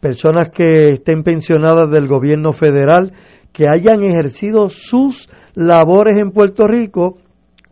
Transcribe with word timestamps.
personas 0.00 0.50
que 0.50 0.94
estén 0.94 1.22
pensionadas 1.22 1.90
del 1.90 2.08
gobierno 2.08 2.52
federal, 2.52 3.12
que 3.52 3.66
hayan 3.68 4.02
ejercido 4.02 4.68
sus 4.70 5.28
labores 5.54 6.16
en 6.16 6.30
Puerto 6.30 6.66
Rico 6.66 7.18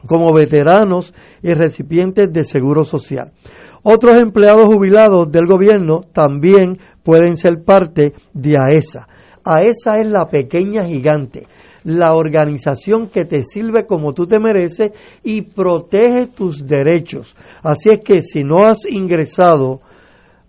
como 0.06 0.32
veteranos 0.32 1.14
y 1.42 1.52
recipientes 1.54 2.32
de 2.32 2.44
seguro 2.44 2.84
social. 2.84 3.32
Otros 3.82 4.18
empleados 4.18 4.66
jubilados 4.66 5.30
del 5.30 5.46
gobierno 5.46 6.00
también 6.12 6.78
pueden 7.02 7.36
ser 7.36 7.64
parte 7.64 8.12
de 8.34 8.56
AESA. 8.58 9.08
AESA 9.44 10.00
es 10.00 10.08
la 10.08 10.28
pequeña 10.28 10.84
gigante, 10.84 11.46
la 11.84 12.14
organización 12.14 13.08
que 13.08 13.24
te 13.24 13.44
sirve 13.44 13.86
como 13.86 14.12
tú 14.12 14.26
te 14.26 14.40
mereces 14.40 14.92
y 15.22 15.42
protege 15.42 16.26
tus 16.26 16.66
derechos. 16.66 17.34
Así 17.62 17.88
es 17.90 18.00
que 18.00 18.20
si 18.20 18.44
no 18.44 18.64
has 18.64 18.84
ingresado 18.88 19.80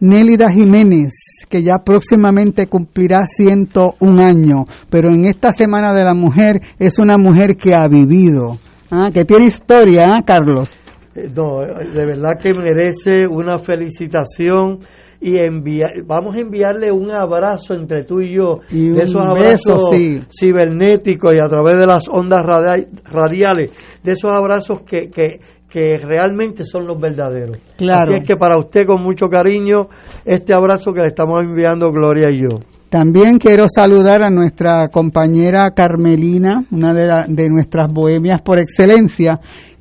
Nélida 0.00 0.46
Jiménez, 0.50 1.12
que 1.48 1.62
ya 1.62 1.78
próximamente 1.84 2.68
cumplirá 2.68 3.26
101 3.26 4.22
años, 4.22 4.60
pero 4.88 5.08
en 5.08 5.24
esta 5.24 5.50
Semana 5.50 5.92
de 5.92 6.04
la 6.04 6.14
Mujer 6.14 6.60
es 6.78 6.98
una 6.98 7.18
mujer 7.18 7.56
que 7.56 7.74
ha 7.74 7.88
vivido, 7.88 8.58
¿ah? 8.90 9.10
que 9.12 9.24
tiene 9.24 9.46
historia, 9.46 10.06
¿ah, 10.12 10.22
Carlos? 10.24 10.70
Eh, 11.18 11.30
no, 11.34 11.60
de 11.60 12.06
verdad 12.06 12.38
que 12.40 12.54
merece 12.54 13.26
una 13.26 13.58
felicitación 13.58 14.80
y 15.20 15.36
enviar, 15.38 15.90
vamos 16.04 16.36
a 16.36 16.40
enviarle 16.40 16.92
un 16.92 17.10
abrazo 17.10 17.74
entre 17.74 18.04
tú 18.04 18.20
y 18.20 18.34
yo, 18.34 18.60
de 18.70 19.02
esos 19.02 19.20
abrazos 19.20 19.90
cibernéticos 20.30 21.34
y 21.34 21.40
a 21.40 21.48
través 21.48 21.76
de 21.78 21.86
las 21.86 22.08
ondas 22.08 22.40
radiales, 22.44 23.72
de 24.02 24.12
esos 24.12 24.30
abrazos 24.30 24.82
que, 24.82 25.10
que, 25.10 25.40
que 25.68 25.98
realmente 25.98 26.62
son 26.62 26.86
los 26.86 27.00
verdaderos. 27.00 27.58
Claro. 27.76 28.12
Así 28.12 28.22
es 28.22 28.28
que 28.28 28.36
para 28.36 28.58
usted 28.58 28.86
con 28.86 29.02
mucho 29.02 29.26
cariño 29.28 29.88
este 30.24 30.54
abrazo 30.54 30.92
que 30.92 31.00
le 31.00 31.08
estamos 31.08 31.42
enviando 31.42 31.90
Gloria 31.90 32.30
y 32.30 32.42
yo. 32.42 32.60
También 32.88 33.38
quiero 33.38 33.66
saludar 33.68 34.22
a 34.22 34.30
nuestra 34.30 34.88
compañera 34.88 35.72
Carmelina, 35.74 36.64
una 36.70 36.94
de, 36.94 37.24
de 37.28 37.50
nuestras 37.50 37.92
bohemias 37.92 38.40
por 38.40 38.58
excelencia, 38.58 39.34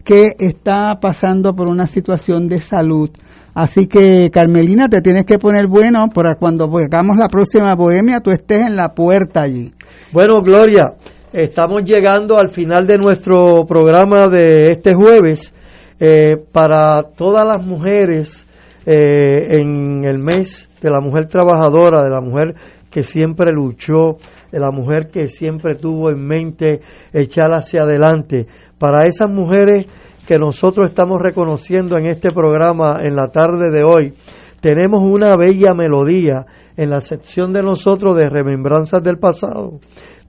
que 0.08 0.32
está 0.40 1.02
pasando 1.02 1.54
por 1.54 1.70
una 1.70 1.86
situación 1.86 2.48
de 2.48 2.62
salud. 2.62 3.10
Así 3.54 3.88
que, 3.88 4.30
Carmelina, 4.32 4.88
te 4.88 5.02
tienes 5.02 5.26
que 5.26 5.38
poner 5.38 5.68
bueno 5.68 6.08
para 6.16 6.38
cuando 6.40 6.72
hagamos 6.78 7.18
la 7.18 7.28
próxima 7.28 7.76
bohemia, 7.76 8.22
tú 8.22 8.32
estés 8.32 8.62
en 8.62 8.78
la 8.78 8.94
puerta 8.94 9.42
allí. 9.42 9.74
Bueno, 10.14 10.42
Gloria, 10.42 10.86
estamos 11.34 11.84
llegando 11.84 12.38
al 12.38 12.48
final 12.48 12.88
de 12.88 12.98
nuestro 12.98 13.66
programa 13.68 14.30
de 14.30 14.72
este 14.72 14.94
jueves. 14.94 15.54
Eh, 16.00 16.38
para 16.54 17.02
todas 17.02 17.46
las 17.46 17.66
mujeres 17.66 18.48
eh, 18.86 19.60
en 19.60 20.06
el 20.06 20.20
mes 20.20 20.70
de 20.82 20.90
la 20.90 21.02
mujer 21.02 21.26
trabajadora, 21.26 22.02
de 22.02 22.10
la 22.12 22.22
mujer 22.22 22.56
que 22.90 23.04
siempre 23.04 23.52
luchó, 23.52 24.18
de 24.52 24.60
la 24.60 24.72
mujer 24.72 25.10
que 25.10 25.28
siempre 25.28 25.76
tuvo 25.76 26.10
en 26.10 26.26
mente 26.26 26.80
echar 27.12 27.52
hacia 27.52 27.82
adelante, 27.82 28.48
para 28.78 29.08
esas 29.08 29.30
mujeres 29.30 29.86
que 30.28 30.38
nosotros 30.38 30.90
estamos 30.90 31.22
reconociendo 31.22 31.98
en 31.98 32.08
este 32.08 32.32
programa 32.32 33.00
en 33.02 33.16
la 33.16 33.28
tarde 33.28 33.72
de 33.72 33.84
hoy, 33.84 34.14
tenemos 34.60 35.02
una 35.04 35.36
bella 35.38 35.74
melodía 35.74 36.46
en 36.76 36.90
la 36.90 37.02
sección 37.02 37.54
de 37.54 37.62
nosotros 37.62 38.16
de 38.16 38.30
Remembranzas 38.30 39.02
del 39.04 39.18
Pasado. 39.18 39.80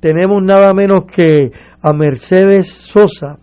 Tenemos 0.00 0.42
nada 0.42 0.73
menos 0.74 1.05
que 1.05 1.50
a 1.83 1.92
Mercedes 1.92 2.68
Sosa 2.68 3.39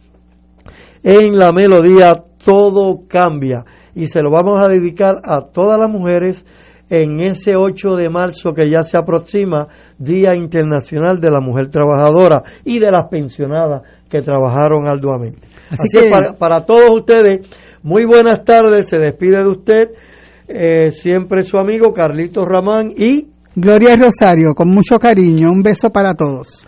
en 1.03 1.37
la 1.37 1.51
melodía 1.51 2.23
Todo 2.43 3.07
cambia 3.07 3.65
y 3.93 4.07
se 4.07 4.21
lo 4.21 4.29
vamos 4.29 4.61
a 4.61 4.67
dedicar 4.67 5.15
a 5.23 5.41
todas 5.51 5.79
las 5.79 5.89
mujeres 5.89 6.45
en 6.89 7.19
ese 7.19 7.55
8 7.55 7.95
de 7.95 8.09
marzo 8.09 8.53
que 8.53 8.69
ya 8.69 8.83
se 8.83 8.97
aproxima, 8.97 9.67
Día 9.97 10.35
Internacional 10.35 11.19
de 11.19 11.31
la 11.31 11.41
Mujer 11.41 11.69
Trabajadora 11.69 12.43
y 12.63 12.79
de 12.79 12.91
las 12.91 13.07
pensionadas 13.09 13.81
que 14.09 14.21
trabajaron 14.21 14.87
arduamente. 14.87 15.47
Así, 15.69 15.97
que 15.97 16.09
para, 16.09 16.33
para, 16.33 16.65
todos 16.65 16.89
ustedes, 16.91 17.47
muy 17.83 18.05
buenas 18.05 18.43
tardes, 18.43 18.87
se 18.87 18.99
despide 18.99 19.43
de 19.43 19.49
usted 19.49 19.89
eh, 20.47 20.91
siempre 20.91 21.43
su 21.43 21.57
amigo 21.57 21.91
Carlito 21.91 22.45
Ramán 22.45 22.91
y 22.95 23.27
Gloria 23.55 23.95
Rosario, 23.95 24.53
con 24.53 24.69
mucho 24.69 24.99
cariño, 24.99 25.49
un 25.49 25.63
beso 25.63 25.89
para 25.89 26.13
todos. 26.13 26.65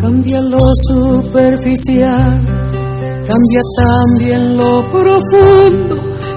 Cambia 0.00 0.40
lo 0.40 0.74
superficial, 0.74 2.40
cambia 3.28 3.60
también 3.76 4.56
lo 4.56 4.82
profundo, 4.90 6.15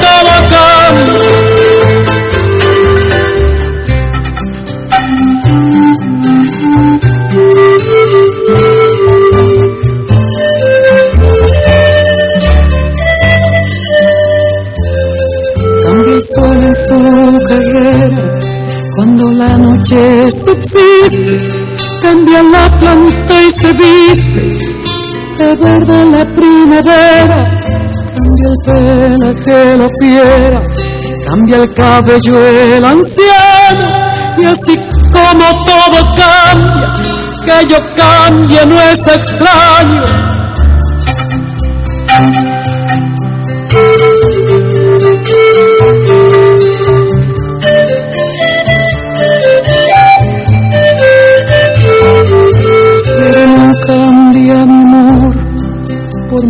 todo 0.00 0.48
cambia. 0.50 1.36
Cambia 15.84 16.12
el 16.14 16.22
sol 16.22 16.56
en 16.62 16.74
su 16.74 17.46
carrera 17.48 18.40
cuando 18.94 19.32
la 19.32 19.56
noche 19.58 20.30
subsiste 20.30 21.65
cambia 22.06 22.40
la 22.40 22.78
planta 22.78 23.42
y 23.42 23.50
se 23.50 23.72
viste 23.72 24.58
de 25.38 25.56
verde 25.56 26.04
la 26.04 26.24
primavera, 26.24 27.56
cambia 28.14 28.48
el 28.48 28.58
pelaje 28.64 29.76
la 29.76 29.88
fiera, 29.98 30.62
cambia 31.28 31.56
el 31.56 31.74
cabello 31.74 32.48
el 32.48 32.84
anciano, 32.84 33.88
y 34.38 34.44
así 34.44 34.76
como 35.12 35.64
todo 35.64 35.98
cambia, 36.14 36.92
que 37.44 37.66
yo 37.66 37.78
cambie 37.96 38.66
no 38.66 38.80
es 38.80 39.06
extraño. 39.08 40.02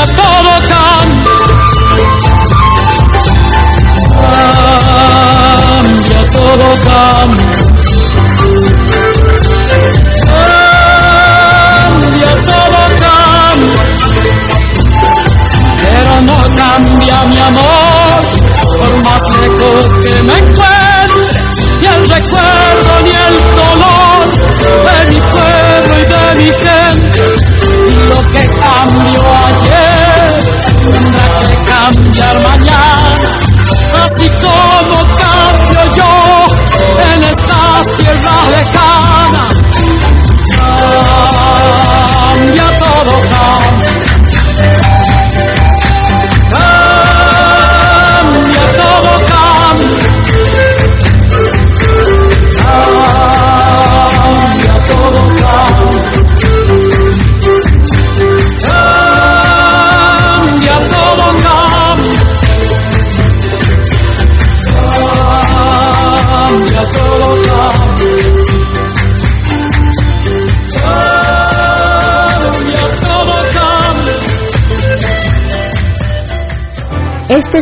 Cambia 0.00 0.16
todo, 0.16 0.52
cambia. 0.70 1.36
Cambia 5.70 6.20
todo, 6.32 6.68
cambia. 6.86 7.50
Todo, 12.40 12.80
cambia. 13.00 13.82
Pero 15.80 16.12
no 16.22 16.38
cambia 16.56 17.18
mi 17.24 17.38
amor, 17.38 18.20
por 18.78 18.92
más 19.04 19.22
lejos 19.30 19.82
que 20.02 20.14
me 20.22 20.36
encuentre, 20.38 21.32
ni 21.80 21.86
el 21.86 22.02
recuerdo 22.08 22.59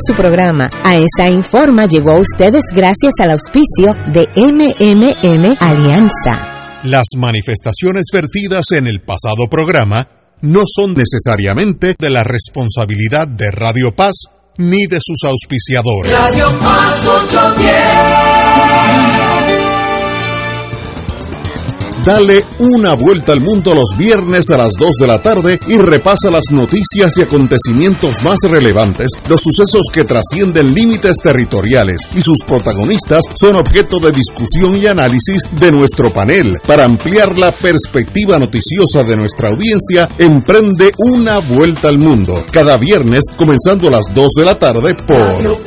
su 0.08 0.14
programa. 0.14 0.66
A 0.82 0.94
esa 0.94 1.31
informa 1.31 1.87
llegó 1.87 2.12
a 2.12 2.20
ustedes 2.20 2.62
gracias 2.75 3.12
al 3.20 3.32
auspicio 3.32 3.94
de 4.06 4.26
MMM 4.37 5.56
Alianza. 5.60 6.81
Las 6.84 7.08
manifestaciones 7.16 8.06
vertidas 8.12 8.64
en 8.72 8.87
el 8.87 9.00
pasado 9.00 9.49
programa 9.50 10.08
no 10.40 10.62
son 10.66 10.94
necesariamente 10.94 11.94
de 11.99 12.10
la 12.10 12.22
responsabilidad 12.22 13.28
de 13.28 13.50
Radio 13.50 13.94
Paz 13.94 14.14
ni 14.56 14.87
de 14.87 14.99
sus 15.00 15.28
auspiciadores. 15.28 16.12
Radio 16.12 16.58
Paz 16.58 17.06
810. 17.06 18.38
Dale 22.08 22.43
una 22.60 22.94
vuelta 22.94 23.32
al 23.32 23.43
mundo 23.43 23.75
los 23.75 23.90
viernes 23.99 24.49
a 24.49 24.56
las 24.56 24.72
2 24.78 24.93
de 24.99 25.06
la 25.06 25.20
tarde 25.20 25.60
y 25.66 25.76
repasa 25.76 26.31
las 26.31 26.44
noticias 26.50 27.12
y 27.19 27.20
acontecimientos 27.20 28.22
más 28.22 28.38
relevantes, 28.49 29.08
los 29.28 29.43
sucesos 29.43 29.82
que 29.93 30.05
trascienden 30.05 30.72
límites 30.72 31.19
territoriales 31.22 31.99
y 32.14 32.22
sus 32.22 32.38
protagonistas 32.46 33.20
son 33.38 33.56
objeto 33.56 34.00
de 34.00 34.12
discusión 34.12 34.78
y 34.78 34.87
análisis 34.87 35.43
de 35.60 35.70
nuestro 35.70 36.10
panel. 36.10 36.55
Para 36.66 36.87
ampliar 36.87 37.37
la 37.37 37.52
perspectiva 37.52 38.38
noticiosa 38.38 39.04
de 39.04 39.14
nuestra 39.14 39.50
audiencia, 39.50 40.08
emprende 40.16 40.93
una 40.96 41.40
vuelta 41.40 41.88
al 41.88 41.99
mundo. 41.99 42.43
Cada 42.50 42.78
viernes, 42.78 43.25
comenzando 43.37 43.88
a 43.88 43.90
las 43.90 44.06
2 44.14 44.28
de 44.34 44.44
la 44.46 44.58
tarde 44.58 44.94
por... 44.94 45.62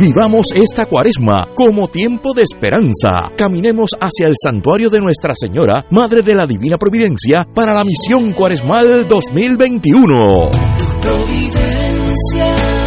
Vivamos 0.00 0.46
esta 0.54 0.86
cuaresma 0.86 1.48
como 1.54 1.86
tiempo 1.88 2.32
de 2.34 2.40
esperanza. 2.40 3.30
Caminemos 3.36 3.90
hacia 4.00 4.28
el 4.28 4.34
santuario 4.42 4.88
de 4.88 4.98
Nuestra 4.98 5.34
Señora, 5.34 5.84
Madre 5.90 6.22
de 6.22 6.34
la 6.34 6.46
Divina 6.46 6.78
Providencia, 6.78 7.46
para 7.54 7.74
la 7.74 7.84
misión 7.84 8.32
cuaresmal 8.32 9.06
2021. 9.06 10.48
Providencia 11.02 11.60
divina. 12.30 12.79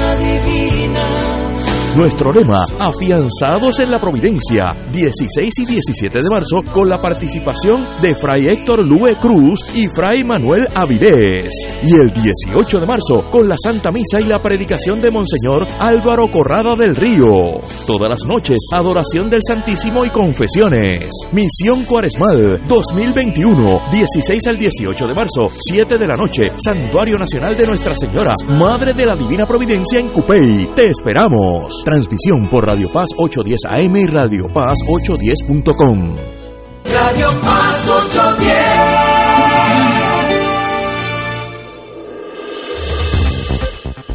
Nuestro 1.95 2.31
lema, 2.31 2.66
afianzados 2.80 3.80
en 3.80 3.92
la 3.92 4.00
providencia, 4.00 4.72
16 4.92 5.60
y 5.60 5.66
17 5.66 6.19
de 6.24 6.30
marzo, 6.31 6.57
con 6.72 6.90
la 6.90 6.98
participación 6.98 7.86
de 8.01 8.16
Fray 8.16 8.48
Héctor 8.48 8.84
Lue 8.84 9.16
Cruz 9.16 9.63
y 9.75 9.88
Fray 9.95 10.24
Manuel 10.24 10.66
Avilés. 10.74 11.54
Y 11.84 11.94
el 11.95 12.10
18 12.10 12.80
de 12.80 12.88
marzo, 12.88 13.30
con 13.30 13.48
la 13.48 13.56
Santa 13.63 13.92
Misa 13.92 14.18
y 14.19 14.25
la 14.25 14.42
predicación 14.42 15.01
de 15.01 15.12
Monseñor 15.12 15.68
Álvaro 15.80 16.25
Corrada 16.30 16.75
del 16.75 16.95
Río. 16.95 17.62
Todas 17.86 18.10
las 18.10 18.25
noches, 18.25 18.57
adoración 18.74 19.30
del 19.30 19.42
Santísimo 19.48 20.04
y 20.04 20.10
confesiones. 20.10 21.10
Misión 21.31 21.86
Cuaresmal 21.86 22.60
2021, 22.68 23.81
16 23.92 24.48
al 24.48 24.57
18 24.57 25.06
de 25.06 25.13
marzo, 25.13 25.44
7 25.60 26.00
de 26.00 26.07
la 26.07 26.16
noche, 26.16 26.42
Santuario 26.56 27.18
Nacional 27.19 27.56
de 27.56 27.68
Nuestra 27.68 27.94
Señora, 27.96 28.34
Madre 28.48 28.96
de 28.96 29.06
la 29.06 29.16
Divina 29.16 29.46
Providencia 29.46 30.00
en 30.00 30.10
Cupey. 30.10 30.72
Te 30.75 30.88
esperamos. 30.88 31.83
Transmisión 31.84 32.48
por 32.50 32.66
Radio 32.66 32.90
Paz 32.92 33.10
810 33.18 33.66
AM 33.66 33.96
y 33.98 34.06
Radio 34.06 34.46
Paz 34.54 34.74
810.com. 34.88 36.16
Radio 36.86 37.28
Paz 37.42 37.90
810. 37.90 38.23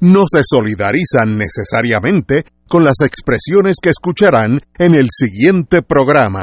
no 0.00 0.24
se 0.30 0.42
solidarizan 0.44 1.36
necesariamente 1.36 2.44
con 2.68 2.84
las 2.84 3.00
expresiones 3.04 3.76
que 3.82 3.90
escucharán 3.90 4.60
en 4.78 4.94
el 4.94 5.08
siguiente 5.10 5.82
programa. 5.82 6.42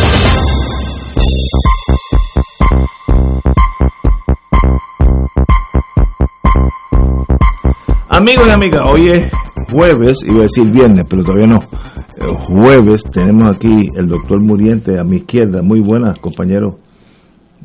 Amigos 8.21 8.45
y 8.47 8.51
amigas, 8.51 8.83
hoy 8.87 9.09
es 9.09 9.27
jueves, 9.71 10.19
iba 10.27 10.37
a 10.37 10.41
decir 10.41 10.71
viernes, 10.71 11.07
pero 11.09 11.23
todavía 11.23 11.47
no. 11.47 11.57
Eh, 11.57 12.37
Jueves 12.45 13.01
tenemos 13.11 13.55
aquí 13.55 13.87
el 13.97 14.07
doctor 14.07 14.39
Muriente 14.39 14.99
a 14.99 15.03
mi 15.03 15.17
izquierda. 15.17 15.63
Muy 15.63 15.79
buenas, 15.79 16.19
compañero. 16.19 16.77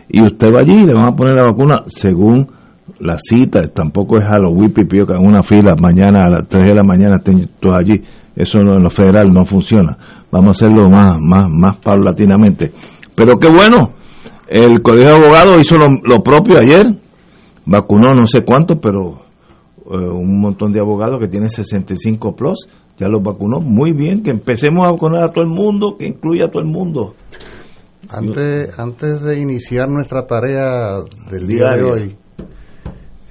y 0.10 0.24
usted 0.24 0.48
va 0.48 0.62
allí 0.62 0.74
y 0.74 0.86
le 0.86 0.94
van 0.94 1.10
a 1.14 1.16
poner 1.16 1.36
la 1.36 1.52
vacuna 1.52 1.82
según 1.88 2.48
la 3.00 3.18
cita, 3.20 3.62
tampoco 3.74 4.18
es 4.18 4.26
a 4.26 4.38
los 4.40 4.54
wipipio 4.54 5.06
que 5.06 5.14
en 5.14 5.26
una 5.26 5.44
fila 5.44 5.74
mañana 5.80 6.20
a 6.26 6.30
las 6.30 6.48
3 6.48 6.68
de 6.68 6.76
la 6.76 6.84
mañana 6.84 7.16
estén 7.18 7.50
todos 7.60 7.76
allí, 7.76 8.02
eso 8.36 8.60
no, 8.60 8.78
en 8.78 8.84
lo 8.84 8.90
federal 8.90 9.30
no 9.34 9.46
funciona, 9.46 9.98
vamos 10.32 10.62
a 10.62 10.66
hacerlo 10.66 10.90
más, 10.90 11.18
más, 11.20 11.48
más 11.50 11.78
paulatinamente. 11.78 12.72
Pero 13.16 13.34
qué 13.38 13.50
bueno, 13.50 13.92
el 14.48 14.82
Colegio 14.82 15.10
de 15.10 15.16
Abogados 15.26 15.62
hizo 15.62 15.76
lo 15.78 16.22
propio 16.24 16.58
ayer, 16.62 16.86
vacunó 17.72 18.14
no 18.14 18.28
sé 18.28 18.44
cuánto, 18.44 18.80
pero 18.80 19.20
eh, 19.86 20.10
un 20.10 20.42
montón 20.42 20.72
de 20.72 20.82
abogados 20.82 21.20
que 21.20 21.28
tienen 21.28 21.50
65 21.50 22.36
plus, 22.36 22.68
ya 22.98 23.08
los 23.08 23.24
vacunó 23.24 23.60
muy 23.60 23.94
bien, 23.94 24.22
que 24.22 24.32
empecemos 24.32 24.86
a 24.86 24.92
vacunar 24.92 25.24
a 25.24 25.32
todo 25.32 25.44
el 25.44 25.50
mundo, 25.50 25.96
que 25.98 26.06
incluya 26.06 26.46
a 26.46 26.48
todo 26.50 26.62
el 26.62 26.70
mundo. 26.70 27.16
Antes, 28.10 28.78
antes 28.78 29.22
de 29.22 29.40
iniciar 29.40 29.90
nuestra 29.90 30.26
tarea 30.28 30.98
del 31.30 31.48
día 31.48 31.70
de 31.76 31.84
hoy, 31.84 32.18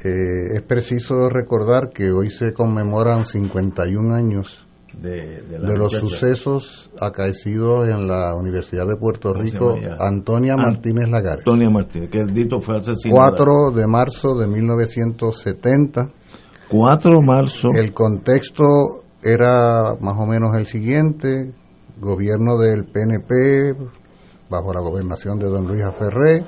eh, 0.04 0.54
es 0.54 0.62
preciso 0.62 1.28
recordar 1.28 1.90
que 1.90 2.10
hoy 2.10 2.30
se 2.30 2.52
conmemoran 2.54 3.26
51 3.26 4.14
años 4.14 4.64
De, 5.00 5.42
de 5.42 5.58
la 5.58 5.70
de 5.70 5.78
los 5.78 5.92
sucesos 5.94 6.90
acaecidos 7.00 7.86
en 7.88 8.06
la 8.06 8.34
Universidad 8.34 8.84
de 8.86 8.96
Puerto 9.00 9.32
¿Cómo 9.32 9.44
se 9.44 9.50
Rico? 9.50 9.76
Antonia 9.98 10.52
An- 10.54 10.60
Martínez 10.60 11.08
Lagares. 11.08 11.38
Antonia 11.38 11.70
Martínez, 11.70 12.10
que 12.10 12.18
el 12.20 12.34
dito 12.34 12.60
fue 12.60 12.76
asesinado. 12.76 13.18
4 13.36 13.70
de 13.70 13.86
marzo 13.86 14.34
de 14.38 14.46
1970. 14.46 16.10
4 16.70 17.10
de 17.20 17.26
marzo. 17.26 17.68
El 17.74 17.92
contexto 17.94 18.64
era 19.22 19.94
más 20.00 20.16
o 20.18 20.26
menos 20.26 20.54
el 20.56 20.66
siguiente, 20.66 21.52
gobierno 21.98 22.58
del 22.58 22.84
PNP 22.84 23.74
bajo 24.50 24.72
la 24.74 24.80
gobernación 24.80 25.38
de 25.38 25.46
don 25.46 25.66
Luis 25.66 25.82
Aferré, 25.84 26.44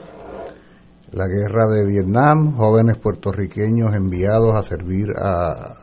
la 1.13 1.27
guerra 1.27 1.69
de 1.69 1.85
Vietnam, 1.87 2.55
jóvenes 2.57 2.99
puertorriqueños 2.99 3.95
enviados 3.95 4.55
a 4.55 4.63
servir 4.63 5.07
a, 5.17 5.75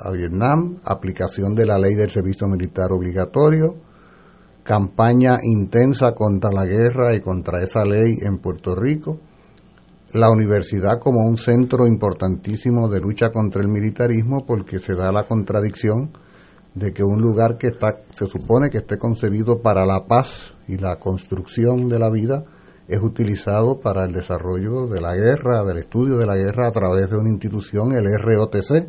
a- 0.00 0.10
Vietnam, 0.10 0.78
aplicación 0.84 1.54
de 1.54 1.66
la 1.66 1.78
ley 1.78 1.94
del 1.94 2.10
servicio 2.10 2.46
militar 2.48 2.92
obligatorio, 2.92 3.74
campaña 4.62 5.38
intensa 5.42 6.12
contra 6.12 6.50
la 6.50 6.64
guerra 6.64 7.14
y 7.14 7.20
contra 7.20 7.62
esa 7.62 7.84
ley 7.84 8.16
en 8.22 8.38
Puerto 8.38 8.74
Rico, 8.74 9.18
la 10.12 10.30
universidad 10.30 11.00
como 11.00 11.20
un 11.28 11.36
centro 11.38 11.86
importantísimo 11.86 12.88
de 12.88 13.00
lucha 13.00 13.30
contra 13.30 13.60
el 13.62 13.68
militarismo 13.68 14.46
porque 14.46 14.78
se 14.78 14.94
da 14.94 15.10
la 15.12 15.26
contradicción 15.26 16.10
de 16.74 16.92
que 16.92 17.02
un 17.04 17.20
lugar 17.20 17.58
que 17.58 17.68
está 17.68 17.98
se 18.10 18.26
supone 18.26 18.70
que 18.70 18.78
esté 18.78 18.96
concebido 18.98 19.60
para 19.60 19.84
la 19.84 20.06
paz 20.06 20.52
y 20.66 20.76
la 20.78 20.96
construcción 20.96 21.88
de 21.88 21.98
la 21.98 22.10
vida 22.10 22.44
es 22.88 23.00
utilizado 23.00 23.80
para 23.80 24.04
el 24.04 24.12
desarrollo 24.12 24.86
de 24.86 25.00
la 25.00 25.14
guerra, 25.14 25.64
del 25.64 25.78
estudio 25.78 26.16
de 26.18 26.26
la 26.26 26.36
guerra 26.36 26.68
a 26.68 26.72
través 26.72 27.10
de 27.10 27.16
una 27.16 27.30
institución, 27.30 27.92
el 27.92 28.04
ROTC, 28.18 28.88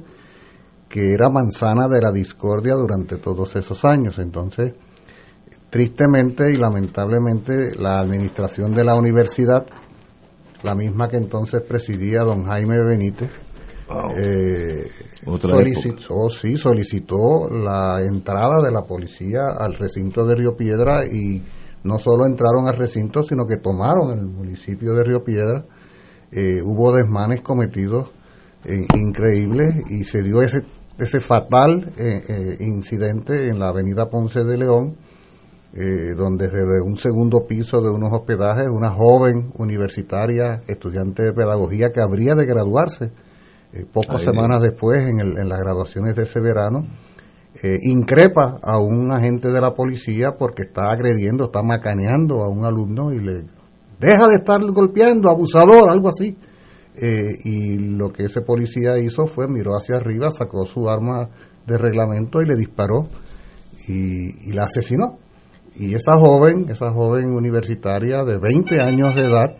que 0.95 1.11
era 1.11 1.29
manzana 1.29 1.89
de 1.89 1.99
la 1.99 2.09
discordia 2.09 2.73
durante 2.75 3.17
todos 3.17 3.53
esos 3.57 3.83
años. 3.83 4.17
Entonces, 4.17 4.75
tristemente 5.69 6.53
y 6.53 6.55
lamentablemente, 6.55 7.75
la 7.77 7.99
administración 7.99 8.73
de 8.73 8.85
la 8.85 8.95
universidad, 8.95 9.65
la 10.63 10.73
misma 10.73 11.09
que 11.09 11.17
entonces 11.17 11.63
presidía 11.67 12.21
don 12.21 12.45
Jaime 12.45 12.81
Benítez, 12.81 13.29
Wow. 13.89 14.11
eh, 14.17 14.89
solicitó, 15.41 16.29
sí, 16.29 16.55
solicitó 16.55 17.49
la 17.51 17.99
entrada 18.01 18.63
de 18.63 18.71
la 18.71 18.83
policía 18.83 19.49
al 19.59 19.73
recinto 19.73 20.25
de 20.25 20.35
Río 20.35 20.55
Piedra 20.55 21.05
y 21.05 21.43
no 21.83 21.99
solo 21.99 22.25
entraron 22.25 22.69
al 22.69 22.77
recinto, 22.77 23.21
sino 23.21 23.43
que 23.45 23.57
tomaron 23.57 24.17
el 24.17 24.25
municipio 24.25 24.93
de 24.93 25.03
Río 25.03 25.25
Piedra. 25.25 25.61
Eh, 26.31 26.61
hubo 26.63 26.93
desmanes 26.95 27.41
cometidos 27.41 28.11
eh, 28.63 28.87
increíbles 28.95 29.83
y 29.91 30.05
se 30.05 30.23
dio 30.23 30.41
ese, 30.41 30.61
ese 30.97 31.19
fatal 31.19 31.91
eh, 31.97 32.23
eh, 32.27 32.57
incidente 32.61 33.49
en 33.49 33.59
la 33.59 33.67
avenida 33.69 34.09
Ponce 34.09 34.43
de 34.43 34.57
León, 34.57 34.95
eh, 35.73 36.13
donde 36.15 36.47
desde 36.47 36.81
un 36.81 36.95
segundo 36.97 37.45
piso 37.47 37.81
de 37.81 37.89
unos 37.89 38.13
hospedajes, 38.13 38.67
una 38.69 38.91
joven 38.91 39.51
universitaria, 39.57 40.61
estudiante 40.67 41.23
de 41.23 41.33
pedagogía 41.33 41.91
que 41.91 41.99
habría 42.01 42.33
de 42.35 42.45
graduarse, 42.45 43.11
eh, 43.73 43.85
pocas 43.91 44.21
semanas 44.21 44.61
después, 44.61 45.03
en, 45.03 45.19
el- 45.19 45.37
en 45.37 45.49
las 45.49 45.59
graduaciones 45.59 46.15
de 46.15 46.23
ese 46.23 46.39
verano, 46.39 46.85
increpa 47.83 48.59
a 48.61 48.79
un 48.79 49.11
agente 49.11 49.49
de 49.49 49.61
la 49.61 49.73
policía 49.73 50.35
porque 50.37 50.63
está 50.63 50.91
agrediendo, 50.91 51.45
está 51.45 51.63
macaneando 51.63 52.43
a 52.43 52.49
un 52.49 52.65
alumno 52.65 53.13
y 53.13 53.19
le 53.19 53.45
deja 53.97 54.27
de 54.27 54.35
estar 54.35 54.61
golpeando, 54.71 55.29
abusador, 55.29 55.89
algo 55.89 56.09
así. 56.09 56.37
Eh, 56.97 57.33
y 57.43 57.77
lo 57.77 58.11
que 58.13 58.25
ese 58.25 58.41
policía 58.41 58.97
hizo 58.99 59.27
fue 59.27 59.47
miró 59.47 59.71
hacia 59.75 59.97
arriba, 59.97 60.31
sacó 60.31 60.65
su 60.65 60.89
arma 60.89 61.29
de 61.67 61.77
reglamento 61.77 62.41
y 62.41 62.45
le 62.45 62.55
disparó 62.55 63.09
y, 63.87 64.49
y 64.49 64.53
la 64.53 64.63
asesinó. 64.65 65.17
Y 65.77 65.93
esa 65.93 66.15
joven, 66.15 66.67
esa 66.69 66.91
joven 66.91 67.33
universitaria 67.33 68.23
de 68.23 68.37
20 68.37 68.79
años 68.81 69.13
de 69.15 69.21
edad, 69.21 69.57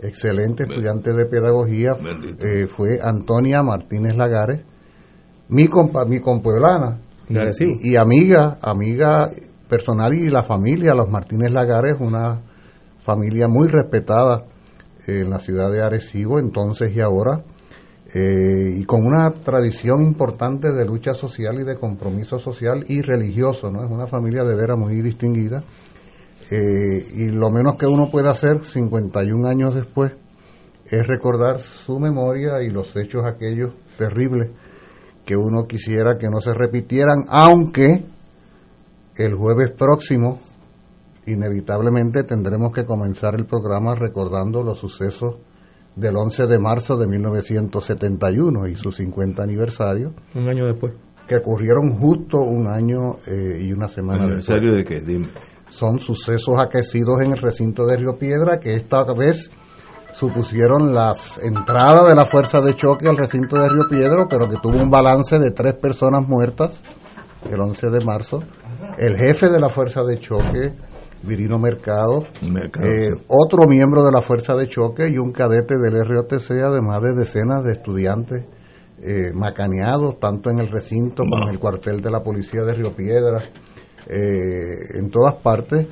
excelente 0.00 0.62
estudiante 0.62 1.12
de 1.12 1.26
pedagogía, 1.26 1.92
eh, 2.40 2.66
fue 2.74 3.00
Antonia 3.02 3.62
Martínez 3.62 4.16
Lagares, 4.16 4.60
mi 5.48 5.66
compa, 5.66 6.04
mi 6.06 6.20
compueblana 6.20 7.00
y, 7.28 7.34
Claro, 7.34 7.52
sí. 7.52 7.78
y- 7.82 7.92
y 7.92 7.96
amiga, 7.96 8.58
amiga 8.62 9.30
personal 9.68 10.14
y 10.14 10.30
la 10.30 10.42
familia, 10.44 10.94
los 10.94 11.10
Martínez 11.10 11.50
Lagares, 11.50 11.96
una 12.00 12.40
familia 13.00 13.46
muy 13.48 13.68
respetada 13.68 14.44
en 15.08 15.30
la 15.30 15.40
ciudad 15.40 15.70
de 15.70 15.82
Arecibo, 15.82 16.38
entonces 16.38 16.94
y 16.94 17.00
ahora, 17.00 17.42
eh, 18.14 18.74
y 18.76 18.84
con 18.84 19.06
una 19.06 19.30
tradición 19.30 20.02
importante 20.02 20.72
de 20.72 20.84
lucha 20.84 21.14
social 21.14 21.60
y 21.60 21.64
de 21.64 21.76
compromiso 21.76 22.38
social 22.38 22.84
y 22.88 23.02
religioso, 23.02 23.70
¿no? 23.70 23.84
Es 23.84 23.90
una 23.90 24.06
familia 24.06 24.44
de 24.44 24.54
veras 24.54 24.78
muy 24.78 25.00
distinguida. 25.00 25.62
Eh, 26.50 27.06
y 27.14 27.26
lo 27.26 27.50
menos 27.50 27.74
que 27.78 27.86
uno 27.86 28.10
puede 28.10 28.28
hacer 28.28 28.64
51 28.64 29.46
años 29.46 29.74
después 29.74 30.12
es 30.86 31.06
recordar 31.06 31.58
su 31.58 31.98
memoria 32.00 32.62
y 32.62 32.70
los 32.70 32.96
hechos 32.96 33.24
aquellos 33.26 33.74
terribles 33.98 34.50
que 35.26 35.36
uno 35.36 35.66
quisiera 35.66 36.16
que 36.16 36.30
no 36.30 36.40
se 36.40 36.54
repitieran, 36.54 37.24
aunque 37.28 38.06
el 39.16 39.34
jueves 39.34 39.72
próximo 39.72 40.40
inevitablemente 41.32 42.24
tendremos 42.24 42.72
que 42.72 42.84
comenzar 42.84 43.34
el 43.34 43.46
programa 43.46 43.94
recordando 43.94 44.62
los 44.62 44.78
sucesos 44.78 45.36
del 45.96 46.16
11 46.16 46.46
de 46.46 46.58
marzo 46.58 46.96
de 46.96 47.06
1971 47.08 48.68
y 48.68 48.76
su 48.76 48.92
50 48.92 49.42
aniversario, 49.42 50.12
Un 50.34 50.48
año 50.48 50.66
después. 50.66 50.92
que 51.26 51.36
ocurrieron 51.36 51.98
justo 51.98 52.38
un 52.40 52.66
año 52.66 53.16
eh, 53.26 53.60
y 53.62 53.72
una 53.72 53.88
semana 53.88 54.26
después 54.26 54.48
¿Aniversario 54.50 54.74
de 54.76 54.84
qué? 54.84 55.00
Dime. 55.04 55.28
son 55.68 55.98
sucesos 55.98 56.56
aquecidos 56.60 57.20
en 57.22 57.32
el 57.32 57.38
recinto 57.38 57.84
de 57.86 57.96
Río 57.96 58.16
Piedra 58.18 58.58
que 58.60 58.74
esta 58.74 59.04
vez 59.12 59.50
supusieron 60.12 60.94
las 60.94 61.38
entradas 61.38 62.08
de 62.08 62.14
la 62.14 62.24
fuerza 62.24 62.60
de 62.60 62.74
choque 62.74 63.06
al 63.08 63.16
recinto 63.16 63.60
de 63.60 63.68
Río 63.68 63.88
Piedra, 63.88 64.26
pero 64.28 64.48
que 64.48 64.56
tuvo 64.62 64.78
un 64.80 64.90
balance 64.90 65.38
de 65.38 65.50
tres 65.50 65.74
personas 65.74 66.26
muertas 66.26 66.80
el 67.50 67.60
11 67.60 67.90
de 67.90 68.04
marzo. 68.04 68.42
El 68.96 69.16
jefe 69.16 69.48
de 69.48 69.60
la 69.60 69.68
fuerza 69.68 70.02
de 70.04 70.18
choque, 70.18 70.72
Virino 71.22 71.58
Mercado, 71.58 72.24
Mercado. 72.42 72.86
eh, 72.86 73.10
otro 73.26 73.66
miembro 73.68 74.02
de 74.04 74.12
la 74.12 74.20
fuerza 74.20 74.54
de 74.54 74.68
choque 74.68 75.08
y 75.08 75.18
un 75.18 75.30
cadete 75.30 75.74
del 75.76 76.04
ROTC, 76.04 76.50
además 76.64 77.02
de 77.02 77.14
decenas 77.18 77.64
de 77.64 77.72
estudiantes 77.72 78.44
eh, 79.02 79.32
macaneados, 79.34 80.18
tanto 80.20 80.50
en 80.50 80.58
el 80.58 80.68
recinto 80.68 81.24
como 81.24 81.46
en 81.46 81.54
el 81.54 81.58
cuartel 81.58 82.00
de 82.00 82.10
la 82.10 82.22
policía 82.22 82.62
de 82.62 82.74
Río 82.74 82.94
Piedras, 82.94 83.44
eh, 84.06 84.98
en 84.98 85.08
todas 85.10 85.34
partes, 85.42 85.86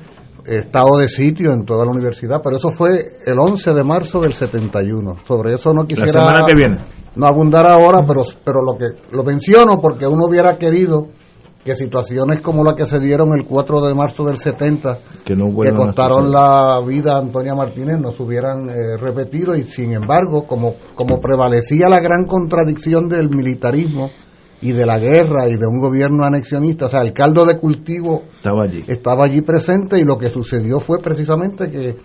estado 0.45 0.97
de 0.97 1.07
sitio 1.07 1.51
en 1.51 1.65
toda 1.65 1.85
la 1.85 1.91
universidad, 1.91 2.41
pero 2.43 2.55
eso 2.57 2.69
fue 2.71 3.17
el 3.25 3.37
11 3.37 3.73
de 3.73 3.83
marzo 3.83 4.21
del 4.21 4.33
71. 4.33 5.17
Sobre 5.25 5.53
eso 5.53 5.73
no 5.73 5.85
quisiera 5.85 6.07
La 6.07 6.13
semana 6.13 6.45
que 6.45 6.55
viene. 6.55 6.77
no 7.15 7.25
abundar 7.25 7.69
ahora, 7.69 8.03
pero, 8.07 8.23
pero 8.45 8.61
lo 8.61 8.77
que 8.77 8.85
lo 9.11 9.23
menciono 9.23 9.81
porque 9.81 10.07
uno 10.07 10.25
hubiera 10.25 10.57
querido 10.57 11.07
que 11.67 11.75
situaciones 11.75 12.41
como 12.41 12.63
la 12.63 12.73
que 12.73 12.85
se 12.85 12.99
dieron 12.99 13.33
el 13.37 13.45
4 13.45 13.81
de 13.81 13.93
marzo 13.93 14.23
del 14.25 14.37
70, 14.37 14.99
Que 15.25 15.35
no 15.35 15.45
que 15.59 15.71
costaron 15.73 16.31
la 16.31 16.81
vida 16.87 17.15
a 17.15 17.19
Antonia 17.19 17.53
Martínez, 17.53 17.99
no 17.99 18.11
se 18.11 18.23
hubieran 18.23 18.69
eh, 18.69 18.97
repetido 18.97 19.55
y 19.55 19.63
sin 19.65 19.91
embargo, 19.93 20.47
como, 20.47 20.75
como 20.95 21.19
prevalecía 21.19 21.89
la 21.89 21.99
gran 21.99 22.25
contradicción 22.25 23.09
del 23.09 23.29
militarismo 23.29 24.09
y 24.61 24.71
de 24.71 24.85
la 24.87 24.97
guerra 24.97 25.47
y 25.47 25.51
de 25.53 25.67
un 25.67 25.79
gobierno 25.79 26.23
anexionista, 26.23 26.87
o 26.87 26.89
sea, 26.89 27.01
el 27.01 27.13
caldo 27.13 27.45
de 27.45 27.59
cultivo 27.59 28.23
Estaba 28.37 28.63
allí. 28.63 28.83
estaba 28.87 29.25
allí 29.25 29.41
presente 29.41 29.99
y 29.99 30.03
lo 30.05 30.17
que 30.17 30.29
sucedió 30.29 30.79
fue 30.79 30.97
precisamente 30.97 31.69
que 31.69 31.95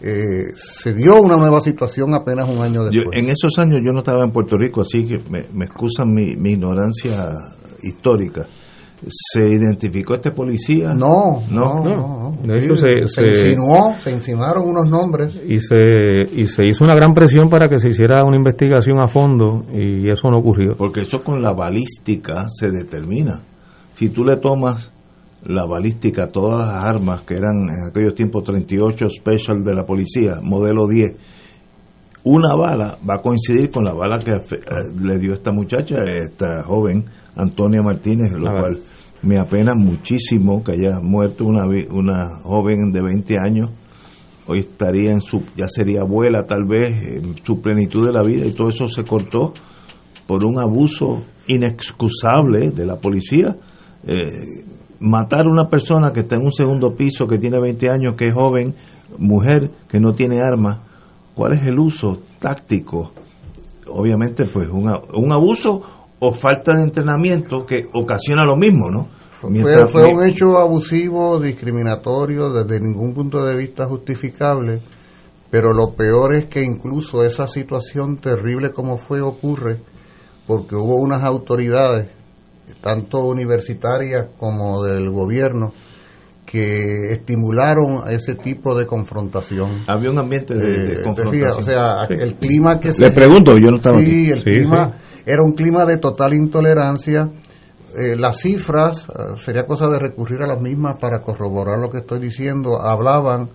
eh, 0.00 0.44
se 0.56 0.92
dio 0.92 1.20
una 1.22 1.36
nueva 1.36 1.60
situación 1.60 2.12
apenas 2.14 2.48
un 2.48 2.58
año 2.62 2.82
Yo- 2.90 2.90
después. 2.90 3.18
en 3.22 3.30
esos 3.30 3.56
años 3.58 3.78
yo 3.84 3.92
no 3.92 3.98
estaba 4.00 4.24
en 4.24 4.32
Puerto 4.32 4.56
Rico, 4.58 4.80
así 4.80 5.02
que 5.06 5.18
me, 5.30 5.42
me 5.52 5.66
excusan 5.66 6.12
mi, 6.12 6.34
mi 6.36 6.54
ignorancia 6.54 7.28
histórica. 7.82 8.46
¿Se 9.06 9.40
identificó 9.48 10.14
este 10.14 10.30
policía? 10.30 10.92
No, 10.94 11.42
No, 11.50 11.74
no, 11.74 11.84
no. 11.84 11.96
no, 11.96 12.36
no. 12.42 12.54
De 12.54 12.62
hecho, 12.62 12.74
se- 12.76 13.06
se, 13.06 13.34
se- 13.34 13.50
insinuó, 13.50 13.94
se 13.98 14.12
insinuaron 14.12 14.66
unos 14.68 14.88
nombres. 14.90 15.40
y 15.46 15.58
se, 15.58 16.22
y 16.34 16.44
se 16.46 16.66
hizo 16.66 16.84
una 16.84 16.94
gran 16.94 17.12
presión 17.12 17.48
para 17.48 17.68
que 17.68 17.78
se 17.78 17.88
hiciera 17.88 18.24
una 18.24 18.36
investigación 18.36 18.98
a 19.00 19.06
fondo 19.08 19.62
y 19.72 20.10
eso 20.10 20.28
no 20.30 20.38
ocurrió. 20.38 20.74
Porque 20.76 21.00
eso 21.02 21.22
con 21.22 21.42
la 21.42 21.52
balística 21.52 22.46
se 22.48 22.70
determina. 22.70 23.42
Si 23.92 24.08
tú 24.08 24.24
le 24.24 24.36
tomas 24.38 24.90
la 25.46 25.66
balística 25.66 26.24
a 26.24 26.28
todas 26.28 26.56
las 26.66 26.84
armas 26.84 27.20
que 27.22 27.34
eran 27.34 27.56
en 27.68 27.88
aquellos 27.90 28.14
tiempos 28.14 28.44
38 28.44 29.08
Special 29.10 29.62
de 29.62 29.74
la 29.74 29.84
policía, 29.84 30.38
modelo 30.42 30.86
10, 30.88 31.16
una 32.24 32.54
bala 32.54 32.96
va 33.08 33.16
a 33.16 33.20
coincidir 33.22 33.70
con 33.70 33.84
la 33.84 33.92
bala 33.92 34.18
que 34.18 34.32
eh, 34.32 34.40
le 35.02 35.18
dio 35.18 35.34
esta 35.34 35.52
muchacha, 35.52 35.96
esta 36.06 36.62
joven 36.64 37.04
Antonia 37.36 37.82
Martínez, 37.82 38.32
lo 38.32 38.50
cual 38.50 38.78
me 39.24 39.38
apena 39.38 39.74
muchísimo 39.74 40.62
que 40.62 40.72
haya 40.72 41.00
muerto 41.00 41.44
una, 41.44 41.64
una 41.90 42.38
joven 42.42 42.92
de 42.92 43.02
20 43.02 43.36
años. 43.38 43.70
Hoy 44.46 44.60
estaría 44.60 45.10
en 45.10 45.20
su, 45.20 45.42
ya 45.56 45.66
sería 45.68 46.02
abuela 46.02 46.44
tal 46.44 46.64
vez, 46.64 46.90
en 46.90 47.36
su 47.42 47.60
plenitud 47.60 48.06
de 48.06 48.12
la 48.12 48.22
vida 48.22 48.46
y 48.46 48.52
todo 48.52 48.68
eso 48.68 48.88
se 48.88 49.04
cortó 49.04 49.54
por 50.26 50.44
un 50.44 50.60
abuso 50.60 51.22
inexcusable 51.46 52.70
de 52.70 52.84
la 52.84 52.96
policía. 52.96 53.56
Eh, 54.06 54.64
matar 55.00 55.46
a 55.46 55.50
una 55.50 55.68
persona 55.68 56.12
que 56.12 56.20
está 56.20 56.36
en 56.36 56.44
un 56.44 56.52
segundo 56.52 56.94
piso, 56.94 57.26
que 57.26 57.38
tiene 57.38 57.58
20 57.58 57.90
años, 57.90 58.14
que 58.16 58.28
es 58.28 58.34
joven, 58.34 58.74
mujer, 59.18 59.70
que 59.88 59.98
no 59.98 60.12
tiene 60.12 60.40
armas, 60.40 60.80
¿cuál 61.34 61.54
es 61.54 61.62
el 61.62 61.78
uso 61.78 62.20
táctico? 62.38 63.12
Obviamente, 63.88 64.44
pues 64.44 64.68
un, 64.68 64.90
un 65.14 65.32
abuso 65.32 66.03
o 66.20 66.32
falta 66.32 66.72
de 66.76 66.82
entrenamiento 66.84 67.66
que 67.66 67.82
ocasiona 67.92 68.44
lo 68.44 68.56
mismo, 68.56 68.90
¿no? 68.90 69.08
Fue, 69.40 69.50
Mientras- 69.50 69.90
fue 69.90 70.04
un 70.12 70.24
hecho 70.24 70.56
abusivo, 70.58 71.38
discriminatorio, 71.40 72.50
desde 72.50 72.80
ningún 72.80 73.12
punto 73.12 73.44
de 73.44 73.54
vista 73.56 73.84
justificable, 73.86 74.80
pero 75.50 75.72
lo 75.72 75.92
peor 75.92 76.34
es 76.34 76.46
que 76.46 76.60
incluso 76.60 77.22
esa 77.24 77.46
situación 77.46 78.16
terrible 78.16 78.70
como 78.70 78.96
fue 78.96 79.20
ocurre 79.20 79.78
porque 80.46 80.76
hubo 80.76 80.96
unas 80.96 81.22
autoridades, 81.24 82.08
tanto 82.80 83.26
universitarias 83.26 84.26
como 84.38 84.82
del 84.84 85.10
gobierno, 85.10 85.72
que 86.46 87.12
estimularon 87.12 88.02
ese 88.08 88.34
tipo 88.34 88.74
de 88.74 88.86
confrontación. 88.86 89.80
había 89.88 90.10
un 90.10 90.18
ambiente 90.18 90.54
de, 90.54 90.60
de 90.60 90.92
Eh, 90.92 91.02
confrontación. 91.02 91.32
fijas, 91.32 91.56
o 91.58 91.62
sea, 91.62 92.06
Sí. 92.06 92.14
el 92.22 92.34
clima 92.36 92.78
que 92.80 92.92
Le 92.96 93.10
pregunto, 93.10 93.52
yo 93.52 93.70
no 93.70 93.76
estaba 93.78 93.98
Sí, 93.98 94.30
el 94.30 94.38
Sí, 94.38 94.44
clima 94.44 94.92
era 95.26 95.42
un 95.44 95.52
clima 95.52 95.84
de 95.84 95.98
total 95.98 96.34
intolerancia. 96.34 97.30
Eh, 97.96 98.16
las 98.16 98.38
cifras, 98.38 99.06
eh, 99.08 99.36
sería 99.36 99.66
cosa 99.66 99.88
de 99.88 99.98
recurrir 99.98 100.42
a 100.42 100.46
las 100.46 100.60
mismas 100.60 100.96
para 101.00 101.20
corroborar 101.20 101.78
lo 101.78 101.90
que 101.90 101.98
estoy 101.98 102.18
diciendo, 102.18 102.80
hablaban 102.80 103.50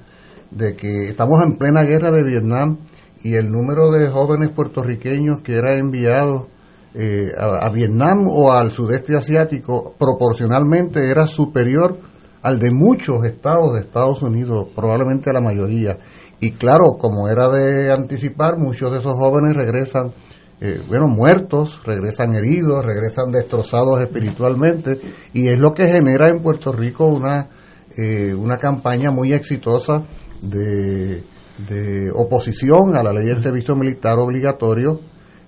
de 0.52 0.76
que 0.76 1.10
estamos 1.10 1.44
en 1.44 1.58
plena 1.58 1.84
guerra 1.84 2.12
de 2.12 2.24
Vietnam 2.24 2.78
y 3.22 3.36
el 3.36 3.52
número 3.52 3.92
de 3.92 4.08
jóvenes 4.08 4.50
puertorriqueños 4.50 5.42
que 5.44 5.56
era 5.56 5.74
enviado 5.74 6.48
eh, 6.94 7.32
a, 7.38 7.68
a 7.68 7.70
Vietnam 7.70 8.28
o 8.28 8.52
al 8.52 8.72
sudeste 8.72 9.16
asiático 9.16 9.94
proporcionalmente 10.00 11.08
era 11.10 11.28
superior 11.28 12.00
al 12.42 12.60
de 12.60 12.72
muchos 12.72 13.24
estados 13.26 13.74
de 13.74 13.82
Estados 13.82 14.22
Unidos, 14.22 14.68
probablemente 14.76 15.34
la 15.34 15.42
mayoría. 15.42 15.98
Y 16.40 16.52
claro, 16.52 16.94
como 16.98 17.28
era 17.28 17.50
de 17.50 17.92
anticipar, 17.92 18.58
muchos 18.58 18.92
de 18.92 19.00
esos 19.00 19.14
jóvenes 19.14 19.56
regresan, 19.56 20.14
eh, 20.62 20.82
bueno, 20.88 21.08
muertos, 21.08 21.82
regresan 21.86 22.36
heridos, 22.36 22.86
regresan 22.86 23.32
destrozados 23.32 24.02
espiritualmente, 24.02 25.00
y 25.34 25.48
es 25.48 25.58
lo 25.58 25.74
que 25.74 25.88
genera 25.88 26.28
en 26.28 26.42
Puerto 26.42 26.74
Rico 26.74 27.06
una, 27.06 27.48
eh, 27.96 28.34
una 28.34 28.58
campaña 28.58 29.10
muy 29.10 29.32
exitosa 29.32 30.04
de, 30.42 31.24
de 31.68 32.12
oposición 32.14 32.96
a 32.96 33.04
la 33.04 33.14
ley 33.14 33.28
del 33.28 33.42
servicio 33.42 33.76
militar 33.76 34.18
obligatorio. 34.20 35.00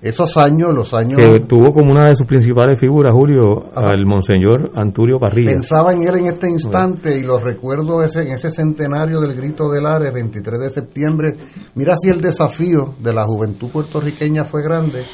Esos 0.01 0.35
años, 0.35 0.69
los 0.73 0.95
años... 0.95 1.19
Que 1.19 1.41
tuvo 1.41 1.71
como 1.71 1.91
una 1.91 2.09
de 2.09 2.15
sus 2.15 2.25
principales 2.25 2.79
figuras, 2.79 3.13
Julio, 3.13 3.71
al 3.75 4.03
monseñor 4.07 4.71
Anturio 4.73 5.19
Parrilla. 5.19 5.51
Pensaba 5.51 5.93
en 5.93 6.01
él 6.01 6.15
en 6.15 6.25
este 6.25 6.49
instante 6.49 7.19
y 7.19 7.21
lo 7.21 7.39
recuerdo 7.39 8.03
ese, 8.03 8.23
en 8.23 8.29
ese 8.29 8.49
centenario 8.49 9.19
del 9.21 9.35
grito 9.35 9.69
del 9.69 9.85
Ares, 9.85 10.11
23 10.11 10.59
de 10.59 10.69
septiembre. 10.71 11.33
Mira 11.75 11.95
si 11.97 12.09
el 12.09 12.19
desafío 12.19 12.95
de 12.99 13.13
la 13.13 13.25
juventud 13.25 13.71
puertorriqueña 13.71 14.43
fue 14.43 14.63
grande, 14.63 15.05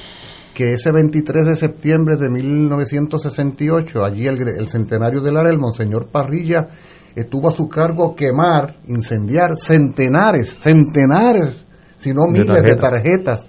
que 0.53 0.71
ese 0.71 0.89
23 0.93 1.45
de 1.45 1.55
septiembre 1.57 2.15
de 2.15 2.29
1968, 2.29 4.05
allí 4.05 4.25
el, 4.25 4.69
centenario 4.69 5.19
del 5.21 5.35
Ares, 5.35 5.51
el 5.51 5.59
monseñor 5.59 6.07
Parrilla 6.09 6.69
estuvo 7.13 7.49
a 7.49 7.51
su 7.51 7.67
cargo 7.67 8.15
quemar, 8.15 8.77
incendiar 8.87 9.57
centenares, 9.57 10.57
centenares, 10.61 11.65
si 11.97 12.13
no 12.13 12.21
De 12.31 12.39
miles 12.39 12.63
de 12.63 12.75
tarjetas. 12.77 13.47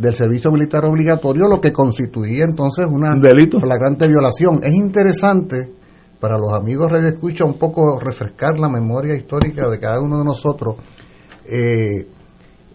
Del 0.00 0.14
servicio 0.14 0.50
militar 0.50 0.84
obligatorio, 0.86 1.46
lo 1.46 1.60
que 1.60 1.72
constituía 1.72 2.44
entonces 2.44 2.86
una 2.90 3.14
delito. 3.14 3.60
flagrante 3.60 4.08
violación. 4.08 4.60
Es 4.62 4.72
interesante 4.74 5.56
para 6.18 6.38
los 6.38 6.54
amigos 6.54 6.90
Radio 6.90 7.08
Escucha 7.08 7.44
un 7.44 7.58
poco 7.58 7.98
refrescar 8.00 8.58
la 8.58 8.68
memoria 8.68 9.14
histórica 9.14 9.68
de 9.68 9.78
cada 9.78 10.00
uno 10.00 10.18
de 10.18 10.24
nosotros. 10.24 10.76
Eh, 11.46 12.06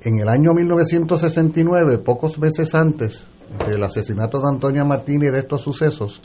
en 0.03 0.19
el 0.19 0.29
año 0.29 0.51
1969, 0.53 1.97
pocos 1.99 2.38
meses 2.38 2.75
antes 2.75 3.25
del 3.67 3.83
asesinato 3.83 4.39
de 4.39 4.49
Antonia 4.49 4.83
Martínez 4.83 5.29
y 5.29 5.33
de 5.33 5.39
estos 5.39 5.61
sucesos, 5.61 6.21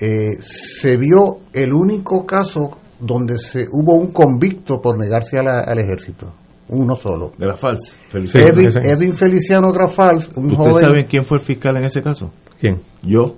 eh, 0.00 0.30
se 0.40 0.96
vio 0.96 1.40
el 1.52 1.72
único 1.72 2.24
caso 2.26 2.70
donde 3.00 3.38
se 3.38 3.66
hubo 3.70 3.94
un 3.96 4.08
convicto 4.12 4.80
por 4.80 4.98
negarse 4.98 5.38
a 5.38 5.42
la- 5.44 5.60
al 5.60 5.78
ejército, 5.78 6.32
uno 6.68 6.96
solo. 6.96 7.32
De 7.38 7.46
la 7.46 7.56
falsa. 7.56 7.92
Sí, 7.92 7.96
Felicidades. 8.10 8.76
Edwin. 8.76 8.90
Edwin 8.90 9.12
Feliciano 9.14 9.72
Grafals, 9.72 10.30
un 10.36 10.52
¿Usted 10.52 10.56
joven. 10.70 10.74
sabe 10.84 11.06
quién 11.06 11.24
fue 11.24 11.38
el 11.38 11.42
fiscal 11.44 11.76
en 11.76 11.84
ese 11.84 12.02
caso? 12.02 12.30
¿Quién? 12.60 12.80
Yo. 13.02 13.36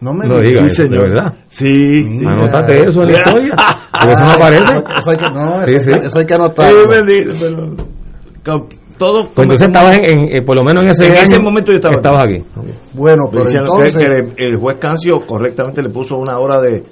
no 0.00 0.12
me 0.12 0.26
No 0.26 0.38
digas. 0.40 0.52
diga 0.60 0.68
Sí, 0.68 0.76
señor. 0.76 1.08
verdad. 1.10 1.34
Sí. 1.48 2.04
Mira. 2.08 2.32
Anótate 2.32 2.84
eso 2.86 3.00
en 3.02 3.12
la 3.12 3.18
historia. 3.18 3.54
Porque 3.56 4.12
eso 4.12 4.20
no 4.24 4.30
Ah, 4.30 4.34
aparece. 4.34 4.62
Eso, 4.62 4.84
eso 4.98 5.10
hay 5.10 5.16
que, 5.16 5.30
no, 5.30 5.62
eso, 5.62 5.66
Sí, 5.66 5.78
sí. 5.80 5.90
eso 6.06 6.18
hay 6.18 6.24
que 6.26 6.34
anotarlo. 6.34 6.88
bendito, 6.88 7.30
pero- 7.40 8.66
todo. 8.98 9.24
Pues 9.26 9.38
entonces 9.44 9.66
estabas 9.68 9.98
en, 9.98 10.18
en- 10.18 10.36
eh, 10.36 10.42
por 10.42 10.56
lo 10.56 10.64
menos 10.64 10.82
en 10.84 10.90
ese 10.90 11.06
En 11.08 11.14
ese 11.14 11.38
momento 11.40 11.70
yo 11.72 11.76
estaba 11.76 11.96
aquí. 11.96 12.00
estabas 12.06 12.24
aquí. 12.24 12.72
Bueno, 12.94 13.24
pero 13.30 13.44
entonces. 13.48 13.94
que, 13.96 14.04
que 14.04 14.42
el, 14.46 14.52
el 14.54 14.56
juez 14.58 14.78
Cancio 14.80 15.20
correctamente 15.26 15.82
le 15.82 15.90
puso 15.90 16.16
una 16.16 16.38
hora 16.38 16.60
de, 16.62 16.82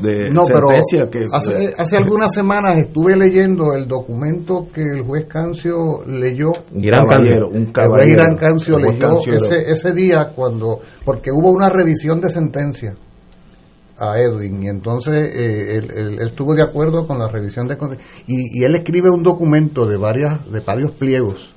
de 0.00 0.30
No, 0.30 0.44
pero 0.46 0.68
sentencia 0.68 1.08
que 1.10 1.20
hace, 1.32 1.72
hace 1.78 1.96
algunas 1.96 2.32
semanas 2.32 2.78
estuve 2.78 3.16
leyendo 3.16 3.72
el 3.74 3.86
documento 3.86 4.66
que 4.72 4.82
el 4.82 5.02
juez 5.02 5.26
Cancio 5.26 6.04
leyó. 6.06 6.52
Irán 6.74 7.06
caballero, 7.08 7.46
Cancio. 7.50 7.60
un 7.60 7.66
El 7.66 7.72
caballero. 7.72 8.02
juez 8.04 8.12
Irán 8.12 8.36
Cancio 8.36 8.76
El 8.78 8.84
juez 8.84 8.94
leyó 8.94 9.08
Cancio 9.08 9.32
era- 9.34 9.46
ese, 9.46 9.70
ese 9.70 9.92
día 9.94 10.28
cuando, 10.34 10.80
porque 11.04 11.30
hubo 11.32 11.50
una 11.52 11.68
revisión 11.68 12.20
de 12.20 12.30
sentencia 12.30 12.94
a 13.98 14.18
Edwin 14.20 14.62
y 14.62 14.68
entonces 14.68 15.14
eh, 15.34 15.76
él, 15.78 15.90
él- 15.96 16.18
él 16.20 16.28
estuvo 16.28 16.54
de 16.54 16.62
acuerdo 16.62 17.06
con 17.06 17.18
la 17.18 17.28
revisión 17.28 17.66
de 17.66 17.78
y, 18.26 18.60
y 18.60 18.64
él 18.64 18.74
escribe 18.74 19.08
un 19.10 19.22
documento 19.22 19.86
de 19.86 19.96
varias 19.96 20.50
de 20.52 20.60
varios 20.60 20.90
pliegos 20.92 21.54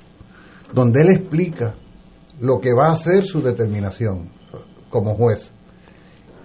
donde 0.72 1.02
él 1.02 1.10
explica 1.10 1.74
lo 2.40 2.58
que 2.58 2.70
va 2.72 2.92
a 2.92 2.96
ser 2.96 3.26
su 3.26 3.42
determinación 3.42 4.30
como 4.88 5.14
juez 5.16 5.52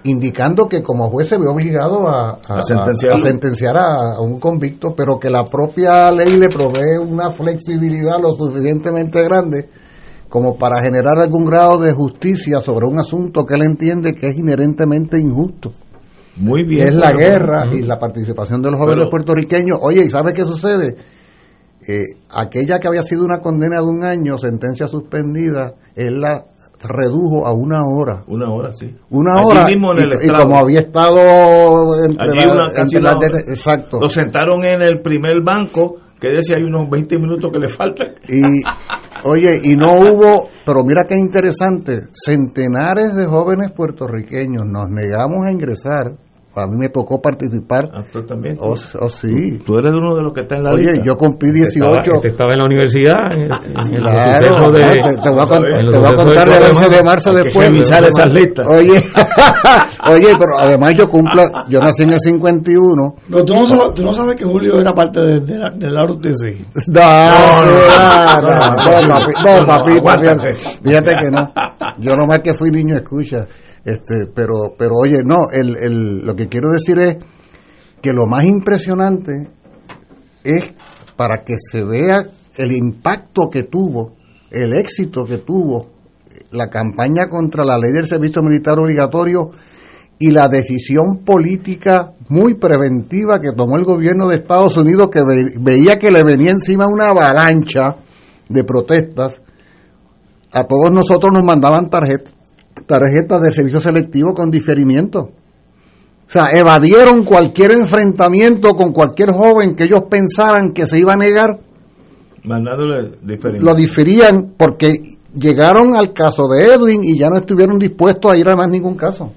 indicando 0.05 0.67
que 0.67 0.81
como 0.81 1.09
juez 1.09 1.27
se 1.27 1.37
ve 1.37 1.47
obligado 1.47 2.07
a, 2.07 2.31
a- 2.47 2.59
A 2.59 2.61
sentenciarlo. 2.63 3.17
a 3.17 3.27
sentenciar 3.27 3.77
a, 3.77 4.19
un 4.21 4.39
convicto, 4.39 4.95
pero 4.95 5.19
que 5.19 5.29
la 5.29 5.43
propia 5.43 6.11
ley 6.11 6.37
le 6.37 6.49
provee 6.49 6.97
una 6.99 7.31
flexibilidad 7.31 8.19
lo 8.21 8.31
suficientemente 8.33 9.21
grande 9.23 9.69
como 10.29 10.57
para 10.57 10.81
generar 10.81 11.17
algún 11.19 11.45
grado 11.45 11.77
de 11.79 11.93
justicia 11.93 12.59
sobre 12.59 12.87
un 12.87 12.99
asunto 12.99 13.45
que 13.45 13.55
él 13.55 13.61
entiende 13.63 14.13
que 14.13 14.27
es 14.29 14.37
inherentemente 14.37 15.17
injusto. 15.19 15.71
Muy 16.37 16.65
bien. 16.65 16.87
es 16.87 16.93
la 16.95 17.13
guerra 17.13 17.65
y 17.71 17.81
la 17.81 17.97
participación 17.97 18.61
de 18.61 18.69
los 18.71 18.77
jóvenes 18.79 19.03
Pero- 19.05 19.09
puertorriqueños. 19.09 19.79
Oye, 19.81 20.03
¿y 20.03 20.09
sabe 20.09 20.33
qué 20.33 20.43
sucede? 20.43 20.95
Eh, 21.87 22.03
aquella 22.33 22.79
que 22.79 22.87
había 22.87 23.03
sido 23.03 23.23
una 23.23 23.37
condena 23.39 23.77
de 23.77 23.83
un 23.85 24.03
año, 24.03 24.37
sentencia 24.37 24.87
suspendida, 24.87 25.75
él 25.95 26.19
la 26.19 26.43
redujo 26.83 27.45
a 27.47 27.53
una 27.53 27.83
hora. 27.85 28.21
Una 28.27 28.51
hora, 28.53 28.71
sí. 28.73 28.93
Una 29.09 29.33
Allí 29.39 29.45
hora. 29.47 29.67
mismo 29.67 29.93
en 29.93 29.99
y, 29.99 30.01
el 30.01 30.09
y 30.25 30.27
como 30.29 30.57
había 30.57 30.79
estado 30.81 32.05
entre, 32.05 32.29
Allí 32.31 32.45
la- 32.47 32.53
una- 32.53 32.81
entre 32.81 32.99
una 32.99 33.13
las 33.13 33.19
de- 33.19 33.51
exacto. 33.51 33.99
Lo 34.01 34.09
sentaron 34.09 34.63
en 34.65 34.81
el 34.81 35.01
primer 35.01 35.41
banco, 35.43 35.97
que 36.19 36.29
decía 36.29 36.57
hay 36.57 36.63
unos 36.65 36.89
20 36.89 37.17
minutos 37.17 37.51
que 37.51 37.59
le 37.59 37.67
faltan. 37.67 38.07
Y 38.27 38.61
oye, 39.23 39.59
y 39.63 39.75
no 39.75 39.93
hubo, 39.99 40.49
pero 40.65 40.83
mira 40.83 41.03
qué 41.07 41.15
interesante, 41.17 42.01
centenares 42.13 43.15
de 43.15 43.25
jóvenes 43.25 43.71
puertorriqueños 43.73 44.65
nos 44.65 44.89
negamos 44.89 45.45
a 45.45 45.51
ingresar. 45.51 46.13
A 46.57 46.67
mí 46.67 46.77
me 46.77 46.89
tocó 46.89 47.21
participar. 47.21 47.89
Ah, 47.93 48.03
tú 48.11 48.23
también. 48.25 48.57
Oh, 48.61 48.71
oh, 48.99 49.09
sí. 49.09 49.59
Tú 49.65 49.77
eres 49.77 49.91
uno 49.91 50.15
de 50.15 50.21
los 50.23 50.33
que 50.33 50.41
está 50.41 50.55
en 50.55 50.63
la 50.63 50.71
Oye, 50.71 50.83
lista. 50.83 51.01
yo 51.03 51.15
cumplí 51.17 51.49
Este 51.49 51.79
estaba, 51.79 51.91
18. 51.97 52.15
este 52.15 52.27
estaba 52.29 52.53
en 52.53 52.59
la 52.59 52.65
universidad, 52.65 53.31
en, 53.31 53.41
en 53.43 53.95
Claro, 53.95 54.71
de, 54.71 54.79
te, 54.81 55.17
te 55.21 55.29
voy 55.29 55.39
a, 55.39 55.81
los 55.83 55.93
te 55.93 55.99
voy 55.99 56.07
a 56.07 56.13
contar 56.13 56.47
de 56.47 56.53
del 56.59 56.69
11 56.71 56.89
de 56.95 57.03
marzo 57.03 57.29
Hay 57.31 57.35
que 57.37 57.43
después. 57.43 57.69
revisar 57.69 58.03
esas 58.05 58.33
listas. 58.33 58.67
Oye, 58.69 59.03
oye, 60.11 60.27
pero 60.39 60.59
además 60.59 60.93
yo 60.95 61.09
cumplo, 61.09 61.43
yo 61.69 61.79
nací 61.79 62.03
en 62.03 62.13
el 62.13 62.19
51. 62.19 63.15
No, 63.29 63.43
tú, 63.43 63.53
no 63.53 63.65
sabes, 63.65 63.93
tú 63.95 64.03
no 64.03 64.13
sabes 64.13 64.35
que 64.35 64.45
Julio 64.45 64.79
era 64.79 64.93
parte 64.93 65.19
de, 65.19 65.39
de 65.41 65.57
la, 65.57 65.69
de 65.75 65.91
la 65.91 66.05
RUTC. 66.05 66.87
No, 66.87 67.01
no, 67.65 68.41
no, 68.41 69.01
no, 69.01 69.01
no, 69.01 69.65
papi, 69.65 69.93
no, 69.93 70.01
papito, 70.03 70.21
fíjate, 70.21 70.53
fíjate 70.83 71.11
que 71.19 71.31
no. 71.31 71.51
Yo 71.99 72.15
nomás 72.15 72.39
que 72.39 72.53
fui 72.53 72.71
niño 72.71 72.95
escucha, 72.95 73.45
este, 73.85 74.25
pero, 74.33 74.73
pero 74.77 74.95
oye, 75.01 75.19
no, 75.23 75.49
el, 75.51 75.77
el, 75.77 76.25
lo 76.25 76.35
que 76.35 76.47
quiero 76.49 76.69
decir 76.71 76.97
es 76.99 77.19
que 78.01 78.11
lo 78.13 78.25
más 78.25 78.43
impresionante 78.45 79.31
es 80.43 80.69
para 81.15 81.43
que 81.45 81.55
se 81.71 81.83
vea 81.83 82.23
el 82.57 82.71
impacto 82.73 83.49
que 83.51 83.63
tuvo, 83.63 84.15
el 84.51 84.73
éxito 84.73 85.23
que 85.25 85.37
tuvo 85.39 85.91
la 86.51 86.69
campaña 86.69 87.27
contra 87.27 87.63
la 87.63 87.77
ley 87.77 87.91
del 87.93 88.05
servicio 88.05 88.41
militar 88.43 88.77
obligatorio 88.79 89.51
y 90.19 90.31
la 90.31 90.47
decisión 90.47 91.23
política 91.25 92.13
muy 92.29 92.53
preventiva 92.55 93.39
que 93.41 93.51
tomó 93.51 93.75
el 93.77 93.83
gobierno 93.83 94.27
de 94.27 94.37
Estados 94.37 94.77
Unidos 94.77 95.09
que 95.11 95.19
ve- 95.21 95.53
veía 95.59 95.97
que 95.97 96.11
le 96.11 96.23
venía 96.23 96.51
encima 96.51 96.87
una 96.87 97.09
avalancha 97.09 97.97
de 98.47 98.63
protestas. 98.63 99.41
A 100.53 100.63
todos 100.63 100.91
nosotros 100.91 101.33
nos 101.33 101.43
mandaban 101.43 101.89
tarjet- 101.89 102.29
tarjetas 102.85 103.41
de 103.41 103.51
servicio 103.51 103.81
selectivo 103.81 104.33
con 104.33 104.51
diferimiento. 104.51 105.19
O 105.19 106.29
sea, 106.29 106.47
evadieron 106.53 107.23
cualquier 107.23 107.71
enfrentamiento 107.71 108.75
con 108.75 108.91
cualquier 108.91 109.31
joven 109.31 109.75
que 109.75 109.83
ellos 109.83 110.03
pensaran 110.09 110.71
que 110.71 110.87
se 110.87 110.99
iba 110.99 111.13
a 111.13 111.17
negar 111.17 111.59
Mandándole 112.43 113.11
diferente. 113.21 113.63
lo 113.63 113.75
diferían 113.75 114.53
porque 114.57 114.93
llegaron 115.35 115.95
al 115.95 116.13
caso 116.13 116.47
de 116.47 116.73
Edwin 116.73 117.03
y 117.03 117.17
ya 117.17 117.29
no 117.29 117.37
estuvieron 117.37 117.77
dispuestos 117.77 118.31
a 118.31 118.37
ir 118.37 118.49
a 118.49 118.55
más 118.55 118.69
ningún 118.69 118.95
caso. 118.95 119.31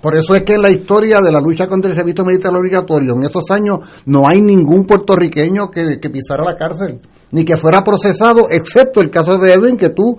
Por 0.00 0.16
eso 0.16 0.34
es 0.34 0.42
que 0.42 0.54
en 0.54 0.62
la 0.62 0.70
historia 0.70 1.20
de 1.20 1.30
la 1.30 1.40
lucha 1.40 1.68
contra 1.68 1.88
el 1.88 1.96
servicio 1.96 2.24
militar 2.24 2.52
obligatorio, 2.56 3.14
en 3.14 3.22
esos 3.22 3.48
años 3.52 3.78
no 4.06 4.28
hay 4.28 4.40
ningún 4.40 4.84
puertorriqueño 4.84 5.70
que, 5.70 6.00
que 6.00 6.10
pisara 6.10 6.42
la 6.42 6.56
cárcel, 6.56 6.98
ni 7.30 7.44
que 7.44 7.56
fuera 7.56 7.84
procesado, 7.84 8.48
excepto 8.50 9.00
el 9.00 9.10
caso 9.10 9.38
de 9.38 9.52
Edwin, 9.52 9.76
que 9.76 9.90
tú, 9.90 10.16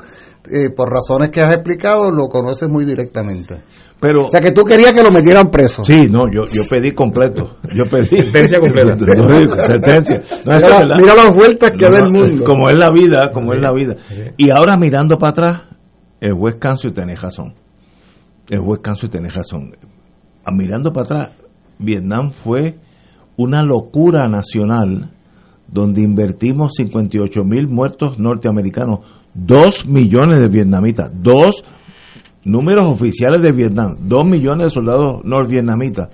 eh, 0.52 0.70
por 0.76 0.90
razones 0.92 1.30
que 1.30 1.42
has 1.42 1.52
explicado, 1.54 2.12
lo 2.12 2.28
conoces 2.28 2.70
muy 2.70 2.86
directamente. 2.86 3.62
Pero, 4.00 4.28
O 4.28 4.30
sea, 4.30 4.42
que 4.42 4.52
tú 4.52 4.64
querías 4.66 4.92
que 4.92 5.02
lo 5.04 5.12
metieran 5.12 5.50
preso. 5.50 5.86
sí, 5.86 6.02
no, 6.10 6.26
yo, 6.30 6.46
yo 6.52 6.64
pedí 6.70 6.92
completo. 6.92 7.58
Yo 7.74 7.86
pedí. 7.90 8.06
Sentencia 8.08 8.60
completa. 8.60 8.96
No, 9.18 9.58
sentencia. 9.58 10.18
No, 10.46 10.58
eso 10.58 10.66
Mira, 10.66 10.68
es 10.68 10.80
verdad. 10.82 10.96
mira 11.00 11.16
las 11.16 11.34
vueltas 11.36 11.72
que 11.72 11.86
No, 11.86 11.92
da 11.92 12.00
el 12.00 12.12
mundo. 12.12 12.44
Como 12.46 12.70
es 12.70 12.78
la 12.78 12.90
vida, 12.94 13.30
como 13.34 13.54
es 13.54 13.62
la 13.62 13.72
vida. 13.72 13.96
Y 14.38 14.50
ahora 14.50 14.76
mirando 14.78 15.18
para 15.18 15.30
atrás, 15.32 15.62
el 16.20 16.34
juez 16.34 16.56
Cancio 16.60 16.92
tiene 16.92 17.16
razón. 17.16 17.54
El 18.50 18.60
juez 18.60 18.82
Cancio 18.82 19.10
tiene 19.10 19.30
razón. 19.30 19.72
Ah, 20.46 20.52
Mirando 20.54 20.92
para 20.92 21.06
atrás, 21.06 21.30
Vietnam 21.80 22.32
fue 22.32 22.76
una 23.38 23.62
locura 23.64 24.28
nacional 24.28 25.14
donde 25.68 26.02
invertimos 26.02 26.74
58 26.76 27.42
mil 27.46 27.68
muertos 27.70 28.20
norteamericanos, 28.20 29.00
2 29.34 29.86
millones 29.88 30.40
de 30.40 30.48
vietnamitas, 30.48 31.12
dos 31.16 31.64
números 32.46 32.88
oficiales 32.88 33.42
de 33.42 33.52
Vietnam, 33.52 33.96
2 34.02 34.26
millones 34.26 34.64
de 34.66 34.70
soldados 34.70 35.22
norvietnamitas, 35.24 36.10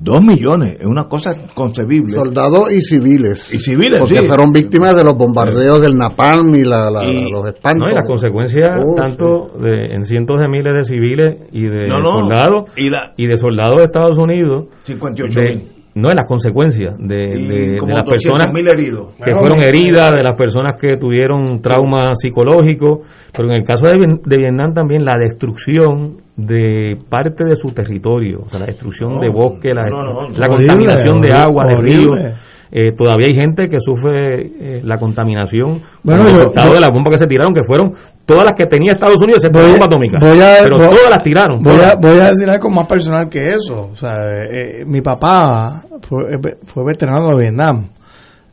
2 0.00 0.22
millones, 0.22 0.76
es 0.78 0.86
una 0.86 1.04
cosa 1.08 1.34
concebible. 1.54 2.12
Soldados 2.12 2.70
y 2.72 2.80
civiles. 2.82 3.52
Y 3.52 3.58
civiles, 3.58 3.98
Porque 4.00 4.18
sí. 4.18 4.24
fueron 4.26 4.52
víctimas 4.52 4.94
de 4.94 5.02
los 5.02 5.14
bombardeos 5.16 5.80
del 5.82 5.96
Napalm 5.96 6.54
y 6.54 6.62
la, 6.64 6.88
la- 6.90 7.04
Y- 7.04 7.30
los 7.32 7.46
espantos. 7.48 7.80
No, 7.86 7.90
y 7.92 7.94
las 7.96 8.06
consecuencias 8.06 8.80
Oh, 8.80 8.94
tanto 8.96 9.50
de, 9.60 9.94
en 9.94 10.04
cientos 10.04 10.38
de 10.40 10.48
miles 10.48 10.72
de 10.74 10.84
civiles 10.84 11.36
y 11.52 11.62
de 11.62 11.88
No, 11.88 12.00
no, 12.00 12.20
soldados 12.20 12.70
y 12.76 12.90
la- 12.90 13.12
y 13.16 13.26
de 13.26 13.38
soldados 13.38 13.78
de 13.78 13.84
Estados 13.84 14.16
Unidos 14.18 14.66
58 14.82 15.40
de- 15.40 15.46
mil. 15.54 15.64
No 15.98 16.08
de 16.08 16.14
las 16.14 16.24
consecuencias 16.26 16.96
de, 16.98 17.16
de- 17.16 17.72
las 17.72 18.04
200 18.04 18.04
personas 18.04 18.46
heridos. 18.54 19.08
que 19.16 19.32
Bueno, 19.32 19.38
fueron 19.40 19.58
heridas, 19.64 20.14
de 20.14 20.22
las 20.22 20.36
personas 20.36 20.74
que 20.80 20.96
tuvieron 20.96 21.60
trauma 21.60 22.14
psicológico, 22.14 23.02
pero 23.36 23.48
en 23.50 23.54
el 23.56 23.64
caso 23.64 23.86
de, 23.86 23.98
Vietnam 24.38 24.72
también 24.72 25.04
la 25.04 25.16
destrucción 25.18 26.18
de 26.36 26.96
parte 27.08 27.44
de 27.44 27.56
su 27.56 27.72
territorio, 27.72 28.42
o 28.46 28.48
sea, 28.48 28.60
la 28.60 28.66
destrucción 28.66 29.14
No, 29.14 29.20
de 29.20 29.28
bosque, 29.28 29.74
la, 29.74 29.84
no, 29.86 30.02
la 30.04 30.46
Horrible, 30.48 30.48
contaminación 30.48 31.20
de 31.20 31.28
horrible, 31.28 31.38
agua, 31.40 31.64
de 31.66 31.76
ríos. 31.80 32.34
Eh, 32.70 32.92
todavía 32.92 33.28
hay 33.28 33.34
gente 33.34 33.66
que 33.66 33.78
sufre 33.80 34.42
eh, 34.76 34.80
la 34.84 34.98
contaminación 34.98 35.80
Bueno, 36.02 36.22
como 36.22 36.34
yo- 36.34 36.40
resultado 36.42 36.68
yo- 36.68 36.74
de 36.74 36.80
las 36.80 36.90
bombas 36.90 37.12
que 37.12 37.18
se 37.20 37.26
tiraron, 37.26 37.54
que 37.54 37.64
fueron 37.64 37.94
todas 38.28 38.44
las 38.44 38.52
que 38.54 38.66
tenía 38.66 38.92
Estados 38.92 39.16
Unidos, 39.22 39.42
a- 39.44 39.48
bomba 39.48 39.86
atómica. 39.86 40.18
voy 40.20 40.38
a- 40.40 40.58
pero 40.62 40.76
voy- 40.76 40.88
todas 40.96 41.10
las 41.10 41.22
tiraron. 41.22 41.62
Voy 41.62 41.72
a, 41.76 41.98
todas. 41.98 41.98
voy 42.00 42.18
a 42.20 42.24
decir 42.28 42.48
algo 42.50 42.70
más 42.70 42.86
personal 42.86 43.28
que 43.28 43.48
eso. 43.48 43.88
O 43.90 43.96
sea, 43.96 44.12
eh, 44.44 44.80
eh, 44.80 44.84
mi 44.86 45.00
papá 45.00 45.84
fue, 46.02 46.34
eh, 46.34 46.56
fue 46.64 46.84
veterano 46.84 47.28
de 47.30 47.36
Vietnam 47.42 47.88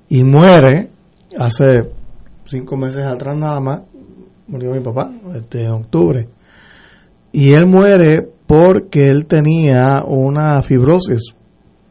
y 0.10 0.24
muere 0.24 0.90
hace 1.38 1.84
cinco 2.46 2.78
meses 2.78 3.04
atrás 3.06 3.36
nada 3.38 3.60
más. 3.60 3.82
Murió 4.48 4.72
mi 4.72 4.80
papá 4.80 5.10
este, 5.36 5.64
en 5.64 5.72
octubre. 5.72 6.28
Y 7.32 7.50
él 7.50 7.66
muere 7.68 8.26
porque 8.48 9.08
él 9.08 9.26
tenía 9.28 10.04
una 10.06 10.62
fibrosis 10.62 11.34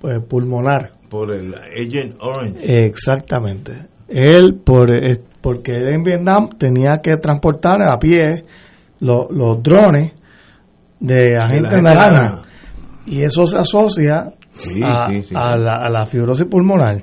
eh, 0.05 0.21
pulmonar. 0.21 0.93
Por 1.11 1.33
el 1.33 1.53
Agent 1.55 2.17
Orange. 2.21 2.87
Exactamente. 2.87 3.73
Él, 4.09 4.61
por, 4.65 4.91
eh, 4.91 5.19
porque 5.41 5.73
él 5.73 5.89
en 5.89 6.03
Vietnam 6.03 6.49
tenía 6.59 6.99
que 7.03 7.17
transportar 7.17 7.83
a 7.83 7.99
pie 7.99 8.45
lo- 9.01 9.29
los 9.31 9.63
drones 9.63 10.13
de 11.01 11.37
agente 11.37 11.69
gente 11.71 11.83
naranja. 11.83 12.43
Y 13.07 13.23
eso 13.23 13.47
se 13.47 13.57
asocia 13.59 14.33
Sí, 14.53 14.81
a, 14.85 15.09
sí, 15.09 15.23
sí. 15.29 15.35
a 15.37 15.57
la, 15.57 15.77
a 15.85 15.91
la 15.91 16.07
fibrosis 16.07 16.47
pulmonar. 16.47 16.99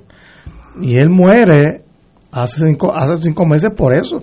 Y 0.81 0.95
él 0.97 1.09
muere 1.09 1.83
hace 2.31 2.65
cinco, 2.65 2.93
hace 2.95 3.21
cinco 3.21 3.45
meses 3.45 3.71
por 3.75 3.93
eso. 3.93 4.17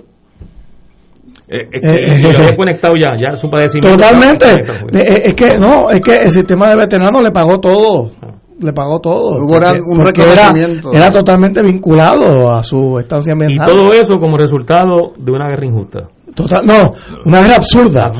Eh, 1.50 1.62
Eh, 1.72 1.80
eh, 1.82 2.22
lo 2.22 2.30
hemos 2.30 2.52
conectado 2.56 2.94
ya, 3.00 3.14
ya 3.16 3.36
su 3.36 3.48
padecimiento. 3.50 3.96
Totalmente. 3.96 4.46
eh, 4.92 5.22
es 5.26 5.34
que 5.34 5.58
no, 5.58 5.90
es 5.90 6.00
que 6.00 6.16
el 6.16 6.30
sistema 6.30 6.68
de 6.70 6.76
veteranos 6.76 7.22
le 7.22 7.30
pagó 7.30 7.58
todo. 7.60 8.12
Le 8.60 8.72
pagó 8.72 8.98
todo. 9.00 9.36
Hubo 9.38 9.56
una- 9.56 9.68
Porque- 9.68 9.80
un 9.86 9.96
porque 9.98 10.22
era, 10.92 11.12
totalmente 11.12 11.62
vinculado 11.62 12.50
a 12.50 12.62
su 12.64 12.98
estancia 12.98 13.32
en 13.38 13.50
Y 13.50 13.56
todo 13.56 13.92
eso 13.92 14.18
como 14.18 14.36
resultado 14.36 15.12
de 15.16 15.30
una 15.32 15.48
guerra 15.48 15.66
injusta. 15.66 16.08
Total, 16.34 16.60
no, 16.64 16.92
una 17.24 17.40
guerra 17.40 17.56
absurda. 17.56 18.12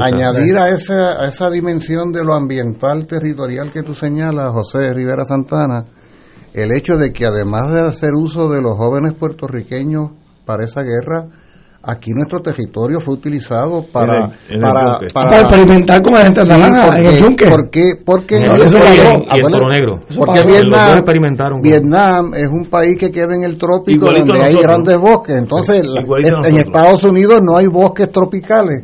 Añadir 0.00 0.56
a 0.56 0.68
esa, 0.68 1.22
a 1.22 1.28
esa 1.28 1.50
dimensión 1.50 2.12
de 2.12 2.24
lo 2.24 2.34
ambiental 2.34 3.06
territorial 3.06 3.70
que 3.70 3.82
tú 3.82 3.94
señalas, 3.94 4.50
José 4.50 4.92
Rivera 4.94 5.24
Santana, 5.24 5.84
el 6.54 6.72
hecho 6.72 6.96
de 6.96 7.12
que 7.12 7.26
además 7.26 7.72
de 7.72 7.80
hacer 7.80 8.10
uso 8.14 8.48
de 8.48 8.60
los 8.62 8.76
jóvenes 8.76 9.14
puertorriqueños 9.14 10.10
para 10.44 10.64
esa 10.64 10.82
guerra, 10.82 11.26
aquí 11.82 12.10
nuestro 12.12 12.40
territorio 12.40 13.00
fue 13.00 13.14
utilizado 13.14 13.84
para 13.92 14.14
En 14.14 14.22
el- 14.22 14.56
en 14.56 14.62
el 14.64 14.72
para. 14.72 14.98
Para 15.12 15.40
experimentar 15.40 16.02
con 16.02 16.12
la 16.14 16.22
gente 16.22 16.42
Sí, 16.42 16.48
naranja 16.48 16.98
en 16.98 17.04
el 17.06 17.18
yunque. 17.18 17.46
¿Por 17.46 17.70
qué? 17.70 17.92
Porque 18.04 18.36
Y 18.40 18.44
No, 18.44 18.54
eso 18.54 18.78
pasó. 18.78 18.92
y 18.92 19.40
el 19.46 19.68
Negro. 19.68 20.00
Porque 20.16 20.42
Vietnam, 20.44 21.04
Vietnam 21.62 22.32
es 22.34 22.48
un 22.48 22.66
país 22.66 22.96
que 22.96 23.10
queda 23.10 23.34
en 23.34 23.44
el 23.44 23.56
trópico 23.58 24.06
Igualito 24.06 24.26
donde 24.32 24.44
hay 24.44 24.54
grandes 24.62 24.96
bosques. 25.00 25.36
Entonces, 25.36 25.82
en. 25.84 26.56
Estados 26.56 27.04
Unidos 27.04 27.40
no 27.42 27.56
hay 27.56 27.66
bosques 27.66 28.10
tropicales. 28.10 28.82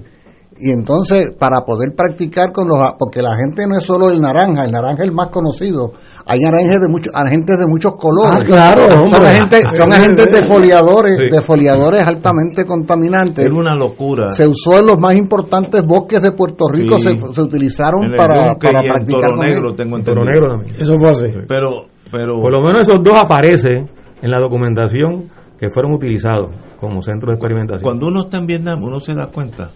Y 0.61 0.71
entonces, 0.73 1.31
para 1.39 1.61
poder 1.65 1.95
practicar 1.97 2.53
con 2.53 2.69
los... 2.69 2.79
Porque 2.99 3.23
la 3.23 3.37
gente 3.37 3.65
no 3.69 3.77
es 3.77 3.85
solo 3.85 4.11
el 4.11 4.21
naranja, 4.21 4.65
el 4.65 4.73
naranja 4.73 5.03
es 5.03 5.09
el 5.09 5.13
más 5.15 5.29
conocido. 5.29 5.93
Hay 6.27 6.41
naranjas 6.41 6.81
de 6.81 6.89
muchos, 6.89 7.15
agentes 7.15 7.59
de 7.59 7.67
muchos 7.67 7.93
colores. 7.97 8.41
Ah, 8.43 8.45
claro, 8.45 8.89
Son 8.91 9.05
hombre. 9.15 9.29
agentes, 9.29 9.65
son 9.77 9.93
agentes 9.93 10.31
defoliadores, 10.33 11.17
Sí. 11.19 11.25
defoliadores 11.31 12.03
altamente 12.07 12.65
contaminantes. 12.65 13.45
Era 13.47 13.55
una 13.55 13.75
locura. 13.75 14.27
Se 14.29 14.47
usó 14.47 14.81
en 14.81 14.87
los 14.87 14.99
más 14.99 15.15
importantes 15.17 15.83
bosques 15.87 16.23
de 16.23 16.33
Puerto 16.33 16.67
Rico, 16.73 16.99
Sí. 16.99 17.17
se, 17.19 17.35
se 17.35 17.41
utilizaron 17.41 18.05
En 18.05 18.11
el 18.11 18.17
para, 18.17 18.55
para 18.57 18.83
y 18.83 18.87
en 18.87 18.93
practicar 18.93 19.21
Toro 19.23 19.37
con 19.37 19.47
Negro 19.47 19.71
él. 19.71 19.77
tengo 19.77 19.99
Toro 20.01 20.21
entendido. 20.23 20.25
Negro 20.25 20.49
también. 20.51 20.75
Eso 20.83 20.99
fue 20.99 21.09
así. 21.11 21.27
Pero, 21.49 21.69
pero 22.11 22.41
Por 22.41 22.53
lo 22.53 22.61
menos 22.61 22.81
esos 22.81 23.03
dos 23.03 23.15
aparecen 23.17 23.89
en 24.21 24.31
la 24.31 24.39
documentación 24.41 25.31
que 25.59 25.71
fueron 25.71 25.93
utilizados 25.93 26.51
como 26.79 27.01
centro 27.03 27.31
de 27.31 27.35
experimentación. 27.37 27.83
cuando 27.83 28.07
uno 28.07 28.21
está 28.23 28.39
en 28.39 28.47
Vietnam, 28.47 28.83
uno 28.83 29.01
se 29.01 29.15
da 29.15 29.27
cuenta 29.27 29.71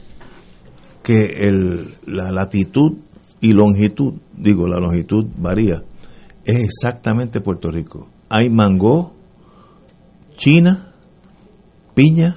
que 1.02 1.46
el, 1.48 1.94
la 2.06 2.30
latitud 2.30 2.98
y 3.40 3.52
longitud, 3.52 4.14
digo, 4.36 4.66
la 4.68 4.78
longitud 4.78 5.26
varía, 5.38 5.82
es 6.44 6.58
exactamente 6.60 7.40
Puerto 7.40 7.70
Rico. 7.70 8.08
Hay 8.30 8.48
mango, 8.48 9.12
china, 10.36 10.92
piña, 11.94 12.36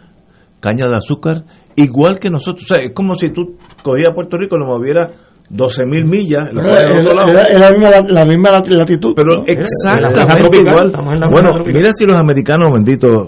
caña 0.59 0.87
de 0.87 0.95
azúcar, 0.95 1.45
igual 1.75 2.19
que 2.19 2.29
nosotros. 2.29 2.69
O 2.69 2.73
sea, 2.73 2.83
es 2.83 2.91
como 2.93 3.15
si 3.15 3.29
tú 3.29 3.55
cogieras 3.83 4.13
Puerto 4.13 4.37
Rico 4.37 4.55
y 4.55 4.59
lo 4.59 4.65
movieras 4.65 5.09
12 5.49 5.85
mil 5.85 6.05
millas, 6.05 6.51
lo 6.51 6.61
es, 6.73 7.03
la- 7.33 7.43
es 7.43 7.59
la 7.59 7.71
misma, 7.71 7.89
la 8.07 8.25
misma 8.25 8.49
lat- 8.49 8.67
latitud. 8.67 9.13
Pero 9.15 9.43
exactamente 9.45 10.57
igual. 10.57 10.87
estamos 10.87 11.13
en 11.13 11.19
la 11.19 11.29
Bueno, 11.29 11.63
mira 11.65 11.91
si 11.93 12.05
los 12.05 12.17
americanos, 12.17 12.73
benditos, 12.73 13.27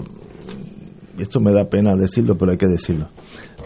esto 1.18 1.40
me 1.40 1.52
da 1.52 1.64
pena 1.64 1.94
decirlo, 1.96 2.34
pero 2.36 2.52
hay 2.52 2.58
que 2.58 2.66
decirlo, 2.66 3.08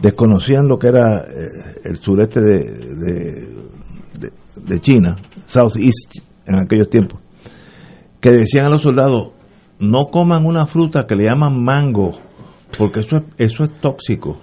desconocían 0.03 0.67
lo 0.69 0.77
que 0.77 0.89
era 0.89 1.21
eh, 1.21 1.81
el 1.85 1.97
sureste 1.97 2.41
de, 2.41 2.59
de, 2.59 3.49
de- 4.19 4.33
de 4.67 4.81
China, 4.81 5.17
Southeast, 5.47 6.17
en 6.47 6.57
aquellos 6.57 6.91
tiempos, 6.91 7.21
que 8.21 8.31
decían 8.33 8.67
a 8.67 8.71
los 8.71 8.83
soldados, 8.83 9.33
no 9.81 10.07
coman 10.07 10.45
una 10.47 10.67
fruta 10.67 11.07
que 11.07 11.17
le 11.17 11.25
llaman 11.25 11.63
mango, 11.65 12.13
porque 12.77 13.01
eso 13.01 13.17
es, 13.17 13.23
eso 13.51 13.65
es 13.65 13.73
tóxico. 13.81 14.39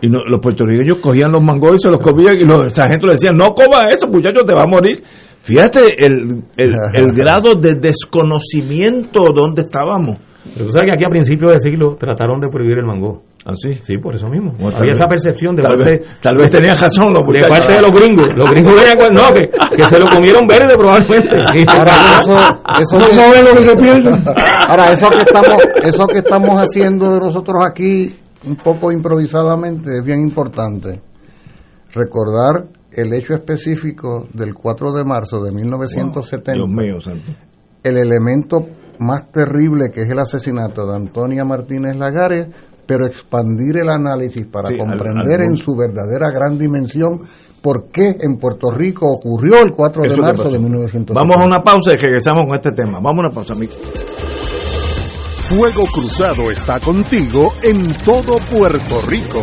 Y 0.00 0.08
no- 0.08 0.24
los 0.28 0.40
puertorriqueños 0.40 0.98
cogían 0.98 1.30
los 1.32 1.42
mangos 1.42 1.70
y 1.74 1.78
se 1.78 1.88
los 1.88 2.00
comían 2.00 2.36
y 2.36 2.44
los 2.44 2.72
sargentos 2.72 3.08
le 3.08 3.14
decían, 3.14 3.36
no 3.36 3.52
coma 3.54 3.88
eso, 3.90 4.06
muchacho, 4.08 4.40
te 4.44 4.52
va 4.54 4.64
a 4.64 4.66
morir. 4.66 5.02
Fíjate 5.42 6.04
el, 6.04 6.42
el, 6.56 6.72
el 6.94 7.12
grado 7.14 7.54
de 7.54 7.74
desconocimiento 7.76 9.32
donde 9.34 9.62
estábamos. 9.62 10.18
Pero 10.54 10.66
tú 10.66 10.72
sabes 10.72 10.90
que 10.90 10.96
aquí 10.96 11.04
a 11.06 11.10
principios 11.10 11.52
del 11.52 11.60
siglo 11.60 11.96
trataron 11.96 12.40
de 12.40 12.48
prohibir 12.48 12.78
el 12.78 12.84
mango. 12.86 13.22
Así. 13.44 13.74
Sí, 13.82 13.98
por 13.98 14.14
eso 14.14 14.26
mismo. 14.28 14.52
Bueno, 14.52 14.76
Había 14.76 14.92
vez- 14.92 14.98
esa 15.00 15.08
percepción 15.08 15.56
de 15.56 15.62
tal 15.62 15.74
parte, 15.76 15.90
vez, 15.90 16.20
tal 16.20 16.36
vez 16.36 16.52
tenían 16.52 16.76
razón 16.76 17.12
los 17.12 17.26
de 17.26 17.48
parte 17.48 17.72
de 17.72 17.82
los 17.82 17.92
gringos. 17.92 18.26
Los 18.36 18.50
gringos 18.50 18.72
veían 18.74 19.14
no, 19.14 19.32
que, 19.32 19.76
que 19.76 19.82
se 19.82 19.98
lo 19.98 20.06
comieron 20.06 20.46
verde 20.46 20.74
probablemente. 20.76 21.36
Ahora, 21.68 21.92
eso, 22.20 22.38
eso 22.80 22.98
No 23.00 23.06
saben 23.08 23.44
lo 23.44 23.50
que 23.52 23.62
se 23.62 23.76
pierde. 23.76 24.10
Ahora, 24.68 24.92
eso 24.92 25.10
que 25.10 25.22
estamos, 25.22 25.58
eso 25.84 26.06
que 26.06 26.18
estamos 26.18 26.56
haciendo 26.62 27.18
nosotros 27.18 27.62
aquí, 27.68 28.14
un 28.46 28.56
poco 28.56 28.92
improvisadamente, 28.92 29.90
es 29.98 30.04
bien 30.04 30.20
importante. 30.20 31.00
Recordar 31.92 32.64
el 32.92 33.12
hecho 33.12 33.34
específico 33.34 34.28
del 34.32 34.54
4 34.54 34.92
de 34.92 35.04
marzo 35.04 35.42
de 35.42 35.50
1970, 35.52 36.52
Dios 36.52 36.68
mío, 36.68 37.00
santo. 37.00 37.32
el 37.82 37.96
elemento 37.96 38.66
más 38.98 39.30
terrible 39.32 39.90
que 39.92 40.02
es 40.02 40.10
el 40.10 40.18
asesinato 40.18 40.86
de 40.86 40.94
Antonia 40.96 41.44
Martínez 41.44 41.96
Lagares, 41.96 42.46
pero 42.86 43.06
expandir 43.06 43.76
el 43.78 43.88
análisis 43.88 44.46
para 44.46 44.68
Sí, 44.68 44.76
comprender 44.76 45.40
al- 45.40 45.46
en 45.46 45.56
su 45.56 45.74
verdadera 45.76 46.30
gran 46.32 46.58
dimensión 46.58 47.20
por 47.60 47.88
qué 47.92 48.16
en 48.20 48.36
Puerto 48.38 48.70
Rico 48.72 49.06
ocurrió 49.10 49.60
el 49.62 49.72
4 49.72 50.04
Eso 50.04 50.14
de 50.16 50.20
marzo 50.20 50.50
de 50.50 50.58
1970. 50.58 51.14
Vamos 51.14 51.36
a 51.36 51.44
una 51.44 51.62
pausa 51.62 51.92
y 51.92 51.96
regresamos 51.96 52.42
con 52.48 52.56
este 52.56 52.72
tema. 52.72 52.98
Vamos 53.00 53.18
a 53.24 53.26
una 53.28 53.30
pausa, 53.34 53.54
Mickey. 53.54 53.78
Fuego 55.48 55.84
Cruzado 55.92 56.50
está 56.50 56.80
contigo 56.80 57.52
en 57.62 57.92
todo 58.04 58.38
Puerto 58.38 59.00
Rico. 59.08 59.42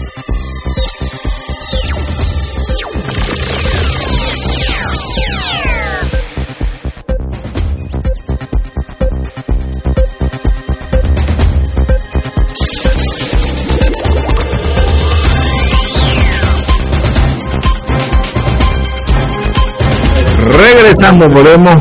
Regresamos, 20.91 21.31
volvemos 21.31 21.75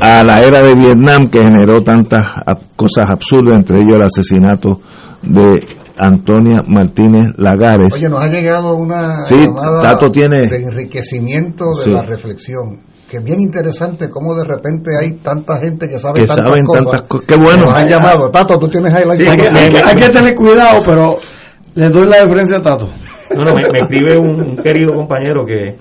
a 0.00 0.22
la 0.24 0.40
era 0.40 0.60
de 0.60 0.74
Vietnam 0.74 1.28
que 1.28 1.40
generó 1.40 1.82
tantas 1.82 2.26
cosas 2.76 3.08
absurdas, 3.08 3.58
entre 3.58 3.78
ellos 3.78 3.96
el 3.96 4.02
asesinato 4.02 4.80
de 5.22 5.76
Antonia 5.98 6.62
Martínez 6.66 7.34
Lagares. 7.38 7.92
Oye, 7.94 8.08
nos 8.08 8.20
ha 8.20 8.28
llegado 8.28 8.76
una 8.76 9.24
sí, 9.26 9.36
Tato 9.80 10.08
tiene... 10.10 10.48
de 10.48 10.62
enriquecimiento 10.62 11.64
de 11.84 11.92
la 11.92 12.02
reflexión. 12.02 12.80
Que 13.08 13.18
es 13.18 13.24
bien 13.24 13.40
interesante 13.40 14.10
cómo 14.10 14.34
de 14.34 14.44
repente 14.44 14.90
hay 15.00 15.12
tanta 15.22 15.58
gente 15.58 15.88
que 15.88 15.96
sabe 15.96 16.20
que 16.20 16.26
tantas 16.26 16.48
saben 16.48 16.64
cosas. 16.64 16.84
Tantas 16.84 17.02
co 17.02 17.20
Qué 17.20 17.36
bueno. 17.36 17.66
Nos 17.66 17.74
han 17.74 17.88
llamado. 17.88 18.30
Tato, 18.32 18.58
tú 18.58 18.68
tienes 18.68 18.92
ahí 18.92 19.06
la 19.06 19.14
sí, 19.14 19.22
hay, 19.22 19.36
que, 19.36 19.48
hay, 19.48 19.68
que, 19.68 19.78
hay, 19.78 19.94
que, 19.94 20.08
tener 20.08 20.34
cuidado, 20.34 20.82
pero 20.84 21.14
le 21.76 21.88
doy 21.88 22.04
la 22.04 22.22
deferencia 22.22 22.56
a 22.56 22.62
Tato. 22.62 22.88
No, 23.36 23.44
no, 23.44 23.54
me, 23.54 23.62
me 23.70 23.78
escribe 23.78 24.18
un 24.18 24.56
querido 24.56 24.94
compañero 24.96 25.44
que 25.46 25.76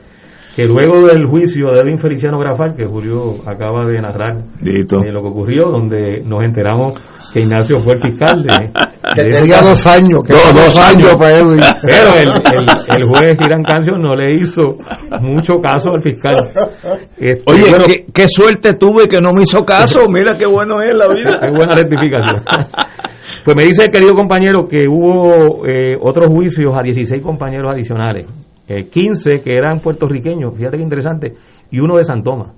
que 0.55 0.65
luego 0.65 1.05
del 1.07 1.25
juicio 1.25 1.73
de 1.73 1.81
Edwin 1.81 1.97
Feliciano 1.97 2.39
Grafal, 2.39 2.73
que 2.75 2.85
Julio 2.85 3.41
acaba 3.45 3.85
de 3.85 3.99
narrar 3.99 4.37
eh, 4.63 4.85
lo 5.11 5.21
que 5.21 5.27
ocurrió, 5.27 5.65
donde 5.69 6.21
nos 6.25 6.43
enteramos 6.43 6.93
que 7.33 7.41
Ignacio 7.41 7.81
fue 7.83 7.95
el 7.95 8.01
fiscal 8.01 8.41
de... 8.41 8.71
que 9.15 9.23
tenía 9.23 9.61
dos 9.61 9.85
años, 9.85 10.23
que 10.25 10.33
dos, 10.33 10.55
dos 10.55 10.77
años 10.77 11.13
para 11.15 11.37
Edwin. 11.37 11.59
Pero 11.83 12.15
el, 12.15 12.29
el, 12.29 13.01
el 13.01 13.07
juez 13.09 13.37
Irán 13.45 13.63
Cancio 13.63 13.95
no 13.97 14.15
le 14.15 14.37
hizo 14.39 14.77
mucho 15.21 15.59
caso 15.59 15.91
al 15.91 16.01
fiscal. 16.01 16.45
Este, 17.17 17.43
Oye, 17.45 17.69
bueno, 17.69 17.85
qué, 17.85 18.05
qué, 18.13 18.27
suerte 18.29 18.75
tuve 18.75 19.07
que 19.09 19.19
no 19.19 19.33
me 19.33 19.41
hizo 19.41 19.65
caso, 19.65 20.05
mira 20.09 20.35
qué 20.37 20.45
bueno 20.45 20.81
es 20.81 20.95
la 20.95 21.07
vida. 21.09 21.39
Qué 21.41 21.49
buena 21.49 21.73
rectificación. 21.75 22.43
Pues 23.43 23.55
me 23.55 23.63
dice 23.63 23.83
el 23.83 23.91
querido 23.91 24.13
compañero 24.13 24.63
que 24.67 24.87
hubo 24.89 25.67
eh, 25.67 25.95
otros 26.01 26.29
juicios 26.29 26.75
a 26.75 26.81
16 26.81 27.21
compañeros 27.21 27.71
adicionales 27.71 28.25
eh, 28.67 28.87
15 28.89 29.35
que 29.43 29.55
eran 29.55 29.79
puertorriqueños, 29.79 30.55
fíjate 30.55 30.77
qué 30.77 30.83
interesante, 30.83 31.33
y 31.71 31.79
uno 31.79 31.97
de 31.97 32.03
San 32.03 32.23
Tomás. 32.23 32.51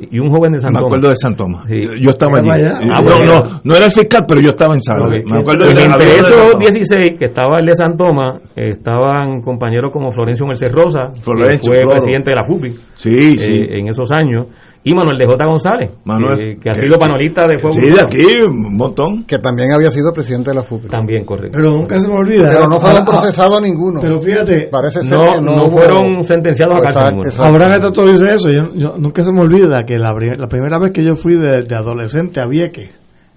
Y 0.00 0.20
un 0.20 0.30
joven 0.30 0.52
de 0.52 0.60
San 0.60 0.72
Me 0.72 0.78
acuerdo 0.78 1.08
de 1.08 1.16
San 1.16 1.34
Tomás. 1.34 1.66
Sí. 1.66 1.74
Yo 2.00 2.10
estaba 2.10 2.38
allí. 2.38 2.48
Ah, 2.48 3.00
no, 3.02 3.24
no, 3.24 3.60
no, 3.64 3.74
era 3.74 3.86
el 3.86 3.90
fiscal, 3.90 4.24
pero 4.28 4.40
yo 4.40 4.50
estaba 4.50 4.74
en 4.74 4.80
sala. 4.80 5.08
Okay. 5.08 5.24
Me 5.24 5.40
acuerdo 5.40 5.64
pues 5.64 5.76
de 5.76 5.84
entre 5.84 6.08
esos 6.20 6.58
16, 6.58 7.18
que 7.18 7.24
estaba 7.24 7.54
el 7.58 7.66
de 7.66 7.74
San 7.74 7.96
Tomás, 7.96 8.40
estaban 8.54 9.40
compañeros 9.42 9.90
como 9.92 10.12
Florencio 10.12 10.46
Merced 10.46 10.70
Rosa, 10.70 11.08
Florencio, 11.20 11.72
que 11.72 11.78
fue 11.78 11.84
claro. 11.84 11.90
presidente 11.90 12.30
de 12.30 12.36
la 12.36 12.44
FUPI 12.44 12.68
sí, 12.94 13.10
eh, 13.10 13.38
sí. 13.38 13.52
en 13.52 13.88
esos 13.88 14.12
años, 14.12 14.46
y 14.88 14.94
Manuel 14.94 15.18
de 15.18 15.26
J. 15.26 15.44
González, 15.44 15.90
Manuel, 16.04 16.40
eh, 16.40 16.58
que 16.58 16.70
ha 16.70 16.74
sido 16.74 16.98
panelista 16.98 17.46
de 17.46 17.58
Fuego. 17.58 17.76
Sí, 17.76 17.92
de 17.92 18.00
aquí, 18.00 18.24
un 18.42 18.74
montón. 18.74 19.24
Que 19.24 19.38
también 19.38 19.72
había 19.72 19.90
sido 19.90 20.12
presidente 20.14 20.50
de 20.50 20.56
la 20.56 20.62
FUPI. 20.62 20.88
También, 20.88 21.26
correcto. 21.26 21.52
Pero 21.54 21.70
nunca 21.72 22.00
se 22.00 22.08
me 22.08 22.16
olvida. 22.16 22.48
Pero 22.50 22.68
no 22.68 22.80
fueron 22.80 23.04
procesados 23.04 23.58
a 23.58 23.60
ninguno. 23.60 24.00
Pero 24.00 24.18
fíjate, 24.18 24.68
parece 24.70 25.02
ser 25.02 25.18
no, 25.18 25.24
que 25.24 25.40
no, 25.42 25.56
no, 25.56 25.64
hubo, 25.66 25.76
fueron 25.76 26.22
sentenciados 26.24 26.74
a 26.76 26.90
cárcel. 26.90 27.44
Abraham 27.44 27.72
está 27.72 27.92
todo 27.92 28.06
dice 28.06 28.26
eso. 28.34 28.50
Yo, 28.50 28.72
yo, 28.74 28.96
nunca 28.96 29.22
se 29.22 29.30
me 29.30 29.42
olvida 29.42 29.84
que 29.84 29.98
la, 29.98 30.12
la, 30.12 30.46
primera 30.46 30.78
vez 30.78 30.92
que 30.92 31.04
yo 31.04 31.16
fui 31.16 31.34
de, 31.34 31.66
de 31.68 31.76
adolescente 31.76 32.40
a 32.40 32.46
Vieques, 32.48 32.90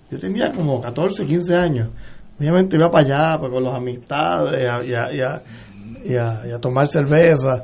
yo 0.09 0.19
tenía 0.19 0.51
como 0.55 0.79
14, 0.79 1.25
15 1.25 1.55
años. 1.55 1.89
Obviamente 2.39 2.77
iba 2.77 2.89
para 2.89 3.05
allá 3.05 3.39
pues, 3.39 3.51
con 3.51 3.63
los 3.63 3.75
amistades 3.75 4.63
y 4.63 4.65
a, 4.65 4.83
y 4.83 4.93
a, 4.93 5.13
y 5.13 5.21
a, 5.21 5.41
y 6.05 6.15
a, 6.15 6.47
y 6.47 6.51
a 6.51 6.59
tomar 6.59 6.87
cerveza. 6.87 7.63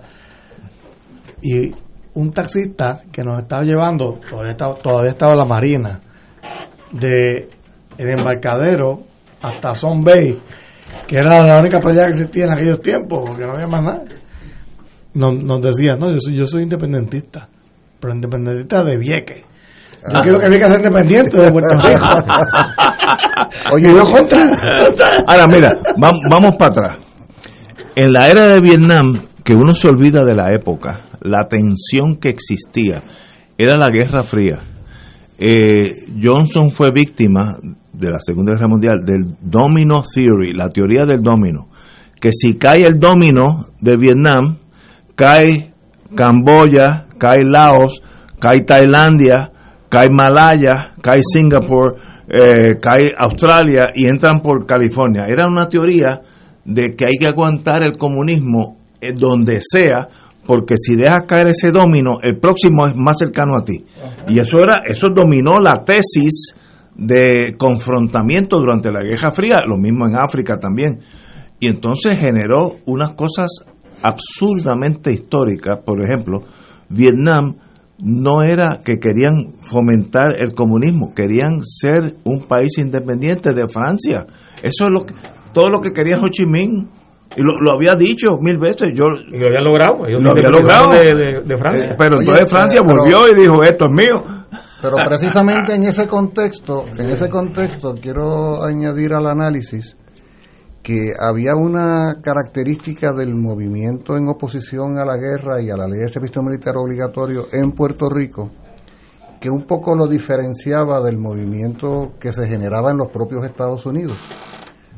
Y 1.42 1.72
un 2.18 2.32
taxista 2.32 3.04
que 3.12 3.24
nos 3.24 3.40
estaba 3.40 3.64
llevando, 3.64 4.20
todavía 4.28 4.52
estaba, 4.52 4.76
todavía 4.76 5.12
estaba 5.12 5.36
la 5.36 5.46
Marina, 5.46 6.00
de 6.92 7.48
el 7.96 8.10
embarcadero 8.10 9.04
hasta 9.42 9.76
Son 9.76 10.04
Bay, 10.04 10.36
que 11.08 11.16
era 11.16 11.46
la 11.46 11.60
única 11.60 11.80
playa 11.80 12.06
que 12.06 12.14
existía 12.14 12.46
en 12.46 12.54
aquellos 12.54 12.82
tiempos, 12.82 13.24
porque 13.24 13.46
no 13.46 13.54
había 13.54 13.68
más 13.68 13.84
nada. 13.84 14.04
Nos, 15.14 15.36
nos 15.44 15.62
decía, 15.62 15.96
no, 15.96 16.12
yo 16.12 16.20
soy, 16.20 16.36
yo 16.36 16.48
soy 16.48 16.64
independentista, 16.64 17.48
pero 18.00 18.16
independentista 18.16 18.84
de 18.84 18.98
Vieques. 18.98 19.44
Yo 20.12 20.18
ah. 20.18 20.22
quiero 20.24 20.40
que 20.40 20.50
Vieques 20.50 20.70
sea 20.70 20.78
independiente 20.78 21.38
de 21.38 21.52
Puerto 21.52 21.76
Rico. 21.84 22.06
Oye, 23.74 23.94
yo 23.94 24.04
contra. 24.12 24.60
Ahora, 25.28 25.46
mira, 25.48 25.72
vamos, 25.98 26.22
vamos 26.30 26.56
para 26.58 26.72
atrás. 26.72 26.98
En 27.96 28.12
la 28.12 28.28
era 28.28 28.48
de 28.48 28.60
Vietnam, 28.60 29.27
que 29.48 29.56
uno 29.56 29.74
se 29.74 29.88
olvida 29.88 30.26
de 30.26 30.36
la 30.36 30.54
época, 30.54 31.06
la 31.22 31.48
tensión 31.48 32.18
que 32.18 32.28
existía, 32.28 33.02
era 33.58 33.78
la 33.78 33.88
Guerra 33.88 34.24
Fría. 34.24 34.60
Eh, 35.40 35.84
Johnson 36.22 36.70
fue 36.72 36.88
víctima 36.94 37.56
de 37.94 38.10
la 38.10 38.20
Segunda 38.20 38.52
Guerra 38.52 38.68
Mundial 38.68 39.06
del 39.06 39.38
Domino 39.40 40.04
Theory, 40.04 40.52
la 40.52 40.68
teoría 40.68 41.06
del 41.06 41.22
domino, 41.22 41.70
que 42.20 42.32
si 42.34 42.56
cae 42.58 42.82
el 42.82 43.00
domino 43.00 43.68
de 43.80 43.96
Vietnam, 43.96 44.58
cae 45.16 45.72
Camboya, 46.14 47.06
cae 47.18 47.46
Laos, 47.46 48.04
cae 48.42 48.66
Tailandia, 48.66 49.50
cae 49.88 50.10
Malaya, 50.12 50.92
cae 51.02 51.22
Singapur, 51.24 51.96
eh, 52.28 52.80
cae 52.82 53.14
Australia 53.18 53.92
y 53.96 54.08
entran 54.08 54.42
por 54.42 54.66
California. 54.66 55.26
Era 55.26 55.48
una 55.48 55.70
teoría 55.70 56.20
de 56.66 56.96
que 56.98 57.06
hay 57.06 57.18
que 57.18 57.28
aguantar 57.28 57.84
el 57.84 57.96
comunismo 57.96 58.77
donde 59.16 59.60
sea, 59.62 60.08
porque 60.46 60.76
si 60.78 60.96
dejas 60.96 61.24
caer 61.28 61.50
ese 61.50 61.72
domino, 61.72 62.18
el 62.24 62.40
próximo 62.40 62.88
es 62.88 62.96
más 62.96 63.18
cercano 63.18 63.56
a 63.58 63.64
ti. 63.64 63.84
Y 64.30 64.40
eso 64.40 64.58
era, 64.60 64.82
eso 64.86 65.08
dominó 65.14 65.60
la 65.60 65.84
tesis 65.84 66.56
de 66.96 67.56
confrontamiento 67.58 68.58
durante 68.58 68.92
la 68.92 69.04
Guerra 69.04 69.32
Fría, 69.32 69.58
lo 69.68 69.78
mismo 69.78 70.08
en 70.08 70.16
África 70.16 70.58
también. 70.58 71.00
Y 71.60 71.68
entonces 71.68 72.18
generó 72.18 72.78
unas 72.86 73.12
cosas 73.12 73.50
absurdamente 74.04 75.12
históricas, 75.12 75.80
por 75.86 76.02
ejemplo, 76.02 76.42
Vietnam 76.90 77.56
no 78.00 78.44
era 78.44 78.80
que 78.84 79.00
querían 79.00 79.56
fomentar 79.70 80.36
el 80.40 80.54
comunismo, 80.54 81.14
querían 81.16 81.62
ser 81.64 82.16
un 82.24 82.42
país 82.42 82.78
independiente 82.78 83.54
de 83.54 83.68
Francia. 83.68 84.26
Eso 84.62 84.86
es 84.86 84.90
lo 84.92 85.06
que, 85.06 85.16
todo 85.52 85.70
lo 85.70 85.80
que 85.82 85.92
quería 85.92 86.18
Ho 86.18 86.30
Chi 86.30 86.46
Minh. 86.46 86.90
Y 87.36 87.42
lo, 87.42 87.60
lo, 87.60 87.72
había 87.72 87.96
dicho 87.96 88.38
mil 88.40 88.58
veces. 88.58 88.92
Yo, 88.94 89.06
y 89.28 89.38
lo 89.38 89.48
habían 89.48 89.64
logrado. 89.64 90.08
Ellos 90.08 90.24
lo 90.24 90.32
había 90.32 90.50
logrado. 90.50 90.92
De, 90.92 91.14
de, 91.14 91.42
de 91.42 91.58
Francia. 91.58 91.86
Eh, 91.92 91.96
pero 91.98 92.16
Oye, 92.18 92.26
entonces 92.26 92.50
Francia 92.50 92.82
pero, 92.84 92.98
volvió 92.98 93.28
y 93.28 93.42
dijo, 93.42 93.64
esto 93.64 93.86
es 93.86 93.92
mío. 93.92 94.24
Pero 94.82 94.96
precisamente 95.08 95.74
en 95.74 95.84
ese 95.84 96.08
contexto, 96.08 96.86
en 96.98 97.10
ese 97.10 97.30
contexto 97.30 97.96
quiero 98.00 98.64
añadir 98.64 99.14
al 99.14 99.26
análisis 99.26 99.98
que 100.84 101.12
había 101.20 101.56
una 101.56 102.22
característica 102.22 103.12
del 103.12 103.36
movimiento 103.36 104.16
en 104.16 104.30
oposición 104.30 105.00
a 105.00 105.06
la 105.06 105.18
guerra 105.18 105.62
y 105.62 105.70
a 105.70 105.76
la 105.76 105.88
ley 105.88 106.00
de 106.00 106.08
servicio 106.08 106.42
militar 106.44 106.78
obligatorio 106.78 107.48
en 107.52 107.72
Puerto 107.72 108.08
Rico 108.10 108.52
que 109.40 109.50
un 109.50 109.66
poco 109.66 109.96
lo 109.96 110.08
diferenciaba 110.08 111.02
del 111.02 111.18
movimiento 111.18 112.14
que 112.20 112.32
se 112.32 112.48
generaba 112.48 112.92
en 112.92 112.98
los 112.98 113.08
propios 113.10 113.46
Estados 113.46 113.86
Unidos. 113.86 114.18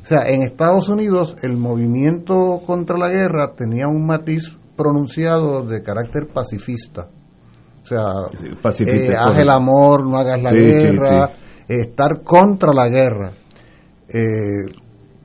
O 0.02 0.06
sea, 0.06 0.28
en 0.28 0.42
Estados 0.42 0.90
Unidos 0.90 1.36
el 1.42 1.58
movimiento 1.58 2.62
contra 2.66 2.98
la 2.98 3.10
guerra 3.10 3.54
tenía 3.56 3.88
un 3.88 4.06
matiz 4.06 4.52
pronunciado 4.76 5.64
de 5.64 5.84
carácter 5.84 6.28
pacifista. 6.34 7.10
O 7.84 7.86
sea, 7.86 8.04
eh, 8.86 9.16
haz 9.18 9.38
el 9.38 9.50
amor, 9.50 10.06
no 10.08 10.18
hagas 10.18 10.42
la 10.42 10.52
sí, 10.52 10.58
guerra, 10.58 11.28
sí, 11.28 11.34
sí. 11.68 11.74
estar 11.82 12.24
contra 12.24 12.74
la 12.74 12.88
guerra. 12.88 13.32
Eh, 14.08 14.72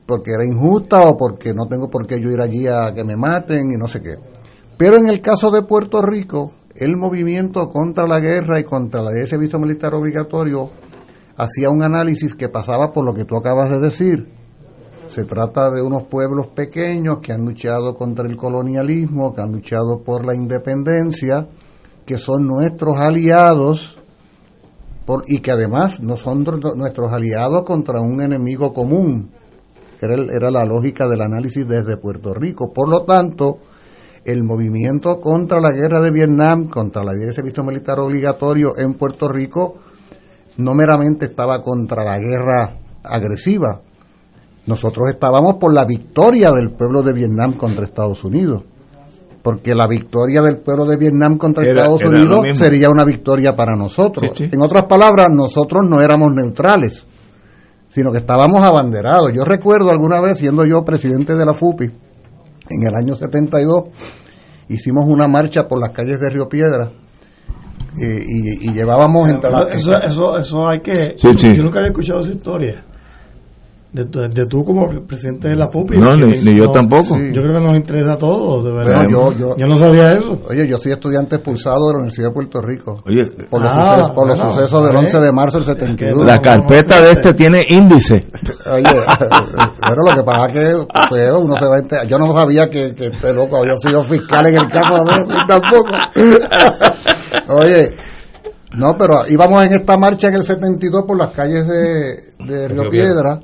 porque 0.05 0.31
era 0.31 0.45
injusta 0.45 1.01
o 1.01 1.17
porque 1.17 1.53
no 1.53 1.67
tengo 1.67 1.89
por 1.89 2.05
qué 2.05 2.19
yo 2.19 2.29
ir 2.29 2.41
allí 2.41 2.67
a 2.67 2.93
que 2.93 3.03
me 3.03 3.15
maten 3.15 3.71
y 3.71 3.77
no 3.77 3.87
sé 3.87 4.01
qué. 4.01 4.15
Pero 4.77 4.97
en 4.97 5.09
el 5.09 5.21
caso 5.21 5.49
de 5.49 5.63
Puerto 5.63 6.01
Rico, 6.01 6.51
el 6.75 6.97
movimiento 6.97 7.69
contra 7.69 8.05
la 8.05 8.19
guerra 8.19 8.59
y 8.59 8.63
contra 8.63 9.01
la 9.01 9.11
ley 9.11 9.21
de 9.21 9.27
servicio 9.27 9.59
militar 9.59 9.93
obligatorio 9.93 10.69
hacía 11.37 11.69
un 11.69 11.81
análisis 11.81 12.35
que 12.35 12.49
pasaba 12.49 12.91
por 12.91 13.05
lo 13.05 13.13
que 13.13 13.25
tú 13.25 13.37
acabas 13.37 13.69
de 13.69 13.79
decir. 13.79 14.34
Se 15.07 15.23
trata 15.23 15.69
de 15.69 15.81
unos 15.81 16.03
pueblos 16.03 16.47
pequeños 16.47 17.19
que 17.19 17.31
han 17.31 17.45
luchado 17.45 17.95
contra 17.95 18.27
el 18.27 18.35
colonialismo, 18.35 19.33
que 19.33 19.41
han 19.41 19.51
luchado 19.51 20.01
por 20.03 20.25
la 20.25 20.35
independencia, 20.35 21.47
que 22.05 22.17
son 22.17 22.47
nuestros 22.47 22.97
aliados 22.97 23.97
por, 25.05 25.23
y 25.27 25.39
que 25.39 25.51
además 25.51 26.01
no 26.01 26.17
son 26.17 26.43
nuestros 26.43 27.13
aliados 27.13 27.63
contra 27.63 28.01
un 28.01 28.21
enemigo 28.21 28.73
común. 28.73 29.31
Era, 30.01 30.15
era 30.33 30.51
la 30.51 30.65
lógica 30.65 31.07
del 31.07 31.21
análisis 31.21 31.67
desde 31.67 31.97
Puerto 31.97 32.33
Rico. 32.33 32.73
Por 32.73 32.89
lo 32.89 33.05
tanto, 33.05 33.59
el 34.25 34.43
movimiento 34.43 35.19
contra 35.21 35.61
la 35.61 35.71
guerra 35.71 36.01
de 36.01 36.11
Vietnam, 36.11 36.67
contra 36.67 37.03
la 37.03 37.13
ley 37.13 37.27
de 37.27 37.33
servicio 37.33 37.63
militar 37.63 37.99
obligatorio 37.99 38.73
en 38.77 38.95
Puerto 38.95 39.29
Rico, 39.29 39.75
no 40.57 40.73
meramente 40.73 41.25
estaba 41.25 41.61
contra 41.61 42.03
la 42.03 42.17
guerra 42.17 42.79
agresiva. 43.03 43.81
Nosotros 44.67 45.09
estábamos 45.09 45.55
por 45.55 45.73
la 45.73 45.85
victoria 45.85 46.51
del 46.51 46.71
pueblo 46.71 47.01
de 47.01 47.13
Vietnam 47.13 47.53
contra 47.53 47.85
Estados 47.85 48.23
Unidos. 48.23 48.63
Porque 49.43 49.75
la 49.75 49.85
victoria 49.87 50.41
del 50.41 50.57
pueblo 50.57 50.85
de 50.85 50.97
Vietnam 50.97 51.37
contra 51.37 51.63
era, 51.63 51.83
Estados 51.83 52.01
era 52.01 52.09
Unidos 52.09 52.45
sería 52.57 52.89
una 52.89 53.05
victoria 53.05 53.55
para 53.55 53.75
nosotros. 53.75 54.31
Sí, 54.35 54.45
sí. 54.45 54.49
En 54.51 54.61
otras 54.61 54.85
palabras, 54.85 55.29
nosotros 55.29 55.83
no 55.87 56.01
éramos 56.01 56.31
neutrales, 56.31 57.05
sino 57.89 58.11
que 58.11 58.17
estábamos 58.19 58.65
abanderados. 58.65 59.31
Yo 59.35 59.45
recuerdo 59.45 59.91
alguna 59.91 60.19
vez, 60.19 60.39
siendo 60.39 60.65
yo 60.65 60.83
presidente 60.83 61.35
de 61.35 61.45
la 61.45 61.53
FUPI, 61.53 61.85
en 61.85 62.87
el 62.87 62.95
año 62.95 63.13
72 63.13 63.83
hicimos 64.69 65.05
una 65.07 65.27
marcha 65.27 65.67
por 65.67 65.79
las 65.79 65.91
calles 65.91 66.19
de 66.19 66.29
Río 66.29 66.49
Piedra 66.49 66.89
eh, 68.01 68.23
y, 68.27 68.69
y 68.69 68.73
llevábamos 68.73 69.29
entre 69.29 69.51
la, 69.51 69.63
eso, 69.63 69.95
eso, 69.95 70.37
eso 70.37 70.67
hay 70.67 70.81
que. 70.81 71.13
Sí, 71.17 71.29
sí. 71.37 71.47
Yo 71.53 71.63
nunca 71.63 71.79
había 71.79 71.91
escuchado 71.91 72.21
esa 72.21 72.31
historia. 72.31 72.83
De, 73.95 74.03
tu- 74.07 74.19
de 74.19 74.43
tú 74.49 74.65
como 74.65 74.87
presidente 75.07 75.47
de 75.47 75.55
la 75.55 75.69
PUPI. 75.69 75.97
No, 75.97 76.17
ni- 76.17 76.37
ni 76.41 76.57
yo 76.57 76.67
tampoco. 76.69 77.17
Yo 77.17 77.41
creo 77.41 77.53
que 77.59 77.65
nos 77.65 77.77
interesa 77.77 78.13
a 78.13 78.17
todos, 78.17 78.65
de 78.65 78.71
verdad. 78.73 79.05
Bueno, 79.09 79.31
yo, 79.31 79.55
yo, 79.57 79.65
no 79.67 79.75
sabía 79.75 80.11
eso. 80.11 80.37
Oye, 80.49 80.67
yo 80.67 80.77
soy 80.79 80.91
estudiante 80.91 81.35
expulsado 81.37 81.77
de 81.87 81.93
la 81.93 81.97
Universidad 81.99 82.27
de 82.27 82.33
Puerto 82.33 82.59
Rico. 82.61 82.97
Oye, 83.05 83.23
por 83.49 83.61
los, 83.61 83.71
Ah, 83.73 83.83
sucesos, 83.85 84.11
por 84.11 84.27
los 84.27 84.37
sucesos 84.37 84.83
del 84.85 84.95
¿eh? 84.95 84.99
11 84.99 85.19
de 85.21 85.31
marzo 85.31 85.57
del 85.59 85.65
71. 85.67 86.23
la 86.25 86.39
carpeta 86.39 86.99
de 87.01 87.11
este 87.11 87.33
tiene 87.35 87.61
índice. 87.69 88.15
Oye, 88.73 88.83
pero 89.79 90.01
lo 90.09 90.13
que 90.13 90.23
pasa 90.23 90.45
es 90.47 90.51
que 90.51 90.85
pues, 91.09 91.31
uno 91.31 91.55
se 91.55 91.65
va 91.65 91.75
a 91.75 91.79
enterar. 91.79 92.05
Yo 92.07 92.17
no 92.19 92.33
sabía 92.33 92.69
que, 92.69 92.93
que 92.93 93.05
este 93.07 93.33
loco 93.33 93.55
había 93.55 93.77
sido 93.77 94.03
fiscal 94.03 94.45
en 94.47 94.55
el 94.55 94.61
él, 94.63 94.69
tampoco. 95.47 95.93
Oye, 97.47 97.95
no, 98.75 98.91
pero 98.97 99.19
íbamos 99.29 99.65
en 99.65 99.71
esta 99.73 99.97
marcha 99.97 100.27
en 100.27 100.35
el 100.35 100.43
72 100.43 101.03
por 101.07 101.17
las 101.17 101.33
calles 101.33 101.65
de, 101.65 102.45
de 102.45 102.67
Río 102.67 102.81
Río 102.81 102.91
Piedra. 102.91 103.39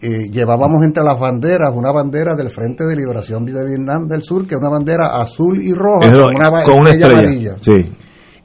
Y 0.00 0.30
llevábamos 0.30 0.84
entre 0.84 1.02
las 1.02 1.18
banderas 1.18 1.72
una 1.74 1.90
bandera 1.90 2.34
del 2.36 2.50
Frente 2.50 2.84
de 2.84 2.94
Liberación 2.94 3.44
de 3.44 3.64
Vietnam 3.66 4.06
del 4.06 4.22
Sur, 4.22 4.46
que 4.46 4.54
es 4.54 4.60
una 4.60 4.70
bandera 4.70 5.16
azul 5.20 5.60
y 5.60 5.72
roja 5.72 6.10
con 6.10 6.36
una, 6.36 6.50
ba- 6.50 6.64
con 6.64 6.74
una 6.80 6.90
estrella 6.90 7.20
estrella. 7.22 7.50
amarilla. 7.52 7.56
Sí. 7.60 7.96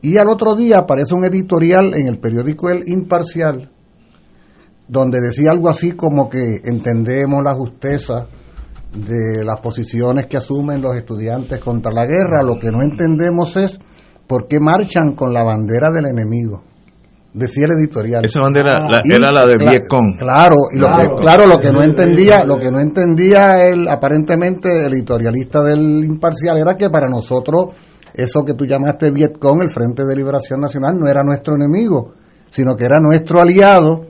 Y 0.01 0.17
al 0.17 0.27
otro 0.29 0.55
día 0.55 0.79
aparece 0.79 1.13
un 1.13 1.23
editorial 1.25 1.93
en 1.93 2.07
el 2.07 2.19
periódico 2.19 2.69
El 2.69 2.87
Imparcial, 2.89 3.71
donde 4.87 5.19
decía 5.21 5.51
algo 5.51 5.69
así 5.69 5.91
como 5.91 6.29
que 6.29 6.59
entendemos 6.63 7.41
la 7.43 7.53
justeza 7.53 8.27
de 8.93 9.43
las 9.43 9.59
posiciones 9.59 10.25
que 10.27 10.37
asumen 10.37 10.81
los 10.81 10.95
estudiantes 10.95 11.59
contra 11.59 11.91
la 11.91 12.05
guerra, 12.05 12.43
lo 12.43 12.55
que 12.59 12.71
no 12.71 12.81
entendemos 12.83 13.55
es 13.57 13.79
por 14.27 14.47
qué 14.47 14.59
marchan 14.59 15.13
con 15.15 15.33
la 15.33 15.43
bandera 15.43 15.89
del 15.91 16.05
enemigo. 16.07 16.63
Decía 17.33 17.65
el 17.65 17.71
editorial. 17.71 18.23
Esa 18.25 18.41
bandera 18.41 18.77
la- 18.87 19.01
Y, 19.03 19.11
era 19.11 19.31
la 19.33 19.41
de 19.49 19.55
Vietcong. 19.57 20.17
Claro, 20.19 20.55
y 20.71 20.77
lo 20.77 20.85
Claro. 20.87 21.15
que, 21.15 21.21
claro, 21.21 21.45
lo 21.47 21.57
que 21.57 21.71
no 21.71 21.81
entendía, 21.81 22.45
lo 22.45 22.57
que 22.59 22.69
no 22.69 22.79
entendía 22.79 23.67
el 23.67 23.87
aparentemente 23.87 24.85
el 24.85 24.93
editorialista 24.93 25.63
del 25.63 26.03
imparcial 26.03 26.57
era 26.59 26.75
que 26.75 26.89
para 26.91 27.07
nosotros 27.09 27.67
eso 28.13 28.43
que 28.45 28.53
tú 28.53 28.65
llamaste 28.67 29.09
Vietcong, 29.09 29.63
el 29.63 29.69
Frente 29.69 30.03
de 30.05 30.15
Liberación 30.15 30.59
Nacional, 30.61 30.95
no 30.99 31.07
era 31.07 31.23
nuestro 31.23 31.55
enemigo, 31.55 32.11
sino 32.51 32.75
que 32.75 32.85
era 32.85 32.99
nuestro 32.99 33.41
aliado 33.41 34.01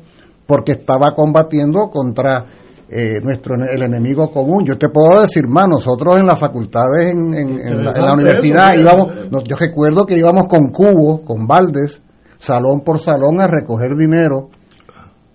porque 0.45 0.74
estaba 0.74 1.13
combatiendo 1.15 1.89
contra 1.89 2.45
eh, 2.89 3.21
nuestro 3.24 3.55
el 3.55 3.82
enemigo 3.82 4.30
común. 4.32 4.65
Yo 4.65 4.78
te 4.78 4.89
puedo 4.89 5.21
decir 5.21 5.47
más, 5.47 5.67
nosotros 5.69 6.19
en 6.19 6.28
las 6.28 6.38
facultades, 6.38 7.11
en, 7.11 7.34
en- 7.34 7.59
en 7.59 7.84
la, 7.86 7.91
en 7.91 8.01
la 8.03 8.13
universidad, 8.13 8.74
eso, 8.74 8.82
íbamos, 8.82 9.32
nos- 9.32 9.43
yo 9.45 9.55
recuerdo 9.55 10.05
que 10.05 10.17
íbamos 10.17 10.43
con 10.49 10.67
cubos, 10.69 11.21
con 11.26 11.47
baldes, 11.47 12.01
salón 12.43 12.81
por 12.81 12.99
salón 12.99 13.39
a 13.39 13.47
recoger 13.47 13.95
dinero 13.95 14.49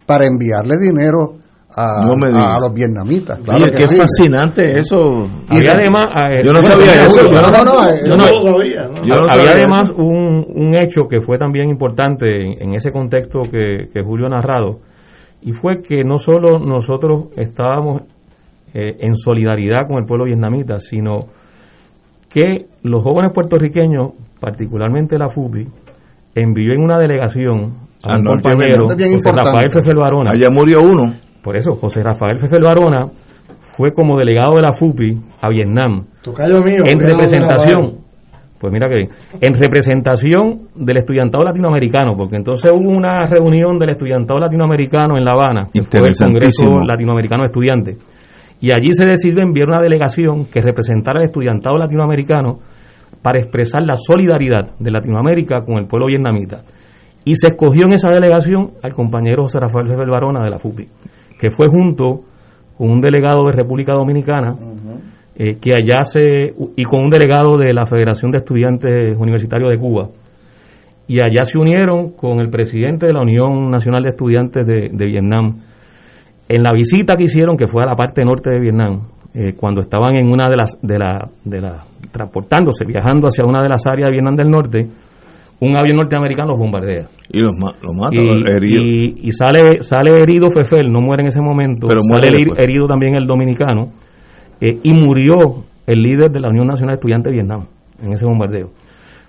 para 0.06 0.26
enviarle 0.26 0.76
dinero 0.78 1.36
a, 1.74 2.04
No 2.06 2.16
los 2.60 2.72
vietnamitas. 2.74 3.38
Claro 3.38 3.62
Oye, 3.62 3.70
que 3.70 3.76
qué 3.78 3.88
sí. 3.88 3.96
fascinante 3.96 4.78
eso. 4.78 4.96
Había 5.48 5.72
además, 5.72 6.06
eh, 6.32 6.42
Yo 6.44 6.52
no 6.52 6.62
sabía 6.62 7.04
eso. 7.04 7.20
Yo 7.24 7.40
No, 7.40 7.50
no, 7.50 7.64
no, 7.64 8.06
Yo 8.06 8.16
no 8.16 8.26
lo 8.26 8.40
sabía. 8.40 8.90
había 9.30 9.50
además 9.52 9.90
un, 9.96 10.44
un 10.48 10.74
hecho 10.76 11.06
que 11.08 11.20
fue 11.20 11.38
también 11.38 11.68
importante 11.68 12.26
en, 12.42 12.62
en 12.70 12.74
ese 12.74 12.90
contexto 12.90 13.40
que, 13.42 13.88
que 13.92 14.02
Julio 14.02 14.26
ha 14.26 14.30
narrado, 14.30 14.80
y 15.42 15.52
fue 15.52 15.82
que 15.82 16.02
no 16.04 16.18
solo 16.18 16.58
nosotros 16.58 17.26
estábamos 17.36 18.02
eh, 18.74 18.96
en 19.00 19.14
solidaridad 19.14 19.86
con 19.86 19.98
el 19.98 20.04
pueblo 20.06 20.24
vietnamita, 20.24 20.78
sino 20.78 21.20
que 22.28 22.66
los 22.82 23.02
jóvenes 23.02 23.30
puertorriqueños, 23.32 24.12
particularmente 24.40 25.16
la 25.18 25.28
FUPI, 25.30 25.66
envió 26.40 26.72
en 26.72 26.82
una 26.82 26.98
delegación 26.98 27.88
a 28.04 28.14
Al 28.14 28.20
un 28.20 28.26
compañero, 28.26 28.86
José. 28.88 29.32
Rafael 29.32 29.70
Fefel 29.70 29.96
Barona, 29.96 30.30
Allá 30.32 30.46
murió 30.50 30.80
uno. 30.82 31.12
por 31.42 31.56
eso, 31.56 31.74
José 31.76 32.02
Rafael 32.02 32.38
Fefel 32.38 32.62
Barona 32.62 33.06
fue 33.76 33.92
como 33.92 34.18
delegado 34.18 34.56
de 34.56 34.62
la 34.62 34.72
FUPI 34.72 35.20
a 35.40 35.48
Vietnam 35.48 36.04
Tocayo 36.22 36.62
mío. 36.62 36.82
en 36.84 36.98
representación, 36.98 37.98
pues 38.58 38.72
mira 38.72 38.88
que 38.88 38.94
bien, 38.96 39.10
en 39.40 39.54
representación 39.54 40.68
del 40.74 40.96
estudiantado 40.96 41.44
latinoamericano, 41.44 42.16
porque 42.16 42.36
entonces 42.36 42.72
hubo 42.72 42.90
una 42.90 43.26
reunión 43.26 43.78
del 43.78 43.90
estudiantado 43.90 44.40
latinoamericano 44.40 45.16
en 45.16 45.24
La 45.24 45.32
Habana, 45.32 45.68
que 45.72 45.82
fue 45.82 46.08
el 46.08 46.14
Congreso. 46.16 46.66
Latinoamericano 46.86 47.42
de 47.42 47.46
Estudiantes, 47.46 47.96
y 48.60 48.72
allí 48.72 48.92
se 48.92 49.04
decidió 49.04 49.44
enviar 49.44 49.68
una 49.68 49.80
delegación 49.80 50.46
que 50.46 50.60
representara 50.60 51.20
al 51.20 51.26
estudiantado 51.26 51.76
latinoamericano 51.76 52.58
para 53.22 53.38
expresar 53.38 53.82
la 53.82 53.94
solidaridad 53.96 54.78
de 54.78 54.90
Latinoamérica 54.90 55.64
con 55.64 55.76
el 55.76 55.86
pueblo 55.86 56.06
vietnamita. 56.06 56.62
Y 57.24 57.34
se 57.36 57.48
escogió 57.48 57.82
en 57.86 57.92
esa 57.92 58.10
delegación 58.10 58.72
al 58.82 58.94
compañero 58.94 59.42
José 59.42 59.58
Rafael 59.60 59.86
Febel 59.86 60.10
Barona 60.10 60.42
de 60.42 60.50
la 60.50 60.58
FUPI, 60.58 60.88
que 61.38 61.50
fue 61.50 61.66
junto 61.68 62.20
con 62.76 62.90
un 62.90 63.00
delegado 63.00 63.44
de 63.44 63.52
República 63.52 63.92
Dominicana, 63.92 64.54
eh, 65.36 65.58
que 65.60 65.72
allá 65.74 66.04
se, 66.04 66.54
y 66.76 66.84
con 66.84 67.04
un 67.04 67.10
delegado 67.10 67.58
de 67.58 67.72
la 67.72 67.86
Federación 67.86 68.30
de 68.30 68.38
Estudiantes 68.38 69.16
Universitarios 69.18 69.70
de 69.70 69.78
Cuba. 69.78 70.08
Y 71.06 71.20
allá 71.20 71.44
se 71.44 71.58
unieron 71.58 72.12
con 72.12 72.40
el 72.40 72.50
presidente 72.50 73.06
de 73.06 73.12
la 73.12 73.22
Unión 73.22 73.70
Nacional 73.70 74.02
de 74.02 74.10
Estudiantes 74.10 74.66
de, 74.66 74.88
de 74.92 75.06
Vietnam. 75.06 75.60
En 76.48 76.62
la 76.62 76.72
visita 76.72 77.14
que 77.14 77.24
hicieron, 77.24 77.56
que 77.56 77.66
fue 77.66 77.82
a 77.82 77.86
la 77.86 77.96
parte 77.96 78.24
norte 78.24 78.50
de 78.50 78.60
Vietnam, 78.60 79.02
eh, 79.40 79.52
cuando 79.56 79.80
estaban 79.80 80.16
en 80.16 80.26
una 80.26 80.48
de 80.50 80.56
las, 80.56 80.78
de 80.82 80.98
la, 80.98 81.28
de 81.44 81.60
la, 81.60 81.84
transportándose, 82.10 82.84
viajando 82.84 83.28
hacia 83.28 83.44
una 83.46 83.62
de 83.62 83.68
las 83.68 83.86
áreas 83.86 84.08
de 84.08 84.12
Vietnam 84.12 84.34
del 84.34 84.48
Norte, 84.50 84.86
un 85.60 85.76
avión 85.76 85.96
norteamericano 85.96 86.50
los 86.50 86.58
bombardea. 86.58 87.06
Y 87.32 87.40
los, 87.40 87.52
ma- 87.56 87.76
los 87.82 87.94
mata, 87.96 88.16
Y, 88.16 88.24
los 88.24 88.48
heridos. 88.48 88.84
y- 88.84 89.28
y 89.28 89.32
sale, 89.32 89.80
sale 89.80 90.10
herido 90.22 90.48
Fefel, 90.50 90.88
no 90.92 91.00
muere 91.00 91.22
en 91.22 91.28
ese 91.28 91.40
momento, 91.40 91.86
Pero 91.86 92.00
muere 92.08 92.26
sale 92.28 92.38
después. 92.38 92.58
herido 92.60 92.86
también 92.86 93.14
el 93.14 93.26
dominicano, 93.26 93.92
eh, 94.60 94.78
y 94.82 94.92
murió 94.92 95.36
el 95.86 96.02
líder 96.02 96.30
de 96.30 96.40
la 96.40 96.48
Unión 96.48 96.66
Nacional 96.66 96.94
de 96.94 96.98
Estudiantes 96.98 97.30
de 97.32 97.38
Vietnam 97.38 97.64
en 98.02 98.12
ese 98.12 98.24
bombardeo. 98.26 98.70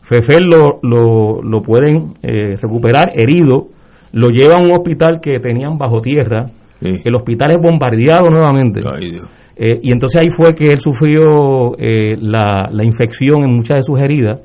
Fefel 0.02 0.44
lo, 0.46 0.80
lo, 0.82 1.42
lo 1.44 1.62
pueden 1.62 2.14
eh, 2.24 2.56
recuperar 2.62 3.12
herido, 3.14 3.68
lo 4.14 4.30
lleva 4.30 4.56
a 4.56 4.62
un 4.64 4.72
hospital 4.72 5.20
que 5.22 5.40
tenían 5.40 5.78
bajo 5.78 6.02
tierra, 6.02 6.48
Sí. 6.82 6.88
el 7.04 7.14
hospital 7.16 7.52
es 7.52 7.62
bombardeado 7.62 8.30
nuevamente. 8.30 8.80
Ay, 8.90 9.12
Dios. 9.12 9.28
Eh, 9.62 9.78
y 9.84 9.92
entonces 9.92 10.22
ahí 10.22 10.30
fue 10.32 10.56
que 10.56 10.68
él 10.68 10.80
sufrió 10.80 11.78
eh, 11.78 12.16
la, 12.18 12.70
la 12.72 12.86
infección 12.86 13.44
en 13.44 13.58
muchas 13.58 13.80
de 13.80 13.84
sus 13.84 14.00
heridas, 14.00 14.40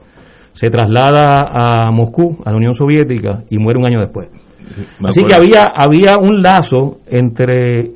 se 0.53 0.71
traslada 0.71 1.53
a 1.53 1.91
Moscú, 1.93 2.39
a 2.45 2.51
la 2.51 2.57
Unión 2.57 2.75
Soviética, 2.75 3.45
y 3.49 3.59
muere 3.59 3.79
un 3.79 3.87
año 3.87 4.01
después. 4.01 4.29
Así 5.07 5.23
que 5.23 5.35
había, 5.35 5.67
había 5.73 6.19
un 6.19 6.43
lazo 6.43 6.99
entre 7.07 7.93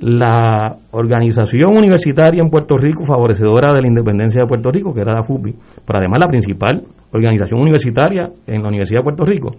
la 0.00 0.76
organización 0.90 1.74
universitaria 1.74 2.42
en 2.42 2.50
Puerto 2.50 2.76
Rico, 2.76 3.02
favorecedora 3.04 3.72
de 3.72 3.80
la 3.80 3.88
independencia 3.88 4.42
de 4.42 4.46
Puerto 4.46 4.70
Rico, 4.70 4.92
que 4.92 5.00
era 5.00 5.14
la 5.14 5.22
FUPI, 5.22 5.54
pero 5.86 5.98
además 5.98 6.20
la 6.20 6.28
principal 6.28 6.82
organización 7.12 7.60
universitaria 7.60 8.28
en 8.46 8.62
la 8.62 8.68
Universidad 8.68 9.00
de 9.00 9.04
Puerto 9.04 9.24
Rico, 9.24 9.50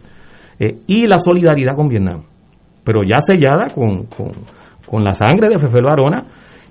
eh, 0.59 0.77
y 0.85 1.07
la 1.07 1.17
solidaridad 1.17 1.75
con 1.75 1.87
Vietnam, 1.87 2.21
pero 2.83 3.01
ya 3.03 3.19
sellada 3.19 3.65
con, 3.73 4.05
con, 4.05 4.31
con 4.85 5.03
la 5.03 5.13
sangre 5.13 5.49
de 5.49 5.57
Fefel 5.57 5.83
Barona, 5.83 6.23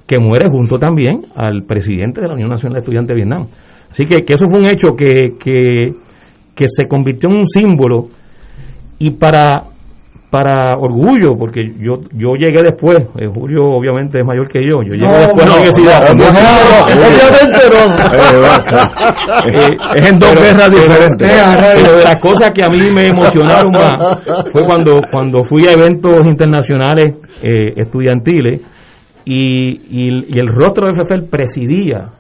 que 0.09 0.19
muere 0.19 0.49
junto 0.49 0.79
también 0.79 1.21
al 1.37 1.65
presidente 1.65 2.23
de 2.23 2.29
la 2.29 2.35
Unión 2.35 2.49
Nacional 2.49 2.75
de 2.77 2.79
Estudiantes 2.81 3.09
de 3.09 3.15
Vietnam. 3.15 3.47
Así 3.91 4.05
que, 4.05 4.25
que 4.25 4.35
eso 4.35 4.47
fue 4.49 4.59
un 4.59 4.65
hecho 4.67 4.95
que, 4.97 5.37
que, 5.39 5.93
que 6.55 6.65
se 6.67 6.89
convirtió 6.89 7.29
en 7.31 7.37
un 7.37 7.47
símbolo 7.47 8.09
y 8.99 9.11
para 9.13 9.65
para 10.31 10.77
orgullo, 10.79 11.39
porque 11.39 11.61
yo 11.81 11.95
yo 12.13 12.35
llegué 12.39 12.63
después, 12.63 12.99
eh, 13.17 13.29
Julio 13.35 13.65
obviamente 13.65 14.19
es 14.21 14.27
mayor 14.27 14.47
que 14.49 14.61
yo, 14.61 14.83
yo 14.83 14.93
llegué 14.93 15.07
No, 15.07 15.19
después 15.21 15.43
a 15.43 15.49
la 15.49 15.55
no, 15.55 15.57
universidad. 15.57 16.01
no, 16.03 16.15
no, 16.15 16.21
no, 16.21 17.09
obviamente 17.09 17.61
Eh. 18.13 18.39
Eh, 19.49 19.77
es 19.97 20.11
en 20.11 20.19
dos 20.19 20.35
guerras 20.35 20.71
diferentes. 20.71 21.31
Pero 21.75 21.97
de 21.99 22.05
las 22.05 22.21
cosas 22.21 22.51
que 22.51 22.63
a 22.65 22.69
mí 22.69 22.91
me 22.93 23.07
emocionaron 23.07 23.73
más 23.73 23.95
fue 24.53 24.67
cuando, 24.67 25.01
cuando 25.11 25.43
fui 25.45 25.67
a 25.67 25.73
eventos 25.73 26.13
internacionales 26.27 27.15
eh, 27.43 27.73
estudiantiles 27.77 28.61
y, 29.31 29.71
y- 29.91 30.25
y 30.29 30.39
el 30.39 30.49
rostro 30.49 30.87
de 30.87 30.95
Fefel 31.01 31.25
presidía 31.29 32.11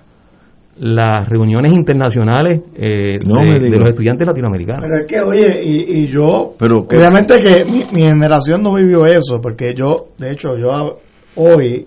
las 0.81 1.29
reuniones 1.29 1.73
internacionales 1.73 2.63
eh, 2.77 3.19
No 3.27 3.41
de, 3.53 3.69
los 3.71 3.91
estudiantes 3.91 4.27
latinoamericanos. 4.29 4.85
Pero 4.87 5.01
es 5.01 5.07
que, 5.11 5.21
oye, 5.21 5.63
y, 5.65 6.03
y 6.05 6.09
yo, 6.09 6.55
Pero 6.59 6.87
que- 6.87 6.97
obviamente 6.97 7.41
que 7.43 7.65
mi, 7.65 7.79
mi 7.93 8.03
generación 8.09 8.63
no 8.63 8.75
vivió 8.75 9.05
eso, 9.07 9.41
porque 9.43 9.73
yo, 9.77 9.95
de 10.19 10.31
hecho, 10.33 10.51
yo 10.57 10.99
hoy, 11.35 11.87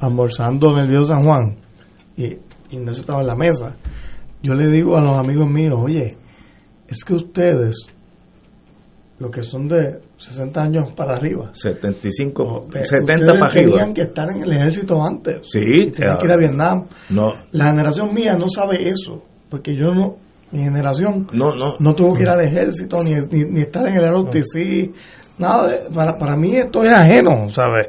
almorzando 0.00 0.70
en 0.72 0.84
el 0.84 0.88
Viejo 0.88 1.04
San 1.04 1.24
Juan, 1.24 1.56
y 2.16 2.36
Ignacio 2.70 3.00
estaba 3.00 3.20
en 3.22 3.26
la 3.26 3.34
mesa, 3.36 3.76
yo 4.42 4.54
le 4.54 4.68
digo 4.68 4.96
a 4.96 5.00
los 5.00 5.18
amigos 5.18 5.50
míos, 5.50 5.76
oye, 5.82 6.16
es 6.88 7.04
que 7.04 7.14
ustedes, 7.14 7.86
los 9.18 9.30
que 9.30 9.42
son 9.42 9.66
de 9.68 9.98
60 10.22 10.62
años 10.62 10.92
para 10.94 11.16
arriba, 11.16 11.50
75, 11.52 12.68
eh, 12.74 12.84
70 12.84 13.12
ustedes 13.12 13.40
para 13.40 13.52
arriba. 13.52 13.70
tenían 13.70 13.94
que 13.94 14.02
estar 14.02 14.30
en 14.30 14.42
el 14.42 14.52
ejército 14.52 15.02
antes. 15.02 15.48
Sí, 15.50 15.60
y 15.60 15.90
tenían 15.90 16.18
que 16.18 16.26
ir 16.26 16.32
a 16.32 16.36
Vietnam. 16.36 16.84
No, 17.10 17.32
La 17.50 17.66
generación 17.66 18.14
mía 18.14 18.36
no 18.38 18.48
sabe 18.48 18.88
eso, 18.88 19.22
porque 19.50 19.74
yo 19.74 19.92
no, 19.92 20.16
mi 20.52 20.60
generación, 20.60 21.26
no, 21.32 21.48
no, 21.78 21.94
tuvo 21.94 22.14
que 22.14 22.22
ir 22.22 22.28
al 22.28 22.40
ejército, 22.44 23.02
ni, 23.02 23.12
ni, 23.12 23.62
estar 23.62 23.86
en 23.88 23.96
el 23.96 24.08
ROTC, 24.08 24.90
nada, 25.38 25.72
para, 25.92 26.16
para 26.16 26.36
mí 26.36 26.54
esto 26.54 26.82
es 26.84 26.92
ajeno, 26.92 27.48
¿sabes? 27.48 27.88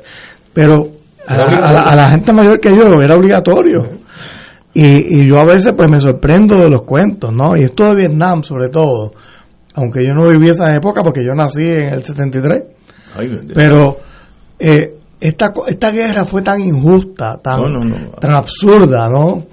Pero 0.53 0.91
a 1.27 1.95
la, 1.95 2.09
gente 2.09 2.33
mayor 2.33 2.59
que 2.59 2.75
yo 2.75 2.83
era 3.01 3.15
obligatorio. 3.15 3.81
Y, 4.73 5.21
y 5.21 5.27
yo 5.27 5.39
a 5.39 5.45
veces 5.45 5.73
pues 5.77 5.87
me 5.87 5.99
sorprendo 5.99 6.57
de 6.57 6.67
los 6.67 6.81
cuentos, 6.81 7.31
¿no? 7.31 7.55
Y 7.55 7.63
esto 7.63 7.85
de 7.85 7.95
Vietnam 7.95 8.41
sobre 8.41 8.69
todo, 8.69 9.11
aunque 9.75 10.05
yo 10.05 10.13
no 10.13 10.29
viví 10.29 10.49
esa 10.49 10.75
época 10.75 11.01
porque 11.03 11.23
yo 11.23 11.33
nací 11.33 11.61
en 11.61 11.93
el 11.93 12.03
73, 12.03 12.63
pero 13.53 13.97
eh, 14.59 14.95
esta, 15.19 15.53
esta 15.67 15.91
guerra 15.91 16.25
fue 16.25 16.41
tan 16.41 16.61
injusta, 16.61 17.37
tan, 17.41 17.59
tan 18.19 18.31
absurda, 18.31 19.09
¿no? 19.09 19.45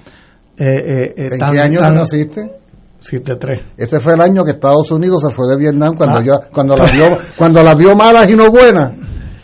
Eh, 0.57 1.13
eh, 1.17 1.29
¿En 1.31 1.39
qué 1.39 1.59
año 1.59 1.81
naciste? 1.81 2.61
73. 2.99 3.61
Ese 3.77 3.99
fue 3.99 4.13
el 4.13 4.21
año 4.21 4.45
que 4.45 4.51
Estados 4.51 4.91
Unidos 4.91 5.23
se 5.27 5.33
fue 5.33 5.47
de 5.47 5.57
Vietnam 5.57 5.95
cuando 5.95 6.17
ah. 6.17 6.23
yo, 6.23 6.39
cuando 6.53 6.77
la 6.77 6.85
vio 6.91 7.17
cuando 7.37 7.63
la 7.63 7.73
vio 7.73 7.95
malas 7.95 8.29
y 8.29 8.35
no 8.35 8.51
buenas. 8.51 8.93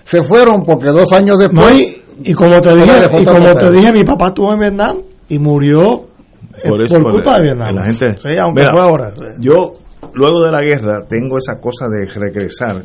Se 0.03 0.23
fueron 0.23 0.63
porque 0.63 0.87
dos 0.87 1.11
años 1.11 1.39
después. 1.39 1.99
y, 2.23 2.33
como 2.33 2.61
te 2.61 2.75
dije, 2.75 3.09
y 3.19 3.25
como 3.25 3.53
te 3.53 3.71
dije, 3.71 3.91
mi 3.91 4.03
papá 4.03 4.27
estuvo 4.27 4.53
en 4.53 4.59
Vietnam 4.59 4.97
y 5.27 5.39
murió 5.39 6.07
por, 6.63 7.11
culpa 7.11 7.37
de 7.37 7.43
Vietnam. 7.43 7.75
La 7.75 7.83
gente, 7.85 8.15
sí, 8.17 8.29
aunque 8.39 8.63
fue 8.71 8.81
ahora. 8.81 9.11
Yo 9.39 9.73
luego 10.13 10.43
de 10.43 10.51
la 10.51 10.61
guerra 10.61 11.05
tengo 11.07 11.37
esa 11.37 11.59
cosa 11.59 11.87
de 11.89 12.05
regresar 12.05 12.83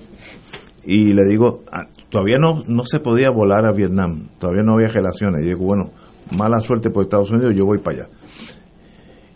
y 0.84 1.12
le 1.12 1.24
digo, 1.28 1.62
ah, 1.70 1.86
todavía 2.10 2.38
no, 2.38 2.62
no 2.66 2.84
se 2.84 3.00
podía 3.00 3.30
volar 3.30 3.64
a 3.64 3.72
Vietnam, 3.72 4.28
todavía 4.38 4.62
no 4.62 4.74
había 4.74 4.88
relaciones. 4.88 5.44
Y 5.44 5.48
digo, 5.48 5.64
bueno, 5.64 5.90
mala 6.36 6.58
suerte 6.60 6.90
por 6.90 7.04
Estados 7.04 7.30
Unidos, 7.30 7.54
yo 7.56 7.64
voy 7.64 7.78
para 7.78 7.98
allá. 7.98 8.08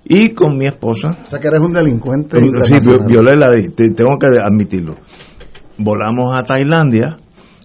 Y 0.04 0.30
con 0.30 0.56
mi 0.56 0.66
esposa. 0.66 1.18
O 1.26 1.30
sea 1.30 1.40
que 1.40 1.48
eres 1.48 1.60
un 1.60 1.72
delincuente. 1.72 2.40
Sí, 2.40 2.78
violé 3.08 3.36
la 3.36 3.50
ley, 3.50 3.68
tengo 3.70 4.18
que 4.18 4.26
admitirlo. 4.42 4.96
Volamos 5.78 6.36
a 6.36 6.42
Tailandia 6.44 7.18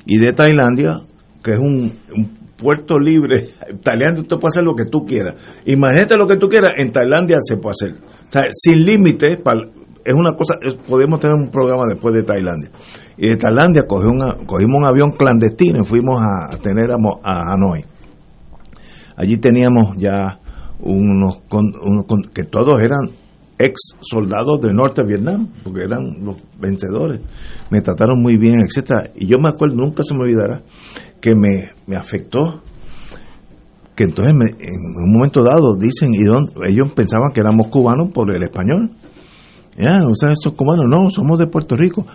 y 0.05 0.17
de 0.17 0.33
Tailandia, 0.33 0.93
que 1.43 1.53
es 1.53 1.59
un, 1.59 1.91
puerto 2.57 2.99
libre, 2.99 3.47
Tailandia 3.83 4.23
tú 4.27 4.37
puedes 4.37 4.55
hacer 4.55 4.63
lo 4.63 4.75
que 4.75 4.85
tú 4.85 5.05
quieras. 5.05 5.35
Imagínate 5.65 6.15
lo 6.15 6.27
que 6.27 6.37
tú 6.37 6.47
quieras, 6.47 6.73
en 6.77 6.91
Tailandia 6.91 7.37
se 7.41 7.57
puede 7.57 7.73
hacer. 7.73 8.03
O 8.27 8.31
sea, 8.31 8.43
sin 8.51 8.85
límites, 8.85 9.37
es 10.03 10.13
una 10.13 10.33
cosa, 10.33 10.55
podemos 10.87 11.19
tener 11.19 11.35
un 11.35 11.49
programa 11.49 11.83
después 11.87 12.13
de 12.13 12.23
Tailandia. 12.23 12.69
Y 13.17 13.29
de 13.29 13.37
Tailandia 13.37 13.83
cogimos, 13.87 14.35
cogimos 14.45 14.79
un 14.79 14.85
avión 14.85 15.11
clandestino 15.11 15.83
y 15.83 15.87
fuimos 15.87 16.21
a, 16.21 16.57
tener 16.57 16.91
a, 16.91 16.95
a 17.23 17.53
Hanoi. 17.53 17.85
Allí 19.15 19.37
teníamos 19.37 19.97
ya 19.97 20.39
unos, 20.79 21.41
que 22.33 22.43
todos 22.43 22.79
eran 22.81 23.11
ex 23.59 23.95
soldados 24.01 24.59
del 24.61 24.73
norte 24.73 25.03
de 25.03 25.07
Vietnam, 25.07 25.47
porque 25.63 25.83
eran 25.83 26.23
los 26.23 26.37
vencedores. 26.59 27.21
Me 27.69 27.81
trataron 27.81 28.21
muy 28.21 28.37
bien, 28.37 28.61
etcétera 28.61 29.11
Y 29.15 29.27
yo 29.27 29.37
me 29.37 29.49
acuerdo, 29.49 29.75
nunca 29.75 30.03
se 30.03 30.15
me 30.15 30.21
olvidará, 30.21 30.63
que 31.19 31.35
me, 31.35 31.69
me 31.85 31.95
afectó 31.95 32.61
que 33.95 34.05
entonces 34.05 34.33
en 34.33 35.03
un 35.03 35.13
momento 35.13 35.43
dado 35.43 35.75
dicen, 35.75 36.13
y 36.13 36.23
ellos 36.23 36.91
pensaban 36.95 37.31
que 37.33 37.41
éramos 37.41 37.67
cubanos 37.67 38.09
por 38.13 38.33
el 38.33 38.41
español. 38.43 38.91
Ya, 39.81 40.05
o 40.05 40.15
sea, 40.15 40.31
estos 40.31 40.53
cubanos, 40.53 40.85
no, 40.87 41.09
somos 41.09 41.39
de 41.39 41.47
Puerto 41.47 41.75
Rico. 41.75 42.05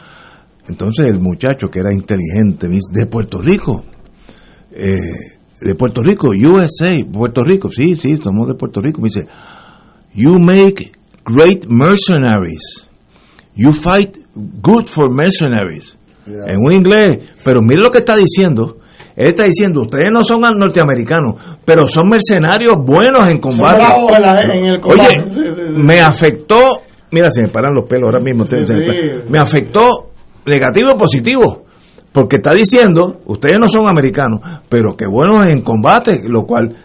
Entonces 0.68 1.06
el 1.06 1.20
muchacho 1.20 1.68
que 1.68 1.80
era 1.80 1.92
inteligente 1.92 2.68
me 2.68 2.76
dice, 2.76 2.92
¿de 2.92 3.06
Puerto 3.06 3.40
Rico? 3.40 3.84
Eh, 4.70 5.36
de 5.60 5.74
Puerto 5.74 6.00
Rico, 6.02 6.28
USA, 6.28 6.96
Puerto 7.12 7.42
Rico, 7.42 7.68
sí, 7.68 7.96
sí, 7.96 8.18
somos 8.22 8.46
de 8.48 8.54
Puerto 8.54 8.80
Rico. 8.80 9.00
Me 9.00 9.08
dice, 9.08 9.26
you 10.14 10.38
make 10.38 10.92
great 11.24 11.66
mercenaries. 11.68 12.86
You 13.54 13.72
fight 13.72 14.16
good 14.34 14.86
for 14.86 15.12
mercenaries. 15.12 15.96
En 16.26 16.58
un 16.58 16.72
inglés, 16.72 17.18
pero 17.44 17.60
mire 17.62 17.80
lo 17.80 17.90
que 17.90 17.98
está 17.98 18.16
diciendo. 18.16 18.78
Él 19.14 19.28
está 19.28 19.44
diciendo, 19.44 19.82
ustedes 19.82 20.10
no 20.12 20.22
son 20.22 20.42
norteamericanos, 20.42 21.36
pero 21.64 21.88
son 21.88 22.08
mercenarios 22.08 22.74
buenos 22.84 23.26
en 23.28 23.38
combate. 23.38 23.80
Oye, 24.84 25.16
me 25.74 26.00
afectó, 26.00 26.82
mira, 27.16 27.30
se 27.30 27.42
me 27.42 27.48
paran 27.48 27.74
los 27.74 27.86
pelos 27.86 28.04
ahora 28.04 28.20
mismo. 28.20 28.44
Me 29.30 29.38
afectó 29.38 30.10
negativo 30.44 30.90
o 30.92 30.98
positivo 30.98 31.64
porque 32.12 32.36
está 32.36 32.52
diciendo, 32.52 33.20
ustedes 33.26 33.58
no 33.58 33.68
son 33.68 33.88
americanos, 33.88 34.40
pero 34.68 34.94
que 34.96 35.06
buenos 35.06 35.48
en 35.48 35.62
combate, 35.62 36.20
lo 36.28 36.44
cual 36.44 36.76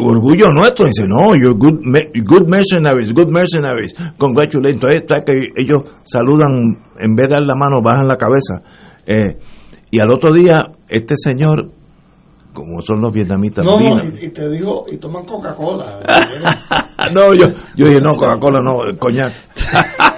orgullo 0.00 0.46
nuestro 0.54 0.86
dice 0.86 1.02
no 1.08 1.34
you're 1.34 1.58
good 1.58 1.80
good 2.24 2.48
mercenaries 2.48 3.12
good 3.12 3.28
mercenaries 3.28 3.94
congratulations. 4.16 4.76
Entonces 4.76 5.02
está 5.02 5.20
que 5.22 5.32
ellos 5.56 5.84
saludan 6.04 6.78
en 6.98 7.16
vez 7.16 7.28
de 7.28 7.34
dar 7.34 7.42
la 7.42 7.54
mano 7.54 7.82
bajan 7.82 8.06
la 8.06 8.16
cabeza. 8.16 8.62
Eh, 9.06 9.38
y 9.90 9.98
al 9.98 10.10
otro 10.12 10.32
día 10.32 10.70
este 10.88 11.14
señor 11.16 11.70
como 12.58 12.82
son 12.82 13.00
los 13.00 13.12
vietnamitas 13.12 13.64
no, 13.64 13.78
no 13.78 14.04
y, 14.04 14.30
te 14.30 14.48
digo 14.50 14.84
y 14.90 14.96
toman 14.98 15.24
Coca-Cola 15.24 16.00
no 17.14 17.34
yo 17.34 17.48
yo 17.74 17.86
dije 17.86 18.00
no 18.00 18.10
Coca-Cola 18.10 18.58
no 18.62 18.78
coñac 18.98 19.32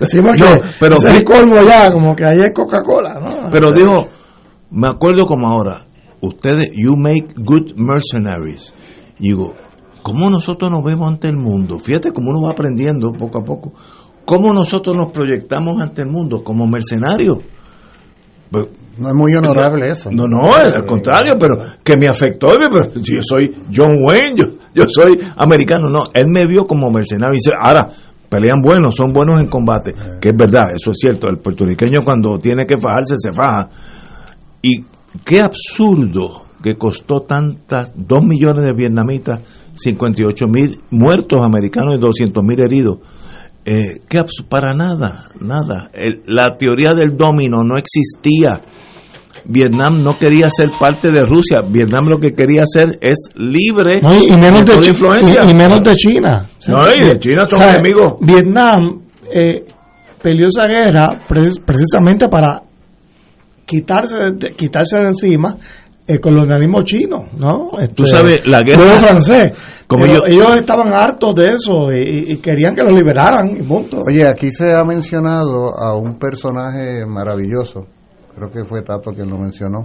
Decimos 0.00 0.32
no, 0.38 0.60
pero 0.78 0.96
es 0.96 1.24
colmo 1.24 1.62
ya, 1.62 1.90
como 1.90 2.14
que 2.14 2.24
ahí 2.24 2.40
es 2.40 2.52
Coca-Cola, 2.52 3.20
¿no? 3.20 3.50
Pero 3.50 3.72
dijo, 3.74 4.04
me 4.70 4.88
acuerdo 4.88 5.26
como 5.26 5.48
ahora, 5.48 5.86
ustedes, 6.20 6.70
you 6.74 6.96
make 6.96 7.26
good 7.36 7.72
mercenaries. 7.76 8.74
Y 9.18 9.28
digo, 9.28 9.54
¿cómo 10.02 10.30
nosotros 10.30 10.70
nos 10.70 10.84
vemos 10.84 11.08
ante 11.08 11.28
el 11.28 11.36
mundo? 11.36 11.78
Fíjate 11.78 12.12
cómo 12.12 12.30
uno 12.30 12.46
va 12.46 12.52
aprendiendo 12.52 13.12
poco 13.12 13.38
a 13.38 13.44
poco. 13.44 13.72
¿Cómo 14.24 14.52
nosotros 14.52 14.96
nos 14.96 15.12
proyectamos 15.12 15.76
ante 15.80 16.02
el 16.02 16.08
mundo? 16.08 16.42
Como 16.42 16.66
mercenarios. 16.66 17.38
No 18.50 19.08
es 19.08 19.14
muy 19.14 19.34
honorable 19.34 19.90
eso. 19.90 20.10
No, 20.10 20.24
no, 20.26 20.54
al 20.54 20.86
contrario, 20.86 21.34
pero 21.38 21.56
que 21.84 21.96
me 21.96 22.06
afectó. 22.06 22.48
Pero 22.48 23.02
si 23.02 23.14
yo 23.16 23.20
soy 23.22 23.54
John 23.74 23.98
Wayne, 24.02 24.34
yo, 24.36 24.44
yo 24.74 24.84
soy 24.88 25.18
americano. 25.36 25.90
No, 25.90 26.04
él 26.14 26.26
me 26.28 26.46
vio 26.46 26.66
como 26.66 26.90
mercenario. 26.90 27.34
Y 27.34 27.36
dice, 27.36 27.50
ahora, 27.60 27.88
pelean 28.28 28.62
buenos, 28.62 28.94
son 28.94 29.12
buenos 29.12 29.40
en 29.40 29.48
combate, 29.48 29.92
que 30.20 30.28
es 30.30 30.36
verdad, 30.36 30.74
eso 30.74 30.90
es 30.90 30.98
cierto, 30.98 31.28
el 31.28 31.38
puertorriqueño 31.38 31.98
cuando 32.04 32.38
tiene 32.38 32.66
que 32.66 32.78
fajarse 32.78 33.16
se 33.18 33.32
faja. 33.32 33.68
Y 34.62 34.84
qué 35.24 35.40
absurdo 35.40 36.42
que 36.62 36.76
costó 36.76 37.20
tantas, 37.20 37.92
dos 37.94 38.24
millones 38.24 38.64
de 38.64 38.72
vietnamitas, 38.72 39.42
58 39.74 40.48
mil 40.48 40.80
muertos 40.90 41.40
americanos 41.42 41.96
y 41.96 42.00
200 42.00 42.42
mil 42.42 42.60
heridos. 42.60 42.98
Eh, 43.68 44.02
¿qué 44.08 44.22
para 44.48 44.74
nada, 44.74 45.28
nada. 45.40 45.90
la 46.26 46.56
teoría 46.56 46.94
del 46.94 47.16
domino 47.16 47.64
no 47.64 47.76
existía. 47.76 48.60
Vietnam 49.44 50.04
no 50.04 50.16
quería 50.16 50.48
ser 50.50 50.70
parte 50.78 51.10
de 51.10 51.26
Rusia. 51.26 51.62
Vietnam 51.68 52.06
lo 52.06 52.18
que 52.18 52.32
quería 52.32 52.62
hacer 52.62 52.96
es 53.00 53.28
libre 53.34 53.98
y 53.98 54.38
menos 54.40 54.66
de, 54.66 54.74
influencia. 54.86 55.44
Y, 55.50 55.54
menos 55.54 55.80
de 55.82 55.94
China. 55.96 56.48
no, 56.68 56.94
y 56.94 57.00
de 57.08 57.18
China 57.18 57.46
son 57.48 57.62
enemigos. 57.62 58.14
Vietnam 58.20 59.02
eh, 59.32 59.66
peleó 60.22 60.46
esa 60.46 60.68
guerra 60.68 61.24
precisamente 61.28 62.28
para 62.28 62.62
quitarse 63.64 64.14
de, 64.32 64.50
quitarse 64.50 64.96
de 64.98 65.06
encima 65.08 65.56
el 66.06 66.20
colonialismo 66.20 66.82
chino, 66.82 67.28
¿no? 67.36 67.68
Tú 67.94 68.04
este, 68.04 68.04
sabes, 68.06 68.46
la 68.46 68.60
guerra 68.60 69.00
francés. 69.00 69.52
Como 69.86 70.04
ellos, 70.04 70.22
ellos, 70.26 70.56
estaban 70.56 70.92
hartos 70.92 71.34
de 71.34 71.46
eso 71.46 71.92
y, 71.92 72.38
querían 72.38 72.74
que 72.74 72.82
los 72.82 72.92
liberaran. 72.92 73.56
Y 73.56 73.66
Oye, 74.08 74.26
aquí 74.26 74.52
se 74.52 74.74
ha 74.74 74.84
mencionado 74.84 75.76
a 75.78 75.96
un 75.96 76.18
personaje 76.18 77.04
maravilloso 77.06 77.86
creo 78.36 78.50
que 78.50 78.64
fue 78.64 78.82
Tato 78.82 79.12
quien 79.12 79.30
lo 79.30 79.38
mencionó, 79.38 79.82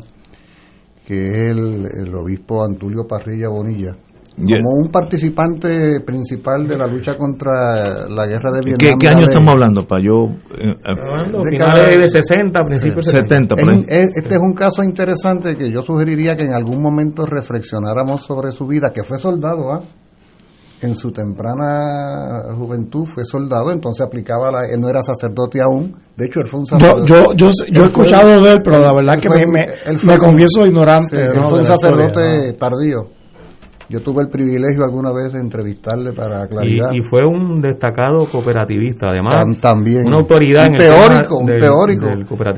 que 1.05 1.25
es 1.25 1.51
el, 1.51 2.13
obispo 2.13 2.63
Antulio 2.63 3.07
Parrilla 3.07 3.47
Bonilla, 3.47 3.95
como 4.35 4.69
un 4.83 4.89
participante 4.91 5.99
principal 6.05 6.67
de 6.67 6.77
la 6.77 6.87
lucha 6.87 7.15
contra 7.17 8.07
la 8.07 8.25
guerra 8.25 8.51
de 8.51 8.61
Vietnam. 8.63 8.99
¿Qué, 8.99 9.07
año 9.07 9.23
estamos 9.25 9.49
hablando? 9.49 9.85
Para 9.85 10.01
yo, 10.01 10.33
eh, 10.57 10.73
de 10.73 11.49
finales 11.49 12.13
de 12.13 12.21
60, 12.21 12.59
principios 12.63 13.05
de 13.05 13.11
70. 13.11 13.55
este 13.87 14.35
es 14.35 14.39
un 14.39 14.53
caso 14.53 14.83
interesante 14.83 15.55
que 15.55 15.71
yo 15.71 15.81
sugeriría 15.81 16.35
que 16.35 16.43
en 16.43 16.53
algún 16.53 16.81
momento 16.81 17.25
reflexionáramos 17.25 18.21
sobre 18.21 18.51
su 18.51 18.67
vida, 18.67 18.91
que 18.93 19.03
fue 19.03 19.17
soldado, 19.17 19.71
¿ah? 19.71 19.81
en 20.81 20.95
su 20.95 21.11
temprana 21.11 22.55
juventud 22.57 23.05
fue 23.05 23.23
soldado, 23.23 23.71
entonces 23.71 24.05
aplicaba 24.05 24.51
la, 24.51 24.65
él 24.65 24.79
no 24.81 24.89
era 24.89 25.03
sacerdote 25.03 25.59
aún, 25.61 25.95
de 26.17 26.25
hecho 26.25 26.39
él 26.39 26.47
fue 26.47 26.61
un 26.61 26.65
sacerdote. 26.65 27.07
Yo, 27.07 27.19
yo, 27.35 27.49
yo, 27.71 27.83
he 27.83 27.85
escuchado 27.85 28.41
de 28.41 28.51
él, 28.51 28.57
pero 28.63 28.79
la 28.79 28.93
verdad 28.93 29.19
que 29.19 29.29
me, 29.29 29.45
me, 29.45 30.17
confieso 30.17 30.65
ignorante. 30.65 31.21
él 31.21 31.43
fue 31.43 31.59
un 31.59 31.65
sacerdote 31.65 32.53
tardío. 32.53 33.20
Yo 33.91 34.01
tuve 34.01 34.21
el 34.21 34.29
privilegio 34.29 34.85
alguna 34.85 35.11
vez 35.11 35.33
de 35.33 35.39
entrevistarle 35.39 36.13
para 36.13 36.47
claridad. 36.47 36.91
Y, 36.93 37.03
fue 37.03 37.25
un 37.25 37.59
destacado 37.59 38.25
cooperativista, 38.31 39.07
además. 39.09 39.59
también. 39.59 40.07
Una 40.07 40.19
autoridad 40.19 40.67
un 40.69 40.75
teórico, 40.77 41.37
un 41.39 41.47
teórico. 41.47 42.07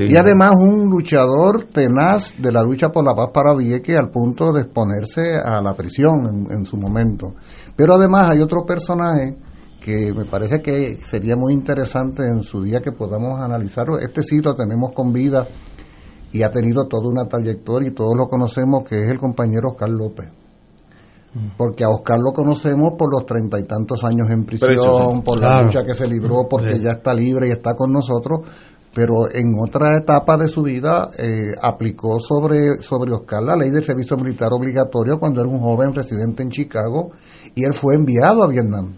y 0.07 0.15
además 0.15 0.51
un 0.59 0.91
luchador 0.91 1.63
tenaz 1.63 2.35
de 2.39 2.51
la 2.51 2.61
lucha 2.61 2.89
por 2.89 3.03
la 3.03 3.15
paz 3.15 3.31
para 3.33 3.55
Vieque 3.55 3.97
al 3.97 4.11
punto 4.11 4.53
de 4.53 4.61
exponerse 4.61 5.35
a 5.43 5.59
la 5.59 5.73
prisión 5.73 6.27
en, 6.27 6.55
en 6.55 6.65
su 6.67 6.77
momento. 6.77 7.33
Pero 7.75 7.95
además 7.95 8.29
hay 8.29 8.39
otro 8.39 8.63
personaje 8.63 9.35
que 9.81 10.13
me 10.13 10.25
parece 10.25 10.61
que 10.61 10.97
sería 11.03 11.35
muy 11.35 11.53
interesante 11.53 12.21
en 12.27 12.43
su 12.43 12.61
día 12.61 12.79
que 12.79 12.91
podamos 12.91 13.39
analizarlo. 13.39 13.97
Este 13.97 14.21
sí 14.21 14.39
lo 14.39 14.53
tenemos 14.53 14.91
con 14.93 15.11
vida 15.11 15.47
y 16.31 16.43
ha 16.43 16.51
tenido 16.51 16.87
toda 16.87 17.09
una 17.09 17.25
trayectoria 17.25 17.89
y 17.89 17.93
todos 17.93 18.15
lo 18.15 18.27
conocemos, 18.27 18.85
que 18.85 19.01
es 19.01 19.09
el 19.09 19.17
compañero 19.17 19.69
Oscar 19.69 19.89
López. 19.89 20.42
Porque 21.57 21.83
a 21.83 21.89
Oscar 21.89 22.19
lo 22.19 22.31
conocemos 22.31 22.93
por 22.97 23.11
los 23.11 23.25
treinta 23.25 23.59
y 23.59 23.63
tantos 23.63 24.03
años 24.03 24.29
en 24.29 24.45
prisión, 24.45 25.21
por 25.23 25.39
la 25.39 25.61
lucha 25.63 25.83
que 25.83 25.95
se 25.95 26.07
libró, 26.07 26.47
porque 26.49 26.73
Sí. 26.73 26.81
ya 26.81 26.91
está 26.91 27.13
libre 27.13 27.47
y 27.47 27.51
está 27.51 27.73
con 27.73 27.91
nosotros, 27.91 28.41
pero 28.93 29.27
en 29.33 29.51
otra 29.67 29.97
etapa 29.97 30.37
de 30.37 30.47
su 30.47 30.61
vida 30.61 31.09
eh, 31.17 31.55
aplicó 31.61 32.19
sobre, 32.19 32.77
sobre 32.81 33.11
Oscar 33.13 33.41
la 33.41 33.55
ley 33.55 33.71
del 33.71 33.83
servicio 33.83 34.15
militar 34.17 34.49
obligatorio 34.51 35.17
cuando 35.19 35.41
era 35.41 35.49
un 35.49 35.59
joven 35.59 35.93
residente 35.93 36.43
en 36.43 36.49
Chicago 36.49 37.09
y 37.55 37.63
él 37.63 37.73
fue 37.73 37.95
enviado 37.95 38.43
a 38.43 38.47
Vietnam. 38.47 38.93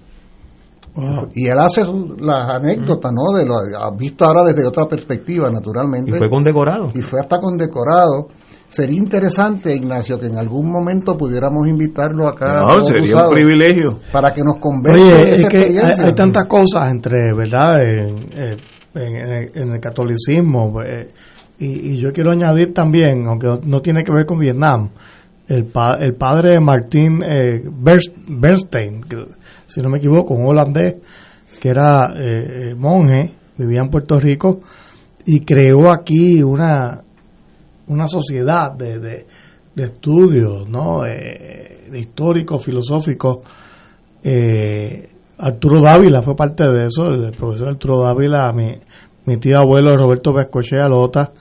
Y 1.34 1.48
él 1.48 1.58
hace 1.60 1.84
su- 1.84 2.16
las 2.20 2.50
anécdotas, 2.56 3.12
¿no? 3.12 3.38
De 3.38 3.46
lo 3.46 3.56
ha 3.56 3.92
visto 3.98 4.24
ahora 4.26 4.44
desde 4.44 4.66
otra 4.66 4.86
perspectiva, 4.86 5.50
naturalmente. 5.52 6.12
Y 6.16 6.18
fue 6.18 6.30
condecorado. 6.30 6.88
Y 6.94 7.02
fue 7.02 7.20
hasta 7.20 7.40
condecorado. 7.40 8.28
Sería 8.68 8.98
interesante, 8.98 9.76
Ignacio, 9.76 10.18
que 10.20 10.26
en 10.28 10.38
algún 10.38 10.70
momento 10.72 11.16
pudiéramos 11.18 11.68
invitarlo 11.68 12.28
acá. 12.28 12.62
No, 12.62 12.84
sería 12.84 13.28
un 13.28 13.34
privilegio. 13.34 14.00
Para 14.12 14.32
que 14.32 14.42
nos 14.42 14.58
converse 14.58 15.00
de 15.00 15.14
Oye, 15.14 15.34
esa 15.34 15.42
es 15.44 15.48
que 15.50 15.58
hay, 15.58 15.64
experiencia. 15.64 16.06
hay 16.06 16.14
tantas 16.14 16.46
cosas 16.48 16.90
entre, 16.92 17.34
¿verdad? 17.36 17.84
En, 17.84 18.16
eh, 18.36 18.58
en- 18.96 19.16
en 19.16 19.32
el, 19.34 19.48
en 19.54 19.70
el 19.74 19.80
catolicismo. 19.80 20.82
eh, 20.82 21.08
y, 21.60 21.92
y 21.94 22.02
yo 22.02 22.12
quiero 22.12 22.32
añadir 22.32 22.74
también, 22.74 23.28
aunque 23.28 23.48
no 23.66 23.82
tiene 23.82 24.04
que 24.04 24.12
ver 24.12 24.26
con 24.26 24.40
Vietnam, 24.40 24.90
el, 25.48 25.66
pa- 25.66 25.98
el 26.02 26.16
padre 26.16 26.60
Martín 26.60 27.22
eh, 27.24 27.62
Bernstein, 28.28 29.02
que, 29.02 29.18
si 29.66 29.82
no 29.82 29.90
me 29.90 29.98
equivoco, 29.98 30.34
un 30.34 30.48
holandés 30.48 30.96
que 31.62 31.70
era 31.70 32.14
eh, 32.16 32.72
eh, 32.72 32.76
monje, 32.76 33.32
vivía 33.58 33.82
en 33.82 33.90
Puerto 33.90 34.20
Rico 34.20 34.60
y 35.26 35.40
creó 35.42 35.92
aquí 35.92 36.44
una, 36.44 37.02
una 37.88 38.08
sociedad 38.08 38.72
de, 38.74 39.00
de, 39.00 39.26
de 39.74 39.84
estudios, 39.84 40.68
¿no? 40.70 41.06
Eh, 41.06 41.90
históricos, 41.94 42.64
filosóficos. 42.64 43.40
Eh, 44.24 45.10
Arturo 45.38 45.82
Dávila 45.82 46.22
fue 46.22 46.36
parte 46.36 46.64
de 46.68 46.86
eso, 46.86 47.06
el 47.06 47.32
profesor 47.32 47.70
Arturo 47.70 48.04
Dávila, 48.04 48.52
mi, 48.54 48.78
mi 49.26 49.38
tío 49.38 49.60
abuelo 49.60 49.96
Roberto 49.96 50.34
Vescochea 50.34 50.88
Lota, 50.88 51.32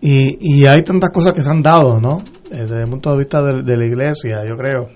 y, 0.00 0.62
y 0.62 0.66
hay 0.66 0.82
tantas 0.82 1.10
cosas 1.10 1.32
que 1.32 1.42
se 1.42 1.50
han 1.50 1.62
dado, 1.62 2.00
¿no? 2.00 2.22
Desde 2.50 2.82
el 2.82 2.90
punto 2.90 3.10
de 3.12 3.18
vista 3.18 3.42
de 3.42 3.76
la 3.76 3.84
iglesia, 3.84 4.44
yo 4.44 4.56
creo, 4.56 4.88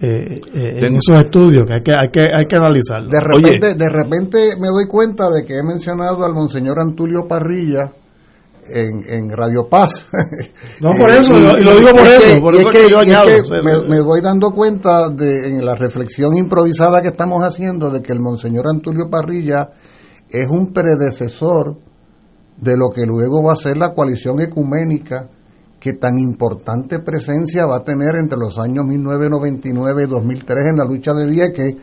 eh, 0.00 0.40
eh, 0.54 0.78
en 0.86 0.96
esos 0.96 1.24
estudios 1.24 1.66
que 1.66 1.74
hay 1.74 1.80
que, 1.80 1.92
hay 1.92 2.08
que, 2.10 2.20
hay 2.20 2.44
que 2.48 2.56
analizarlo. 2.56 3.08
De 3.08 3.20
repente, 3.20 3.74
de 3.74 3.88
repente 3.88 4.56
me 4.60 4.68
doy 4.68 4.86
cuenta 4.86 5.30
de 5.30 5.44
que 5.44 5.56
he 5.58 5.62
mencionado 5.62 6.24
al 6.24 6.34
monseñor 6.34 6.78
Antulio 6.78 7.26
Parrilla 7.26 7.92
en, 8.68 9.02
en 9.08 9.30
Radio 9.30 9.68
Paz. 9.68 10.04
No, 10.80 10.92
por 10.94 11.08
eso, 11.08 11.38
y 11.38 11.40
lo- 11.42 11.58
y 11.58 11.62
lo 11.64 11.76
digo 11.76 11.90
por 11.92 12.06
es 12.06 12.22
eso, 12.22 12.34
que- 12.34 12.40
por 12.42 12.54
eso 12.54 12.68
es 12.68 12.76
que 12.76 12.84
que- 12.86 12.90
yo 12.92 12.98
y 12.98 13.00
es 13.02 13.08
añado, 13.08 13.26
que 13.28 13.40
o 13.40 13.44
sea, 13.46 13.62
me, 13.62 13.88
me 13.88 14.00
voy 14.02 14.20
dando 14.20 14.50
cuenta 14.50 15.08
de 15.08 15.48
en 15.48 15.64
la 15.64 15.74
reflexión 15.74 16.36
improvisada 16.36 17.00
que 17.00 17.08
estamos 17.08 17.42
haciendo 17.42 17.88
de 17.90 18.02
que 18.02 18.12
el 18.12 18.20
monseñor 18.20 18.66
Antulio 18.68 19.08
Parrilla 19.08 19.70
es 20.28 20.48
un 20.50 20.72
predecesor 20.74 21.78
de 22.58 22.76
lo 22.76 22.88
que 22.90 23.06
luego 23.06 23.42
va 23.42 23.52
a 23.54 23.56
ser 23.56 23.78
la 23.78 23.94
coalición 23.94 24.40
ecuménica 24.40 25.28
que 25.80 25.92
tan 25.94 26.18
importante 26.18 26.98
presencia 27.00 27.66
va 27.66 27.76
a 27.76 27.84
tener 27.84 28.16
entre 28.20 28.38
los 28.38 28.58
años 28.58 28.84
1999 28.86 30.04
y 30.04 30.06
2003 30.10 30.58
en 30.72 30.76
la 30.78 30.84
lucha 30.84 31.12
de 31.12 31.26
Vieques, 31.26 31.74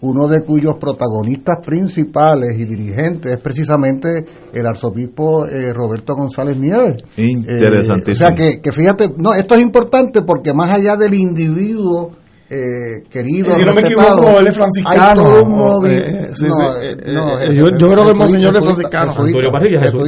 uno 0.00 0.28
de 0.28 0.42
cuyos 0.42 0.74
protagonistas 0.78 1.56
principales 1.66 2.56
y 2.56 2.64
dirigentes 2.66 3.32
es 3.32 3.40
precisamente 3.40 4.24
el 4.52 4.64
arzobispo 4.66 5.46
eh, 5.46 5.72
Roberto 5.74 6.14
González 6.14 6.56
Nieves. 6.56 6.96
Interesantísimo. 7.16 8.06
Eh, 8.06 8.12
o 8.12 8.14
sea 8.14 8.34
que, 8.34 8.60
que 8.62 8.70
fíjate, 8.70 9.10
no, 9.16 9.34
esto 9.34 9.56
es 9.56 9.60
importante 9.62 10.22
porque 10.22 10.52
más 10.54 10.70
allá 10.70 10.94
del 10.94 11.14
individuo 11.14 12.12
eh, 12.50 13.02
querido, 13.10 13.54
Si 13.56 13.62
no 13.64 13.72
me 13.74 13.82
respetado, 13.82 14.18
equivoco, 14.20 14.38
él 14.38 14.46
es 14.46 14.54
franciscano. 14.54 15.02
hay 15.02 15.14
todo 15.16 15.44
un 15.44 15.52
o, 15.52 15.56
movi- 15.80 15.88
eh, 15.90 16.30
sí, 16.32 16.44
no, 16.46 16.54
sí, 16.54 16.62
eh, 16.80 16.96
eh, 17.04 17.12
no, 17.12 17.38
eh, 17.40 17.46
eh, 17.50 17.54
yo, 17.56 17.68
yo 17.70 17.88
creo 17.90 18.04
que 18.04 18.10
el 18.12 18.16
monseñor 18.16 18.56
es 18.56 18.64
franciscano. 18.64 19.12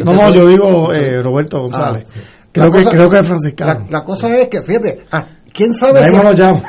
No, 0.04 0.12
no, 0.14 0.34
yo 0.34 0.46
digo 0.46 0.92
eh, 0.92 1.20
Roberto 1.22 1.58
González. 1.58 2.06
Ah, 2.08 2.39
creo, 2.52 2.66
la 2.66 2.70
que, 2.72 2.78
cosa- 2.84 2.90
creo 2.90 3.08
que 3.10 3.18
es 3.18 3.26
franciscano. 3.26 3.72
La, 3.88 3.98
la 3.98 4.04
cosa 4.04 4.36
es 4.38 4.48
que, 4.48 4.62
fíjate, 4.62 4.98
ah, 5.12 5.24
¿quién 5.52 5.72
sabe? 5.74 6.00
Si- 6.00 6.12
lo. 6.12 6.62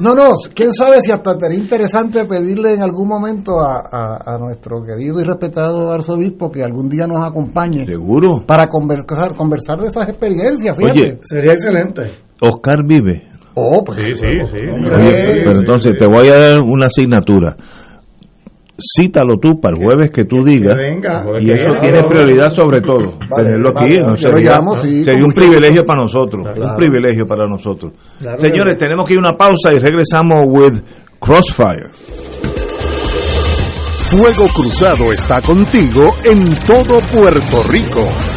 No, 0.00 0.12
no, 0.12 0.30
quién 0.54 0.72
sabe 0.72 1.00
si 1.02 1.12
hasta 1.12 1.38
sería 1.38 1.56
interesante 1.56 2.24
pedirle 2.24 2.72
en 2.74 2.82
algún 2.82 3.06
momento 3.06 3.60
a, 3.60 3.78
a- 3.78 4.34
a 4.34 4.38
nuestro 4.38 4.82
querido 4.82 5.20
y 5.20 5.24
respetado 5.24 5.92
arzobispo 5.92 6.50
que 6.50 6.64
algún 6.64 6.88
día 6.88 7.06
nos 7.06 7.22
acompañe. 7.24 7.84
Seguro. 7.86 8.42
Para 8.44 8.66
conversar, 8.66 9.36
conversar 9.36 9.78
de 9.80 9.88
esas 9.88 10.08
experiencias, 10.08 10.76
fíjate. 10.76 11.00
Oye. 11.00 11.18
Sería 11.22 11.52
excelente. 11.52 12.10
Oscar 12.40 12.78
vive. 12.84 13.28
Oh, 13.54 13.84
pues, 13.84 13.98
Sí, 14.00 14.14
sí, 14.16 14.26
sí. 14.50 14.64
Oye, 14.66 15.42
pero 15.44 15.52
entonces 15.58 15.94
te 15.96 16.06
voy 16.08 16.26
a 16.26 16.38
dar 16.38 16.58
una 16.60 16.86
asignatura. 16.86 17.56
Cítalo 18.76 19.38
tú 19.40 19.60
para 19.60 19.76
el 19.76 19.84
jueves 19.84 20.10
que 20.10 20.24
tú 20.24 20.38
digas. 20.44 20.76
Y 21.40 21.52
eso 21.52 21.68
tiene 21.80 22.02
prioridad 22.08 22.50
sobre 22.50 22.80
todo. 22.80 23.14
Vale, 23.30 23.44
tenerlo 23.44 23.70
aquí. 23.70 23.96
vale, 23.96 24.00
no 24.00 24.16
sería 24.16 24.56
llamo, 24.56 24.76
sí, 24.76 25.04
sería 25.04 25.20
con 25.20 25.28
un 25.28 25.32
privilegio 25.32 25.84
para 25.84 26.02
nosotros. 26.02 26.42
Claro. 26.52 26.70
Un 26.70 26.76
privilegio 26.76 27.26
para 27.26 27.46
nosotros. 27.46 27.92
Claro 28.18 28.40
Señores, 28.40 28.76
tenemos 28.76 29.06
que 29.06 29.14
ir 29.14 29.18
a 29.18 29.28
una 29.28 29.32
pausa 29.36 29.72
y 29.72 29.78
regresamos 29.78 30.42
with 30.46 30.80
Crossfire. 31.20 31.88
Fuego 34.10 34.46
Cruzado 34.48 35.12
está 35.12 35.40
contigo 35.40 36.14
en 36.24 36.54
todo 36.66 37.00
Puerto 37.12 37.62
Rico. 37.70 38.33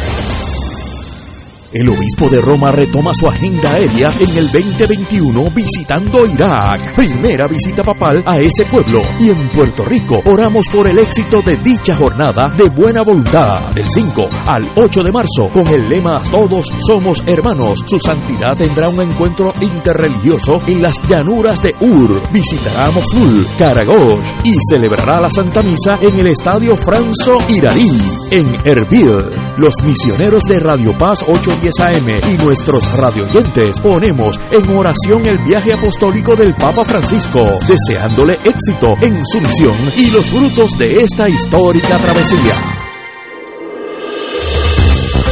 El 1.80 1.90
obispo 1.90 2.28
de 2.28 2.42
Roma 2.42 2.72
retoma 2.72 3.12
su 3.14 3.28
agenda 3.28 3.74
aérea 3.74 4.12
en 4.20 4.36
el 4.36 4.52
2021 4.52 5.52
visitando 5.52 6.26
Irak. 6.26 6.96
Primera 6.96 7.46
visita 7.48 7.84
papal 7.84 8.24
a 8.26 8.40
ese 8.40 8.66
pueblo. 8.66 9.04
Y 9.20 9.30
en 9.30 9.48
Puerto 9.50 9.86
Rico 9.86 10.24
oramos 10.26 10.66
por 10.74 10.88
el 10.88 10.98
éxito 10.98 11.40
de 11.44 11.56
dicha 11.58 11.96
jornada 11.96 12.50
de 12.50 12.68
buena 12.70 13.04
voluntad. 13.04 13.72
Del 13.76 13.86
5 13.88 14.28
al 14.48 14.68
8 14.76 15.02
de 15.04 15.12
marzo 15.12 15.50
con 15.54 15.68
el 15.68 15.88
lema 15.88 16.20
Todos 16.32 16.66
somos 16.88 17.22
hermanos. 17.28 17.84
Su 17.86 18.00
santidad 18.00 18.58
tendrá 18.58 18.90
un 18.90 19.00
encuentro 19.00 19.54
interreligioso 19.62 20.60
en 20.66 20.82
las 20.82 20.96
llanuras 21.08 21.62
de 21.62 21.76
Ur. 21.80 22.20
Visitará 22.32 22.90
Mosul, 22.90 23.46
Karagosh 23.60 24.26
y 24.46 24.56
celebrará 24.68 25.22
la 25.22 25.30
Santa 25.30 25.62
Misa 25.62 26.00
en 26.02 26.18
el 26.18 26.26
Estadio 26.26 26.76
Franzo 26.76 27.38
Iraní 27.50 28.02
en 28.32 28.58
Erbil. 28.66 29.30
Los 29.58 29.76
misioneros 29.86 30.42
de 30.50 30.60
Radio 30.60 30.98
Paz 30.98 31.22
810 31.22 31.67
Y 31.70 32.38
nuestros 32.44 32.98
radioyentes 32.98 33.80
ponemos 33.82 34.40
en 34.52 34.70
oración 34.70 35.28
el 35.28 35.38
viaje 35.40 35.74
apostólico 35.74 36.34
del 36.36 36.54
Papa 36.54 36.86
Francisco, 36.86 37.46
deseándole 37.68 38.40
éxito 38.46 38.94
en 39.02 39.26
su 39.26 39.42
misión 39.42 39.76
y 39.98 40.10
los 40.12 40.26
frutos 40.28 40.78
de 40.78 41.04
esta 41.04 41.28
histórica 41.28 41.98
travesía. 41.98 42.87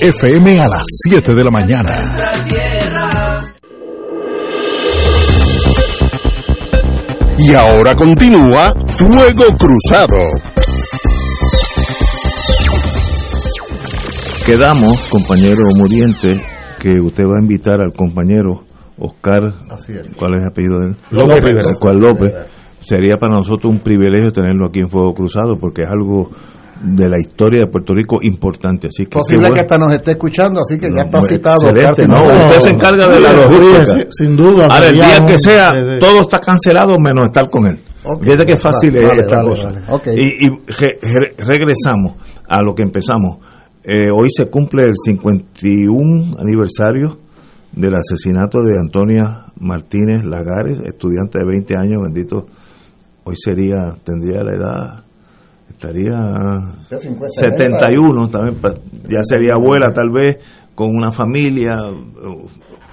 FM 0.00 0.60
a 0.60 0.68
las 0.68 0.82
7 1.08 1.34
de 1.34 1.44
la 1.44 1.50
mañana. 1.50 2.02
Y 7.38 7.52
ahora 7.52 7.94
continúa 7.94 8.74
Fuego 8.86 9.44
Cruzado. 9.58 10.16
Quedamos, 14.46 15.02
compañero 15.08 15.62
Muriente, 15.76 16.40
que 16.78 17.00
usted 17.00 17.24
va 17.24 17.38
a 17.38 17.42
invitar 17.42 17.82
al 17.82 17.92
compañero 17.92 18.64
Oscar, 18.98 19.42
¿cuál 20.16 20.34
es 20.34 20.40
el 20.40 20.46
apellido 20.46 20.78
de 20.78 20.86
él? 20.90 20.96
López 21.10 21.44
Rivera. 21.44 21.66
Oscar 21.68 21.94
López. 21.94 22.32
Sería 22.80 23.14
para 23.18 23.36
nosotros 23.36 23.72
un 23.72 23.80
privilegio 23.80 24.30
tenerlo 24.30 24.68
aquí 24.68 24.80
en 24.80 24.88
Fuego 24.88 25.12
Cruzado 25.12 25.58
porque 25.58 25.82
es 25.82 25.88
algo 25.88 26.30
de 26.82 27.08
la 27.08 27.18
historia 27.18 27.60
de 27.64 27.70
Puerto 27.70 27.94
Rico 27.94 28.16
importante. 28.22 28.88
Así 28.88 29.04
que 29.06 29.18
Posible 29.18 29.50
que 29.52 29.60
hasta 29.60 29.78
nos 29.78 29.92
esté 29.92 30.12
escuchando, 30.12 30.60
así 30.60 30.78
que 30.78 30.90
ya 30.94 31.02
está 31.02 31.22
citado. 31.22 31.56
excelente, 31.70 32.02
Oscar, 32.02 32.08
no, 32.36 32.44
usted 32.46 32.58
se 32.60 32.70
encarga 32.70 33.08
de 33.08 33.20
la 33.20 33.32
logística. 33.32 33.86
Sí, 33.86 34.02
sin 34.10 34.36
duda. 34.36 34.66
Ahora, 34.70 34.88
el 34.88 34.94
día 34.94 35.18
un- 35.20 35.26
que 35.26 35.38
sea, 35.38 35.72
sí, 35.72 35.78
sí. 35.92 35.98
todo 35.98 36.20
está 36.22 36.38
cancelado 36.38 36.98
menos 36.98 37.24
estar 37.24 37.48
con 37.50 37.66
él. 37.66 37.78
Ok, 38.04 38.22
Fíjate 38.22 38.44
qué 38.44 38.56
fácil 38.56 38.92
vale, 38.94 39.12
es 39.14 39.18
esta 39.20 39.36
vale, 39.42 39.48
cosa. 39.48 39.72
Y, 40.14 40.46
y 40.46 40.48
re- 40.48 40.98
re- 41.02 41.30
regresamos 41.38 42.14
a 42.48 42.62
lo 42.62 42.74
que 42.74 42.82
empezamos. 42.82 43.38
Eh, 43.82 44.08
hoy 44.12 44.28
se 44.30 44.46
cumple 44.50 44.82
el 44.82 44.92
51 45.04 46.36
aniversario 46.38 47.18
del 47.72 47.94
asesinato 47.94 48.62
de 48.62 48.78
Antonia 48.78 49.46
Martínez 49.58 50.24
Lagares, 50.24 50.78
estudiante 50.84 51.38
de 51.38 51.44
20 51.46 51.76
años, 51.76 52.02
bendito. 52.02 52.46
Hoy 53.24 53.34
sería, 53.36 53.94
tendría 54.04 54.42
la 54.44 54.52
edad, 54.54 55.04
estaría 55.76 56.16
Ya 56.90 56.98
50, 56.98 57.28
71, 57.28 58.28
también, 58.28 58.56
ya 59.04 59.20
sería 59.22 59.54
abuela 59.54 59.92
tal 59.92 60.10
vez, 60.10 60.36
con 60.74 60.88
una 60.94 61.12
familia, 61.12 61.76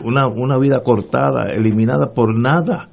una, 0.01 0.27
una 0.27 0.57
vida 0.57 0.81
cortada, 0.83 1.47
eliminada 1.55 2.11
por 2.13 2.37
nada. 2.37 2.89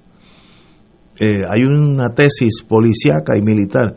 Eh, 1.18 1.42
hay 1.48 1.62
una 1.64 2.10
tesis 2.14 2.62
policíaca 2.66 3.36
y 3.36 3.42
militar. 3.42 3.94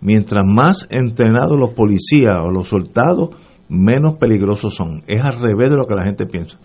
Mientras 0.00 0.42
más 0.44 0.86
entrenados 0.90 1.58
los 1.58 1.70
policías 1.74 2.38
o 2.42 2.50
los 2.50 2.68
soldados, 2.68 3.30
menos 3.68 4.14
peligrosos 4.18 4.74
son. 4.74 5.02
Es 5.06 5.22
al 5.22 5.40
revés 5.40 5.70
de 5.70 5.76
lo 5.76 5.86
que 5.86 5.94
la 5.94 6.04
gente 6.04 6.26
piensa. 6.26 6.58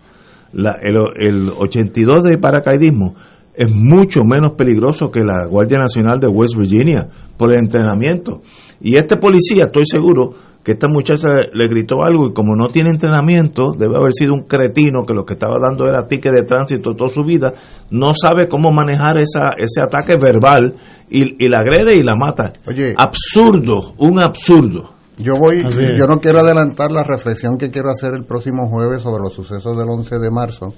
La- 0.54 0.78
el, 0.82 0.96
el 1.20 1.50
82 1.50 2.24
de 2.24 2.38
paracaidismo 2.38 3.16
es 3.58 3.70
mucho 3.74 4.22
menos 4.24 4.54
peligroso 4.54 5.10
que 5.10 5.22
la 5.22 5.48
Guardia 5.48 5.80
Nacional 5.80 6.20
de 6.20 6.28
West 6.28 6.56
Virginia 6.56 7.08
por 7.36 7.52
el 7.52 7.60
entrenamiento. 7.60 8.42
Y 8.80 8.98
este 8.98 9.18
policía, 9.18 9.64
estoy 9.64 9.84
seguro 9.86 10.30
que 10.64 10.74
esta 10.74 10.88
muchacha 10.88 11.30
le 11.54 11.68
gritó 11.68 12.04
algo 12.04 12.28
y 12.28 12.34
como 12.34 12.56
no 12.56 12.68
tiene 12.68 12.90
entrenamiento, 12.90 13.72
debe 13.72 13.96
haber 13.96 14.14
sido 14.14 14.34
un 14.34 14.44
cretino 14.44 15.06
que 15.08 15.14
lo 15.14 15.26
que 15.26 15.34
estaba 15.34 15.58
dando 15.60 15.88
era 15.88 16.08
ticket 16.08 16.34
de 16.34 16.44
tránsito 16.44 16.94
toda 16.94 17.10
su 17.10 17.24
vida, 17.24 17.54
no 17.90 18.14
sabe 18.14 18.48
cómo 18.48 18.72
manejar 18.72 19.20
esa, 19.22 19.52
ese 19.58 19.82
ataque 19.82 20.16
verbal 20.22 20.76
y, 21.10 21.44
y 21.44 21.50
la 21.50 21.60
agrede 21.60 21.96
y 21.96 22.04
la 22.04 22.16
mata. 22.16 22.54
Oye. 22.68 22.94
absurdo, 22.98 23.94
un 23.98 24.22
absurdo. 24.22 24.92
Yo 25.18 25.34
voy, 25.40 25.64
yo 25.64 26.06
no 26.06 26.18
quiero 26.20 26.40
adelantar 26.40 26.92
la 26.92 27.04
reflexión 27.04 27.58
que 27.58 27.72
quiero 27.72 27.90
hacer 27.90 28.12
el 28.14 28.26
próximo 28.26 28.68
jueves 28.68 29.02
sobre 29.02 29.24
los 29.24 29.34
sucesos 29.34 29.76
del 29.76 29.90
11 29.90 30.20
de 30.20 30.30
marzo 30.30 30.74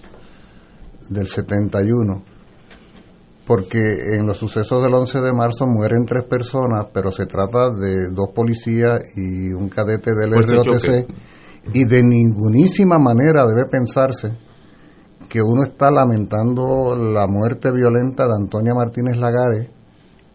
del 1.09 1.27
71, 1.27 2.21
porque 3.49 4.13
en 4.13 4.27
los 4.27 4.37
sucesos 4.37 4.83
del 4.83 4.93
11 4.93 5.21
de 5.21 5.33
marzo 5.33 5.65
mueren 5.65 6.05
tres 6.05 6.23
personas, 6.25 6.87
pero 6.93 7.11
se 7.11 7.25
trata 7.25 7.71
de 7.71 8.11
dos 8.11 8.27
policías 8.31 9.01
y 9.15 9.51
un 9.51 9.69
cadete 9.69 10.11
del 10.13 10.33
ROTC, 10.33 11.09
y 11.73 11.85
de 11.85 12.03
ningunísima 12.03 12.99
manera 12.99 13.47
debe 13.47 13.63
pensarse 13.67 14.37
que 15.27 15.41
uno 15.41 15.63
está 15.63 15.89
lamentando 15.89 16.95
la 16.95 17.25
muerte 17.25 17.71
violenta 17.71 18.27
de 18.27 18.35
Antonia 18.39 18.75
Martínez 18.75 19.17
Lagares 19.17 19.67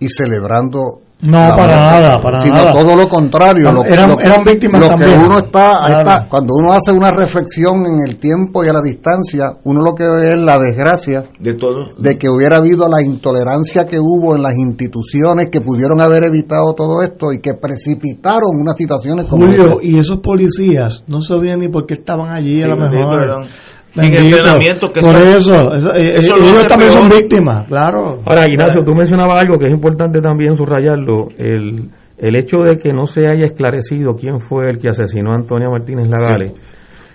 y 0.01 0.09
celebrando 0.09 1.03
No, 1.25 1.39
la 1.39 1.57
para 1.57 1.77
nada, 1.77 2.23
para 2.23 2.43
sino 2.43 2.55
nada. 2.57 2.73
todo 2.73 2.97
lo 2.97 3.09
contrario. 3.09 3.73
Lo, 3.73 3.85
Eran- 3.85 4.11
lo- 4.11 4.21
eran 4.21 4.45
víctimas 4.45 4.81
lo 4.83 4.89
también. 4.89 5.19
que 5.19 5.25
uno 5.27 5.39
está, 5.39 5.85
ahí 5.85 5.93
Claro. 5.93 6.11
está, 6.11 6.29
cuando 6.29 6.55
uno 6.55 6.73
hace 6.73 6.93
una 6.93 7.11
reflexión 7.11 7.87
en 7.87 8.01
el 8.07 8.17
tiempo 8.17 8.63
y 8.65 8.69
a 8.69 8.73
la 8.73 8.81
distancia, 8.83 9.53
uno 9.65 9.81
lo 9.83 9.95
que 9.95 10.05
ve 10.05 10.33
es 10.35 10.39
la 10.43 10.59
desgracia 10.59 11.25
De 11.41 11.55
todo. 11.55 11.87
de 11.99 12.19
que 12.19 12.29
hubiera 12.29 12.57
habido 12.59 12.89
la 12.89 13.01
intolerancia 13.03 13.87
que 13.87 13.99
hubo 13.99 14.37
en 14.37 14.43
las 14.43 14.55
instituciones 14.57 15.49
que 15.51 15.61
pudieron 15.61 16.01
haber 16.01 16.25
evitado 16.25 16.73
todo 16.75 17.03
esto 17.03 17.33
y 17.33 17.41
que 17.41 17.55
precipitaron 17.55 18.51
unas 18.61 18.77
situaciones 18.77 19.25
como 19.25 19.47
Julio, 19.47 19.65
esta. 19.67 19.77
y 19.83 19.99
esos 19.99 20.19
policías 20.19 21.05
no 21.07 21.23
sabían 21.23 21.61
ni 21.61 21.69
por 21.69 21.87
qué 21.87 21.95
estaban 21.95 22.35
allí 22.35 22.63
a 22.63 22.67
lo 22.67 22.77
mejor. 22.77 23.49
Sin 23.95 24.11
Bendito. 24.11 24.37
entrenamiento, 24.37 24.89
que 24.89 25.01
Por 25.01 25.15
eso- 25.17 25.55
eso, 25.55 25.75
eso, 25.75 25.95
eh, 25.95 26.15
eso 26.19 26.37
ellos 26.37 26.67
también 26.67 26.91
son 26.91 27.09
víctimas, 27.09 27.67
claro. 27.69 28.19
Ahora, 28.27 28.49
Ignacio, 28.49 28.85
tú 28.85 28.93
mencionabas 28.95 29.41
algo 29.43 29.57
que 29.59 29.67
es 29.69 29.73
importante 29.73 30.21
también 30.21 30.55
subrayarlo, 30.57 31.29
el, 31.39 31.91
el 32.19 32.37
hecho 32.37 32.59
de 32.59 32.77
que 32.77 32.93
no 32.93 33.07
se 33.07 33.21
haya 33.27 33.47
esclarecido 33.47 34.15
quién 34.17 34.41
fue 34.41 34.71
el 34.71 34.79
que 34.79 34.89
asesinó 34.89 35.33
a 35.33 35.37
Antonia 35.37 35.69
Martínez 35.71 36.09
Lagares, 36.09 36.53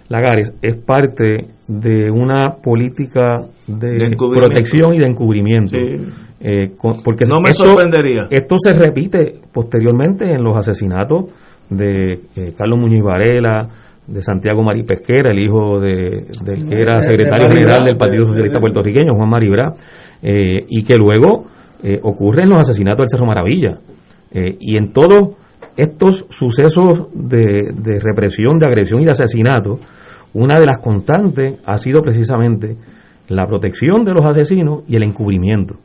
Lagares 0.10 0.54
es 0.62 0.76
parte 0.78 1.46
de 1.68 2.10
una 2.10 2.56
política 2.64 3.42
de, 3.68 4.16
protección 4.18 4.96
y 4.96 5.00
de 5.00 5.06
encubrimiento. 5.06 5.76
Sí. 5.76 6.10
Eh, 6.42 6.72
con- 6.78 7.04
porque 7.04 7.26
No 7.28 7.42
me 7.42 7.50
esto- 7.52 7.66
sorprendería. 7.66 8.24
Esto 8.32 8.56
se 8.58 8.72
repite 8.74 9.34
posteriormente 9.54 10.32
en 10.32 10.42
los 10.44 10.56
asesinatos 10.58 11.26
de 11.70 12.14
eh, 12.14 12.54
Carlos 12.58 12.80
Muñoz 12.80 13.04
Varela, 13.04 13.68
de 14.12 14.22
Santiago 14.22 14.64
Marí 14.64 14.84
Pesquera, 14.84 15.32
el 15.32 15.40
hijo 15.40 15.80
de, 15.80 16.26
del 16.44 16.68
que 16.68 16.82
era 16.82 16.96
de 16.96 17.02
secretario 17.04 17.48
general 17.50 17.86
del 17.86 17.94
de- 17.94 18.00
Partido 18.00 18.26
Socialista 18.26 18.60
Puertorriqueño, 18.60 19.14
Juan 19.16 19.30
Maribra, 19.30 19.74
eh, 20.22 20.66
y 20.68 20.84
que 20.84 20.96
luego 20.98 21.46
eh, 21.84 22.00
ocurren 22.04 22.50
los 22.50 22.60
asesinatos 22.60 23.00
del 23.00 23.08
Cerro 23.10 23.26
Maravilla. 23.26 23.80
Eh, 24.32 24.58
y 24.60 24.78
en 24.78 24.92
todos 24.92 25.36
estos 25.78 26.26
sucesos 26.30 27.08
de, 27.14 27.72
de 27.74 28.00
represión, 28.00 28.60
de 28.60 28.66
agresión 28.68 29.02
y 29.02 29.06
de 29.06 29.12
asesinato, 29.12 29.80
una 30.34 30.60
de 30.60 30.66
las 30.66 30.78
constantes 30.80 31.60
ha 31.66 31.78
sido 31.78 32.02
precisamente 32.02 32.76
la 33.30 33.46
protección 33.48 34.04
de 34.06 34.12
los 34.14 34.26
asesinos 34.26 34.84
y 34.88 34.96
el 34.96 35.04
encubrimiento. 35.04 35.76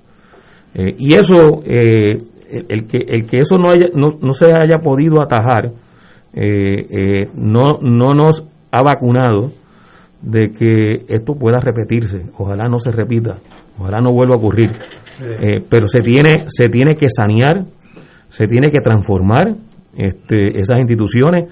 Eh, 0.74 0.94
y 0.98 1.18
eso, 1.18 1.62
eh, 1.64 2.18
el, 2.50 2.66
el 2.68 2.86
que, 2.86 2.98
el 3.06 3.26
que 3.26 3.38
eso 3.40 3.56
no, 3.56 3.68
haya, 3.70 3.86
no, 3.94 4.18
no 4.20 4.32
se 4.32 4.46
haya 4.46 4.78
podido 4.82 5.22
atajar, 5.22 5.70
eh, 6.34 6.86
eh, 6.90 7.28
no, 7.34 7.78
no 7.80 8.10
nos 8.14 8.44
ha 8.70 8.82
vacunado 8.82 9.52
de 10.20 10.52
que 10.52 11.04
esto 11.08 11.34
pueda 11.34 11.60
repetirse. 11.60 12.22
Ojalá 12.38 12.68
no 12.68 12.78
se 12.78 12.90
repita, 12.90 13.38
ojalá 13.78 14.00
no 14.00 14.12
vuelva 14.12 14.34
a 14.34 14.38
ocurrir. 14.38 14.70
Eh, 15.20 15.62
pero 15.68 15.86
se 15.86 16.00
tiene, 16.00 16.46
se 16.48 16.68
tiene 16.68 16.96
que 16.96 17.06
sanear, 17.08 17.64
se 18.28 18.46
tiene 18.46 18.70
que 18.70 18.80
transformar 18.80 19.54
este, 19.96 20.58
esas 20.58 20.80
instituciones, 20.80 21.44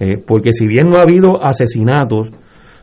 eh, 0.00 0.18
porque 0.26 0.52
si 0.52 0.66
bien 0.66 0.90
no 0.90 0.98
ha 0.98 1.02
habido 1.02 1.44
asesinatos, 1.44 2.32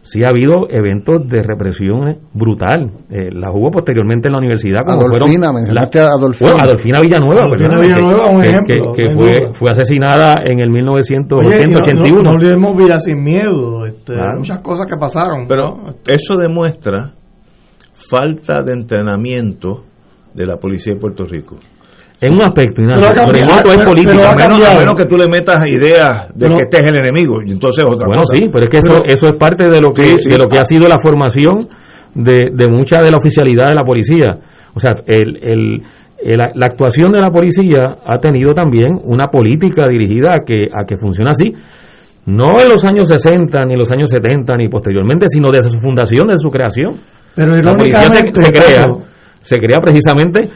sí 0.03 0.23
ha 0.23 0.29
habido 0.29 0.67
eventos 0.69 1.27
de 1.27 1.43
represión 1.43 2.17
brutal. 2.33 2.91
Eh, 3.09 3.29
las 3.31 3.51
hubo 3.53 3.69
posteriormente 3.71 4.27
en 4.29 4.33
la 4.33 4.39
universidad, 4.39 4.79
como 4.83 5.01
Adolfina, 5.01 5.47
fueron 5.47 5.55
mencionaste 5.55 5.99
la- 5.99 6.05
a 6.05 6.11
Adolfina. 6.13 6.49
bueno, 6.51 6.63
Adolfina 6.65 6.99
Villanueva, 7.01 7.45
Adolfina 7.45 7.79
Villanueva, 7.79 8.23
que- 8.25 8.35
un 8.35 8.41
que- 8.41 8.47
ejemplo, 8.49 8.93
que, 8.93 9.09
fue, 9.11 9.53
fue 9.53 9.69
asesinada 9.71 10.35
en 10.43 10.59
el 10.59 10.69
1980, 10.71 11.55
Oye, 11.57 11.67
y 11.67 11.71
no- 11.71 11.79
81. 11.79 12.17
No, 12.23 12.29
no 12.31 12.31
olvidemos 12.37 12.77
Villa 12.77 12.99
Sin 12.99 13.23
Miedo, 13.23 13.85
este, 13.85 14.13
Claro. 14.13 14.39
muchas 14.39 14.59
cosas 14.59 14.85
que 14.87 14.97
pasaron. 14.97 15.45
Pero 15.47 15.67
¿no? 15.67 15.89
eso 16.07 16.35
demuestra 16.35 17.13
falta 17.93 18.63
de 18.63 18.73
entrenamiento 18.73 19.83
de 20.33 20.45
la 20.45 20.57
policía 20.57 20.93
de 20.95 20.99
Puerto 20.99 21.25
Rico. 21.25 21.57
En 22.21 22.33
un 22.35 22.41
aspecto, 22.43 22.81
Ignacio, 22.81 23.09
Pero 23.15 23.71
es 23.73 23.83
político. 23.83 24.11
pero 24.15 24.23
a, 24.29 24.35
menos, 24.35 24.45
a 24.45 24.47
cambiado. 24.49 24.79
menos 24.79 24.95
que 24.95 25.05
tú 25.05 25.17
le 25.17 25.27
metas 25.27 25.65
ideas 25.67 26.27
de 26.29 26.45
Pero- 26.45 26.55
que 26.57 26.61
este 26.63 26.77
es 26.77 26.83
el 26.85 26.97
enemigo. 26.99 27.37
Y 27.45 27.51
entonces 27.51 27.83
otra 27.83 28.05
Bueno, 28.05 28.21
cosa. 28.21 28.35
sí, 28.37 28.45
pero 28.51 28.63
es 28.65 28.69
que 28.69 28.77
eso, 28.77 29.03
eso 29.05 29.25
es 29.27 29.37
parte 29.37 29.67
de 29.69 29.81
lo 29.81 29.91
que, 29.91 30.03
Sí, 30.03 30.15
sí. 30.19 30.29
de 30.29 30.37
lo 30.37 30.45
que 30.47 30.59
ha 30.59 30.65
sido 30.65 30.87
la 30.87 30.99
formación 30.99 31.59
de, 32.13 32.49
de 32.53 32.67
mucha 32.67 33.01
de 33.01 33.09
la 33.11 33.17
oficialidad 33.17 33.69
de 33.69 33.73
la 33.75 33.83
policía. 33.83 34.37
O 34.75 34.79
sea, 34.79 34.91
el, 35.07 35.37
el- 35.41 35.81
el- 36.23 36.37
la 36.53 36.65
actuación 36.67 37.11
de 37.11 37.19
la 37.19 37.31
policía 37.31 37.97
ha 38.05 38.19
tenido 38.19 38.53
también 38.53 38.99
una 39.03 39.27
política 39.29 39.87
dirigida 39.89 40.33
a 40.35 40.45
que, 40.45 40.65
a 40.71 40.85
que 40.85 40.97
funcione 40.97 41.31
así. 41.31 41.45
No 42.27 42.51
en 42.61 42.69
los 42.69 42.85
años 42.85 43.07
60, 43.09 43.63
ni 43.65 43.73
en 43.73 43.79
los 43.79 43.91
años 43.91 44.11
70, 44.11 44.55
ni 44.55 44.67
posteriormente, 44.69 45.25
sino 45.27 45.49
desde 45.51 45.71
su 45.71 45.79
fundación, 45.79 46.27
desde 46.27 46.43
su 46.43 46.49
creación. 46.51 46.91
Pero 47.35 47.55
la 47.55 47.75
policía 47.75 48.01
se, 48.03 48.17
se 48.31 48.51
crea, 48.51 48.85
se 49.41 49.57
crea 49.57 49.77
precisamente 49.81 50.49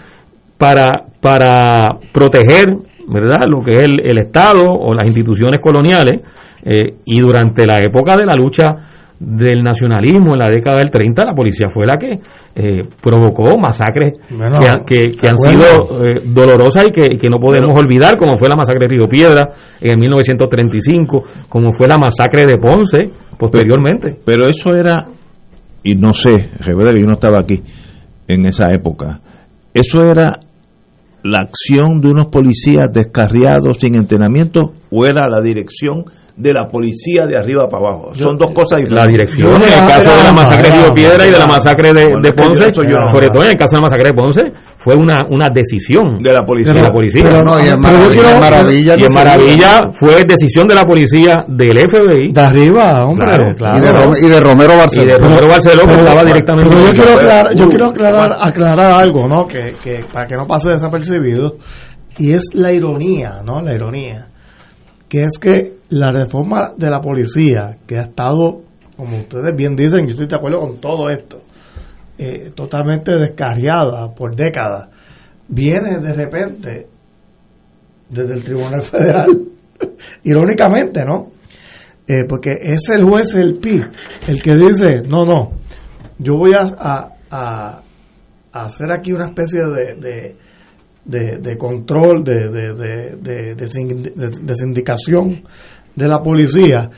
para, 0.58 0.88
para 1.22 1.98
proteger 2.12 2.66
¿verdad? 3.08 3.42
lo 3.48 3.62
que 3.62 3.76
es 3.76 3.82
el, 3.82 3.96
el 4.04 4.18
Estado 4.20 4.64
o 4.64 4.94
las 4.94 5.06
instituciones 5.06 5.60
coloniales 5.62 6.22
eh, 6.64 6.96
y 7.06 7.20
durante 7.20 7.66
la 7.66 7.78
época 7.78 8.16
de 8.18 8.26
la 8.26 8.34
lucha 8.38 8.66
del 9.18 9.64
nacionalismo 9.64 10.34
en 10.34 10.40
la 10.40 10.52
década 10.54 10.80
del 10.80 10.90
30, 10.90 11.24
la 11.24 11.34
policía 11.34 11.68
fue 11.70 11.86
la 11.88 11.96
que 11.98 12.20
eh, 12.56 12.82
provocó 13.02 13.58
masacres 13.58 14.14
Bueno, 14.30 14.60
que, 14.86 15.04
que- 15.12 15.18
que 15.18 15.28
han 15.30 15.38
sido 15.38 16.04
eh, 16.04 16.22
dolorosas 16.26 16.84
y 16.88 16.92
que, 16.92 17.18
que 17.18 17.30
no 17.30 17.40
podemos 17.40 17.70
olvidar, 17.82 18.18
como 18.18 18.36
fue 18.36 18.50
la 18.50 18.58
masacre 18.58 18.88
de 18.88 18.94
Río 18.96 19.08
Piedra 19.08 19.52
en 19.80 20.00
1935, 20.00 21.24
como 21.48 21.72
fue 21.72 21.88
la 21.88 21.98
masacre 21.98 22.44
de 22.46 22.58
Ponce 22.58 23.10
posteriormente. 23.38 24.18
Pero 24.26 24.48
eso 24.48 24.76
era, 24.76 25.06
y 25.84 25.96
no 25.96 26.12
sé, 26.14 26.34
que 26.64 26.72
yo 26.72 27.06
no 27.08 27.14
estaba 27.14 27.40
aquí 27.40 27.64
en 28.28 28.46
esa 28.48 28.72
época, 28.74 29.22
eso 29.76 30.02
era 30.02 30.40
la 31.24 31.40
acción 31.40 32.00
de 32.00 32.08
unos 32.08 32.28
policías 32.28 32.88
descarriados 32.94 33.78
sin 33.78 33.96
entrenamiento 33.96 34.72
o 34.90 35.06
era 35.06 35.28
la 35.28 35.42
dirección 35.42 36.06
de 36.38 36.54
la 36.54 36.70
policía 36.70 37.26
de 37.26 37.38
arriba 37.38 37.68
para 37.68 37.90
abajo. 37.90 38.16
Son 38.16 38.38
dos 38.38 38.52
cosas 38.52 38.80
diferentes. 38.80 39.06
La 39.06 39.12
dirección, 39.12 39.62
en 39.62 39.84
el 39.84 39.88
caso 39.88 40.16
de 40.16 40.24
la 40.24 40.32
masacre 40.32 40.70
de 40.70 40.78
Río 40.78 40.94
Piedra 40.94 41.28
y 41.28 41.32
de 41.32 41.40
la 41.40 41.48
masacre 41.48 41.94
de, 41.94 42.32
Ponce, 42.32 42.72
sobre 42.72 43.28
todo 43.28 43.44
en 43.44 43.50
el 43.50 43.56
caso 43.56 43.76
de 43.76 43.78
la 43.78 43.82
masacre 43.82 44.08
de 44.08 44.14
Ponce, 44.14 44.42
fue 44.86 44.94
una, 44.96 45.22
una 45.32 45.50
decisión 45.52 46.10
de 46.20 46.32
la 46.32 46.44
policía. 46.44 46.74
De 46.74 46.82
la 46.84 46.92
policía. 46.92 47.24
Pero 47.28 47.42
no, 47.42 47.58
y 47.60 47.68
en 47.70 47.80
Maravilla, 47.80 48.34
en 48.36 48.40
Maravilla 48.40 48.96
Y 49.00 49.04
en 49.04 49.14
Maravilla 49.14 49.80
fue 49.94 50.24
decisión 50.28 50.68
de 50.68 50.76
la 50.76 50.84
policía 50.84 51.34
del 51.48 51.76
FBI. 51.90 52.32
De 52.32 52.40
arriba, 52.42 53.04
hombre, 53.04 53.56
claro. 53.58 53.80
Y 53.80 53.82
de, 53.82 53.92
Rom- 53.92 54.18
y 54.24 54.30
de 54.30 54.40
Romero 54.40 54.74
Y 54.74 54.78
Barceló. 54.78 55.06
de 55.14 55.18
Romero 55.18 55.48
Barceló, 55.48 55.82
que 55.82 55.88
Pero- 55.88 56.00
estaba 56.02 56.22
directamente. 56.22 56.70
pero 56.70 56.86
yo 56.86 56.94
quiero 56.94 57.14
aclarar, 57.18 57.56
yo 57.56 57.68
quiero 57.68 57.86
aclarar, 57.88 58.30
aclarar 58.40 58.92
algo, 58.92 59.28
¿no? 59.28 59.48
Que, 59.48 59.74
que 59.84 60.02
para 60.14 60.28
que 60.28 60.36
no 60.36 60.46
pase 60.46 60.70
desapercibido. 60.70 61.56
Y 62.20 62.34
es 62.34 62.44
la 62.54 62.72
ironía, 62.72 63.42
¿no? 63.44 63.62
La 63.62 63.74
ironía. 63.74 64.28
Que 65.10 65.24
es 65.24 65.40
que 65.40 65.78
la 65.90 66.12
reforma 66.12 66.74
de 66.78 66.92
la 66.92 67.02
policía, 67.02 67.78
que 67.88 67.98
ha 67.98 68.04
estado, 68.04 68.62
como 68.96 69.18
ustedes 69.18 69.56
bien 69.56 69.76
dicen, 69.76 70.06
yo 70.06 70.12
estoy 70.12 70.28
de 70.28 70.36
acuerdo 70.36 70.60
con 70.60 70.78
todo 70.80 71.10
esto, 71.10 71.42
eh, 72.18 72.52
totalmente 72.56 73.12
descarriada 73.16 74.14
por 74.16 74.36
décadas, 74.36 74.90
viene 75.48 76.00
de 76.00 76.14
repente 76.14 76.88
desde 78.10 78.34
el 78.36 78.44
Tribunal 78.44 78.82
Federal. 78.86 79.28
Irónicamente, 80.24 81.04
¿no? 81.06 81.32
Eh, 82.08 82.24
porque 82.30 82.52
es 82.62 82.88
el 82.90 83.04
juez 83.04 83.34
el 83.36 83.56
PI 83.58 83.82
el 84.28 84.42
que 84.42 84.56
dice, 84.56 85.02
no, 85.08 85.26
no, 85.26 85.52
yo 86.20 86.36
voy 86.38 86.52
a, 86.54 86.64
a- 86.78 87.10
a- 87.32 87.82
hacer 88.54 88.92
aquí 88.92 89.12
una 89.12 89.26
especie 89.26 89.60
de, 89.62 89.96
de, 89.96 90.36
de- 91.04 91.38
de 91.40 91.58
control, 91.58 92.24
de, 92.24 92.50
de- 92.50 93.56
de 93.56 94.56
sindicación 94.56 95.44
de 95.96 96.08
la 96.08 96.20
policía 96.22 96.90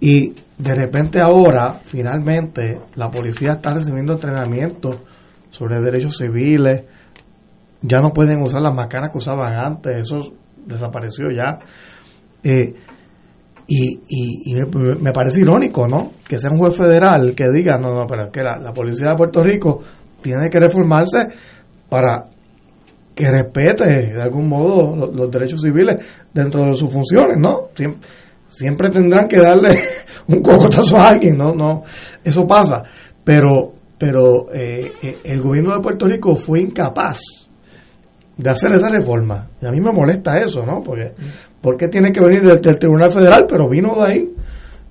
y 0.00 0.32
de 0.62 0.74
repente 0.76 1.20
ahora, 1.20 1.74
finalmente, 1.82 2.78
la 2.94 3.10
policía 3.10 3.52
está 3.52 3.74
recibiendo 3.74 4.12
entrenamiento 4.12 5.00
sobre 5.50 5.80
derechos 5.80 6.16
civiles, 6.16 6.84
ya 7.80 8.00
no 8.00 8.10
pueden 8.10 8.40
usar 8.42 8.62
las 8.62 8.72
macanas 8.72 9.10
que 9.10 9.18
usaban 9.18 9.54
antes, 9.54 9.96
eso 9.96 10.20
desapareció 10.64 11.30
ya. 11.34 11.58
Eh, 12.44 12.74
y, 13.66 14.00
y, 14.08 14.52
y 14.52 14.54
me, 14.54 15.12
parece 15.12 15.40
irónico, 15.40 15.88
¿no? 15.88 16.12
Que 16.28 16.38
sea 16.38 16.50
un 16.52 16.58
juez 16.58 16.76
federal 16.76 17.34
que 17.34 17.50
diga, 17.50 17.76
no, 17.78 17.92
no, 17.92 18.06
pero 18.06 18.26
es 18.26 18.30
que 18.30 18.42
la, 18.42 18.58
la 18.58 18.72
policía 18.72 19.10
de 19.10 19.16
Puerto 19.16 19.42
Rico 19.42 19.80
tiene 20.20 20.48
que 20.48 20.60
reformarse 20.60 21.26
para 21.88 22.26
que 23.16 23.26
respete 23.26 24.12
de 24.12 24.22
algún 24.22 24.48
modo 24.48 24.94
los, 24.94 25.14
los 25.14 25.30
derechos 25.30 25.60
civiles 25.60 25.96
dentro 26.32 26.64
de 26.64 26.76
sus 26.76 26.92
funciones, 26.92 27.36
¿no? 27.38 27.68
Siempre, 27.74 28.00
siempre 28.52 28.90
tendrán 28.90 29.26
que 29.28 29.38
darle 29.38 29.78
un 30.28 30.40
cocotazo 30.42 30.96
a 30.96 31.08
alguien, 31.08 31.36
¿no? 31.36 31.52
no 31.54 31.82
Eso 32.24 32.46
pasa. 32.46 32.82
Pero, 33.24 33.72
pero 33.98 34.52
eh, 34.52 34.92
eh, 35.02 35.18
el 35.24 35.40
gobierno 35.40 35.74
de 35.74 35.80
Puerto 35.80 36.06
Rico 36.06 36.36
fue 36.36 36.60
incapaz 36.60 37.20
de 38.36 38.50
hacer 38.50 38.72
esa 38.72 38.88
reforma. 38.90 39.48
Y 39.60 39.66
a 39.66 39.70
mí 39.70 39.80
me 39.80 39.92
molesta 39.92 40.38
eso, 40.38 40.64
¿no? 40.64 40.82
Porque, 40.82 41.12
porque 41.60 41.88
tiene 41.88 42.10
que 42.12 42.20
venir 42.20 42.42
del, 42.42 42.60
del 42.60 42.78
Tribunal 42.78 43.12
Federal, 43.12 43.44
pero 43.48 43.68
vino 43.68 43.94
de 43.94 44.02
ahí. 44.12 44.28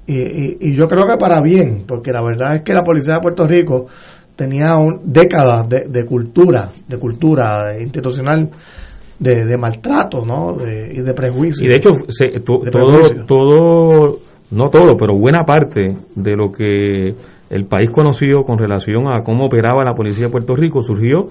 Y, 0.07 0.17
y- 0.17 0.57
y 0.61 0.75
yo 0.75 0.87
creo 0.87 1.07
que 1.07 1.17
para 1.17 1.41
bien, 1.41 1.83
porque 1.87 2.11
la 2.11 2.21
verdad 2.21 2.55
es 2.55 2.61
que 2.61 2.73
la 2.73 2.83
policía 2.83 3.15
de 3.15 3.19
Puerto 3.21 3.45
Rico 3.47 3.85
tenía 4.35 4.75
un, 4.77 5.01
décadas 5.11 5.67
de, 5.69 5.85
de 5.89 6.05
cultura, 6.05 6.69
de 6.87 6.97
cultura 6.97 7.77
institucional, 7.79 8.49
de, 9.21 9.45
de 9.45 9.57
maltrato, 9.57 10.25
¿no? 10.25 10.53
De, 10.57 10.91
y 10.93 11.01
de 11.01 11.13
prejuicio. 11.13 11.65
Y 11.65 11.69
de 11.69 11.77
hecho, 11.77 11.89
se- 12.09 12.39
to- 12.41 12.59
De 12.65 12.71
todo, 12.71 12.91
prejuicio. 12.99 13.25
todo, 13.27 14.17
no 14.51 14.69
todo, 14.69 14.97
pero 14.97 15.15
buena 15.17 15.43
parte 15.45 15.95
de 16.15 16.35
lo 16.35 16.51
que 16.51 17.15
el 17.49 17.65
país 17.65 17.89
conoció 17.91 18.41
con 18.43 18.57
relación 18.57 19.07
a 19.07 19.21
cómo 19.23 19.45
operaba 19.45 19.83
la 19.85 19.93
policía 19.93 20.25
de 20.25 20.31
Puerto 20.31 20.55
Rico 20.55 20.81
surgió 20.81 21.27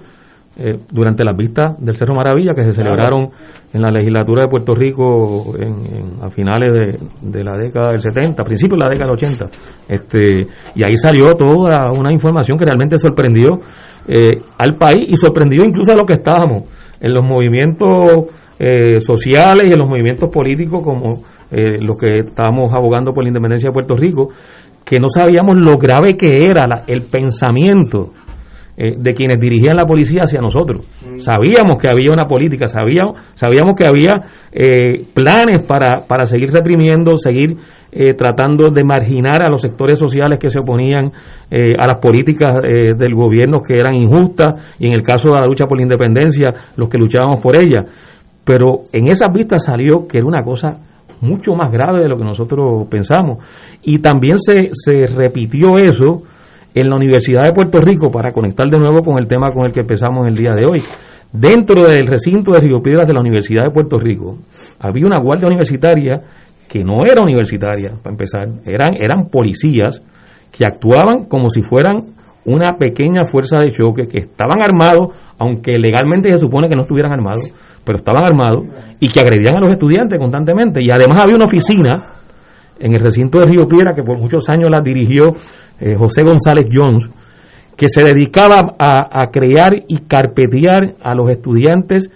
eh, 0.57 0.78
durante 0.93 1.24
las 1.24 1.36
vistas 1.36 1.78
del 1.82 1.95
Cerro 1.95 2.14
Maravilla 2.14 2.53
que 2.55 2.64
se 2.64 2.72
celebraron 2.72 3.28
en 3.72 3.80
la 3.82 3.91
legislatura 3.91 4.43
de 4.43 4.49
Puerto 4.49 4.74
Rico 4.74 5.55
en- 5.57 5.86
en- 5.97 6.22
a 6.22 6.28
finales 6.30 6.70
de, 6.72 6.99
de 7.38 7.45
la 7.45 7.57
década 7.57 7.91
del 7.93 8.01
70, 8.01 8.43
a 8.43 8.45
principios 8.45 8.78
de 8.78 8.84
la 8.84 8.91
década 8.91 9.07
del 9.11 9.14
80. 9.14 9.47
Este, 9.88 10.47
y 10.74 10.82
ahí 10.84 10.97
salió 10.97 11.32
toda 11.34 11.91
una 11.97 12.12
información 12.12 12.59
que 12.59 12.64
realmente 12.66 12.99
sorprendió 12.99 13.59
eh, 14.09 14.43
al 14.59 14.74
país 14.76 15.07
y 15.09 15.16
sorprendió 15.16 15.64
incluso 15.64 15.93
a 15.93 15.97
los 15.97 16.05
que 16.05 16.14
estábamos 16.14 16.62
en 17.01 17.12
los 17.12 17.24
movimientos 17.24 18.26
eh, 18.59 19.01
sociales 19.01 19.66
y 19.68 19.72
en 19.72 19.78
los 19.78 19.88
movimientos 19.88 20.28
políticos 20.30 20.82
como 20.84 21.22
eh, 21.51 21.78
los 21.80 21.96
que 21.98 22.20
estábamos 22.26 22.72
abogando 22.72 23.12
por 23.12 23.24
la 23.24 23.28
independencia 23.28 23.70
de 23.70 23.72
Puerto 23.74 23.96
Rico, 23.96 24.28
que 24.84 24.98
no 25.01 25.09
sabíamos 25.09 25.57
lo 25.57 25.78
grave 25.78 26.16
que 26.16 26.46
era 26.46 26.66
la- 26.66 26.84
el 26.86 27.03
pensamiento 27.03 28.11
eh, 28.83 28.95
de 28.99 29.12
quienes 29.12 29.39
dirigían 29.39 29.76
la 29.76 29.85
policía 29.85 30.22
hacia 30.24 30.41
nosotros. 30.41 30.87
Sabíamos 31.18 31.76
que 31.78 31.91
había 31.91 32.12
una 32.12 32.24
política, 32.24 32.66
sabíamos, 32.66 33.20
sabíamos 33.35 33.76
que 33.76 33.85
había 33.85 34.12
eh, 34.53 35.05
planes 35.12 35.66
para, 35.66 35.99
para 36.09 36.24
seguir 36.24 36.51
reprimiendo, 36.51 37.14
seguir 37.16 37.59
eh, 37.93 38.14
tratando 38.14 38.70
de 38.70 38.83
marginar 38.83 39.43
a 39.43 39.51
los 39.51 39.61
sectores 39.61 39.99
sociales 39.99 40.39
que 40.39 40.49
se 40.49 40.61
oponían 40.61 41.12
eh, 41.51 41.74
a 41.78 41.89
las 41.89 41.99
políticas 42.01 42.57
eh, 42.62 42.95
del 42.97 43.14
gobierno 43.14 43.59
que 43.61 43.74
eran 43.74 43.97
injustas 43.97 44.76
y 44.78 44.87
en 44.87 44.95
el 44.95 45.03
caso 45.03 45.28
de 45.28 45.41
la 45.41 45.47
lucha 45.47 45.66
por 45.66 45.76
la 45.76 45.83
independencia, 45.83 46.55
los 46.76 46.89
que 46.89 46.97
luchábamos 46.97 47.43
por 47.43 47.55
ella. 47.55 47.85
Pero 48.45 48.85
en 48.95 49.11
esas 49.11 49.31
vistas 49.31 49.64
salió 49.66 50.07
que 50.09 50.16
era 50.16 50.26
una 50.26 50.43
cosa 50.43 50.78
mucho 51.20 51.53
más 51.53 51.70
grave 51.70 52.01
de 52.01 52.09
lo 52.09 52.16
que 52.16 52.24
nosotros 52.24 52.87
pensamos. 52.89 53.45
Y 53.83 53.99
también 53.99 54.39
se, 54.39 54.70
se 54.72 55.07
repitió 55.14 55.76
eso 55.76 56.22
en 56.75 56.89
la 56.89 56.97
Universidad 56.97 57.43
de 57.45 57.53
Puerto 57.53 57.81
Rico 57.81 58.11
para 58.11 58.33
conectar 58.33 58.68
de 58.68 58.79
nuevo 58.79 59.03
con 59.03 59.18
el 59.18 59.27
tema 59.27 59.53
con 59.53 59.66
el 59.66 59.73
que 59.73 59.81
empezamos 59.81 60.27
el 60.27 60.35
día 60.35 60.53
de 60.53 60.64
hoy. 60.71 60.83
Dentro 61.33 61.85
del 61.85 62.07
recinto 62.07 62.53
de 62.53 62.61
Río 62.61 62.81
Piedras 62.83 63.07
de 63.07 63.14
la 63.14 63.21
Universidad 63.21 63.64
de 63.64 63.71
Puerto 63.71 63.99
Rico 63.99 64.39
había 64.81 65.07
una 65.07 65.21
guardia 65.21 65.47
universitaria 65.47 66.21
que 66.68 66.85
no 66.85 67.05
era 67.05 67.23
universitaria, 67.23 67.93
para 68.01 68.12
empezar, 68.12 68.47
eran, 68.64 68.95
eran 68.95 69.29
policías 69.29 70.03
que 70.53 70.64
actuaban 70.64 71.25
como 71.25 71.51
si 71.51 71.62
fueran 71.62 72.14
una 72.45 72.77
pequeña 72.77 73.25
fuerza 73.25 73.59
de 73.59 73.71
choque, 73.71 74.07
que 74.09 74.18
estaban 74.18 74.62
armados, 74.62 75.14
aunque 75.39 75.79
legalmente 75.79 76.33
se 76.33 76.39
supone 76.39 76.68
que 76.68 76.75
no 76.75 76.83
estuvieran 76.83 77.12
armados, 77.12 77.53
pero 77.85 77.97
estaban 77.97 78.25
armados 78.25 78.66
y 78.99 79.09
que 79.09 79.21
agredían 79.21 79.57
a 79.57 79.61
los 79.61 79.73
estudiantes 79.73 80.18
constantemente. 80.18 80.81
Y 80.83 80.89
además 80.91 81.23
había 81.23 81.37
una 81.37 81.45
oficina 81.45 82.20
en 82.81 82.95
el 82.95 83.01
recinto 83.01 83.39
de 83.39 83.47
Río 83.47 83.68
Piedra 83.68 83.95
que 83.95 84.03
por 84.03 84.18
muchos 84.18 84.49
años 84.49 84.70
la 84.70 84.83
dirigió 84.83 85.33
eh, 85.78 85.95
José 85.97 86.22
González 86.22 86.66
Jones, 86.72 87.09
que 87.76 87.89
se 87.89 88.03
dedicaba 88.03 88.74
a, 88.78 89.22
a 89.22 89.31
crear 89.31 89.72
y 89.89 89.99
carpetear 90.09 90.95
a 91.03 91.14
los 91.14 91.31
estudiantes 91.31 92.11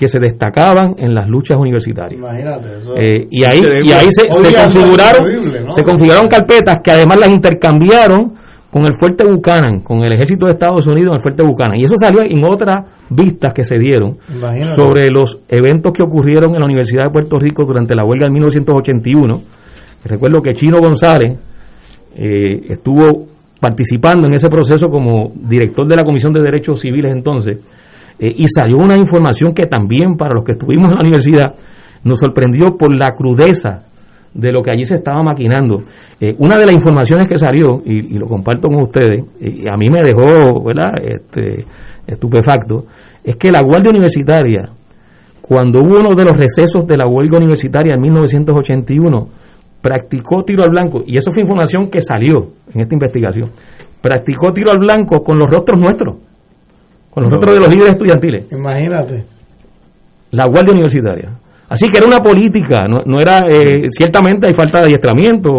que 0.00 0.08
se 0.08 0.18
destacaban 0.18 0.94
en 0.96 1.14
las 1.14 1.28
luchas 1.28 1.58
universitarias. 1.58 2.18
Imagínate, 2.18 2.78
eso. 2.78 2.94
Eh, 2.96 3.28
y 3.30 3.44
ahí, 3.44 3.60
y 3.84 3.92
ahí 3.92 4.08
se, 4.10 4.28
configuraron, 4.28 5.26
horrible, 5.26 5.60
¿no? 5.60 5.70
se 5.70 5.82
configuraron 5.82 6.26
carpetas 6.26 6.76
que 6.82 6.90
además 6.90 7.18
las 7.18 7.28
intercambiaron 7.28 8.32
con 8.70 8.86
el 8.86 8.94
fuerte 8.94 9.24
Buchanan, 9.24 9.80
con 9.80 10.02
el 10.02 10.14
ejército 10.14 10.46
de 10.46 10.52
Estados 10.52 10.86
Unidos 10.86 11.08
en 11.08 11.14
el 11.16 11.20
fuerte 11.20 11.42
Buchanan. 11.42 11.76
Y 11.76 11.84
eso 11.84 11.96
salió 12.00 12.22
en 12.22 12.42
otras 12.42 12.86
vistas 13.10 13.52
que 13.52 13.62
se 13.62 13.76
dieron 13.76 14.16
Imagínate. 14.34 14.74
sobre 14.74 15.10
los 15.10 15.38
eventos 15.48 15.92
que 15.92 16.02
ocurrieron 16.02 16.54
en 16.54 16.60
la 16.60 16.64
Universidad 16.64 17.04
de 17.04 17.10
Puerto 17.10 17.38
Rico 17.38 17.64
durante 17.66 17.94
la 17.94 18.02
huelga 18.02 18.26
de 18.26 18.32
1981. 18.32 19.34
Recuerdo 20.04 20.40
que 20.40 20.52
Chino 20.52 20.78
González 20.78 21.38
eh, 22.16 22.60
estuvo 22.68 23.26
participando 23.60 24.26
en 24.26 24.34
ese 24.34 24.48
proceso 24.48 24.88
como 24.88 25.32
director 25.34 25.86
de 25.86 25.96
la 25.96 26.02
Comisión 26.02 26.32
de 26.32 26.40
Derechos 26.40 26.80
Civiles 26.80 27.12
entonces, 27.14 27.58
eh, 28.18 28.32
y 28.34 28.46
salió 28.48 28.78
una 28.78 28.96
información 28.96 29.52
que 29.54 29.66
también 29.66 30.16
para 30.16 30.34
los 30.34 30.44
que 30.44 30.52
estuvimos 30.52 30.88
en 30.88 30.94
la 30.94 31.00
universidad 31.00 31.54
nos 32.04 32.18
sorprendió 32.18 32.76
por 32.78 32.96
la 32.98 33.10
crudeza 33.14 33.84
de 34.32 34.52
lo 34.52 34.62
que 34.62 34.70
allí 34.70 34.84
se 34.84 34.94
estaba 34.94 35.22
maquinando. 35.22 35.82
Eh, 36.20 36.34
una 36.38 36.58
de 36.58 36.66
las 36.66 36.74
informaciones 36.74 37.28
que 37.28 37.36
salió, 37.36 37.82
y, 37.84 38.16
lo 38.16 38.26
comparto 38.26 38.68
con 38.68 38.80
ustedes, 38.80 39.24
y 39.40 39.68
a 39.68 39.76
mí 39.76 39.90
me 39.90 40.02
dejó 40.02 40.62
¿verdad? 40.64 40.92
Este, 41.02 41.64
estupefacto, 42.06 42.84
es 43.24 43.36
que 43.36 43.50
la 43.50 43.60
Guardia 43.60 43.90
Universitaria, 43.90 44.70
cuando 45.40 45.80
hubo 45.80 46.00
uno 46.00 46.14
de 46.14 46.24
los 46.24 46.36
recesos 46.36 46.86
de 46.86 46.96
la 46.96 47.08
huelga 47.08 47.38
universitaria 47.38 47.94
en 47.94 48.00
1981, 48.00 49.28
practicó 49.80 50.42
tiro 50.44 50.62
al 50.64 50.70
blanco, 50.70 51.02
y 51.06 51.16
eso 51.16 51.30
fue 51.32 51.42
información 51.42 51.88
que 51.90 52.00
salió 52.00 52.48
en 52.74 52.80
esta 52.80 52.94
investigación, 52.94 53.50
practicó 54.00 54.52
tiro 54.52 54.70
al 54.70 54.78
blanco 54.78 55.22
con 55.22 55.38
los 55.38 55.50
rostros 55.50 55.78
nuestros, 55.80 56.16
con 57.10 57.24
los 57.24 57.32
rostros 57.32 57.54
de 57.54 57.60
los 57.60 57.68
líderes 57.68 57.92
estudiantiles. 57.92 58.52
Imagínate. 58.52 59.24
La 60.32 60.46
Guardia 60.46 60.72
Universitaria. 60.72 61.30
Así 61.68 61.88
que 61.90 61.98
era 61.98 62.06
una 62.06 62.18
política, 62.18 62.86
no, 62.88 62.98
no 63.06 63.20
era, 63.20 63.38
eh, 63.48 63.82
ciertamente 63.90 64.46
hay 64.46 64.52
falta 64.54 64.78
de 64.78 64.84
adiestramiento, 64.86 65.50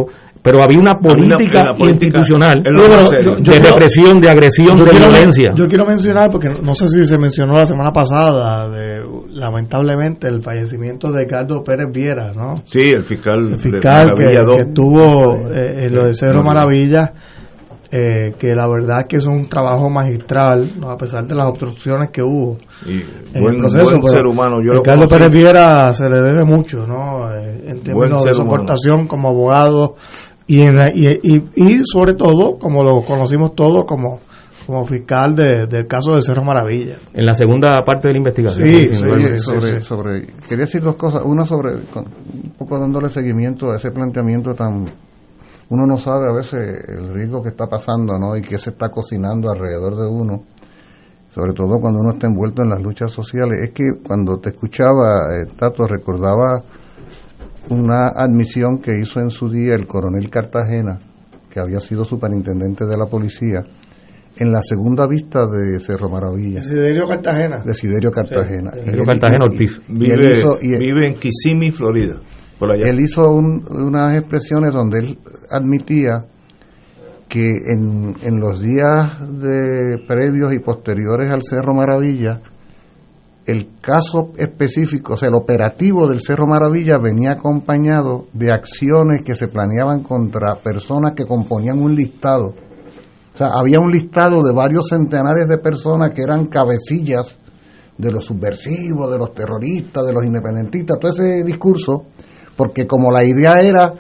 pero 0.42 0.60
había 0.64 0.80
una 0.80 0.96
política, 0.96 1.66
la 1.72 1.78
política 1.78 2.20
institucional 2.20 2.62
de 2.64 3.60
represión, 3.60 4.20
de 4.20 4.30
agresión, 4.30 4.76
de 4.76 4.84
quiero, 4.86 5.06
violencia. 5.10 5.52
yo 5.56 5.68
quiero 5.68 5.86
mencionar, 5.86 6.30
porque 6.32 6.50
no- 6.50 6.62
no 6.62 6.74
sé 6.74 6.88
si 6.88 7.06
se 7.06 7.18
mencionó 7.18 7.58
la 7.58 7.66
semana 7.66 7.92
pasada, 7.92 8.68
de, 8.70 9.02
lamentablemente, 9.42 10.28
el 10.28 10.42
fallecimiento 10.42 11.12
de 11.12 11.26
Carlos 11.26 11.62
Pérez 11.66 11.88
Viera, 11.92 12.32
¿no? 12.34 12.62
Sí, 12.66 12.92
el 12.92 13.04
fiscal, 13.04 13.40
El 13.40 13.52
de 13.52 13.58
fiscal 13.58 14.12
que, 14.16 14.24
que 14.56 14.62
estuvo 14.62 15.50
eh, 15.52 15.86
en 15.86 15.96
lo 15.96 16.06
de 16.06 16.14
Cerro. 16.14 16.44
Maravilla, 16.44 17.12
eh, 17.92 18.34
que 18.40 18.56
la 18.56 18.68
verdad 18.70 19.06
que 19.08 19.18
es 19.18 19.26
un 19.26 19.50
trabajo 19.50 19.90
magistral, 19.90 20.66
¿no? 20.80 20.92
a 20.92 20.96
pesar 20.98 21.26
de 21.28 21.36
las 21.36 21.48
obstrucciones 21.48 22.10
que 22.10 22.22
hubo 22.24 22.56
Y 22.86 23.02
en 23.34 23.42
buen, 23.44 23.56
el 23.56 23.60
proceso. 23.62 23.98
buen 24.00 24.08
ser 24.08 24.26
humano. 24.26 24.58
Yo 24.64 24.82
conocí. 24.82 25.08
Pérez 25.08 25.32
Viera 25.32 25.94
se 25.94 26.10
le 26.10 26.22
debe 26.22 26.46
mucho, 26.46 26.86
¿no? 26.88 27.30
Eh, 27.34 27.64
en 27.66 27.82
términos 27.82 28.24
de 28.24 28.32
su 28.34 28.44
aportación 28.44 29.08
como 29.08 29.28
abogado 29.30 29.96
y, 30.48 30.62
en 30.62 30.76
la- 30.78 30.92
y, 30.94 31.20
y, 31.22 31.44
y 31.56 31.82
sobre 31.84 32.14
todo, 32.14 32.58
como 32.60 32.84
lo 32.84 33.02
conocimos 33.02 33.56
todos, 33.56 33.86
como, 33.86 34.20
como 34.72 34.88
fiscal 34.88 35.36
de- 35.36 35.68
del 35.68 35.86
caso 35.86 36.16
de 36.16 36.22
Cerro 36.22 36.44
Maravilla. 36.44 36.96
En 37.14 37.26
la 37.26 37.34
segunda 37.34 37.82
parte 37.86 38.08
de 38.08 38.14
la 38.14 38.18
investigación. 38.20 38.68
Sí, 38.68 38.94
sobre, 38.94 39.80
sí. 39.80 39.82
sobre, 39.82 40.28
quería 40.48 40.66
decir 40.66 40.82
dos 40.82 40.96
cosas. 40.96 41.24
Una 41.26 41.44
sobre, 41.44 41.82
con- 41.94 42.06
un 42.06 42.52
poco 42.58 42.80
dándole 42.80 43.10
seguimiento 43.10 43.72
a 43.72 43.76
ese 43.76 43.92
planteamiento 43.92 44.54
tan... 44.54 44.86
Uno 45.70 45.86
no 45.86 45.98
sabe 45.98 46.28
a 46.30 46.34
veces 46.36 46.84
el 46.88 47.14
riesgo 47.14 47.42
que 47.42 47.50
está 47.50 47.68
pasando, 47.68 48.18
¿no? 48.18 48.36
Y 48.38 48.42
que 48.42 48.58
se 48.58 48.70
está 48.72 48.90
cocinando 48.90 49.50
alrededor 49.52 49.96
de 49.98 50.08
uno, 50.08 50.44
sobre 51.30 51.54
todo 51.54 51.80
cuando 51.80 52.00
uno 52.02 52.12
está 52.12 52.28
envuelto 52.28 52.62
en 52.62 52.70
las 52.70 52.82
luchas 52.82 53.12
sociales. 53.12 53.60
Es 53.64 53.70
que 53.74 53.84
cuando 54.06 54.38
te 54.40 54.50
escuchaba, 54.50 55.34
eh, 55.34 55.48
Tato, 55.58 55.86
recordaba 55.86 56.62
una 57.70 58.08
admisión 58.16 58.80
que 58.80 59.00
hizo 59.00 59.20
en 59.20 59.30
su 59.32 59.50
día 59.50 59.76
el 59.76 59.86
coronel 59.88 60.30
Cartagena, 60.30 61.00
que 61.50 61.60
había 61.60 61.80
sido 61.80 62.04
superintendente 62.04 62.86
de 62.86 62.98
la 62.98 63.06
policía, 63.06 63.64
en 64.42 64.52
la 64.52 64.62
segunda 64.64 65.08
vista 65.08 65.46
de 65.48 65.80
Cerro 65.80 66.10
Maravilla. 66.10 66.60
Desiderio 66.62 67.08
Cartagena. 67.08 67.64
Desiderio 67.64 68.12
Cartagena. 68.12 68.72
Sí, 68.72 68.78
Y 68.78 68.80
Desiderio 68.82 69.02
él- 69.02 69.08
Cartagena 69.20 69.46
y- 69.52 69.64
y 69.64 69.68
Vive, 70.00 70.14
él 70.14 70.32
hizo, 70.38 70.58
y- 70.62 70.78
vive 70.78 71.08
en 71.08 71.16
Kissimmee, 71.16 71.72
Florida. 71.72 72.20
Por 72.60 72.72
allá. 72.72 72.88
él 72.90 73.00
hizo 73.00 73.30
un- 73.32 73.64
unas 73.70 74.16
expresiones 74.18 74.74
donde 74.74 75.00
él 75.00 75.18
admitía 75.50 76.20
que 77.28 77.50
en, 77.50 78.16
en 78.24 78.40
los 78.40 78.62
días 78.62 79.20
de 79.42 79.98
previos 80.08 80.54
y 80.54 80.60
posteriores 80.60 81.32
al 81.32 81.42
Cerro 81.44 81.74
Maravilla, 81.74 82.40
el 83.48 83.68
caso 83.82 84.34
específico, 84.38 85.14
o 85.14 85.18
sea, 85.18 85.30
el 85.30 85.36
operativo 85.36 86.08
del 86.08 86.20
Cerro 86.20 86.46
Maravilla 86.46 86.98
venía 87.00 87.32
acompañado 87.32 88.28
de 88.34 88.52
acciones 88.52 89.24
que 89.24 89.34
se 89.34 89.48
planeaban 89.48 90.04
contra 90.04 90.56
personas 90.56 91.14
que 91.14 91.26
componían 91.26 91.80
un 91.80 91.96
listado. 91.96 92.54
O 93.34 93.38
sea, 93.38 93.50
había 93.54 93.80
un 93.80 93.92
listado 93.92 94.44
de 94.44 94.54
varios 94.54 94.88
centenares 94.90 95.48
de 95.48 95.58
personas 95.58 96.12
que 96.14 96.22
eran 96.22 96.48
cabecillas 96.48 97.38
de 97.98 98.12
los 98.12 98.26
subversivos, 98.26 99.12
de 99.12 99.18
los 99.18 99.34
terroristas, 99.34 100.06
de 100.06 100.14
los 100.14 100.26
independentistas, 100.26 100.98
todo 101.00 101.12
ese 101.12 101.44
discurso, 101.44 102.06
porque 102.56 102.88
como 102.88 103.12
la 103.12 103.24
idea 103.24 103.62
era 103.62 103.92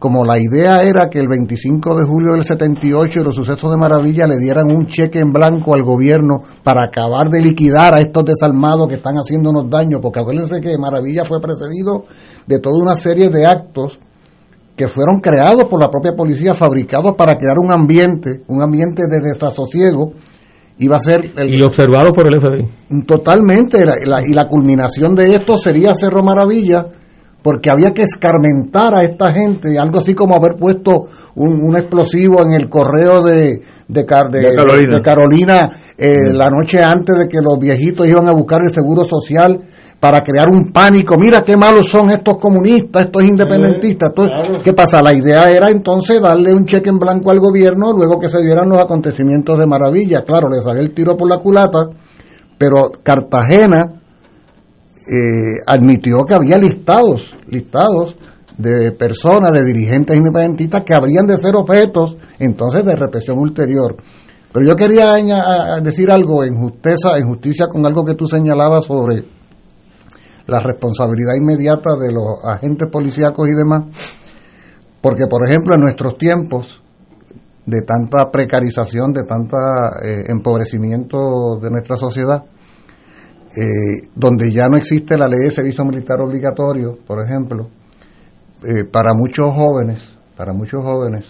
como 0.00 0.24
la 0.24 0.40
idea 0.40 0.82
era 0.82 1.10
que 1.10 1.18
el 1.18 1.28
25 1.28 1.94
de 1.94 2.06
julio 2.06 2.32
del 2.32 2.42
78 2.42 3.20
y 3.20 3.22
los 3.22 3.34
sucesos 3.34 3.70
de 3.70 3.76
Maravilla 3.76 4.26
le 4.26 4.38
dieran 4.38 4.70
un 4.74 4.86
cheque 4.86 5.18
en 5.20 5.30
blanco 5.30 5.74
al 5.74 5.82
gobierno 5.82 6.42
para 6.64 6.84
acabar 6.84 7.28
de 7.28 7.42
liquidar 7.42 7.92
a 7.92 8.00
estos 8.00 8.24
desalmados 8.24 8.88
que 8.88 8.94
están 8.94 9.16
haciéndonos 9.16 9.68
daño, 9.68 10.00
porque 10.00 10.20
acuérdense 10.20 10.58
que 10.58 10.78
Maravilla 10.78 11.26
fue 11.26 11.38
precedido 11.38 12.04
de 12.46 12.58
toda 12.60 12.82
una 12.82 12.96
serie 12.96 13.28
de 13.28 13.44
actos 13.44 13.98
que 14.80 14.88
fueron 14.88 15.20
creados 15.20 15.64
por 15.64 15.78
la 15.78 15.90
propia 15.90 16.12
policía, 16.16 16.54
fabricados 16.54 17.12
para 17.14 17.34
crear 17.36 17.56
un 17.62 17.70
ambiente, 17.70 18.40
un 18.48 18.62
ambiente 18.62 19.02
de 19.10 19.20
desasosiego, 19.20 20.12
iba 20.78 20.96
a 20.96 21.00
ser 21.00 21.30
el, 21.36 21.50
Y 21.54 21.62
observado 21.62 22.12
por 22.14 22.26
el 22.26 22.40
FBI. 22.40 23.02
Totalmente, 23.04 23.84
la- 23.84 23.96
la- 24.06 24.26
y 24.26 24.32
la 24.32 24.46
culminación 24.48 25.14
de 25.14 25.34
esto 25.34 25.58
sería 25.58 25.94
Cerro 25.94 26.22
Maravilla, 26.22 26.86
porque 27.42 27.68
había 27.68 27.92
que 27.92 28.02
escarmentar 28.04 28.94
a 28.94 29.02
esta 29.02 29.32
gente, 29.34 29.78
algo 29.78 29.98
así 29.98 30.14
como 30.14 30.34
haber 30.34 30.56
puesto 30.58 31.02
un, 31.34 31.60
un 31.62 31.76
explosivo 31.76 32.42
en 32.42 32.52
el 32.52 32.70
correo 32.70 33.22
de, 33.22 33.60
de, 33.86 34.06
Car- 34.06 34.30
de- 34.30 34.40
De 34.40 34.54
Carolina. 34.56 34.96
de 34.96 35.02
Carolina, 35.02 35.70
eh, 35.98 36.16
la 36.32 36.48
noche 36.48 36.82
antes 36.82 37.18
de 37.18 37.28
que 37.28 37.38
los 37.44 37.58
viejitos 37.58 38.08
iban 38.08 38.28
a 38.28 38.32
buscar 38.32 38.62
el 38.62 38.72
seguro 38.72 39.04
social 39.04 39.58
para 40.00 40.22
crear 40.22 40.48
un 40.48 40.72
pánico. 40.72 41.16
Mira 41.18 41.42
qué 41.42 41.58
malos 41.58 41.90
son 41.90 42.08
estos 42.10 42.38
comunistas, 42.38 43.04
estos 43.04 43.22
independentistas. 43.22 44.10
¿Qué 44.64 44.72
pasa? 44.72 45.02
La 45.02 45.12
idea 45.12 45.50
era 45.50 45.70
entonces 45.70 46.22
darle 46.22 46.54
un 46.54 46.64
cheque 46.64 46.88
en 46.88 46.98
blanco 46.98 47.30
al 47.30 47.38
gobierno 47.38 47.92
luego 47.92 48.18
que 48.18 48.30
se 48.30 48.42
dieran 48.42 48.70
los 48.70 48.78
acontecimientos 48.78 49.58
de 49.58 49.66
maravilla. 49.66 50.22
Claro, 50.22 50.48
le 50.48 50.62
salió 50.62 50.80
el 50.80 50.94
tiro 50.94 51.18
por 51.18 51.28
la 51.28 51.36
culata, 51.36 51.80
pero 52.56 52.90
Cartagena 53.02 53.92
eh, 55.06 55.60
admitió 55.66 56.24
que 56.24 56.34
había 56.34 56.56
listados, 56.56 57.34
listados 57.48 58.16
de 58.56 58.92
personas, 58.92 59.52
de 59.52 59.64
dirigentes 59.64 60.16
independentistas 60.16 60.82
que 60.82 60.94
habrían 60.94 61.26
de 61.26 61.36
ser 61.36 61.54
objetos 61.54 62.16
entonces 62.38 62.84
de 62.86 62.96
represión 62.96 63.38
ulterior. 63.38 63.96
Pero 64.50 64.66
yo 64.66 64.74
quería 64.74 65.14
decir 65.82 66.10
algo 66.10 66.42
en 66.42 66.56
justicia, 66.56 67.18
en 67.18 67.28
justicia 67.28 67.66
con 67.68 67.84
algo 67.84 68.02
que 68.04 68.14
tú 68.14 68.26
señalabas 68.26 68.86
sobre 68.86 69.24
la 70.50 70.60
responsabilidad 70.60 71.34
inmediata 71.36 71.90
de 71.96 72.12
los 72.12 72.44
agentes 72.44 72.88
policíacos 72.90 73.48
y 73.48 73.54
demás, 73.54 73.84
porque 75.00 75.26
por 75.26 75.46
ejemplo 75.46 75.74
en 75.74 75.80
nuestros 75.80 76.18
tiempos 76.18 76.82
de 77.66 77.82
tanta 77.82 78.30
precarización, 78.30 79.12
de 79.12 79.22
tanta 79.24 79.56
eh, 80.04 80.24
empobrecimiento 80.28 81.58
de 81.62 81.70
nuestra 81.70 81.96
sociedad, 81.96 82.42
eh, 83.56 84.08
donde 84.14 84.52
ya 84.52 84.68
no 84.68 84.76
existe 84.76 85.16
la 85.16 85.28
ley 85.28 85.40
de 85.44 85.50
servicio 85.50 85.84
militar 85.84 86.20
obligatorio, 86.20 86.98
por 87.06 87.24
ejemplo, 87.24 87.68
eh, 88.64 88.84
para 88.84 89.12
muchos 89.14 89.52
jóvenes, 89.54 90.16
para 90.36 90.52
muchos 90.52 90.82
jóvenes 90.82 91.24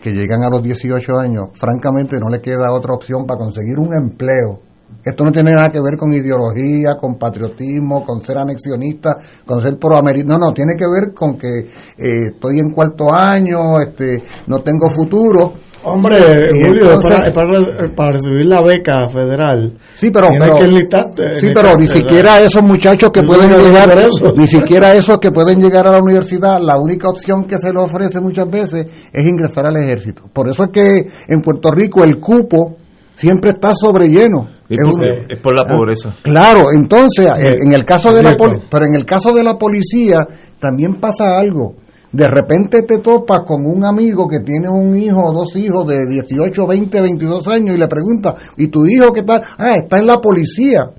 que 0.00 0.12
llegan 0.12 0.42
a 0.42 0.50
los 0.50 0.62
18 0.62 1.18
años, 1.18 1.50
francamente 1.54 2.18
no 2.20 2.28
le 2.28 2.40
queda 2.40 2.72
otra 2.72 2.94
opción 2.94 3.24
para 3.26 3.38
conseguir 3.38 3.78
un 3.78 3.94
empleo. 3.94 4.60
Esto 5.04 5.24
no 5.24 5.32
tiene 5.32 5.52
nada 5.52 5.70
que 5.70 5.80
ver 5.80 5.96
con 5.96 6.12
ideología, 6.12 6.96
con 7.00 7.16
patriotismo, 7.16 8.04
con 8.04 8.20
ser 8.20 8.38
anexionista, 8.38 9.16
con 9.44 9.60
ser 9.60 9.76
proamericano. 9.78 10.38
No, 10.38 10.46
no, 10.46 10.52
tiene 10.52 10.74
que 10.78 10.84
ver 10.86 11.12
con 11.12 11.36
que 11.36 11.48
eh, 11.58 12.28
estoy 12.34 12.60
en 12.60 12.70
cuarto 12.70 13.12
año, 13.12 13.80
este, 13.80 14.22
no 14.46 14.58
tengo 14.58 14.88
futuro. 14.88 15.52
Hombre, 15.84 16.16
Y 16.54 16.64
Julio, 16.64 16.82
entonces- 16.84 17.10
es 17.26 17.32
para, 17.34 17.58
es 17.58 17.66
para- 17.74 17.94
para 17.96 18.12
recibir 18.12 18.46
la 18.46 18.62
beca 18.62 19.08
federal. 19.08 19.76
Sí, 19.96 20.12
pero, 20.12 20.28
pero- 20.38 20.54
que 20.56 20.62
enlistarte, 20.62 21.40
sí, 21.40 21.48
pero 21.52 21.76
ni 21.76 21.88
siquiera 21.88 22.40
esos 22.40 22.62
muchachos 22.62 23.10
que 23.10 23.22
pueden 23.24 23.50
llegar, 23.58 23.92
ni 24.36 24.46
siquiera 24.46 24.94
esos 24.94 25.18
que 25.18 25.32
pueden 25.32 25.60
llegar 25.60 25.88
a 25.88 25.90
la 25.90 25.98
universidad, 26.00 26.60
la 26.60 26.78
única 26.78 27.08
opción 27.08 27.44
que 27.46 27.58
se 27.58 27.72
le 27.72 27.80
ofrece 27.80 28.20
muchas 28.20 28.48
veces 28.48 28.86
es 29.12 29.26
ingresar 29.26 29.66
al 29.66 29.76
ejército. 29.76 30.22
Por 30.32 30.48
eso 30.48 30.62
es 30.62 30.68
que 30.68 31.08
en 31.26 31.40
Puerto 31.40 31.72
Rico 31.72 32.04
el 32.04 32.20
cupo 32.20 32.76
siempre 33.22 33.50
está 33.52 33.72
sobrelleno. 33.74 34.48
Es 34.68 34.78
Es 34.78 34.84
por, 34.84 34.94
un- 34.94 35.00
es 35.30 35.40
por 35.40 35.54
la 35.56 35.64
pobreza. 35.64 36.10
Claro, 36.22 36.66
entonces, 36.76 37.30
en, 37.38 37.68
en 37.68 37.72
el 37.72 37.84
caso 37.84 38.12
de 38.12 38.20
la 38.22 38.30
pero 38.68 38.84
en 38.86 38.96
el 38.96 39.04
caso 39.04 39.32
de 39.32 39.44
la 39.44 39.56
policía 39.56 40.26
también 40.58 40.94
pasa 40.96 41.38
algo. 41.38 41.74
De 42.10 42.26
repente 42.26 42.82
te 42.82 42.98
topas 42.98 43.38
con 43.46 43.64
un 43.64 43.84
amigo 43.84 44.26
que 44.28 44.40
tiene 44.40 44.68
un 44.68 44.94
hijo 45.00 45.20
o 45.24 45.32
dos 45.32 45.54
hijos 45.56 45.86
de 45.86 46.04
18, 46.08 46.66
20, 46.66 47.00
22 47.00 47.46
años 47.48 47.76
y 47.76 47.78
le 47.78 47.86
pregunta, 47.86 48.34
¿y 48.56 48.66
tu 48.66 48.84
hijo 48.86 49.12
qué 49.12 49.22
tal? 49.22 49.40
Ah, 49.56 49.76
está 49.76 49.98
en 49.98 50.06
la 50.08 50.20
policía. 50.20 50.90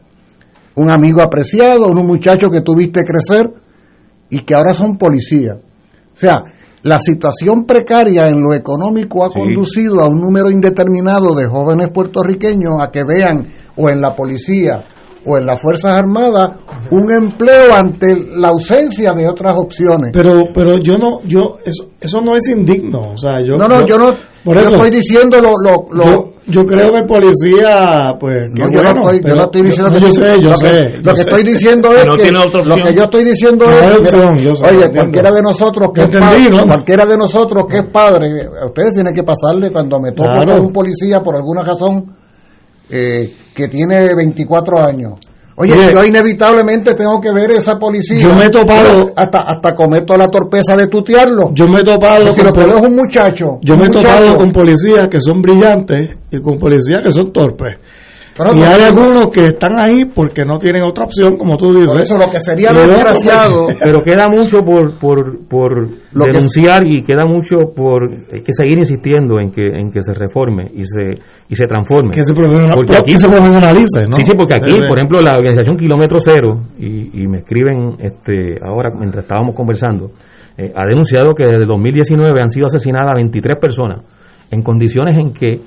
Un 0.76 0.90
amigo 0.90 1.22
apreciado, 1.22 1.88
un 1.88 2.08
muchacho 2.08 2.50
que 2.50 2.62
tuviste 2.62 3.02
crecer 3.04 3.52
y 4.30 4.40
que 4.40 4.56
ahora 4.56 4.74
son 4.74 4.98
policías. 4.98 5.58
O 5.58 6.18
sea, 6.18 6.44
la 6.84 7.00
situación 7.00 7.66
precaria 7.66 8.28
en 8.28 8.42
lo 8.42 8.54
económico 8.54 9.24
ha 9.26 9.30
Sí. 9.30 9.40
conducido 9.40 10.00
a 10.02 10.08
un 10.08 10.20
número 10.22 10.50
indeterminado 10.50 11.34
de 11.34 11.46
jóvenes 11.48 11.90
puertorriqueños 11.92 12.74
a 12.82 12.92
que 12.92 13.04
vean 13.08 13.48
o 13.76 13.90
en 13.90 14.02
la 14.02 14.16
policía 14.16 14.84
o 15.26 15.38
en 15.38 15.46
las 15.46 15.62
Fuerzas 15.62 15.98
Armadas 15.98 16.52
un 16.92 17.10
empleo 17.10 17.74
ante 17.74 18.14
la 18.36 18.50
ausencia 18.50 19.14
de 19.14 19.28
otras 19.28 19.56
opciones. 19.58 20.12
Pero, 20.14 20.44
pero 20.54 20.78
yo 20.84 20.98
no, 20.98 21.22
yo, 21.24 21.54
eso, 21.66 21.86
eso 22.02 22.22
no 22.22 22.36
es 22.36 22.48
indigno. 22.50 23.14
O 23.14 23.18
sea, 23.18 23.40
yo, 23.42 23.56
no, 23.58 23.68
no, 23.70 23.86
yo 23.86 23.98
no 23.98 24.12
por 24.44 24.56
yo 24.56 24.62
eso, 24.62 24.76
estoy 24.76 24.90
diciendo 24.90 25.38
lo, 25.40 25.54
lo, 25.64 25.86
lo, 25.92 26.04
yo- 26.04 26.33
yo 26.48 26.64
creo 26.66 26.92
que 26.92 26.98
el 27.00 27.06
policía, 27.06 28.10
pues. 28.20 28.52
No, 28.52 28.66
yo, 28.70 28.82
bueno, 28.82 28.94
no 29.02 29.10
estoy, 29.12 29.30
yo 29.30 29.36
no 29.36 29.44
estoy 29.46 29.62
diciendo 29.62 29.92
que 29.94 30.00
yo 30.00 30.08
sí. 30.12 30.18
sé, 30.20 30.42
yo 30.42 30.50
lo 30.50 30.58
sé. 30.58 30.66
que, 30.68 30.92
yo 30.92 31.02
lo 31.04 31.14
que 31.14 31.22
estoy 31.22 31.44
diciendo 31.44 31.94
es 31.96 32.06
No 32.06 32.14
que 32.16 32.22
tiene 32.24 32.38
otra 32.40 32.64
lo 32.64 32.76
que 32.76 32.94
yo 32.94 33.04
estoy 33.04 33.24
diciendo 33.24 33.66
No 33.66 33.72
es 33.72 33.98
opción, 34.00 34.36
sé, 34.36 34.50
oye 34.70 34.90
cualquiera 34.92 35.32
de 35.32 35.42
nosotros 35.42 35.92
que 35.94 36.02
Yo 36.02 36.08
es 36.08 36.16
entendí, 36.16 36.44
padre, 36.50 36.58
¿no? 36.58 36.66
cualquiera 36.66 37.06
de 37.06 37.18
nosotros 37.18 37.64
que 37.70 37.78
es 37.78 37.84
padre 37.92 38.30
ustedes 38.68 38.94
tienen 38.94 39.14
que 39.14 39.24
pasarle 39.24 39.72
cuando 39.72 40.00
me 40.00 40.12
toco 40.12 40.30
Claro. 40.30 40.62
un 40.64 40.74
policía 40.74 41.22
por 41.22 41.36
alguna 41.36 41.64
razón 41.64 42.14
eh, 42.90 43.34
que 43.56 43.68
tiene 43.70 44.14
24 44.14 44.80
años 44.82 45.14
Oye, 45.56 45.74
Oye, 45.74 45.94
yo 45.94 46.04
inevitablemente 46.04 46.96
tengo 46.96 47.22
que 47.22 47.32
ver 47.32 47.52
esa 47.52 47.78
policía. 47.78 48.18
Yo 48.20 48.34
me 48.34 48.46
he 48.46 48.50
topado- 48.50 49.14
Hasta, 49.16 49.40
hasta 49.42 49.76
cometo 49.76 50.18
la 50.18 50.28
torpeza 50.28 50.76
de 50.76 50.88
tutearlo. 50.88 51.52
Yo 51.54 51.68
me 51.68 51.82
he 51.82 51.84
topado 51.84 52.26
Porque 52.26 52.42
con 52.42 52.46
lo 52.48 52.54
es 52.80 52.88
un 52.88 52.96
muchacho. 52.96 53.60
Yo 53.62 53.76
un 53.76 53.82
me 53.82 53.88
he 53.88 53.90
topado 53.92 54.36
con 54.36 54.52
policías 54.52 55.08
que 55.08 55.20
son 55.20 55.42
brillantes 55.42 56.18
y 56.32 56.42
con 56.42 56.58
policías 56.58 57.04
que 57.04 57.12
son 57.12 57.32
torpes. 57.32 57.78
Pero 58.36 58.52
y 58.56 58.60
no- 58.60 58.66
hay 58.66 58.82
algunos 58.82 59.28
que 59.28 59.42
están 59.42 59.80
ahí 59.80 60.06
porque 60.06 60.44
no 60.44 60.58
tienen 60.58 60.82
otra 60.84 61.04
opción, 61.06 61.38
como 61.38 61.56
tú 61.56 61.72
dices. 61.74 61.92
Por 61.92 62.02
eso 62.02 62.18
lo 62.18 62.32
que 62.32 62.40
sería 62.40 62.72
otros, 62.72 62.88
desgraciado- 62.92 63.68
Pero 63.80 64.00
queda 64.02 64.28
mucho 64.28 64.66
por, 64.66 64.94
por, 64.98 65.48
por 65.48 65.88
Lo 66.14 66.26
que- 66.26 66.32
denunciar 66.32 66.82
y 66.88 67.04
queda 67.04 67.26
mucho 67.28 67.58
por 67.76 68.04
hay 68.32 68.42
que 68.42 68.52
seguir 68.52 68.80
insistiendo 68.80 69.40
en 69.40 69.52
que 69.52 69.68
en 69.68 69.92
que 69.92 70.02
se 70.02 70.14
reforme 70.14 70.66
y 70.74 70.84
se 70.84 71.22
y 71.50 71.56
se 71.56 71.66
transforme. 71.66 72.12
Que 72.12 72.24
se 72.24 72.34
profesional- 72.34 72.74
Porque 72.76 72.96
aquí 72.98 73.18
se 73.18 73.28
profesionalice, 73.28 74.08
¿no? 74.08 74.16
Sí, 74.16 74.24
sí, 74.26 74.32
porque 74.38 74.56
aquí, 74.56 74.72
sí. 74.72 74.80
por 74.88 74.98
ejemplo, 74.98 75.22
la 75.22 75.36
organización 75.36 75.78
Kilómetro 75.78 76.18
Cero, 76.20 76.56
y, 76.80 77.22
y 77.24 77.28
me 77.28 77.40
escriben 77.40 77.98
este 78.00 78.58
ahora 78.66 78.90
mientras 78.98 79.24
estábamos 79.26 79.56
conversando, 79.56 80.12
eh, 80.58 80.72
ha 80.76 80.86
denunciado 80.88 81.34
que 81.36 81.46
desde 81.46 81.66
2019 81.66 82.40
han 82.42 82.50
sido 82.50 82.66
asesinadas 82.66 83.16
23 83.16 83.60
personas 83.60 84.00
en 84.50 84.62
condiciones 84.62 85.18
en 85.20 85.34
que 85.34 85.62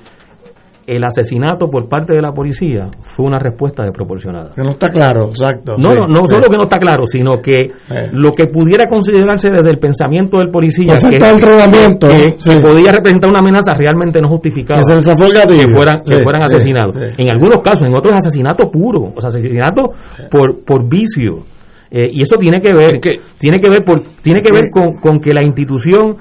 el 0.87 1.03
asesinato 1.03 1.67
por 1.69 1.89
parte 1.89 2.13
de 2.15 2.21
la 2.21 2.31
policía 2.31 2.89
fue 3.15 3.25
una 3.25 3.37
respuesta 3.39 3.83
desproporcionada. 3.83 4.51
Que 4.55 4.61
no 4.61 4.69
está 4.71 4.89
claro, 4.89 5.29
exacto. 5.29 5.73
No, 5.77 5.91
Sí, 5.91 5.95
no, 5.99 6.07
no 6.07 6.23
sí. 6.23 6.33
solo 6.33 6.47
que 6.49 6.55
no 6.55 6.63
está 6.63 6.77
claro, 6.77 7.05
sino 7.05 7.41
que 7.43 7.71
lo 8.13 8.31
que 8.31 8.45
pudiera 8.45 8.87
considerarse 8.87 9.51
desde 9.51 9.69
el 9.69 9.79
pensamiento 9.79 10.37
del 10.39 10.47
policía 10.47 10.93
La 10.93 10.99
que, 10.99 11.19
falta 11.19 11.25
de 11.27 11.31
entrenamiento, 11.33 12.07
que- 12.07 12.33
sí. 12.39 12.49
que 12.51 12.59
podía 12.61 12.91
representar 12.93 13.29
una 13.29 13.39
amenaza 13.39 13.73
realmente 13.77 14.21
no 14.21 14.29
justificada 14.29 14.79
Que 14.79 15.01
se 15.01 15.11
que 15.13 15.67
fueran, 15.75 16.01
que 16.03 16.23
fueran 16.23 16.49
sí, 16.49 16.55
asesinados. 16.55 16.95
sí. 16.95 17.21
En 17.23 17.31
algunos 17.31 17.61
casos, 17.61 17.83
en 17.83 17.93
otros 17.93 18.13
asesinato 18.15 18.71
puro, 18.71 19.11
o 19.13 19.19
sea, 19.19 19.27
asesinato 19.27 19.91
por, 20.31 20.63
por 20.63 20.87
vicio. 20.89 21.43
Eh, 21.91 22.07
y 22.11 22.21
eso 22.21 22.37
tiene 22.37 22.61
que 22.61 22.73
ver, 22.73 22.99
tiene 23.37 23.59
que 23.59 23.69
ver 23.69 23.83
por, 23.83 24.01
tiene 24.21 24.41
que 24.41 24.51
ver 24.53 24.65
con, 24.71 24.95
con 24.95 25.19
que 25.19 25.33
la 25.33 25.43
institución 25.43 26.15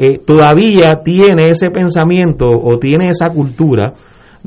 eh, 0.00 0.18
todavía 0.24 1.00
tiene 1.04 1.50
ese 1.50 1.70
pensamiento 1.70 2.46
o 2.48 2.78
tiene 2.78 3.08
esa 3.08 3.28
cultura 3.30 3.94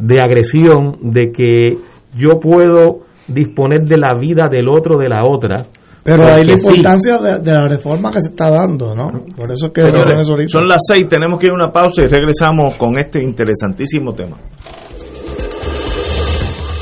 de 0.02 0.22
agresión 0.22 0.98
de 1.02 1.32
que 1.32 1.78
yo 2.16 2.40
puedo 2.40 3.02
disponer 3.28 3.86
de 3.86 3.98
la 3.98 4.18
vida 4.20 4.48
del 4.50 4.68
otro 4.68 4.98
de 4.98 5.08
la 5.08 5.24
otra 5.24 5.66
Pero 6.04 6.24
hay 6.24 6.44
la 6.44 6.58
sí. 6.58 6.68
importancia 6.68 7.18
de, 7.20 7.40
de 7.42 7.52
la 7.52 7.68
reforma 7.68 8.12
que 8.12 8.20
se 8.20 8.30
está 8.32 8.50
dando, 8.50 8.94
¿no? 8.94 9.12
Por 9.36 9.52
eso 9.52 9.68
es 9.68 9.72
que 9.72 9.82
Señores, 9.82 10.08
eso 10.20 10.36
son 10.48 10.68
las 10.68 10.82
seis, 10.88 11.08
tenemos 11.08 11.40
que 11.40 11.46
ir 11.46 11.52
a 11.52 11.56
una 11.56 11.72
pausa 11.72 12.02
y 12.02 12.08
regresamos 12.08 12.74
con 12.76 12.98
este 12.98 13.22
interesantísimo 13.24 14.14
tema. 14.14 14.38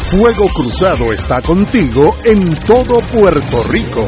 Fuego 0.09 0.47
Cruzado 0.55 1.13
está 1.13 1.41
contigo 1.41 2.15
en 2.25 2.55
todo 2.65 2.99
Puerto 3.13 3.63
Rico. 3.69 4.07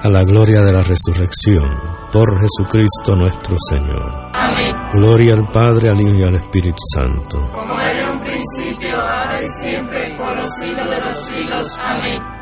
a 0.00 0.08
la 0.08 0.22
gloria 0.22 0.60
de 0.60 0.72
la 0.72 0.80
resurrección, 0.80 1.66
por 2.12 2.40
Jesucristo 2.40 3.16
nuestro 3.16 3.56
Señor. 3.70 4.30
Amén. 4.34 4.74
Gloria 4.92 5.34
al 5.34 5.50
Padre, 5.52 5.90
al 5.90 6.00
Hijo 6.00 6.14
y 6.14 6.22
al 6.22 6.36
Espíritu 6.36 6.82
Santo. 6.94 7.38
Como 7.52 7.74
era 7.80 8.10
en 8.10 8.16
un 8.16 8.20
principio, 8.20 8.96
ahora 8.96 9.42
y 9.42 9.48
siempre, 9.62 10.16
por 10.16 10.36
los 10.36 10.52
siglos 10.60 10.86
de 10.88 11.00
los 11.04 11.16
siglos. 11.26 11.78
Amén. 11.80 12.38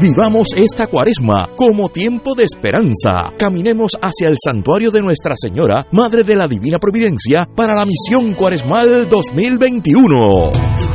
Vivamos 0.00 0.48
esta 0.56 0.86
cuaresma 0.86 1.48
como 1.56 1.88
tiempo 1.88 2.34
de 2.36 2.44
esperanza. 2.44 3.32
Caminemos 3.36 3.98
hacia 4.00 4.28
el 4.28 4.36
santuario 4.42 4.90
de 4.90 5.00
Nuestra 5.00 5.34
Señora, 5.36 5.86
Madre 5.90 6.22
de 6.22 6.36
la 6.36 6.46
Divina 6.46 6.78
Providencia, 6.78 7.48
para 7.54 7.74
la 7.74 7.84
misión 7.84 8.34
cuaresmal 8.34 9.08
2021. 9.08 10.50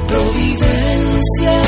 Providencia 0.08 1.04
divina. 1.24 1.63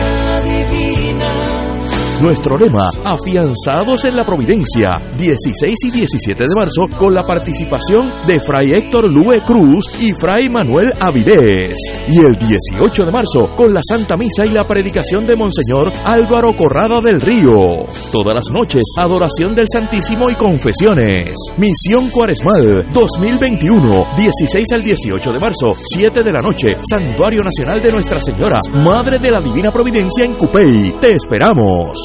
Nuestro 2.22 2.58
lema, 2.58 2.90
afianzados 3.04 4.06
en 4.06 4.16
la 4.16 4.26
providencia, 4.26 4.96
16 5.18 5.76
y 5.84 5.92
17 5.92 6.44
de 6.48 6.56
marzo, 6.56 6.84
con 6.98 7.14
la 7.14 7.24
participación 7.24 8.10
de 8.26 8.40
Fray 8.40 8.72
Héctor 8.72 9.12
Lue 9.12 9.42
Cruz 9.42 9.86
y 10.00 10.14
Fray 10.14 10.48
Manuel 10.48 10.94
Avilés. 10.98 11.76
Y 12.08 12.20
el 12.20 12.36
18 12.36 13.04
de 13.04 13.12
marzo, 13.12 13.54
con 13.56 13.74
la 13.74 13.82
Santa 13.84 14.16
Misa 14.16 14.46
y 14.46 14.52
la 14.52 14.66
predicación 14.66 15.28
de 15.28 15.36
Monseñor 15.36 15.92
Álvaro 16.06 16.56
Corrada 16.56 17.02
del 17.02 17.20
Río. 17.20 17.84
Todas 18.14 18.34
las 18.34 18.46
noches, 18.50 18.84
adoración 18.98 19.54
del 19.54 19.66
Santísimo 19.68 20.30
y 20.30 20.36
confesiones. 20.36 21.34
Misión 21.58 22.10
Cuaresmal 22.10 22.86
2021, 22.94 24.06
16 24.18 24.66
al 24.74 24.84
18 24.84 25.32
de 25.32 25.40
marzo, 25.40 25.68
7 25.94 26.24
de 26.24 26.32
la 26.32 26.42
noche, 26.42 26.78
Santuario 26.90 27.42
Nacional 27.44 27.82
de 27.82 27.92
Nuestra 27.92 28.22
Señora, 28.22 28.60
Madre 28.72 29.20
de 29.20 29.32
la 29.32 29.42
Divina 29.42 29.70
Providencia 29.70 30.24
en 30.24 30.36
Cupey. 30.36 30.96
Te 31.02 31.12
esperamos. 31.12 32.05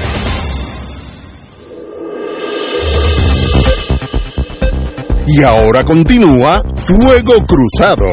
Y 5.33 5.43
ahora 5.43 5.85
continúa 5.85 6.61
Fuego 6.75 7.35
Cruzado. 7.47 8.05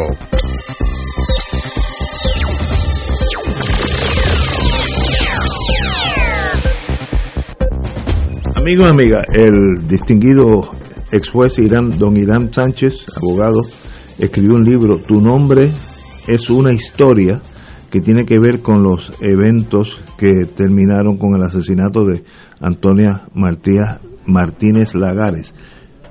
Amigos 8.55 8.89
amigas, 8.89 9.25
el 9.33 9.89
distinguido 9.89 10.45
ex 11.11 11.31
juez 11.31 11.59
Irán, 11.59 11.91
don 11.99 12.17
Irán 12.17 12.53
Sánchez, 12.53 13.07
abogado, 13.17 13.63
escribió 14.17 14.55
un 14.55 14.65
libro, 14.65 14.99
Tu 14.99 15.21
nombre 15.21 15.71
es 16.29 16.51
una 16.51 16.73
historia, 16.73 17.41
que 17.91 18.01
tiene 18.01 18.27
que 18.27 18.37
ver 18.41 18.63
con 18.63 18.85
los 18.85 19.13
eventos 19.23 20.01
que 20.19 20.45
terminaron 20.57 21.17
con 21.17 21.35
el 21.35 21.43
asesinato 21.43 22.05
de 22.05 22.23
Antonia 22.61 23.23
Martínez, 23.35 23.99
Martínez 24.25 24.95
Lagares. 24.95 25.53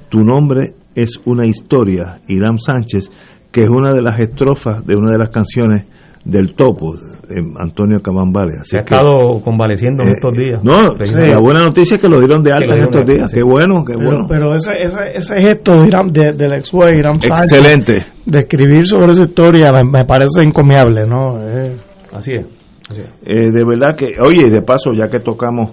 Tu 0.09 0.19
nombre 0.19 0.73
es 0.97 1.19
una 1.25 1.45
historia, 1.47 2.19
Irán 2.27 2.57
Sánchez, 2.57 3.09
que 3.51 3.63
es 3.63 3.69
una 3.69 3.93
de 3.95 4.01
las 4.01 4.19
estrofas 4.19 4.85
de 4.85 4.95
una 4.95 5.11
de 5.13 5.17
las 5.19 5.29
canciones 5.29 5.85
del 6.25 6.55
topo, 6.55 6.95
de 6.95 7.41
Antonio 7.57 8.01
Camambale. 8.01 8.53
Así 8.59 8.71
Se 8.71 8.79
ha 8.79 8.83
que, 8.83 8.95
estado 8.95 9.39
convaleciendo 9.41 10.03
en 10.03 10.09
eh, 10.09 10.13
estos 10.15 10.33
días. 10.33 10.61
No, 10.63 10.93
Precisamente. 10.97 11.33
la 11.35 11.39
buena 11.41 11.59
noticia 11.61 11.95
es 11.95 12.01
que 12.01 12.07
lo 12.09 12.19
dieron 12.19 12.43
de 12.43 12.51
alta 12.51 12.75
en 12.75 12.83
estos 12.83 13.05
días. 13.05 13.21
alta, 13.23 13.33
Qué 13.35 13.41
sí. 13.41 13.47
bueno, 13.47 13.85
qué 13.85 13.93
Pero, 13.97 14.09
bueno. 14.09 14.25
pero 14.27 14.55
ese, 14.55 14.71
ese, 14.81 14.97
ese 15.17 15.41
gesto 15.41 15.71
de 15.81 15.87
Irán- 15.87 16.11
de- 16.11 16.33
del 16.33 16.53
ex 16.53 16.69
juez 16.69 16.91
Irán 16.97 17.21
Sánchez, 17.21 17.51
Excelente. 17.51 18.05
de 18.25 18.39
escribir 18.39 18.85
sobre 18.85 19.11
esa 19.11 19.23
historia 19.23 19.71
me, 19.71 19.99
me 19.99 20.05
parece 20.05 20.41
encomiable, 20.43 21.07
¿no? 21.07 21.39
Eh, 21.41 21.75
Así 22.13 22.31
es. 22.33 22.45
así 22.91 23.01
es. 23.01 23.07
Eh, 23.25 23.51
de 23.51 23.63
verdad 23.65 23.95
que, 23.95 24.11
oye, 24.25 24.49
de 24.49 24.61
paso, 24.61 24.91
ya 24.97 25.07
que 25.09 25.19
tocamos 25.19 25.71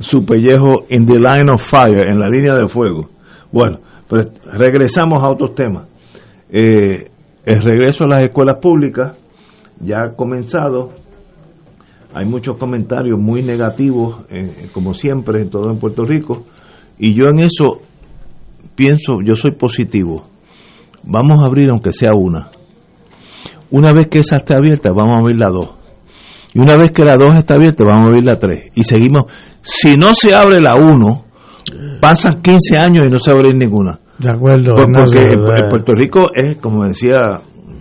su 0.00 0.26
pellejo 0.26 0.84
in 0.90 1.06
the 1.06 1.18
line 1.18 1.50
of 1.52 1.62
fire, 1.62 2.10
en 2.10 2.18
la 2.18 2.28
línea 2.28 2.54
de 2.54 2.68
fuego. 2.68 3.08
Bueno, 3.52 3.78
pues 4.08 4.26
regresamos 4.52 5.22
a 5.22 5.28
otros 5.28 5.54
temas. 5.54 5.88
Eh, 6.50 7.08
el 7.44 7.62
regreso 7.62 8.04
a 8.04 8.08
las 8.08 8.22
escuelas 8.22 8.58
públicas 8.60 9.16
ya 9.80 10.02
ha 10.02 10.14
comenzado. 10.14 10.90
Hay 12.14 12.24
muchos 12.24 12.56
comentarios 12.56 13.18
muy 13.18 13.42
negativos, 13.42 14.24
eh, 14.30 14.68
como 14.72 14.94
siempre, 14.94 15.42
en 15.42 15.50
todo 15.50 15.70
en 15.70 15.78
Puerto 15.78 16.04
Rico. 16.04 16.44
Y 16.98 17.14
yo 17.14 17.24
en 17.30 17.40
eso 17.40 17.82
pienso, 18.74 19.18
yo 19.24 19.34
soy 19.34 19.52
positivo. 19.52 20.26
Vamos 21.02 21.42
a 21.42 21.46
abrir 21.46 21.70
aunque 21.70 21.92
sea 21.92 22.14
una. 22.14 22.50
Una 23.70 23.92
vez 23.92 24.08
que 24.08 24.20
esa 24.20 24.36
esté 24.36 24.54
abierta, 24.54 24.90
vamos 24.94 25.14
a 25.18 25.22
abrir 25.22 25.38
la 25.38 25.50
dos. 25.50 25.70
Y 26.54 26.60
una 26.60 26.76
vez 26.76 26.90
que 26.90 27.04
la 27.04 27.16
dos 27.16 27.36
está 27.36 27.54
abierta, 27.54 27.84
vamos 27.84 28.06
a 28.06 28.08
abrir 28.08 28.24
la 28.24 28.38
tres. 28.38 28.70
Y 28.74 28.84
seguimos. 28.84 29.24
Si 29.60 29.96
no 29.96 30.14
se 30.14 30.34
abre 30.34 30.60
la 30.60 30.76
uno, 30.76 31.24
pasan 32.00 32.40
15 32.40 32.76
años 32.76 33.06
y 33.06 33.10
no 33.10 33.18
se 33.18 33.30
abre 33.30 33.52
ninguna. 33.52 33.98
de 34.18 34.30
acuerdo. 34.30 34.74
Porque 34.76 35.68
Puerto 35.68 35.92
Rico 35.92 36.30
es, 36.34 36.58
como 36.58 36.84
decía 36.84 37.18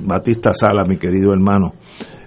Batista 0.05 0.53
Sala, 0.53 0.83
mi 0.87 0.97
querido 0.97 1.33
hermano, 1.33 1.73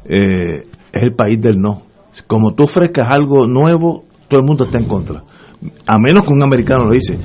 eh, 0.04 0.66
es 0.92 1.02
el 1.02 1.12
país 1.14 1.40
del 1.40 1.58
no. 1.58 1.82
Como 2.26 2.54
tú 2.54 2.64
ofrezcas 2.64 3.08
algo 3.10 3.46
nuevo, 3.46 4.04
todo 4.28 4.40
el 4.40 4.46
mundo 4.46 4.64
está 4.64 4.78
en 4.78 4.86
contra. 4.86 5.22
A 5.86 5.98
menos 5.98 6.24
que 6.24 6.32
un 6.32 6.42
americano 6.42 6.84
lo 6.84 6.92
dice. 6.92 7.18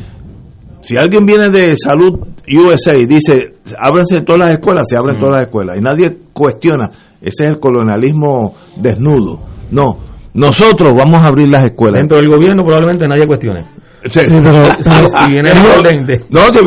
Si 0.82 0.98
alguien 0.98 1.26
viene 1.26 1.50
de 1.50 1.76
Salud 1.76 2.28
USA 2.48 2.96
y 2.96 3.06
dice, 3.06 3.56
ábranse 3.80 4.22
todas 4.22 4.40
las 4.40 4.52
escuelas, 4.52 4.86
se 4.88 4.98
abren 4.98 5.18
todas 5.18 5.38
las 5.38 5.44
escuelas. 5.44 5.78
Y 5.78 5.82
nadie 5.82 6.18
cuestiona. 6.34 6.90
Ese 7.22 7.46
es 7.46 7.50
el 7.52 7.60
colonialismo 7.60 8.54
desnudo. 8.82 9.40
No, 9.72 9.98
nosotros 10.34 10.94
vamos 10.98 11.22
a 11.22 11.28
abrir 11.28 11.48
las 11.48 11.64
escuelas. 11.64 12.00
Dentro 12.00 12.20
del 12.20 12.30
gobierno 12.30 12.64
probablemente 12.64 13.08
nadie 13.08 13.26
cuestione. 13.26 13.66
Sí, 14.06 14.20
pero- 14.30 14.66
Si- 14.82 14.92
si 15.08 15.32
viene 15.32 15.52
el 15.52 15.66
orden 15.80 16.06
de- 16.06 16.26
No, 16.30 16.42
yo 16.52 16.60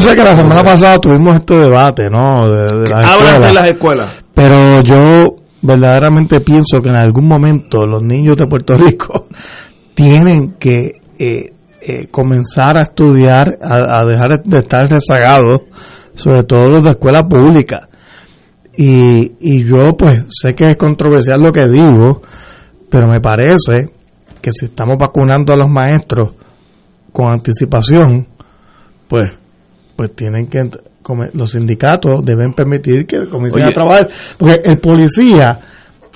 sé 0.00 0.14
que 0.14 0.24
la 0.24 0.34
semana 0.34 0.62
pasada 0.62 0.98
tuvimos 0.98 1.38
este 1.38 1.54
debate, 1.54 2.04
¿no? 2.10 2.46
De, 2.48 2.80
de 2.80 2.88
las 2.90 3.04
Ábranse 3.06 3.36
escuelas. 3.36 3.54
las 3.54 3.68
escuelas. 3.68 4.24
Pero 4.34 4.80
yo 4.82 5.36
verdaderamente 5.62 6.40
pienso 6.40 6.80
que 6.82 6.88
en 6.90 6.96
algún 6.96 7.26
momento 7.28 7.86
los 7.86 8.02
niños 8.02 8.36
de 8.36 8.46
Puerto 8.46 8.74
Rico 8.76 9.28
tienen 9.94 10.56
que 10.58 11.00
eh, 11.18 11.52
eh, 11.80 12.08
comenzar 12.10 12.76
a 12.78 12.82
estudiar, 12.82 13.58
a, 13.62 14.00
a 14.00 14.04
dejar 14.06 14.42
de 14.44 14.58
estar 14.58 14.86
rezagados, 14.88 15.62
sobre 16.14 16.42
todo 16.44 16.66
los 16.68 16.84
de 16.84 16.90
escuela 16.90 17.20
pública. 17.20 17.88
Y, 18.76 19.32
y 19.40 19.64
yo 19.64 19.76
pues 19.96 20.24
sé 20.30 20.54
que 20.54 20.70
es 20.70 20.76
controversial 20.76 21.40
lo 21.40 21.52
que 21.52 21.66
digo, 21.68 22.22
pero 22.90 23.06
me 23.08 23.20
parece 23.20 23.90
que 24.44 24.50
si 24.52 24.66
estamos 24.66 24.96
vacunando 24.98 25.54
a 25.54 25.56
los 25.56 25.70
maestros 25.70 26.32
con 27.12 27.32
anticipación, 27.32 28.26
pues 29.08 29.32
pues 29.96 30.14
tienen 30.14 30.48
que 30.48 30.60
los 31.34 31.50
sindicatos 31.52 32.24
deben 32.24 32.52
permitir 32.52 33.06
que 33.06 33.26
comiencen 33.30 33.62
Oye. 33.62 33.70
a 33.70 33.74
trabajar 33.74 34.08
porque 34.36 34.60
el 34.64 34.78
policía 34.78 35.60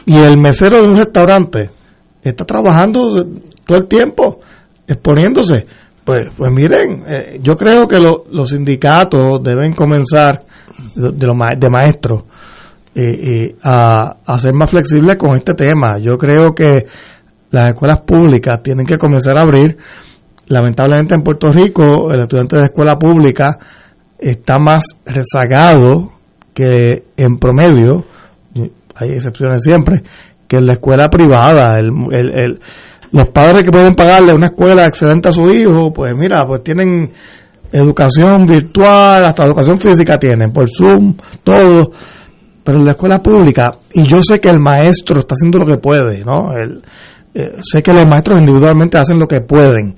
y 0.04 0.16
el 0.16 0.36
mesero 0.38 0.76
de 0.82 0.88
un 0.88 0.96
restaurante 0.96 1.70
está 2.22 2.44
trabajando 2.44 3.24
todo 3.64 3.78
el 3.78 3.86
tiempo 3.86 4.40
exponiéndose 4.86 5.64
pues 6.04 6.28
pues 6.36 6.50
miren 6.50 7.04
eh, 7.06 7.38
yo 7.42 7.54
creo 7.54 7.86
que 7.86 7.98
lo- 8.00 8.24
los 8.32 8.50
sindicatos 8.50 9.42
deben 9.44 9.74
comenzar 9.74 10.42
de, 10.96 11.12
de 11.12 11.34
ma- 11.34 11.54
de 11.56 11.70
maestros 11.70 12.22
eh, 12.94 13.02
eh, 13.04 13.56
a, 13.62 14.16
a 14.26 14.38
ser 14.38 14.54
más 14.54 14.70
flexibles 14.70 15.16
con 15.16 15.36
este 15.36 15.54
tema 15.54 15.98
yo 15.98 16.16
creo 16.16 16.52
que 16.54 16.86
las 17.50 17.68
escuelas 17.68 17.98
públicas 18.06 18.62
tienen 18.62 18.84
que 18.86 18.98
comenzar 18.98 19.38
a 19.38 19.42
abrir 19.42 19.76
lamentablemente 20.48 21.14
en 21.14 21.22
Puerto 21.22 21.52
Rico 21.52 22.10
el 22.12 22.20
estudiante 22.22 22.56
de 22.56 22.62
escuela 22.64 22.96
pública 22.98 23.58
está 24.18 24.58
más 24.58 24.84
rezagado 25.04 26.12
que 26.54 27.04
en 27.16 27.36
promedio, 27.38 28.04
hay 28.96 29.10
excepciones 29.10 29.62
siempre, 29.62 30.02
que 30.48 30.56
en 30.56 30.66
la 30.66 30.72
escuela 30.72 31.08
privada. 31.08 31.78
El, 31.78 31.90
el- 32.10 32.32
el- 32.38 32.60
los 33.12 33.28
padres 33.28 33.62
que 33.62 33.70
pueden 33.70 33.94
pagarle 33.94 34.32
una 34.34 34.46
escuela 34.46 34.84
excelente 34.86 35.28
a 35.28 35.32
su 35.32 35.44
hijo, 35.46 35.92
pues 35.94 36.12
mira, 36.16 36.44
pues 36.46 36.62
tienen 36.64 37.10
educación 37.72 38.44
virtual, 38.46 39.24
hasta 39.24 39.44
educación 39.44 39.78
física 39.78 40.18
tienen, 40.18 40.50
por 40.52 40.66
Zoom, 40.68 41.14
todo. 41.44 41.90
Pero 42.64 42.78
en 42.80 42.84
la 42.84 42.92
escuela 42.92 43.22
pública, 43.22 43.72
y 43.94 44.02
yo 44.02 44.20
sé 44.20 44.40
que 44.40 44.48
el 44.50 44.58
maestro 44.58 45.20
está 45.20 45.34
haciendo 45.34 45.58
lo 45.60 45.66
que 45.66 45.80
puede, 45.80 46.24
¿no? 46.24 46.52
El- 46.56 46.82
eh, 47.38 47.52
sé 47.60 47.84
que 47.84 47.92
los 47.92 48.04
maestros 48.08 48.40
individualmente 48.40 48.98
hacen 48.98 49.16
lo 49.16 49.28
que 49.28 49.40
pueden, 49.42 49.94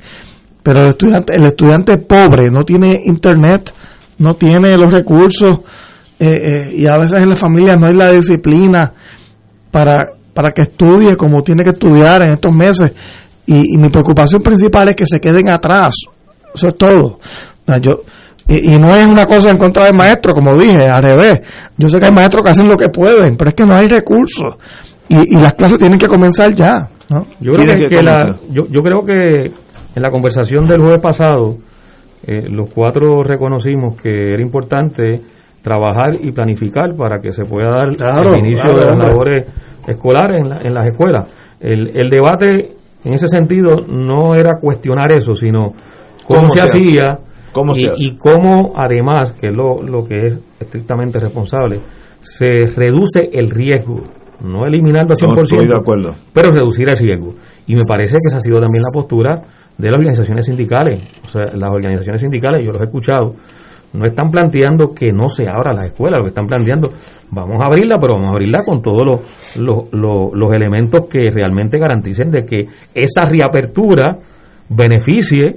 pero 0.63 0.83
el 0.83 0.89
estudiante, 0.91 1.35
el 1.35 1.45
estudiante 1.45 1.97
pobre 1.97 2.51
no 2.51 2.65
tiene 2.65 3.01
internet, 3.03 3.73
no 4.19 4.35
tiene 4.35 4.77
los 4.77 4.93
recursos, 4.93 5.61
eh, 6.19 6.27
eh, 6.29 6.73
y 6.77 6.87
a 6.87 6.99
veces 6.99 7.23
en 7.23 7.31
las 7.31 7.39
familias 7.39 7.81
no 7.81 7.87
hay 7.87 7.95
la 7.95 8.13
disciplina 8.13 8.93
para, 9.71 10.07
para 10.35 10.51
que 10.51 10.63
estudie 10.63 11.17
como 11.17 11.41
tiene 11.41 11.65
que 11.65 11.71
estudiar 11.71 12.23
en 12.25 12.33
estos 12.33 12.55
meses. 12.55 12.93
Y, 13.47 13.79
mi 13.79 13.89
preocupación 13.89 14.43
principal 14.43 14.91
es 14.91 14.97
que 14.97 15.07
se 15.07 15.19
queden 15.19 15.49
atrás. 15.49 15.95
Eso 16.55 16.69
es 16.69 16.77
todo. 16.77 17.21
Yo, 17.81 18.03
y, 18.49 18.77
no 18.77 18.95
es 18.95 19.07
una 19.07 19.25
cosa 19.25 19.51
en 19.51 19.57
contra 19.57 19.87
del 19.87 19.95
maestro, 19.95 20.35
como 20.35 20.53
dije, 20.61 20.87
al 20.87 21.03
revés. 21.03 21.41
Yo 21.79 21.89
sé 21.89 21.99
que 21.99 22.05
hay 22.05 22.13
maestros 22.13 22.43
que 22.45 22.51
hacen 22.51 22.69
lo 22.69 22.77
que 22.77 22.91
pueden, 22.91 23.39
pero 23.39 23.49
es 23.49 23.55
que 23.55 23.65
no 23.65 23.75
hay 23.75 23.89
recursos. 23.89 24.57
Y 25.09 25.37
las 25.37 25.55
clases 25.55 25.79
tienen 25.79 25.99
que 25.99 26.07
comenzar 26.07 26.55
ya. 26.55 26.91
¿No? 27.11 27.27
Yo 27.41 27.53
creo 27.53 27.77
que, 27.77 27.89
que 27.89 28.03
la- 28.03 28.39
yo, 28.51 28.63
yo 28.71 28.81
creo 28.81 29.05
que 29.05 29.47
en 29.95 30.03
la 30.03 30.11
conversación 30.11 30.67
del 30.67 30.81
jueves 30.81 31.03
pasado, 31.03 31.57
eh, 32.27 32.45
los 32.49 32.71
cuatro 32.73 33.23
reconocimos 33.23 33.97
que 34.01 34.11
era 34.11 34.41
importante 34.43 35.21
trabajar 35.63 36.17
y 36.21 36.33
planificar 36.33 36.95
para 36.97 37.19
que 37.21 37.33
se 37.33 37.45
pueda 37.45 37.69
dar 37.71 37.95
Claro, 37.97 38.33
el 38.35 38.39
inicio 38.47 38.63
claro, 38.71 38.79
de 38.79 38.87
las 38.87 39.05
labores 39.05 39.47
escolares 39.87 40.41
en, 40.41 40.49
la- 40.49 40.61
en 40.63 40.73
las 40.75 40.87
escuelas. 40.89 41.57
El, 41.61 41.89
el 41.95 42.09
debate 42.09 42.73
en 43.05 43.15
ese 43.15 43.27
sentido 43.29 43.77
no 43.87 44.35
era 44.35 44.55
cuestionar 44.61 45.11
eso, 45.13 45.35
sino 45.35 45.73
cómo, 46.27 46.41
¿Cómo 46.41 46.49
se, 46.51 46.61
hacía 46.61 47.19
¿Cómo 47.53 47.73
y, 47.77 47.81
se 47.81 47.89
hace? 47.89 48.03
y 48.05 48.17
cómo 48.17 48.73
además, 48.77 49.33
que 49.33 49.49
es 49.49 49.57
lo, 49.57 49.83
lo 49.83 50.05
que 50.05 50.15
es 50.27 50.39
estrictamente 50.61 51.19
responsable, 51.19 51.81
se 52.21 52.47
reduce 52.77 53.21
el 53.33 53.51
riesgo, 53.51 54.03
no 54.43 54.67
eliminando 54.67 55.13
al 55.15 55.29
No, 55.29 55.35
100%, 55.37 55.43
estoy 55.43 55.67
de 55.67 55.75
acuerdo. 55.79 56.17
pero 56.33 56.53
reducir 56.53 56.89
el 56.89 56.97
riesgo. 56.97 57.35
Y 57.67 57.75
me 57.75 57.83
parece 57.89 58.13
que 58.15 58.29
esa 58.29 58.39
ha 58.39 58.41
sido 58.41 58.59
también 58.61 58.83
la 58.83 58.91
postura 58.93 59.43
de 59.79 59.89
las 59.91 59.99
organizaciones 59.99 60.45
sindicales. 60.47 61.03
O 61.25 61.29
sea, 61.29 61.43
las 61.55 61.73
organizaciones 61.73 62.21
sindicales, 62.21 62.65
yo 62.65 62.73
los 62.73 62.81
he 62.83 62.85
escuchado, 62.85 63.33
no 63.93 64.05
están 64.05 64.31
planteando 64.31 64.95
que 64.95 65.11
no 65.13 65.29
se 65.29 65.49
abran 65.49 65.75
las 65.77 65.87
escuelas, 65.87 66.19
lo 66.19 66.25
que 66.25 66.29
están 66.29 66.47
planteando, 66.47 66.91
vamos 67.31 67.57
a 67.63 67.67
abrirla, 67.67 67.97
pero 68.01 68.15
vamos 68.15 68.29
a 68.29 68.33
abrirla 68.35 68.63
con 68.65 68.81
todos 68.83 69.05
los, 69.05 69.57
los, 69.59 69.93
los- 69.93 70.33
los 70.33 70.53
elementos 70.53 71.07
que 71.09 71.31
realmente 71.31 71.77
garanticen 71.79 72.31
de 72.31 72.45
que 72.47 72.67
esa 72.95 73.23
reapertura 73.29 74.17
beneficie 74.69 75.57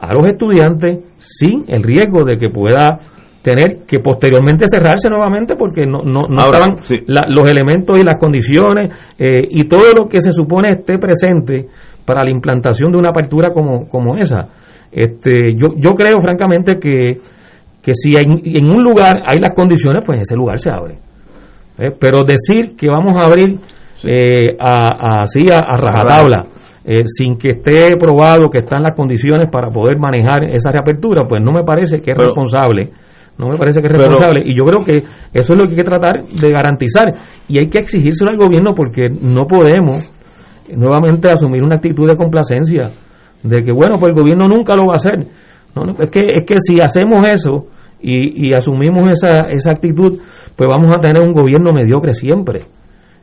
a 0.00 0.12
los 0.14 0.26
estudiantes 0.26 0.98
sin 1.18 1.64
el 1.68 1.82
riesgo 1.84 2.24
de 2.24 2.36
que 2.36 2.48
pueda 2.50 2.98
tener 3.42 3.78
que 3.86 3.98
posteriormente 3.98 4.66
cerrarse 4.68 5.08
nuevamente 5.10 5.56
porque 5.56 5.84
no, 5.84 5.98
no, 6.02 6.20
no 6.28 6.42
Ahora, 6.42 6.58
estaban 6.58 6.76
sí. 6.84 6.96
la- 7.06 7.26
los 7.28 7.50
elementos 7.50 7.98
y 7.98 8.02
las 8.02 8.14
condiciones 8.18 8.94
eh, 9.18 9.40
y 9.50 9.64
todo 9.64 9.92
lo 9.96 10.08
que 10.08 10.20
se 10.20 10.32
supone 10.32 10.70
esté 10.70 10.96
presente 10.98 11.66
para 12.04 12.22
la 12.22 12.30
implantación 12.30 12.92
de 12.92 12.98
una 12.98 13.08
apertura 13.08 13.50
como, 13.52 13.88
como 13.88 14.16
esa. 14.16 14.46
Este, 14.92 15.46
yo, 15.56 15.68
yo 15.76 15.92
creo 15.94 16.20
francamente 16.20 16.78
que, 16.78 17.18
que 17.82 17.92
si 17.94 18.14
en, 18.16 18.40
en 18.44 18.70
un 18.70 18.82
lugar 18.82 19.22
hay 19.26 19.40
las 19.40 19.54
condiciones, 19.56 20.04
pues 20.04 20.20
ese 20.20 20.36
lugar 20.36 20.58
se 20.58 20.70
abre. 20.70 20.94
¿eh? 21.78 21.90
Pero 21.98 22.22
decir 22.24 22.76
que 22.76 22.88
vamos 22.88 23.20
a 23.20 23.26
abrir 23.26 23.58
eh, 24.04 24.56
a, 24.60 25.18
a- 25.18 25.22
así 25.22 25.40
a, 25.50 25.58
a 25.58 25.76
rajatabla, 25.78 26.46
eh, 26.84 27.04
sin 27.06 27.38
que 27.38 27.50
esté 27.50 27.96
probado 27.96 28.50
que 28.50 28.58
están 28.58 28.82
las 28.82 28.94
condiciones 28.96 29.48
para 29.50 29.70
poder 29.70 29.98
manejar 29.98 30.44
esa 30.44 30.70
reapertura, 30.72 31.22
pues 31.28 31.40
no 31.42 31.52
me 31.52 31.64
parece 31.64 31.98
que 31.98 32.10
es 32.10 32.16
Pero- 32.16 32.26
responsable. 32.28 32.90
No 33.38 33.48
me 33.48 33.56
parece 33.56 33.80
que 33.80 33.86
es 33.88 33.92
Pero- 33.92 34.08
responsable. 34.08 34.42
y 34.44 34.56
yo 34.56 34.64
creo 34.64 34.84
que 34.84 34.98
eso 35.32 35.52
es 35.54 35.58
lo 35.58 35.64
que 35.64 35.70
hay 35.70 35.76
que 35.76 35.84
tratar 35.84 36.22
de 36.24 36.50
garantizar. 36.50 37.08
Y 37.48 37.58
hay 37.58 37.66
que 37.66 37.78
exigírselo 37.78 38.30
al 38.30 38.36
gobierno 38.36 38.72
porque 38.74 39.08
no 39.08 39.46
podemos 39.46 40.12
eh, 40.68 40.76
nuevamente 40.76 41.28
asumir 41.28 41.62
una 41.64 41.76
actitud 41.76 42.06
de 42.08 42.16
complacencia. 42.16 42.90
De 43.42 43.60
que, 43.62 43.72
bueno, 43.72 43.96
pues 43.98 44.10
el 44.10 44.20
gobierno 44.22 44.46
nunca 44.46 44.76
lo 44.76 44.86
va 44.86 44.92
a 44.94 44.96
hacer. 44.96 45.26
No, 45.74 45.84
no, 45.84 45.94
es, 45.98 46.10
que, 46.10 46.20
es 46.20 46.44
que 46.46 46.54
si 46.58 46.80
hacemos 46.80 47.26
eso 47.26 47.66
y, 48.00 48.48
y 48.48 48.52
asumimos 48.54 49.02
esa, 49.10 49.48
esa 49.50 49.70
actitud, 49.72 50.18
pues 50.54 50.68
vamos 50.70 50.94
a 50.96 51.00
tener 51.00 51.22
un 51.22 51.32
gobierno 51.32 51.72
mediocre 51.72 52.12
siempre. 52.14 52.66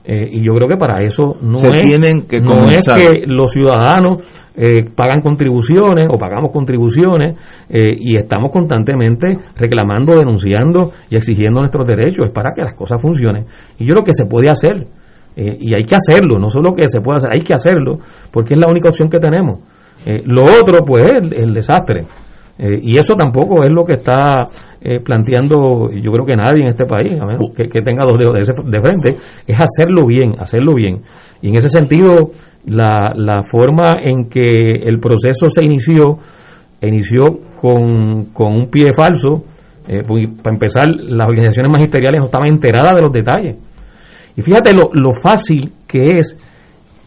Eh, 0.05 0.27
y 0.31 0.45
yo 0.45 0.53
creo 0.53 0.67
que 0.67 0.77
para 0.77 1.03
eso 1.05 1.35
no 1.41 1.59
Se 1.59 1.67
es, 1.67 1.83
tienen 1.83 2.25
que 2.27 2.39
no 2.39 2.65
es 2.67 2.83
que 2.87 3.27
los 3.27 3.51
ciudadanos 3.51 4.23
eh, 4.55 4.85
pagan 4.95 5.21
contribuciones 5.21 6.05
o 6.09 6.17
pagamos 6.17 6.51
contribuciones 6.51 7.37
eh, 7.69 7.93
y 7.99 8.17
estamos 8.17 8.51
constantemente 8.51 9.37
reclamando, 9.55 10.15
denunciando 10.15 10.91
y 11.09 11.17
exigiendo 11.17 11.59
nuestros 11.59 11.85
derechos. 11.85 12.27
Es 12.27 12.31
para 12.31 12.51
que 12.55 12.61
las 12.63 12.73
cosas 12.73 13.01
funcionen. 13.01 13.45
Y 13.77 13.85
yo 13.85 13.93
creo 13.93 14.03
que 14.05 14.13
se 14.13 14.25
puede 14.25 14.49
hacer. 14.49 14.87
eh, 15.35 15.57
y 15.59 15.73
hay 15.73 15.83
que 15.83 15.95
hacerlo, 15.95 16.37
no 16.39 16.49
solo 16.49 16.73
que 16.73 16.87
se 16.87 16.99
puede 17.01 17.17
hacer, 17.17 17.31
hay 17.33 17.41
que 17.41 17.53
hacerlo, 17.53 17.99
porque 18.31 18.55
es 18.55 18.59
la 18.59 18.69
única 18.69 18.89
opción 18.89 19.09
que 19.09 19.19
tenemos. 19.19 19.59
Eh, 20.05 20.21
lo 20.25 20.43
otro, 20.43 20.83
pues, 20.85 21.03
es 21.03 21.31
el 21.33 21.53
desastre. 21.53 22.05
Eh, 22.61 22.77
y 22.83 22.97
eso 22.99 23.15
tampoco 23.15 23.63
es 23.63 23.71
lo 23.71 23.85
que 23.85 23.93
está 23.93 24.45
eh, 24.81 24.99
planteando, 24.99 25.89
yo 25.91 26.11
creo 26.11 26.25
que 26.25 26.35
nadie 26.35 26.61
en 26.63 26.67
este 26.69 26.85
país, 26.85 27.17
a 27.19 27.25
menos 27.25 27.49
que, 27.55 27.69
que 27.69 27.81
tenga 27.81 28.03
dos 28.05 28.17
dedos 28.19 28.33
de, 28.33 28.41
ese- 28.43 28.69
de 28.69 28.79
frente, 28.81 29.17
es 29.47 29.57
hacerlo 29.57 30.05
bien, 30.05 30.35
hacerlo 30.37 30.73
bien. 30.75 31.01
Y 31.41 31.47
en 31.49 31.55
ese 31.55 31.69
sentido, 31.69 32.31
la, 32.65 33.13
la 33.15 33.43
forma 33.43 33.99
en 34.03 34.25
que 34.29 34.41
el 34.83 34.99
proceso 34.99 35.49
se 35.49 35.61
inició, 35.63 36.19
inició 36.81 37.39
con, 37.61 38.25
con 38.33 38.53
un 38.53 38.69
pie 38.69 38.87
falso. 38.93 39.43
eh, 39.87 40.03
para 40.43 40.53
empezar, 40.53 40.85
las 40.87 41.27
organizaciones 41.27 41.71
magisteriales 41.71 42.19
no 42.19 42.25
estaban 42.25 42.49
enteradas 42.49 42.93
de 42.95 43.01
los 43.01 43.11
detalles. 43.13 43.55
Y 44.35 44.41
fíjate 44.41 44.73
lo, 44.73 44.89
lo 44.93 45.11
fácil 45.13 45.71
que 45.87 46.17
es 46.17 46.37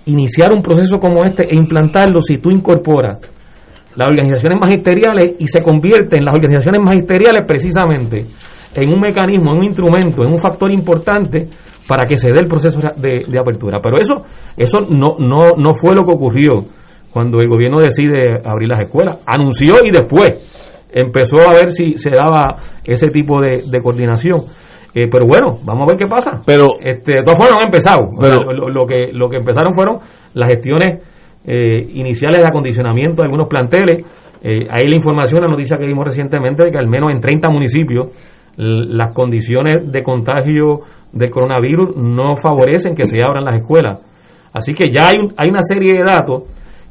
iniciar 0.06 0.50
un 0.52 0.62
proceso 0.62 0.98
como 0.98 1.24
este 1.24 1.44
e 1.44 1.56
implantarlo 1.56 2.20
si 2.20 2.38
tú 2.38 2.50
incorporas 2.50 3.18
las 3.96 4.06
organizaciones 4.08 4.58
magisteriales 4.60 5.34
y 5.38 5.46
se 5.46 5.62
convierte 5.62 6.16
en 6.18 6.24
las 6.24 6.34
organizaciones 6.34 6.80
magisteriales 6.82 7.44
precisamente 7.46 8.20
en 8.74 8.88
un 8.94 9.00
mecanismo, 9.00 9.52
en 9.52 9.58
un 9.58 9.64
instrumento, 9.64 10.24
en 10.24 10.32
un 10.32 10.38
factor 10.38 10.72
importante 10.72 11.42
para 11.86 12.06
que 12.06 12.16
se 12.16 12.28
dé 12.28 12.38
el 12.40 12.48
proceso 12.48 12.78
de, 12.96 13.24
de 13.28 13.38
apertura. 13.38 13.78
Pero 13.82 13.98
eso, 13.98 14.14
eso 14.56 14.80
no, 14.88 15.16
no, 15.18 15.50
no 15.56 15.74
fue 15.74 15.94
lo 15.94 16.04
que 16.04 16.12
ocurrió 16.12 16.52
cuando 17.12 17.40
el 17.40 17.48
gobierno 17.48 17.80
decide 17.80 18.40
abrir 18.44 18.68
las 18.68 18.80
escuelas. 18.80 19.22
Anunció 19.26 19.74
y 19.84 19.90
después 19.90 20.30
empezó 20.90 21.36
a 21.46 21.52
ver 21.52 21.70
si 21.70 21.94
se 21.94 22.10
daba 22.10 22.56
ese 22.84 23.08
tipo 23.08 23.40
de, 23.40 23.62
de 23.70 23.80
coordinación. 23.82 24.40
Eh, 24.94 25.08
pero 25.10 25.26
bueno, 25.26 25.58
vamos 25.64 25.84
a 25.84 25.86
ver 25.92 25.96
qué 25.98 26.06
pasa. 26.06 26.42
Pero- 26.46 26.76
este, 26.80 27.12
de 27.16 27.22
todas 27.22 27.38
formas 27.38 27.52
no 27.52 27.58
han 27.60 27.66
empezado. 27.66 28.04
O 28.04 28.20
Pero- 28.22 28.34
sea, 28.40 28.52
lo, 28.52 28.68
lo 28.68 28.86
que, 28.86 29.10
lo 29.12 29.28
que 29.28 29.36
empezaron 29.36 29.74
fueron 29.74 29.98
las 30.34 30.48
gestiones 30.50 31.02
eh, 31.46 31.80
iniciales 31.94 32.38
de 32.38 32.46
acondicionamiento 32.48 33.22
de 33.22 33.26
algunos 33.26 33.48
planteles. 33.48 34.04
Eh, 34.42 34.66
ahí 34.70 34.88
la 34.88 34.96
información, 34.96 35.40
la 35.42 35.48
noticia 35.48 35.76
que 35.78 35.86
vimos 35.86 36.04
recientemente 36.04 36.64
de 36.64 36.70
que 36.72 36.78
al 36.78 36.88
menos 36.88 37.10
en 37.12 37.20
30 37.20 37.48
municipios 37.50 38.08
las 38.56 39.12
condiciones 39.12 39.90
de 39.90 40.02
contagio 40.02 40.80
del 41.12 41.30
coronavirus 41.30 41.96
no 41.96 42.36
favorecen 42.36 42.94
que 42.94 43.04
se 43.04 43.18
abran 43.26 43.44
las 43.44 43.56
escuelas. 43.60 43.98
Así 44.52 44.74
que 44.74 44.90
ya 44.90 45.08
hay, 45.08 45.16
un- 45.18 45.32
hay 45.38 45.48
una 45.48 45.62
serie 45.62 45.92
de 45.94 46.02
datos 46.04 46.42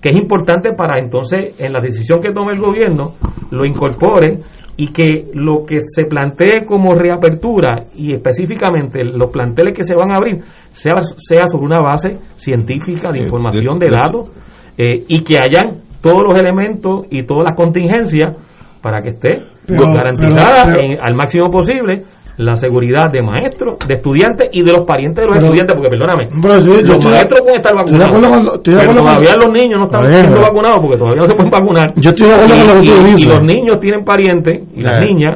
que 0.02 0.10
es 0.10 0.16
importante 0.16 0.72
para 0.74 1.00
entonces 1.00 1.54
en 1.60 1.72
la 1.74 1.80
decisión 1.80 2.20
que 2.20 2.32
tome 2.32 2.54
el 2.54 2.60
gobierno 2.60 3.14
lo 3.52 3.64
incorpore 3.66 4.38
y 4.78 4.88
que 4.88 5.26
lo 5.34 5.66
que 5.66 5.78
se 5.80 6.06
plantee 6.06 6.66
como 6.66 6.94
reapertura 6.96 7.84
y 7.96 8.14
específicamente 8.14 9.04
los 9.04 9.30
planteles 9.32 9.76
que 9.76 9.84
se 9.84 9.96
van 9.96 10.12
a 10.12 10.16
abrir 10.16 10.40
sea, 10.72 10.96
sea 11.02 11.46
sobre 11.46 11.66
una 11.66 11.82
base 11.82 12.18
científica 12.36 13.12
de 13.12 13.18
Sí, 13.20 13.24
información, 13.24 13.78
de- 13.80 13.90
datos 13.90 14.32
eh, 14.78 15.04
y 15.08 15.22
que 15.24 15.38
hayan 15.38 15.82
todos 16.02 16.24
los 16.28 16.40
elementos 16.40 17.06
y 17.12 17.24
todas 17.24 17.44
las 17.46 17.56
contingencias 17.56 18.36
para 18.82 19.02
que 19.04 19.10
esté 19.10 19.34
Pero- 19.68 19.94
garantizada 19.94 20.64
pero- 20.66 20.78
pero- 20.80 20.88
en- 20.94 21.00
al 21.00 21.14
máximo 21.16 21.50
posible 21.52 22.02
la 22.38 22.56
seguridad 22.56 23.12
de 23.12 23.22
maestros, 23.22 23.78
de 23.88 23.94
estudiantes 23.96 24.50
y 24.52 24.64
de 24.64 24.72
los 24.72 24.86
parientes 24.88 25.18
de 25.22 25.26
los 25.28 25.34
Pero- 25.36 25.46
estudiantes, 25.48 25.76
porque 25.76 25.90
perdóname, 25.90 26.24
Pero 26.42 26.88
los 26.98 27.06
maestros 27.06 27.42
pueden 27.42 27.58
estar 27.60 27.74
estoy 27.76 27.98
de 27.98 28.04
acuerdo 28.06 28.30
vacunados, 28.30 28.38
con 28.38 28.46
lo- 28.46 28.56
estoy 28.56 28.74
de 28.74 28.80
pero 28.82 28.94
todavía 28.96 29.34
los 29.46 29.54
niños 29.54 29.78
no 29.80 29.84
están 29.86 30.02
siendo 30.08 30.32
pero- 30.32 30.42
vacunados 30.42 30.78
porque 30.82 30.98
todavía 30.98 31.20
no 31.22 31.26
se 31.28 31.36
pueden 31.36 31.52
vacunar. 31.52 31.88
Yo 31.96 32.10
estoy 32.10 32.28
de 32.28 32.34
acuerdo 32.34 32.56
y, 32.56 32.58
con 32.60 32.68
lo 32.68 32.74
que 32.74 32.80
tú 32.90 33.02
y- 33.02 33.04
dices. 33.12 33.22
y 33.22 33.30
los 33.30 33.44
niños 33.44 33.80
tienen 33.80 34.06
parientes 34.06 34.54
y 34.76 34.82
las 34.82 34.96
Sí. 34.98 35.06
niñas 35.06 35.36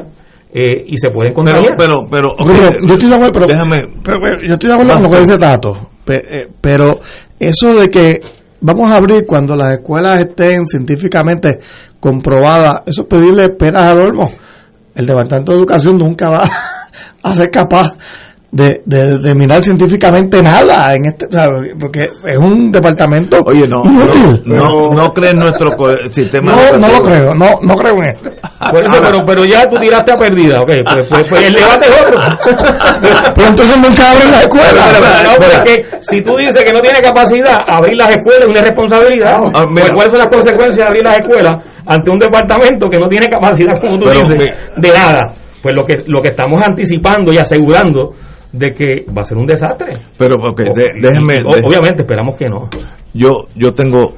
eh, 0.58 0.84
y 0.86 0.96
se 0.96 1.10
pueden 1.10 1.34
Pero, 1.34 1.44
contagiar. 1.44 1.74
pero, 1.76 1.94
pero, 2.10 2.28
ok, 2.38 2.48
Pero 2.48 2.70
yo 2.86 2.94
estoy 2.94 3.08
de 3.10 3.14
acuerdo, 3.14 3.32
pero, 3.34 3.46
déjame. 3.46 3.76
pero- 4.02 4.20
pero 4.20 4.36
yo 4.48 4.54
estoy 4.54 4.68
de 4.68 4.74
acuerdo 4.74 4.94
con 4.94 5.02
lo 5.02 5.10
que 5.10 5.18
dice 5.18 5.38
Tato, 5.38 5.70
eh, 6.08 6.48
pero 6.62 6.94
eso 7.38 7.74
de 7.74 7.90
que 7.90 8.20
vamos 8.62 8.90
a 8.90 8.96
abrir 8.96 9.26
cuando 9.26 9.54
las 9.54 9.74
escuelas 9.74 10.20
estén 10.20 10.66
científicamente 10.66 11.58
comprobadas, 12.00 12.82
eso 12.86 13.02
es 13.02 13.08
pedirle 13.08 13.50
peras 13.50 13.82
al 13.82 13.98
olmo. 14.06 14.30
El 14.94 15.04
Departamento 15.06 15.52
de 15.52 15.58
Educación 15.58 15.98
nunca 15.98 16.30
va 16.30 16.48
a 17.22 17.32
ser 17.34 17.50
capaz 17.50 17.96
de, 18.48 18.80
de, 18.86 19.18
de 19.18 19.34
mirar 19.34 19.62
científicamente 19.62 20.40
nada 20.40 20.90
en 20.94 21.04
este, 21.04 21.26
o 21.26 21.32
sea, 21.32 21.46
porque 21.78 22.04
es 22.24 22.38
un 22.38 22.70
departamento 22.72 23.38
Oye, 23.44 23.66
no, 23.68 23.84
inútil. 23.84 24.40
no, 24.46 24.56
no, 24.56 24.90
no 24.94 25.12
cree 25.12 25.30
en 25.30 25.38
nuestro 25.40 25.68
sistema 26.10 26.52
No, 26.52 26.78
no 26.78 26.88
lo 26.88 27.00
creo, 27.00 27.34
no, 27.34 27.58
no 27.60 27.74
creo 27.74 27.94
en 27.96 28.08
esto. 28.14 28.30
Por 28.72 28.84
eso, 28.86 28.96
pero, 29.02 29.18
pero 29.26 29.44
ya 29.44 29.66
tú 29.68 29.76
tiraste 29.76 30.12
a 30.14 30.16
perdida, 30.16 30.60
ok, 30.60 30.70
pues, 30.90 31.08
pues- 31.08 31.28
pues 31.28 31.46
el 31.48 31.54
debate 31.54 31.86
es 31.86 32.00
otro. 32.00 32.20
Pero 33.34 33.48
entonces 33.48 33.78
nunca 33.78 34.12
abren 34.12 34.30
la 34.30 34.40
escuela. 34.40 34.84
Pero, 34.86 34.98
pero, 35.02 35.30
no, 35.30 35.36
pero 35.38 35.52
es 35.52 35.60
que 35.74 35.98
si 36.00 36.22
tú 36.22 36.36
dices 36.36 36.64
que 36.64 36.72
no 36.72 36.80
tiene 36.80 37.00
capacidad, 37.00 37.58
abrir 37.66 37.96
las 37.98 38.08
escuelas 38.10 38.44
es 38.44 38.50
una 38.50 38.60
responsabilidad. 38.62 39.38
Ah, 39.54 39.64
mira. 39.68 39.82
Pues, 39.88 39.92
¿Cuáles 39.92 40.10
son 40.12 40.18
las 40.20 40.28
consecuencias 40.28 40.76
de 40.78 40.84
abrir 40.84 41.04
las 41.04 41.18
escuelas 41.18 41.52
ante 41.84 42.10
un 42.10 42.18
departamento 42.18 42.88
que 42.88 42.98
no 42.98 43.08
tiene 43.08 43.26
capacidad, 43.26 43.78
como 43.80 43.98
tú 43.98 44.06
Pero, 44.06 44.20
dices, 44.28 44.52
de 44.76 44.90
nada? 44.92 45.20
Pues 45.66 45.74
lo 45.74 45.84
que, 45.84 46.04
lo 46.06 46.22
que 46.22 46.28
estamos 46.28 46.60
anticipando 46.64 47.32
y 47.32 47.38
asegurando 47.38 48.12
de 48.52 48.72
que 48.72 49.12
va 49.12 49.22
a 49.22 49.24
ser 49.24 49.36
un 49.36 49.46
desastre. 49.46 49.94
Pero, 50.16 50.36
ok, 50.36 50.58
de- 50.60 50.92
Y- 50.96 51.00
déjeme. 51.02 51.34
y- 51.34 51.44
o- 51.44 51.56
de- 51.56 51.66
obviamente, 51.66 52.02
esperamos 52.02 52.36
que 52.38 52.48
no. 52.48 52.68
yo, 53.12 53.46
yo 53.56 53.74
tengo 53.74 54.14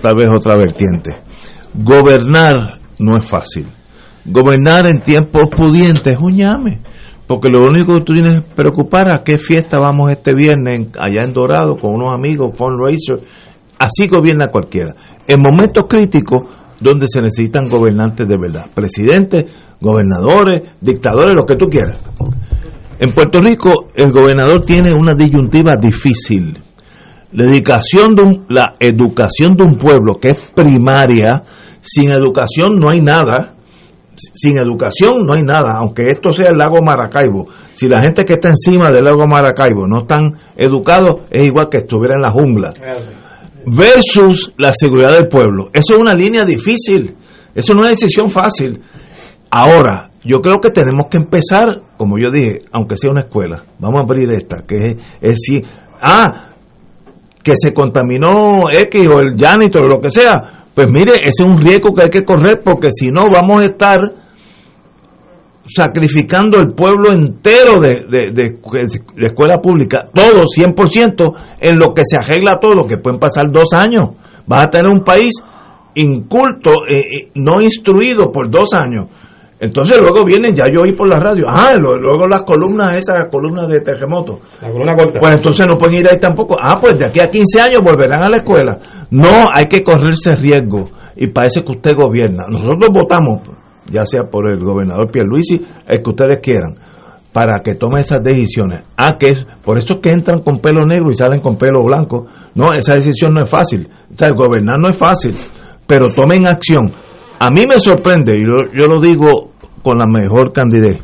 tal 0.00 0.14
vez 0.16 0.28
otra 0.30 0.56
vertiente. 0.56 1.10
Gobernar 1.74 2.78
no 2.98 3.18
es 3.18 3.28
fácil. 3.28 3.66
Gobernar 4.24 4.86
en 4.86 5.00
tiempos 5.00 5.48
pudientes 5.54 6.16
es 6.16 6.18
un 6.18 6.36
llame. 6.36 6.80
Porque 7.26 7.48
lo 7.50 7.60
único 7.60 7.92
que 7.94 8.00
tú 8.04 8.14
tienes 8.14 8.36
que 8.42 8.54
preocupar 8.54 9.08
a 9.14 9.22
qué 9.22 9.36
fiesta 9.38 9.78
vamos 9.78 10.10
este 10.10 10.34
viernes 10.34 10.88
allá 10.98 11.24
en 11.24 11.34
Dorado 11.34 11.76
con 11.78 11.92
unos 11.94 12.14
amigos, 12.14 12.56
fundraiser. 12.56 13.20
Así 13.78 14.08
gobierna 14.08 14.48
cualquiera. 14.48 14.94
En 15.26 15.40
momentos 15.42 15.84
críticos 15.86 16.44
donde 16.80 17.06
se 17.08 17.20
necesitan 17.20 17.68
gobernantes 17.68 18.28
de 18.28 18.36
verdad, 18.40 18.66
presidentes, 18.72 19.46
gobernadores, 19.80 20.62
dictadores, 20.80 21.34
lo 21.34 21.44
que 21.44 21.56
tú 21.56 21.66
quieras. 21.66 21.98
En 22.98 23.12
Puerto 23.12 23.40
Rico 23.40 23.90
el 23.94 24.10
gobernador 24.10 24.64
tiene 24.64 24.92
una 24.92 25.14
disyuntiva 25.14 25.76
difícil. 25.80 26.58
La 27.32 27.44
educación 27.44 28.14
de 28.14 28.22
un, 28.22 28.46
la 28.48 28.74
educación 28.80 29.54
de 29.54 29.64
un 29.64 29.76
pueblo 29.76 30.14
que 30.14 30.28
es 30.28 30.52
primaria, 30.54 31.42
sin 31.80 32.10
educación 32.10 32.78
no 32.78 32.88
hay 32.88 33.00
nada. 33.00 33.54
Sin 34.34 34.58
educación 34.58 35.24
no 35.24 35.34
hay 35.34 35.44
nada, 35.44 35.76
aunque 35.78 36.06
esto 36.08 36.32
sea 36.32 36.46
el 36.50 36.56
lago 36.56 36.82
Maracaibo. 36.82 37.46
Si 37.72 37.86
la 37.86 38.00
gente 38.00 38.24
que 38.24 38.34
está 38.34 38.48
encima 38.48 38.90
del 38.90 39.04
lago 39.04 39.28
Maracaibo 39.28 39.86
no 39.86 40.00
están 40.00 40.32
educados, 40.56 41.20
es 41.30 41.46
igual 41.46 41.68
que 41.70 41.78
estuviera 41.78 42.16
en 42.16 42.22
la 42.22 42.30
jungla. 42.32 42.72
Versus 43.70 44.52
la 44.56 44.72
seguridad 44.72 45.12
del 45.12 45.28
pueblo. 45.28 45.70
Eso 45.72 45.94
es 45.94 46.00
una 46.00 46.14
línea 46.14 46.44
difícil. 46.44 47.14
Eso 47.54 47.74
no 47.74 47.80
es 47.80 47.84
una 47.84 47.88
decisión 47.88 48.30
fácil. 48.30 48.80
Ahora, 49.50 50.10
yo 50.24 50.40
creo 50.40 50.60
que 50.60 50.70
tenemos 50.70 51.06
que 51.10 51.16
empezar, 51.16 51.80
como 51.96 52.18
yo 52.18 52.30
dije, 52.30 52.62
aunque 52.72 52.96
sea 52.96 53.10
una 53.10 53.22
escuela. 53.22 53.62
Vamos 53.78 54.00
a 54.00 54.02
abrir 54.02 54.30
esta, 54.30 54.58
que 54.58 54.76
es, 54.76 54.96
es 55.20 55.38
si, 55.40 55.62
ah, 56.02 56.48
que 57.42 57.52
se 57.56 57.72
contaminó 57.72 58.70
X 58.70 59.00
o 59.12 59.20
el 59.20 59.36
janitor 59.38 59.84
o 59.84 59.88
lo 59.88 60.00
que 60.00 60.10
sea, 60.10 60.66
pues 60.74 60.90
mire, 60.90 61.14
ese 61.14 61.28
es 61.28 61.40
un 61.40 61.60
riesgo 61.60 61.92
que 61.94 62.02
hay 62.02 62.10
que 62.10 62.24
correr 62.24 62.62
porque 62.62 62.90
si 62.92 63.10
no 63.10 63.30
vamos 63.30 63.62
a 63.62 63.66
estar 63.66 63.98
sacrificando 65.74 66.58
el 66.58 66.72
pueblo 66.74 67.12
entero 67.12 67.80
de, 67.80 68.04
de, 68.08 68.32
de- 68.32 68.58
de 69.14 69.26
escuela 69.26 69.58
pública, 69.60 70.08
todo 70.12 70.42
100%, 70.44 71.34
en 71.60 71.78
lo 71.78 71.92
que 71.94 72.02
se 72.04 72.16
arregla 72.16 72.58
todo, 72.58 72.86
que 72.86 72.96
pueden 72.98 73.18
pasar 73.20 73.50
dos 73.52 73.72
años. 73.74 74.10
Vas 74.46 74.64
a 74.66 74.70
tener 74.70 74.90
un 74.90 75.04
país 75.04 75.32
inculto, 75.94 76.70
eh, 76.88 76.98
eh, 77.00 77.28
no 77.34 77.60
instruido 77.60 78.30
por 78.32 78.50
dos 78.50 78.72
años. 78.74 79.06
Entonces 79.60 79.98
luego 80.00 80.24
vienen, 80.24 80.54
ya 80.54 80.66
yo 80.72 80.82
oí 80.82 80.92
por 80.92 81.08
la 81.08 81.18
radio, 81.18 81.44
ah, 81.48 81.74
luego 81.76 82.28
las 82.28 82.42
columnas, 82.42 82.96
esas 82.96 83.24
columnas 83.28 83.66
de 83.68 83.80
terremoto. 83.80 84.38
La 84.62 84.70
columna 84.70 84.94
corta. 84.94 85.18
Pues 85.18 85.34
entonces 85.34 85.66
no 85.66 85.76
pueden 85.76 85.96
ir 85.96 86.08
ahí 86.08 86.18
tampoco. 86.20 86.56
Ah, 86.60 86.76
pues 86.80 86.96
de 86.96 87.06
aquí 87.06 87.18
a 87.18 87.28
15 87.28 87.60
años 87.60 87.78
volverán 87.82 88.22
a 88.22 88.28
la 88.28 88.36
escuela. 88.36 88.78
No, 89.10 89.48
hay 89.52 89.66
que 89.66 89.82
correrse 89.82 90.36
riesgo. 90.36 90.88
Y 91.16 91.26
parece 91.26 91.64
que 91.64 91.72
usted 91.72 91.96
gobierna. 91.96 92.44
Nosotros 92.48 92.88
votamos, 92.92 93.40
ya 93.90 94.04
sea 94.06 94.24
por 94.30 94.50
el 94.50 94.58
gobernador 94.58 95.10
Pierluisi, 95.10 95.60
el 95.86 96.02
que 96.02 96.10
ustedes 96.10 96.38
quieran, 96.42 96.74
para 97.32 97.60
que 97.60 97.74
tome 97.74 98.00
esas 98.00 98.22
decisiones. 98.22 98.84
Ah, 98.96 99.16
que 99.18 99.34
por 99.64 99.78
eso 99.78 99.94
es 99.94 100.00
que 100.00 100.10
entran 100.10 100.40
con 100.40 100.58
pelo 100.58 100.84
negro 100.84 101.10
y 101.10 101.14
salen 101.14 101.40
con 101.40 101.56
pelo 101.56 101.84
blanco. 101.84 102.26
No, 102.54 102.72
esa 102.72 102.94
decisión 102.94 103.34
no 103.34 103.42
es 103.42 103.48
fácil. 103.48 103.88
O 104.12 104.16
sea, 104.16 104.28
gobernar 104.34 104.78
no 104.78 104.88
es 104.88 104.96
fácil, 104.96 105.34
pero 105.86 106.10
tomen 106.10 106.46
acción. 106.46 106.92
A 107.40 107.50
mí 107.50 107.66
me 107.66 107.78
sorprende, 107.78 108.34
y 108.36 108.42
yo, 108.42 108.72
yo 108.72 108.86
lo 108.86 109.00
digo 109.00 109.52
con 109.82 109.96
la 109.98 110.06
mejor 110.06 110.52
candidez, 110.52 111.00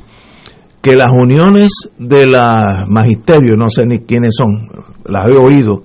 que 0.83 0.97
las 0.97 1.11
uniones 1.13 1.71
de 1.97 2.27
la 2.27 2.85
magisterio, 2.89 3.57
no 3.57 3.71
sé 3.71 3.87
ni 3.87 4.01
quiénes 4.01 4.33
son, 4.37 4.59
las 5.07 5.29
he 5.29 5.33
oído, 5.33 5.85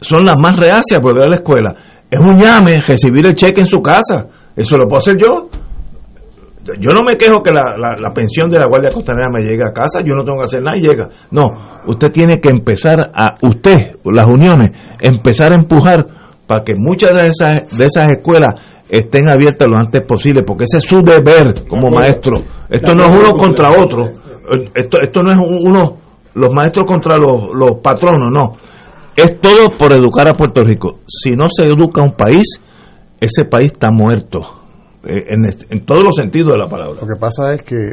son 0.00 0.24
las 0.24 0.36
más 0.38 0.56
reacias 0.56 1.00
por 1.00 1.16
ir 1.16 1.24
a 1.24 1.28
la 1.28 1.36
escuela. 1.36 1.74
Es 2.10 2.20
un 2.20 2.38
llame 2.38 2.80
recibir 2.80 3.26
el 3.26 3.34
cheque 3.34 3.62
en 3.62 3.66
su 3.66 3.80
casa. 3.80 4.26
Eso 4.54 4.76
lo 4.76 4.84
puedo 4.84 4.98
hacer 4.98 5.16
yo. 5.20 5.48
Yo 6.80 6.90
no 6.90 7.02
me 7.02 7.16
quejo 7.16 7.42
que 7.42 7.50
la, 7.52 7.76
la- 7.78 7.96
la 8.00 8.12
pensión 8.12 8.50
de 8.50 8.58
la 8.58 8.66
Guardia 8.66 8.90
Costanera 8.90 9.28
me 9.32 9.42
llegue 9.42 9.62
a 9.64 9.72
casa, 9.72 10.00
yo 10.04 10.14
no 10.14 10.24
tengo 10.24 10.38
que 10.38 10.44
hacer 10.44 10.62
nada 10.62 10.76
y 10.76 10.80
llega. 10.82 11.08
No, 11.30 11.42
usted 11.86 12.10
tiene 12.10 12.38
que 12.40 12.48
empezar 12.50 12.98
a, 13.14 13.36
usted, 13.42 13.76
las 14.04 14.26
uniones, 14.26 14.72
empezar 15.00 15.52
a 15.52 15.56
empujar 15.56 16.06
para 16.46 16.64
que 16.64 16.74
muchas 16.76 17.14
de 17.14 17.28
esas, 17.28 17.78
de 17.78 17.86
esas 17.86 18.10
escuelas 18.10 18.52
estén 18.88 19.28
abiertas 19.28 19.66
lo 19.68 19.76
antes 19.78 20.00
posible, 20.06 20.42
porque 20.46 20.64
ese 20.64 20.78
es 20.78 20.84
su 20.84 20.96
deber 21.02 21.66
como 21.68 21.88
maestro. 21.90 22.32
Esto 22.68 22.92
no 22.94 23.04
es 23.04 23.10
uno 23.20 23.32
contra 23.34 23.70
otro. 23.70 24.06
Esto, 24.74 24.98
esto 25.02 25.22
no 25.22 25.30
es 25.32 25.38
uno, 25.64 25.96
los 26.34 26.52
maestros 26.54 26.86
contra 26.86 27.16
los, 27.18 27.48
los 27.52 27.80
patronos, 27.82 28.30
no. 28.32 28.52
Es 29.16 29.40
todo 29.40 29.76
por 29.78 29.92
educar 29.92 30.28
a 30.28 30.34
Puerto 30.34 30.62
Rico. 30.62 31.00
Si 31.08 31.30
no 31.34 31.46
se 31.48 31.64
educa 31.64 32.02
un 32.02 32.12
país, 32.12 32.60
ese 33.20 33.44
país 33.44 33.72
está 33.72 33.88
muerto. 33.90 34.40
Eh, 35.06 35.24
En, 35.28 35.44
en 35.70 35.84
todos 35.86 36.02
los 36.04 36.14
sentidos 36.16 36.52
de 36.54 36.58
la 36.58 36.68
palabra. 36.68 37.00
Lo 37.00 37.06
que 37.06 37.16
pasa 37.18 37.54
es 37.54 37.62
que 37.62 37.90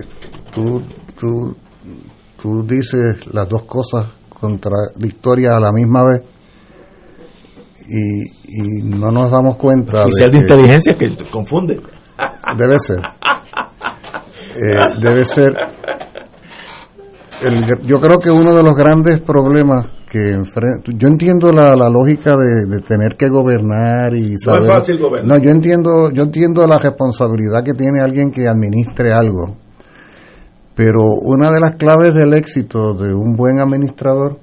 tú, 0.54 0.82
tú, 1.20 1.56
tú 2.42 2.64
dices 2.68 3.34
las 3.34 3.48
dos 3.50 3.64
cosas 3.64 4.08
contradictorias 4.30 5.56
a 5.56 5.60
la 5.60 5.72
misma 5.72 6.04
vez 6.04 6.24
y, 7.90 8.24
y 8.48 8.84
no 8.84 9.12
nos 9.12 9.30
damos 9.32 9.56
cuenta 9.58 10.04
Oficial 10.04 10.30
de 10.32 10.38
que 10.38 10.44
inteligencia 10.44 10.96
que 10.98 11.16
te 11.16 11.26
confunde. 11.30 11.82
debe 12.58 12.80
ser 12.80 13.00
Eh, 14.56 15.00
debe 15.02 15.26
ser 15.26 15.52
el- 17.42 17.82
yo 17.86 18.00
creo 18.00 18.20
que 18.20 18.30
uno 18.32 18.54
de 18.54 18.64
los 18.64 18.76
grandes 18.76 19.20
problemas 19.22 19.88
que 20.14 20.38
yo 20.96 21.08
entiendo 21.08 21.52
la, 21.52 21.76
la 21.76 21.90
lógica 21.90 22.36
de, 22.38 22.68
de 22.70 22.82
tener 22.84 23.16
que 23.18 23.30
gobernar 23.30 24.14
y 24.14 24.38
saber 24.38 24.64
fácil 24.72 25.00
gobernar. 25.00 25.40
no 25.40 25.44
yo 25.44 25.50
entiendo 25.50 26.12
yo 26.12 26.22
entiendo 26.22 26.68
la 26.68 26.78
responsabilidad 26.78 27.64
que 27.64 27.74
tiene 27.74 28.00
alguien 28.00 28.30
que 28.30 28.48
administre 28.48 29.12
algo 29.12 29.56
pero 30.76 31.02
una 31.24 31.50
de 31.52 31.60
las 31.60 31.72
claves 31.72 32.14
del 32.14 32.36
éxito 32.36 32.94
de 32.94 33.12
un 33.12 33.34
buen 33.36 33.60
administrador 33.60 34.38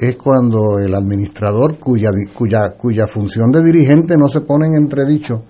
es 0.00 0.16
cuando 0.16 0.80
el 0.80 0.96
administrador 0.96 1.78
cuya 1.78 2.10
cuya 2.34 2.70
cuya 2.70 3.06
función 3.06 3.52
de 3.52 3.62
dirigente 3.62 4.16
no 4.18 4.26
se 4.26 4.40
pone 4.40 4.66
en 4.66 4.74
entredicho 4.74 5.44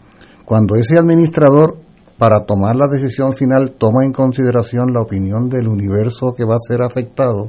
cuando 0.45 0.77
ese 0.77 0.99
administrador 0.99 1.79
para 2.19 2.45
tomar 2.45 2.77
la 2.77 2.87
decisión 2.87 3.33
final 3.33 3.77
toma 3.79 4.05
en 4.05 4.13
consideración 4.13 4.93
la 4.93 5.01
opinión 5.01 5.49
del 5.49 5.69
universo 5.69 6.35
que 6.37 6.45
va 6.45 6.57
a 6.57 6.69
ser 6.69 6.83
afectado 6.83 7.49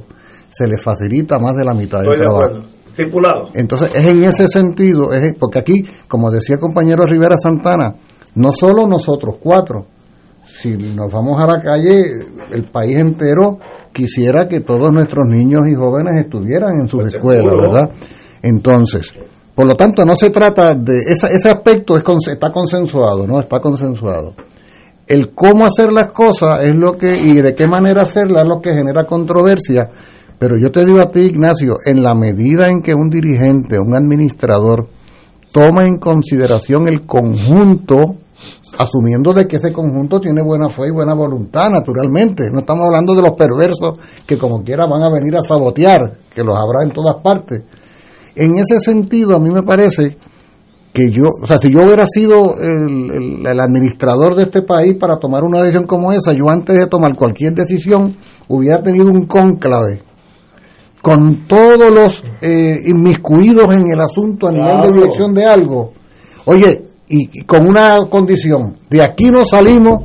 se 0.56 0.66
le 0.66 0.76
facilita 0.78 1.38
más 1.38 1.54
de 1.56 1.64
la 1.64 1.74
mitad 1.74 2.00
del 2.02 2.12
Estoy 2.12 2.18
de 2.20 2.24
trabajo 2.24 2.44
acuerdo. 2.44 2.68
Estipulado. 2.88 3.48
entonces 3.54 3.90
es 3.94 4.06
en 4.06 4.22
ese 4.22 4.46
sentido, 4.46 5.12
es 5.12 5.32
porque 5.38 5.58
aquí, 5.58 5.82
como 6.06 6.30
decía 6.30 6.54
el 6.54 6.60
compañero 6.60 7.04
Rivera 7.06 7.36
Santana, 7.42 7.92
no 8.36 8.50
solo 8.52 8.86
nosotros 8.86 9.34
cuatro, 9.40 9.86
si 10.44 10.76
nos 10.76 11.10
vamos 11.12 11.40
a 11.40 11.46
la 11.46 11.60
calle, 11.60 12.02
el 12.52 12.64
país 12.70 12.96
entero 12.96 13.58
quisiera 13.92 14.46
que 14.46 14.60
todos 14.60 14.92
nuestros 14.92 15.24
niños 15.26 15.62
y 15.68 15.74
jóvenes 15.74 16.16
estuvieran 16.18 16.70
en 16.82 16.88
sus 16.88 17.00
Pues 17.02 17.14
escuelas, 17.14 17.44
seguro. 17.44 17.72
¿verdad? 17.72 17.90
Entonces, 18.42 19.12
por 19.54 19.66
lo 19.66 19.74
tanto, 19.74 20.04
no 20.04 20.14
se 20.16 20.30
trata 20.30 20.74
de 20.74 20.92
esa- 21.08 21.28
ese 21.28 21.48
aspecto 21.48 21.96
es 21.96 22.02
está 22.28 22.50
consensuado, 22.52 23.26
no 23.26 23.40
está 23.40 23.58
consensuado. 23.60 24.34
El 25.06 25.32
cómo 25.34 25.64
hacer 25.66 25.92
las 25.92 26.12
cosas 26.12 26.64
es 26.64 26.74
lo 26.76 26.92
que 26.98 27.16
y 27.16 27.40
de 27.40 27.54
qué 27.54 27.66
manera 27.66 28.02
hacerlas 28.02 28.44
es 28.44 28.48
lo 28.48 28.60
que 28.60 28.72
genera 28.72 29.04
controversia. 29.04 29.88
Pero 30.38 30.56
yo 30.60 30.70
te 30.70 30.84
digo 30.84 31.00
a 31.00 31.06
ti, 31.08 31.20
Ignacio, 31.20 31.76
en 31.84 32.02
la 32.02 32.14
medida 32.14 32.68
en 32.68 32.80
que 32.82 32.94
un 32.94 33.08
dirigente, 33.08 33.78
un 33.78 33.94
administrador, 33.96 34.88
toma 35.52 35.84
en 35.84 35.98
consideración 35.98 36.88
el 36.88 37.06
conjunto, 37.06 38.16
asumiendo 38.78 39.32
de 39.32 39.46
que 39.46 39.56
ese 39.56 39.72
conjunto 39.72 40.20
tiene 40.20 40.42
buena 40.42 40.68
fe 40.68 40.88
y 40.88 40.90
buena 40.90 41.14
voluntad, 41.14 41.70
naturalmente. 41.70 42.44
No 42.52 42.60
estamos 42.60 42.84
hablando 42.86 43.14
de 43.14 43.22
los 43.22 43.32
perversos 43.32 43.94
que 44.26 44.36
como 44.36 44.62
quiera 44.64 44.86
van 44.86 45.02
a 45.04 45.10
venir 45.10 45.36
a 45.36 45.42
sabotear, 45.42 46.12
que 46.34 46.42
los 46.42 46.56
habrá 46.56 46.82
en 46.82 46.90
todas 46.90 47.22
partes. 47.22 47.62
En 48.34 48.56
ese 48.56 48.80
sentido, 48.80 49.36
a 49.36 49.38
mí 49.38 49.50
me 49.50 49.62
parece 49.62 50.16
que 50.92 51.10
yo, 51.10 51.22
o 51.42 51.46
sea, 51.46 51.58
si 51.58 51.70
yo 51.70 51.80
hubiera 51.84 52.04
sido 52.06 52.56
el, 52.58 53.10
el- 53.12 53.46
el 53.46 53.60
administrador 53.60 54.34
de 54.34 54.42
este 54.44 54.62
país 54.62 54.96
para 54.98 55.16
tomar 55.16 55.42
una 55.44 55.58
decisión 55.58 55.84
como 55.84 56.10
esa, 56.12 56.32
yo 56.32 56.48
antes 56.50 56.76
de 56.76 56.86
tomar 56.88 57.14
cualquier 57.16 57.52
decisión 57.54 58.16
hubiera 58.48 58.82
tenido 58.82 59.06
un 59.10 59.26
cónclave 59.26 60.00
con 61.04 61.44
todos 61.46 61.92
los 61.94 62.24
eh, 62.40 62.80
inmiscuidos 62.86 63.74
en 63.74 63.88
el 63.88 64.00
asunto 64.00 64.46
a 64.48 64.50
nivel 64.52 64.80
de 64.80 64.92
dirección 64.92 65.34
de 65.34 65.44
algo. 65.44 65.92
Oye, 66.46 66.82
y, 67.10 67.28
y 67.40 67.44
con 67.44 67.68
una 67.68 67.98
condición, 68.08 68.78
de 68.88 69.02
aquí 69.02 69.30
no 69.30 69.44
salimos 69.44 70.04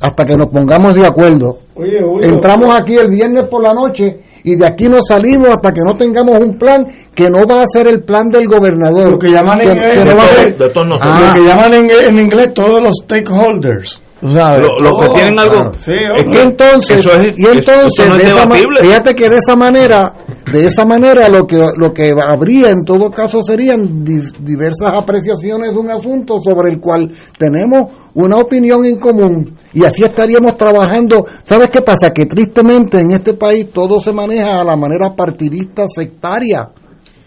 hasta 0.00 0.24
que 0.24 0.36
nos 0.36 0.48
pongamos 0.50 0.94
de 0.94 1.04
acuerdo. 1.04 1.58
Oye, 1.74 2.00
Julio. 2.00 2.28
Entramos 2.28 2.70
aquí 2.78 2.94
el 2.96 3.08
viernes 3.08 3.48
por 3.50 3.60
la 3.60 3.74
noche 3.74 4.20
y 4.44 4.54
de 4.54 4.64
aquí 4.64 4.88
no 4.88 4.98
salimos 5.02 5.48
hasta 5.48 5.72
que 5.72 5.80
no 5.84 5.94
tengamos 5.94 6.36
un 6.40 6.56
plan 6.56 6.86
que 7.12 7.28
no 7.28 7.44
va 7.44 7.62
a 7.62 7.66
ser 7.66 7.88
el 7.88 8.04
plan 8.04 8.28
del 8.28 8.46
gobernador. 8.46 9.10
Lo 9.10 9.18
que 9.18 9.30
llaman 9.32 9.58
Que- 9.58 9.70
en, 9.72 9.78
que 9.78 10.04
no 10.04 10.16
va 10.16 10.22
a 10.22 10.26
ser- 10.28 10.56
De 10.58 10.68
todos 10.70 10.86
nosotros. 10.86 11.12
Ah. 11.12 11.32
lo 11.34 11.42
que 11.42 11.48
llaman 11.48 11.74
en, 11.74 11.90
en 11.90 12.18
inglés 12.22 12.54
todos 12.54 12.80
los 12.80 12.94
stakeholders. 13.02 14.00
¿Tú 14.20 14.28
sabes? 14.32 14.62
Lo- 14.62 14.80
los 14.80 14.98
que 14.98 15.04
Todos, 15.06 15.14
tienen 15.14 15.38
algo- 15.38 15.52
claro. 15.54 15.72
Sí, 15.78 15.92
es 15.92 16.34
y 16.34 16.38
entonces, 16.48 16.98
Eso 17.00 17.10
es- 17.20 17.38
y 17.38 17.46
entonces 17.46 17.86
eso 17.98 18.06
no 18.08 18.16
es 18.16 18.22
de 18.22 18.28
esa 18.28 18.46
ma- 18.46 18.54
debatible. 18.56 18.80
fíjate 18.82 19.14
que 19.14 19.28
de 19.28 19.36
esa 19.38 19.56
manera, 19.56 20.14
de 20.52 20.66
esa 20.66 20.84
manera 20.84 21.28
lo 21.28 21.46
que 21.46 21.56
lo 21.76 21.92
que 21.92 22.10
habría 22.22 22.70
en 22.70 22.84
todo 22.84 23.10
caso 23.10 23.42
serían 23.42 24.04
di- 24.04 24.22
diversas 24.40 24.92
apreciaciones 24.92 25.72
de 25.72 25.78
un 25.78 25.90
asunto 25.90 26.38
sobre 26.42 26.72
el 26.72 26.80
cual 26.80 27.10
tenemos 27.38 27.90
una 28.14 28.36
opinión 28.36 28.84
en 28.84 28.96
común 28.98 29.54
y 29.74 29.84
así 29.84 30.02
estaríamos 30.04 30.56
trabajando. 30.56 31.26
¿Sabes 31.42 31.68
qué 31.70 31.82
pasa? 31.82 32.10
Que 32.10 32.26
tristemente 32.26 33.00
en 33.00 33.10
este 33.12 33.34
país 33.34 33.66
todo 33.72 34.00
se 34.00 34.12
maneja 34.12 34.60
a 34.60 34.64
la 34.64 34.76
manera 34.76 35.14
partidista 35.14 35.86
sectaria. 35.88 36.70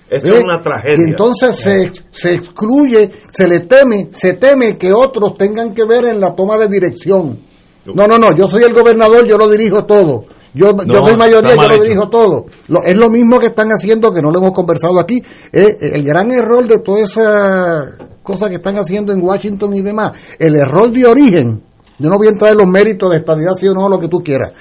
Esto 0.09 0.27
es 0.39 0.43
una 0.43 0.59
tragedia. 0.59 0.95
Y 0.97 1.09
entonces 1.11 1.55
se, 1.55 1.91
se 2.11 2.33
excluye, 2.33 3.09
se 3.31 3.47
le 3.47 3.59
teme, 3.61 4.09
se 4.11 4.33
teme 4.33 4.77
que 4.77 4.91
otros 4.91 5.37
tengan 5.37 5.73
que 5.73 5.83
ver 5.85 6.05
en 6.05 6.19
la 6.19 6.35
toma 6.35 6.57
de 6.57 6.67
dirección. 6.67 7.39
No, 7.93 8.07
no, 8.07 8.17
no, 8.17 8.35
yo 8.35 8.47
soy 8.47 8.63
el 8.63 8.73
gobernador, 8.73 9.25
yo 9.25 9.37
lo 9.37 9.49
dirijo 9.49 9.85
todo. 9.85 10.25
Yo, 10.53 10.71
yo 10.83 11.05
soy 11.05 11.15
mayoría, 11.17 11.51
yo 11.51 11.61
lo 11.61 11.83
dirijo 11.83 12.09
todo. 12.09 12.45
Lo- 12.69 12.83
es 12.83 12.97
lo 12.97 13.09
mismo 13.09 13.39
que 13.39 13.47
están 13.47 13.67
haciendo, 13.69 14.11
que 14.11 14.21
no 14.21 14.31
lo 14.31 14.39
hemos 14.39 14.51
conversado 14.51 14.99
aquí. 14.99 15.21
Eh, 15.53 15.65
el 15.93 16.03
gran 16.03 16.31
error 16.31 16.67
de 16.67 16.79
toda 16.79 17.01
esa 17.01 17.95
cosa 18.23 18.49
que 18.49 18.55
están 18.55 18.77
haciendo 18.77 19.13
en 19.13 19.21
Washington 19.21 19.75
y 19.75 19.81
demás, 19.81 20.17
el 20.39 20.55
error 20.55 20.91
de 20.91 21.05
origen, 21.05 21.61
yo 21.99 22.09
no 22.09 22.17
voy 22.17 22.27
a 22.27 22.31
entrar 22.31 22.51
en 22.51 22.57
los 22.57 22.67
méritos 22.67 23.09
de 23.11 23.17
estadidad, 23.17 23.53
sí 23.55 23.67
o 23.67 23.73
no, 23.73 23.87
lo 23.89 23.99
que 23.99 24.07
tú 24.07 24.19
quieras, 24.23 24.51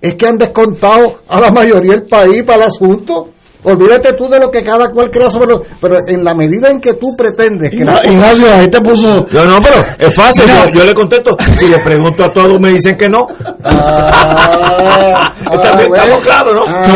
es 0.00 0.14
que 0.14 0.26
han 0.26 0.38
descontado 0.38 1.16
a 1.28 1.40
la 1.40 1.50
mayoría 1.50 1.92
del 1.92 2.04
país 2.06 2.42
para 2.42 2.64
el 2.64 2.68
asunto. 2.70 3.28
Olvídate 3.64 4.12
tú 4.12 4.28
de 4.28 4.38
lo 4.38 4.50
que 4.50 4.62
cada 4.62 4.88
cual 4.90 5.10
crea 5.10 5.30
sobre 5.30 5.46
lo... 5.54 5.62
Pero 5.80 5.96
en 6.06 6.22
la 6.22 6.34
medida 6.34 6.70
en 6.70 6.80
que 6.80 6.92
tú 6.94 7.14
pretendes 7.16 7.70
que... 7.70 7.84
la- 7.84 8.00
Ignacio, 8.04 8.46
ahí 8.52 8.68
te 8.68 8.80
puso. 8.80 9.26
No, 9.32 9.44
no, 9.46 9.58
pero 9.62 9.84
es 9.98 10.14
fácil. 10.14 10.44
Yo, 10.46 10.80
yo 10.80 10.84
le 10.84 10.92
contesto. 10.92 11.34
Si 11.58 11.66
le 11.68 11.78
pregunto 11.78 12.24
a 12.24 12.32
todos, 12.32 12.60
me 12.60 12.68
dicen 12.70 12.94
que 12.96 13.08
no. 13.08 13.26
Ah, 13.64 15.32
También 15.62 15.88
bueno. 15.88 15.94
estamos 16.04 16.20
claros, 16.24 16.54
¿no? 16.54 16.64
Ah, 16.66 16.86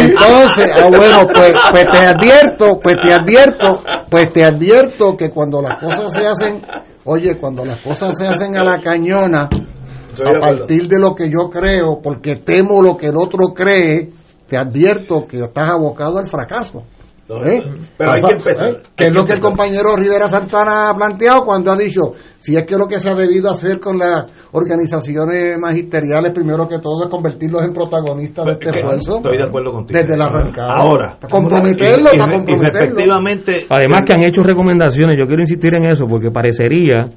Entonces, 0.00 0.70
ah, 0.82 0.88
bueno, 0.90 1.20
pues, 1.32 1.52
pues 1.70 1.84
te 1.90 1.98
advierto, 1.98 2.80
pues 2.82 2.96
te 3.02 3.12
advierto, 3.12 3.82
pues 4.10 4.32
te 4.32 4.44
advierto 4.44 5.16
que 5.16 5.30
cuando 5.30 5.62
las 5.62 5.76
cosas 5.76 6.12
se 6.12 6.26
hacen, 6.26 6.62
oye, 7.04 7.36
cuando 7.38 7.64
las 7.64 7.78
cosas 7.78 8.16
se 8.18 8.26
hacen 8.26 8.56
a 8.56 8.64
la 8.64 8.78
cañona, 8.78 9.48
a 9.48 10.40
partir 10.40 10.88
de 10.88 10.98
lo 10.98 11.14
que 11.14 11.28
yo 11.30 11.48
creo, 11.50 12.00
porque 12.02 12.36
temo 12.36 12.82
lo 12.82 12.96
que 12.96 13.06
el 13.08 13.16
otro 13.16 13.54
cree, 13.54 14.10
te 14.48 14.56
advierto 14.56 15.26
que 15.26 15.40
estás 15.42 15.68
abocado 15.70 16.18
al 16.18 16.26
fracaso. 16.26 16.82
¿Eh? 17.30 17.60
Pero 17.98 18.12
hay 18.12 18.22
que 18.22 18.34
empezar. 18.36 18.70
¿Eh? 18.70 18.76
Que 18.96 19.04
es 19.08 19.12
lo 19.12 19.22
que 19.26 19.34
el 19.34 19.38
compañero 19.38 19.94
Rivera 19.94 20.30
Santana 20.30 20.88
ha 20.88 20.96
planteado 20.96 21.40
cuando 21.44 21.70
ha 21.70 21.76
dicho, 21.76 22.12
si 22.38 22.56
es 22.56 22.62
que 22.62 22.74
lo 22.76 22.86
que 22.86 22.98
se 22.98 23.10
ha 23.10 23.14
debido 23.14 23.50
hacer 23.50 23.78
con 23.78 23.98
las 23.98 24.24
organizaciones 24.52 25.58
magisteriales, 25.58 26.32
primero 26.32 26.66
que 26.66 26.78
todo, 26.78 27.04
es 27.04 27.10
convertirlos 27.10 27.62
en 27.64 27.74
protagonistas 27.74 28.46
de 28.46 28.52
este 28.52 28.70
Que 28.70 28.78
esfuerzo. 28.78 29.16
Estoy 29.16 29.36
de 29.36 29.44
acuerdo 29.46 29.72
contigo. 29.72 30.00
Desde 30.00 30.16
la 30.16 30.24
arrancada. 30.26 30.72
Ahora. 30.74 31.18
Para 31.20 31.30
comprometerlo, 31.30 32.08
y- 32.12 32.16
y- 32.16 32.18
para 32.18 32.32
y 32.32 32.36
comprometerlo. 32.38 32.80
respectivamente. 32.80 33.66
Además 33.68 34.00
que 34.06 34.12
han 34.14 34.22
hecho 34.26 34.42
recomendaciones, 34.42 35.18
yo 35.18 35.26
quiero 35.26 35.42
insistir 35.42 35.74
en 35.74 35.84
eso 35.84 36.06
porque 36.08 36.30
parecería 36.30 37.10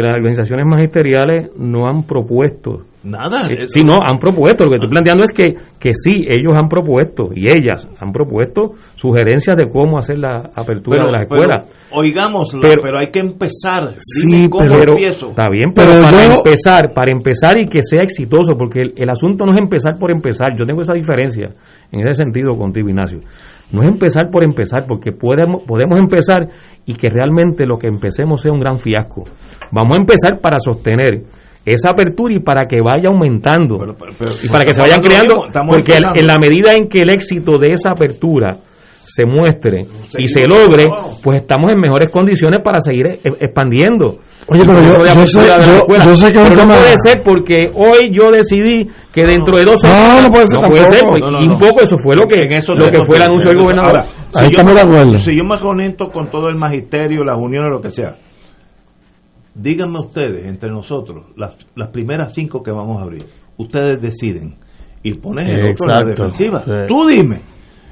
que 0.00 0.06
las 0.06 0.16
organizaciones 0.16 0.66
magisteriales 0.66 1.50
no 1.58 1.86
han 1.88 2.04
propuesto. 2.04 2.84
Nada. 3.04 3.46
Eh, 3.48 3.54
eso- 3.58 3.68
sí, 3.68 3.84
no, 3.84 3.94
han 4.02 4.18
propuesto. 4.18 4.64
Lo 4.64 4.70
que 4.70 4.76
estoy 4.76 4.90
planteando 4.90 5.22
es 5.22 5.32
que, 5.32 5.54
que 5.78 5.92
sí, 5.94 6.26
ellos 6.28 6.52
han 6.60 6.68
propuesto 6.68 7.30
y 7.34 7.48
ellas 7.48 7.88
han 8.00 8.12
propuesto 8.12 8.72
sugerencias 8.96 9.56
de 9.56 9.68
cómo 9.68 9.98
hacer 9.98 10.18
la 10.18 10.50
apertura 10.54 10.98
Pero- 10.98 11.06
de 11.06 11.12
las 11.12 11.26
pero 11.28 11.42
escuelas. 11.42 11.88
Oigámoslo, 11.92 12.60
pero, 12.60 12.82
Pero- 12.82 12.98
hay 12.98 13.10
que 13.10 13.20
empezar. 13.20 13.94
Sí, 13.98 14.26
Dime 14.26 14.50
cómo 14.50 14.64
pero, 14.68 14.92
empiezo. 14.92 15.28
está 15.30 15.48
bien, 15.48 15.72
pero, 15.74 15.92
Pero 15.92 16.04
para 16.04 16.24
yo- 16.26 16.34
empezar, 16.38 16.92
para 16.92 17.12
empezar 17.12 17.56
y 17.58 17.66
que 17.68 17.80
sea 17.82 18.02
exitoso, 18.02 18.54
porque 18.58 18.80
el, 18.82 18.92
el 18.96 19.08
asunto 19.10 19.44
no 19.46 19.54
es 19.54 19.60
empezar 19.60 19.96
por 19.98 20.10
empezar. 20.10 20.56
Yo 20.58 20.66
tengo 20.66 20.80
esa 20.82 20.94
diferencia 20.94 21.50
en 21.92 22.00
ese 22.00 22.14
sentido 22.24 22.56
contigo, 22.58 22.88
Ignacio. 22.88 23.20
No 23.70 23.82
es 23.82 23.88
empezar 23.88 24.30
por 24.30 24.44
empezar, 24.44 24.86
porque 24.86 25.12
podemos, 25.12 25.62
podemos 25.66 25.98
empezar 25.98 26.48
y 26.86 26.94
que 26.94 27.08
realmente 27.08 27.66
lo 27.66 27.76
que 27.76 27.86
empecemos 27.86 28.40
sea 28.40 28.52
un 28.52 28.60
gran 28.60 28.78
fiasco. 28.78 29.24
Vamos 29.70 29.96
a 29.96 30.00
empezar 30.00 30.40
para 30.40 30.58
sostener 30.58 31.22
esa 31.64 31.90
apertura 31.90 32.34
y 32.34 32.40
para 32.40 32.66
que 32.66 32.80
vaya 32.80 33.08
aumentando 33.08 33.76
y 34.42 34.48
para 34.48 34.64
que 34.64 34.72
se 34.72 34.80
vayan 34.80 35.00
creando, 35.02 35.42
porque 35.66 35.98
en 36.14 36.26
la 36.26 36.38
medida 36.38 36.74
en 36.74 36.88
que 36.88 37.00
el 37.00 37.10
éxito 37.10 37.58
de 37.58 37.72
esa 37.72 37.90
apertura 37.90 38.58
se 39.18 39.26
muestre 39.26 39.82
y 40.16 40.28
se 40.28 40.46
logre, 40.46 40.86
pues 41.22 41.40
estamos 41.40 41.72
en 41.72 41.80
mejores 41.80 42.10
condiciones 42.12 42.60
para 42.62 42.78
seguir 42.80 43.06
e- 43.06 43.20
expandiendo. 43.40 44.18
Oye, 44.46 44.62
pero 44.64 44.80
yo- 44.80 45.04
yo 45.04 45.26
sé- 45.26 45.40
yo- 45.40 45.46
yo 45.64 45.86
que 45.86 46.32
Pero 46.32 46.48
no 46.50 46.54
tema- 46.54 46.74
puede 46.76 46.96
ser 46.98 47.22
porque 47.24 47.62
hoy 47.74 48.12
yo 48.12 48.30
decidí 48.30 48.86
que 49.12 49.22
dentro 49.22 49.56
de 49.56 49.64
dos 49.64 49.82
No, 49.82 49.90
años 49.90 50.22
no 50.22 50.28
puede 50.30 50.46
ser 50.46 50.58
puede 50.60 50.82
tampoco. 50.82 50.94
ser, 50.94 51.08
pues, 51.08 51.20
No, 51.20 51.30
no, 51.32 51.38
y 51.40 51.46
un 51.46 51.52
no. 51.52 51.58
poco 51.58 51.82
eso 51.82 51.96
fue 51.98 52.14
lo 52.16 52.26
que 52.26 52.40
En 52.44 52.52
eso 52.52 52.72
lo 52.74 52.86
que 52.90 53.04
fue 53.04 53.16
el 53.16 53.22
anuncio 53.22 53.50
del 53.50 53.58
gobernador. 53.62 53.96
Ahora, 53.96 54.02
si 54.30 54.38
Ahí 54.38 54.44
yo 54.44 54.50
estamos 54.50 54.72
me- 54.72 54.80
de 54.80 54.86
acuerdo. 54.86 55.16
Si 55.18 55.36
yo 55.36 55.44
me 55.44 55.58
conecto 55.58 56.06
con 56.06 56.30
todo 56.30 56.48
el 56.48 56.56
magisterio, 56.56 57.24
las 57.24 57.36
uniones, 57.38 57.68
lo 57.70 57.80
que 57.80 57.90
sea, 57.90 58.14
díganme 59.54 59.98
ustedes, 60.00 60.46
entre 60.46 60.70
nosotros, 60.70 61.26
las, 61.36 61.56
las 61.74 61.88
primeras 61.88 62.32
cinco 62.34 62.62
que 62.62 62.70
vamos 62.70 62.98
a 63.00 63.02
abrir, 63.02 63.24
ustedes 63.56 64.00
deciden 64.00 64.56
y 65.02 65.12
ponen 65.14 65.48
el 65.48 65.70
otro 65.72 65.86
en 65.88 66.00
la 66.00 66.08
defensiva. 66.10 66.60
Sí. 66.60 66.70
Tú 66.86 67.06
dime. 67.06 67.40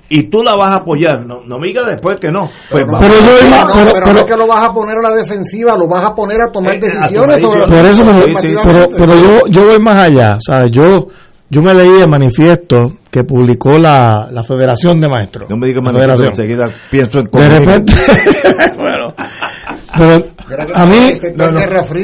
Y 0.09 0.31
tú 0.31 0.39
la 0.43 0.55
vas 0.55 0.71
a 0.71 0.75
apoyar. 0.77 1.27
No, 1.27 1.41
no 1.47 1.59
me 1.59 1.69
digas 1.69 1.85
después 1.89 2.19
que 2.21 2.29
no. 2.29 2.47
Pues. 2.71 2.85
Pero 2.87 3.15
yo 3.15 3.21
no, 3.51 3.67
pero- 3.67 3.67
pero 3.75 3.91
pero- 3.93 4.13
no 4.13 4.19
es 4.21 4.25
que 4.25 4.37
lo 4.37 4.47
vas 4.47 4.69
a 4.69 4.73
poner 4.73 4.97
a 4.99 5.09
la 5.11 5.17
defensiva, 5.17 5.77
lo 5.77 5.89
vas 5.89 6.05
a 6.05 6.15
poner 6.15 6.39
a 6.41 6.53
tomar 6.53 6.75
Eh, 6.75 6.79
a 6.79 6.81
decisiones 6.81 7.41
tomar 7.41 7.59
sobre 7.61 7.77
Por 7.77 7.87
eso, 7.87 8.05
sobre 8.05 8.89
pero, 8.97 9.15
yo, 9.21 9.47
yo 9.49 9.65
voy 9.67 9.79
más 9.81 9.99
allá. 9.99 10.37
O 10.37 10.41
sea, 10.41 10.67
yo, 10.71 11.09
yo 11.51 11.63
me 11.63 11.75
leí 11.75 12.01
el 12.03 12.09
manifiesto 12.09 12.77
que 13.11 13.25
publicó 13.25 13.79
la, 13.79 14.29
la 14.31 14.43
Federación 14.43 15.01
de 15.01 15.09
Maestros. 15.09 15.49
No 15.51 15.57
me 15.57 15.69
digas 15.69 15.83
manifiesto, 15.83 16.23
Federación. 16.23 16.29
enseguida 16.29 16.65
pienso 16.91 17.19
en 17.19 17.25
De 17.33 17.49
repente. 17.59 17.93
bueno. 18.77 19.15
Pero 19.97 20.27
a 20.75 20.87
mí. 20.87 21.19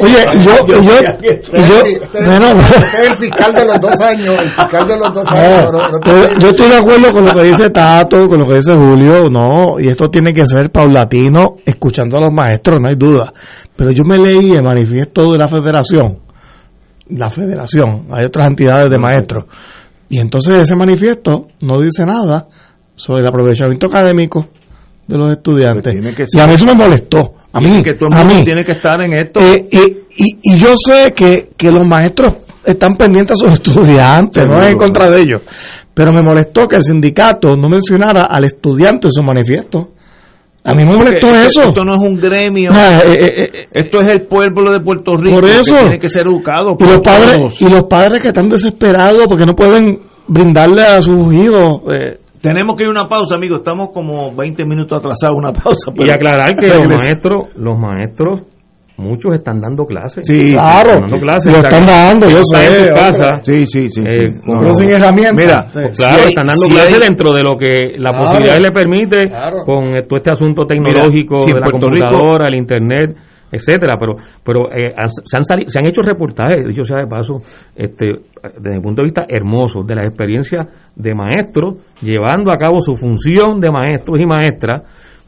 Oye, 0.03 0.25
yo. 0.45 0.67
yo, 0.67 0.81
yo 0.83 0.99
el- 0.99 1.25
es- 2.03 2.27
bueno, 2.27 2.47
es 2.59 3.09
el 3.09 3.15
fiscal 3.15 3.55
de 3.55 3.65
los 3.67 3.81
dos 3.81 4.01
años, 4.01 4.35
el 4.43 4.49
fiscal 4.51 4.87
de 4.89 4.97
los 4.99 5.13
dos 5.15 5.27
años. 5.29 5.73
No, 5.73 5.81
no- 5.81 5.89
no 5.91 5.99
te- 6.01 6.11
yo, 6.11 6.39
yo 6.41 6.49
estoy 6.49 6.69
de 6.69 6.77
acuerdo 6.77 7.13
con 7.13 7.25
lo 7.25 7.33
que 7.33 7.43
dice 7.45 7.71
Tato, 7.71 8.27
con 8.29 8.39
lo 8.41 8.49
que 8.49 8.55
dice 8.57 8.73
Julio, 8.75 9.25
no, 9.31 9.79
y 9.79 9.89
esto 9.89 10.09
tiene 10.09 10.33
que 10.33 10.45
ser 10.47 10.71
paulatino, 10.71 11.57
escuchando 11.65 12.17
a 12.17 12.21
los 12.23 12.33
maestros, 12.33 12.81
no 12.81 12.89
hay 12.89 12.97
duda. 12.97 13.33
Pero 13.77 13.91
yo 13.93 14.03
me 14.05 14.19
leí 14.19 14.51
el 14.53 14.63
manifiesto 14.63 15.31
de 15.33 15.39
la 15.39 15.49
federación, 15.49 16.19
la 17.11 17.31
federación, 17.31 18.07
hay 18.11 18.25
otras 18.25 18.49
entidades 18.49 18.89
de 18.91 18.99
maestros, 18.99 19.45
y 20.09 20.19
entonces 20.19 20.63
ese 20.63 20.75
manifiesto 20.77 21.47
no 21.61 21.81
dice 21.81 22.05
nada 22.05 22.47
sobre 22.97 23.23
el 23.23 23.29
aprovechamiento 23.29 23.87
académico 23.87 24.49
de 25.13 25.19
los 25.19 25.31
estudiantes. 25.33 25.95
Pues 26.17 26.35
y 26.35 26.41
a 26.41 26.47
mí 26.47 26.55
eso 26.55 26.67
me 26.67 26.75
molestó, 26.75 27.35
a 27.53 27.61
mí, 27.61 27.83
que 27.83 27.95
todo 27.95 28.09
el 28.13 28.19
a 28.19 28.25
mí. 28.25 28.45
tiene 28.45 28.65
que 28.65 28.73
estar 28.73 29.01
en 29.03 29.13
esto. 29.13 29.41
Eh, 29.41 29.69
eh, 29.71 30.03
y, 30.17 30.55
y 30.55 30.59
yo 30.59 30.75
sé 30.77 31.13
que, 31.15 31.51
que 31.57 31.71
los 31.71 31.87
maestros 31.87 32.35
están 32.65 32.97
pendientes 32.97 33.37
a 33.37 33.45
sus 33.45 33.53
estudiantes, 33.61 34.45
no 34.49 34.59
es 34.63 34.71
en 34.71 34.77
contra 34.77 35.11
de 35.11 35.21
ellos. 35.21 35.43
Pero 35.95 36.13
me 36.13 36.23
molestó 36.23 36.67
que 36.67 36.77
el 36.77 36.83
sindicato 36.83 37.49
no 37.57 37.69
mencionara 37.69 38.23
al 38.23 38.45
estudiante 38.45 39.09
en 39.09 39.13
su 39.13 39.23
manifiesto. 39.23 39.91
A 40.65 40.75
mí 40.75 40.85
me 40.85 40.95
molestó 40.97 41.27
Porque 41.27 41.45
eso. 41.47 41.63
Esto 41.63 41.85
no 41.85 41.95
es 41.95 41.99
un 42.01 42.17
gremio. 42.21 42.71
Ah, 42.73 43.01
eh, 43.05 43.15
eh, 43.53 43.67
Esto 43.73 44.01
es 44.01 44.07
el 44.13 44.23
pueblo 44.27 44.73
de 44.73 44.79
Puerto 44.81 45.17
Rico 45.17 45.41
Por 45.41 45.45
eso. 45.45 45.75
que 45.75 45.81
tiene 45.81 45.99
que 45.99 46.09
ser 46.09 46.27
educado. 46.27 46.77
y 46.79 46.85
los 46.85 46.99
padres 46.99 47.33
todos. 47.33 47.61
y 47.63 47.69
los 47.69 47.83
padres 47.83 48.23
que 48.23 48.29
están 48.29 48.49
desesperados 48.49 49.27
porque 49.27 49.45
no 49.45 49.55
pueden 49.55 50.01
brindarle 50.29 50.83
a 50.83 51.03
sus 51.03 51.33
hijos 51.35 51.83
eh, 51.93 52.21
Tenemos 52.43 52.75
que 52.77 52.83
ir 52.83 52.89
a 52.89 52.91
una 52.91 53.09
pausa, 53.09 53.37
amigos. 53.37 53.59
Estamos 53.59 53.91
como 53.95 54.35
20 54.35 54.65
minutos 54.65 54.99
atrasados. 54.99 55.37
Una 55.39 55.53
pausa. 55.53 55.93
Y 55.97 56.11
aclarar 56.11 56.51
que 56.61 56.69
los 56.69 56.87
maestros, 56.89 57.47
los 57.57 57.79
maestros, 57.79 58.43
muchos 58.97 59.35
están 59.35 59.61
dando 59.61 59.85
clases. 59.85 60.25
Sí, 60.27 60.53
Claro, 60.53 60.91
están 60.91 61.01
dando 61.03 61.19
clases. 61.21 61.53
lo 61.57 61.63
están 61.63 61.87
dando, 61.87 62.29
yo 62.31 62.43
sé, 62.45 62.85
en 62.89 62.95
casa. 62.95 63.29
Sí, 63.43 63.65
sí, 63.67 63.89
sí. 63.89 64.03
Eh, 64.05 64.17
sí. 64.35 64.41
con- 64.47 64.59
pero 64.59 64.75
sin 64.75 64.89
herramientas. 64.91 65.35
Mira, 65.35 65.67
Sí. 65.69 65.79
Claro, 65.79 65.93
Si 65.93 66.05
hay- 66.23 66.29
están 66.29 66.47
dando 66.47 66.63
si 66.65 66.71
clases 66.73 66.95
hay- 66.95 67.01
dentro 67.01 67.33
de 67.33 67.43
lo 67.43 67.57
que 67.57 67.95
la 67.97 68.11
Claro. 68.11 68.25
posibilidad 68.25 68.59
le 68.59 68.71
permite 68.73 69.27
Claro. 69.29 69.57
con 69.65 69.85
eh, 69.95 70.03
todo 70.09 70.17
este 70.19 70.31
asunto 70.33 70.65
tecnológico 70.67 71.35
Mira, 71.37 71.45
si 71.45 71.51
en 71.51 71.55
de 71.55 71.61
la 71.61 71.67
Rico- 71.67 71.79
computadora, 71.81 72.45
el 72.49 72.55
internet, 72.57 73.17
etcétera, 73.53 73.97
pero 74.01 74.15
pero 74.43 74.73
eh, 74.73 74.93
han- 74.97 75.09
se 75.11 75.37
han 75.37 75.45
sali- 75.45 75.67
se 75.69 75.79
han 75.79 75.87
hecho 75.87 76.01
reportajes, 76.03 76.67
dicho 76.67 76.83
sea 76.85 76.99
de 77.01 77.07
paso, 77.07 77.37
este 77.77 78.11
desde 78.59 78.71
mi 78.77 78.81
punto 78.81 79.03
de 79.03 79.07
vista 79.07 79.25
hermosos 79.29 79.87
de 79.87 79.95
las 79.95 80.07
experiencias 80.07 80.67
de 80.97 81.15
maestros 81.15 81.75
llevando 82.01 82.51
a 82.51 82.59
cabo 82.59 82.81
su 82.81 82.97
función 82.97 83.61
de 83.61 83.71
maestros 83.71 84.21
y 84.21 84.27
maestras 84.27 84.83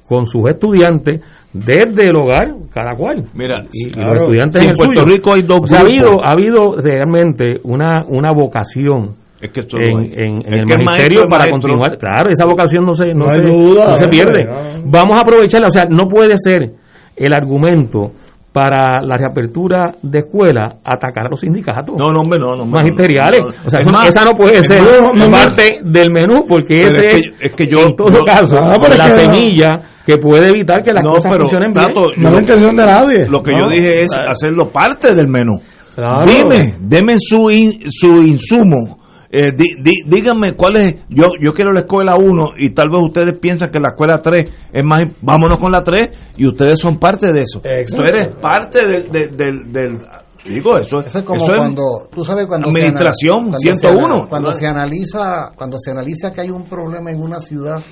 con 0.09 0.27
sus 0.27 0.49
estudiantes 0.49 1.21
desde 1.53 2.11
el 2.11 2.17
hogar, 2.17 2.53
cada 2.73 2.95
cual. 2.97 3.25
Mira, 3.35 3.65
y, 3.73 3.89
los 3.97 4.21
estudiantes 4.21 4.61
Si 4.61 4.67
en 4.67 4.71
en 4.71 4.71
el 4.71 4.77
Puerto 4.77 5.03
suyo. 5.03 5.17
Rico 5.17 5.31
hay 5.35 5.43
dos 5.43 5.61
O 5.63 5.67
sea, 5.67 5.79
ha 5.79 5.81
habido, 5.83 6.09
ha 6.25 6.33
habido 6.33 6.77
realmente 6.83 7.61
una, 7.63 8.05
una 8.09 8.33
vocación 8.33 9.15
Es 9.41 9.51
que 9.51 9.61
esto 9.61 9.77
en, 9.79 10.01
en- 10.03 10.43
en 10.47 10.55
Es 10.55 10.61
el 10.61 10.67
que 10.67 10.85
magisterio 10.85 10.85
maestro 10.85 11.25
es 11.25 11.31
para 11.31 11.45
maestro. 11.45 11.51
continuar. 11.53 11.99
Claro, 11.99 12.31
esa 12.31 12.45
vocación 12.47 12.85
no 12.85 12.93
se, 12.93 13.07
no 13.15 13.29
se, 13.29 13.41
duda, 13.41 13.91
no 13.91 13.97
se 13.97 14.05
hombre, 14.05 14.19
pierde. 14.19 14.45
no. 14.45 14.83
Vamos 14.91 15.17
a 15.17 15.21
aprovecharla. 15.21 15.69
O 15.69 15.71
sea, 15.71 15.85
no 15.89 16.09
puede 16.09 16.35
ser 16.39 16.73
el 17.17 17.33
argumento 17.33 18.13
para 18.53 19.01
la 19.03 19.17
reapertura 19.17 19.97
de 20.01 20.21
escuela 20.21 20.77
atacar 20.85 21.27
a 21.27 21.29
los 21.29 21.41
sindicatos 21.41 21.97
No, 21.99 22.13
no, 22.13 22.21
hombre, 22.21 22.39
no, 22.39 22.55
no. 22.55 22.65
magisteriales. 22.65 23.41
no, 23.41 23.47
no. 23.47 23.51
O 23.67 23.71
sea, 23.71 23.81
Es 23.81 23.87
eso- 23.87 23.91
más, 23.91 24.09
esa 24.09 24.25
no 24.25 24.33
puede 24.35 24.59
es 24.61 24.67
ser 24.69 24.81
más, 25.29 25.47
parte 25.47 25.79
del 25.85 26.13
menú 26.13 26.45
porque 26.49 26.83
ese 26.83 27.07
es 27.07 27.13
que- 27.31 27.47
es 27.49 27.57
que 27.57 27.67
yo- 27.67 27.81
en 27.89 27.97
todo 27.97 28.13
yo- 28.13 28.21
caso 28.25 28.55
Ah, 28.61 28.77
la 28.97 29.09
semilla 29.19 29.67
que 30.07 30.19
puede 30.19 30.51
evitar 30.51 30.83
que 30.85 30.93
las 30.93 31.05
No, 31.05 31.15
cosas 31.15 31.33
pero, 31.33 31.45
funcionen 31.49 31.73
bien. 31.73 31.87
Tato, 31.89 32.07
no 32.17 32.29
es 32.35 32.41
intención 32.41 32.77
de 32.77 32.85
nadie. 32.87 33.29
Lo 33.29 33.43
que 33.43 33.51
¿no? 33.53 33.59
yo 33.65 33.71
dije 33.71 34.03
es 34.05 34.11
hacerlo 34.13 34.69
parte 34.71 35.15
del 35.17 35.27
menú. 35.27 35.61
Claro. 35.97 36.25
Dime, 36.25 36.77
deme 36.81 37.17
su, 37.19 37.51
in- 37.51 37.91
su 37.91 38.09
insumo 38.23 38.99
Eh, 39.37 39.51
di- 39.57 39.83
di- 39.83 40.03
díganme 40.07 40.53
cuál 40.55 40.77
es. 40.77 40.95
Yo, 41.09 41.27
yo 41.43 41.53
quiero 41.53 41.73
la 41.73 41.81
escuela 41.81 42.13
1 42.17 42.53
y 42.57 42.71
tal 42.71 42.89
vez 42.89 43.03
ustedes 43.03 43.37
piensan 43.41 43.71
que 43.73 43.81
la 43.81 43.89
escuela 43.91 44.21
3 44.23 44.47
es 44.73 44.85
más. 44.85 45.07
Vámonos 45.23 45.59
con 45.59 45.73
la 45.73 45.83
3 45.83 46.07
y 46.37 46.47
ustedes 46.47 46.79
son 46.79 46.99
parte 46.99 47.33
de 47.33 47.43
eso. 47.43 47.61
Exacto. 47.65 47.97
Tú 48.05 48.09
eres 48.09 48.29
parte 48.41 48.87
del. 48.87 49.11
del, 49.11 49.37
del- 49.37 49.73
del- 49.73 50.07
digo, 50.47 50.79
eso, 50.79 51.01
Eso 51.01 51.19
es 51.19 51.25
como 51.25 51.43
eso 51.43 51.53
es 51.53 51.59
cuando, 51.59 51.83
tú 52.15 52.25
sabes, 52.25 52.47
cuando 52.47 52.69
Administración 52.69 53.51
se, 53.59 53.71
ana- 53.71 53.79
101. 53.79 54.23
Se, 54.25 54.29
cuando 54.29 54.53
se 54.53 54.67
analiza, 54.67 55.51
cuando 55.57 55.79
se 55.79 55.91
analiza 55.91 56.31
que 56.31 56.41
hay 56.43 56.51
un 56.51 56.65
problema 56.65 57.11
en 57.11 57.21
una 57.21 57.41
ciudad 57.41 57.83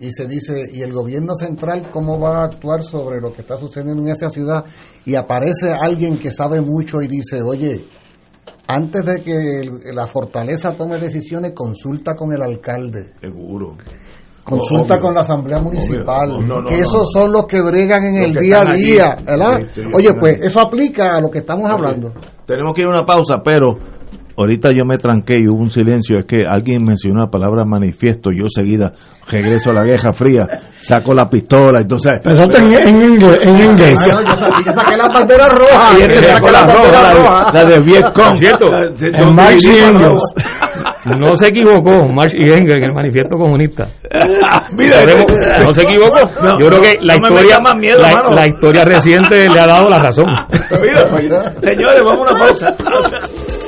y 0.00 0.12
se 0.12 0.26
dice, 0.28 0.70
¿y 0.72 0.80
el 0.82 0.92
gobierno 0.92 1.34
central 1.34 1.88
cómo 1.90 2.20
va 2.20 2.42
a 2.42 2.44
actuar 2.44 2.82
sobre 2.84 3.20
lo 3.20 3.32
que 3.32 3.40
está 3.42 3.58
sucediendo 3.58 4.00
en 4.02 4.08
esa 4.10 4.30
ciudad? 4.30 4.64
Y 5.04 5.16
aparece 5.16 5.72
alguien 5.72 6.16
que 6.18 6.30
sabe 6.30 6.60
mucho 6.60 7.02
y 7.02 7.08
dice, 7.08 7.42
oye, 7.42 7.84
antes 8.68 9.02
de 9.04 9.22
que 9.22 9.60
el- 9.60 9.94
la 9.94 10.06
fortaleza 10.06 10.76
tome 10.76 10.98
decisiones, 10.98 11.52
consulta 11.54 12.14
con 12.14 12.32
el 12.32 12.42
alcalde. 12.42 13.14
Seguro. 13.20 13.76
Consulta 14.44 14.94
Obvio. 14.94 15.02
con 15.04 15.14
la 15.14 15.20
asamblea 15.20 15.58
municipal, 15.60 16.30
Obvio. 16.30 16.46
No, 16.46 16.60
no, 16.62 16.68
que 16.68 16.78
no, 16.78 16.82
esos 16.84 17.10
son 17.12 17.32
los 17.32 17.44
que 17.46 17.60
bregan 17.60 18.04
en 18.04 18.14
el 18.22 18.32
día 18.34 18.60
a 18.62 18.72
día, 18.74 19.16
¿verdad? 19.26 19.60
Oye, 19.92 20.08
pues 20.18 20.40
eso 20.40 20.60
aplica 20.60 21.16
a 21.16 21.20
lo 21.20 21.28
que 21.28 21.38
estamos 21.40 21.68
hablando. 21.70 22.12
Tenemos 22.46 22.72
que 22.74 22.80
ir 22.82 22.86
a 22.86 22.90
una 22.90 23.04
pausa, 23.04 23.36
pero 23.44 23.74
ahorita 24.38 24.70
yo 24.70 24.84
me 24.86 24.96
tranqué 24.98 25.34
y 25.38 25.48
hubo 25.48 25.60
un 25.60 25.70
silencio. 25.70 26.18
Es 26.18 26.24
que 26.24 26.42
alguien 26.48 26.84
mencionó 26.84 27.20
la 27.22 27.30
palabra 27.30 27.64
manifiesto. 27.66 28.30
Yo 28.30 28.46
seguida 28.48 28.92
regreso 29.30 29.70
a 29.70 29.74
la 29.74 29.84
Guerra 29.84 30.12
Fría, 30.14 30.46
saco 30.80 31.12
la 31.12 31.28
pistola. 31.28 31.80
Entonces, 31.80 32.14
Pensaste 32.22 32.58
en, 32.58 32.72
en 32.72 33.00
inglés. 33.02 33.38
En 33.42 33.58
inglés. 33.58 33.98
Ah, 34.00 34.06
no, 34.06 34.22
yo, 34.22 34.36
sa- 34.36 34.62
yo 34.64 34.72
saqué 34.72 34.96
la 34.96 35.08
bandera 35.08 35.48
roja. 35.48 35.98
Y 35.98 36.02
este 36.02 36.22
sacó 36.22 36.50
la 36.50 36.64
roja, 36.64 37.02
la, 37.02 37.50
la 37.52 37.64
de 37.68 37.78
Vietcong. 37.80 38.36
¿Cierto? 38.36 38.66
En 39.00 39.34
Marx 39.34 39.64
y 39.64 39.78
Engels. 39.78 40.22
No 41.18 41.34
se 41.36 41.48
equivocó 41.48 42.06
Marx 42.12 42.32
y 42.34 42.50
Engels 42.50 42.74
en 42.76 42.84
el 42.90 42.92
manifiesto 42.94 43.36
comunista. 43.36 43.84
Mira, 44.72 45.02
este- 45.02 45.64
no 45.64 45.72
se 45.74 45.82
equivocó. 45.82 46.18
No, 46.42 46.58
Yo 46.60 46.66
creo 46.68 46.80
que 46.80 46.92
la 47.02 47.14
historia, 47.14 47.58
más 47.60 47.76
miedo, 47.78 47.98
la, 48.00 48.12
la 48.34 48.46
historia 48.46 48.84
reciente 48.84 49.48
le 49.48 49.60
ha 49.60 49.66
dado 49.66 49.88
la 49.88 49.98
razón. 49.98 50.26
Mira, 50.82 51.08
señores, 51.60 52.02
vamos 52.04 52.28
a 52.28 52.32
una 52.34 52.38
pausa. 52.46 52.76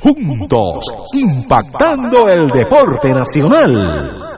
juntos, 0.00 0.84
impactando 1.14 2.28
el 2.28 2.48
deporte 2.50 3.12
nacional. 3.12 4.30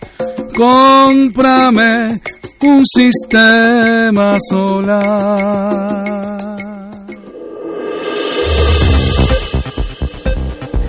Cómprame 0.56 2.20
un 2.64 2.84
sistema 2.84 4.38
solar. 4.50 6.58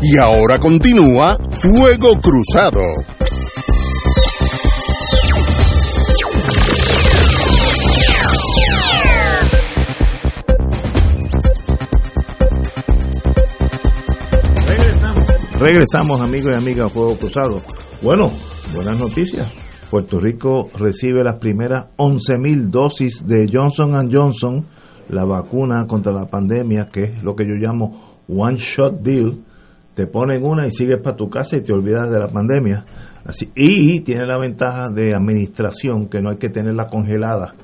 Y 0.02 0.16
ahora 0.16 0.58
continúa 0.58 1.36
Fuego 1.60 2.18
Cruzado. 2.18 2.80
Regresamos, 15.64 16.20
amigos 16.20 16.50
y 16.50 16.54
amigas, 16.56 16.86
a 16.86 16.88
Fuego 16.88 17.14
Cruzado. 17.14 17.60
Bueno, 18.02 18.32
buenas 18.74 18.98
noticias. 18.98 19.54
Puerto 19.92 20.18
Rico 20.18 20.68
recibe 20.76 21.22
las 21.22 21.36
primeras 21.36 21.86
11.000 21.98 22.68
dosis 22.68 23.24
de 23.24 23.46
Johnson 23.48 24.10
Johnson, 24.12 24.66
la 25.08 25.24
vacuna 25.24 25.86
contra 25.86 26.12
la 26.12 26.26
pandemia, 26.26 26.88
que 26.92 27.04
es 27.04 27.22
lo 27.22 27.36
que 27.36 27.44
yo 27.44 27.54
llamo 27.54 28.24
One 28.26 28.56
Shot 28.56 29.02
Deal. 29.02 29.38
Te 29.94 30.08
ponen 30.08 30.44
una 30.44 30.66
y 30.66 30.72
sigues 30.72 31.00
para 31.00 31.14
tu 31.14 31.30
casa 31.30 31.58
y 31.58 31.62
te 31.62 31.72
olvidas 31.72 32.10
de 32.10 32.18
la 32.18 32.26
pandemia. 32.26 32.84
Así, 33.24 33.52
y 33.54 34.00
tiene 34.00 34.26
la 34.26 34.38
ventaja 34.38 34.88
de 34.88 35.14
administración, 35.14 36.08
que 36.08 36.20
no 36.20 36.30
hay 36.30 36.38
que 36.38 36.48
tenerla 36.48 36.88
congelada 36.88 37.54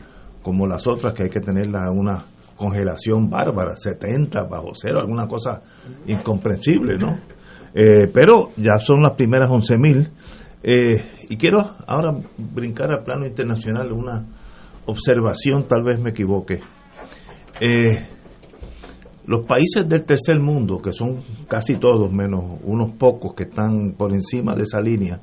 como 0.45 0.69
las 0.69 0.87
otras, 0.87 1.15
que 1.15 1.25
hay 1.25 1.31
que 1.31 1.41
tenerla 1.41 1.89
en 1.91 1.99
una 1.99 2.25
congelación 2.55 3.29
bárbara, 3.29 3.75
70 3.77 4.45
bajo 4.45 4.71
cero, 4.75 5.01
alguna 5.01 5.27
cosa 5.27 5.63
incomprensible, 6.07 6.97
¿no? 6.97 7.38
Eh, 7.81 8.11
pero 8.13 8.51
ya 8.57 8.75
son 8.85 9.03
las 9.03 9.13
primeras 9.13 9.49
11.000. 9.49 10.11
Eh, 10.65 10.97
y 11.31 11.37
quiero 11.37 11.59
ahora 11.87 12.13
brincar 12.37 12.91
al 12.91 13.05
plano 13.05 13.25
internacional 13.25 13.93
una 13.93 14.27
observación, 14.87 15.63
tal 15.69 15.85
vez 15.85 16.01
me 16.01 16.11
equivoque. 16.11 16.59
Eh, 17.61 18.05
los 19.27 19.47
países 19.47 19.89
del 19.89 20.05
tercer 20.05 20.41
mundo, 20.41 20.83
que 20.83 20.93
son 20.93 21.23
casi 21.47 21.77
todos, 21.77 22.13
menos 22.13 22.59
unos 22.65 22.97
pocos 22.99 23.35
que 23.37 23.45
están 23.45 23.93
por 23.93 24.13
encima 24.13 24.57
de 24.57 24.65
esa 24.65 24.81
línea, 24.81 25.21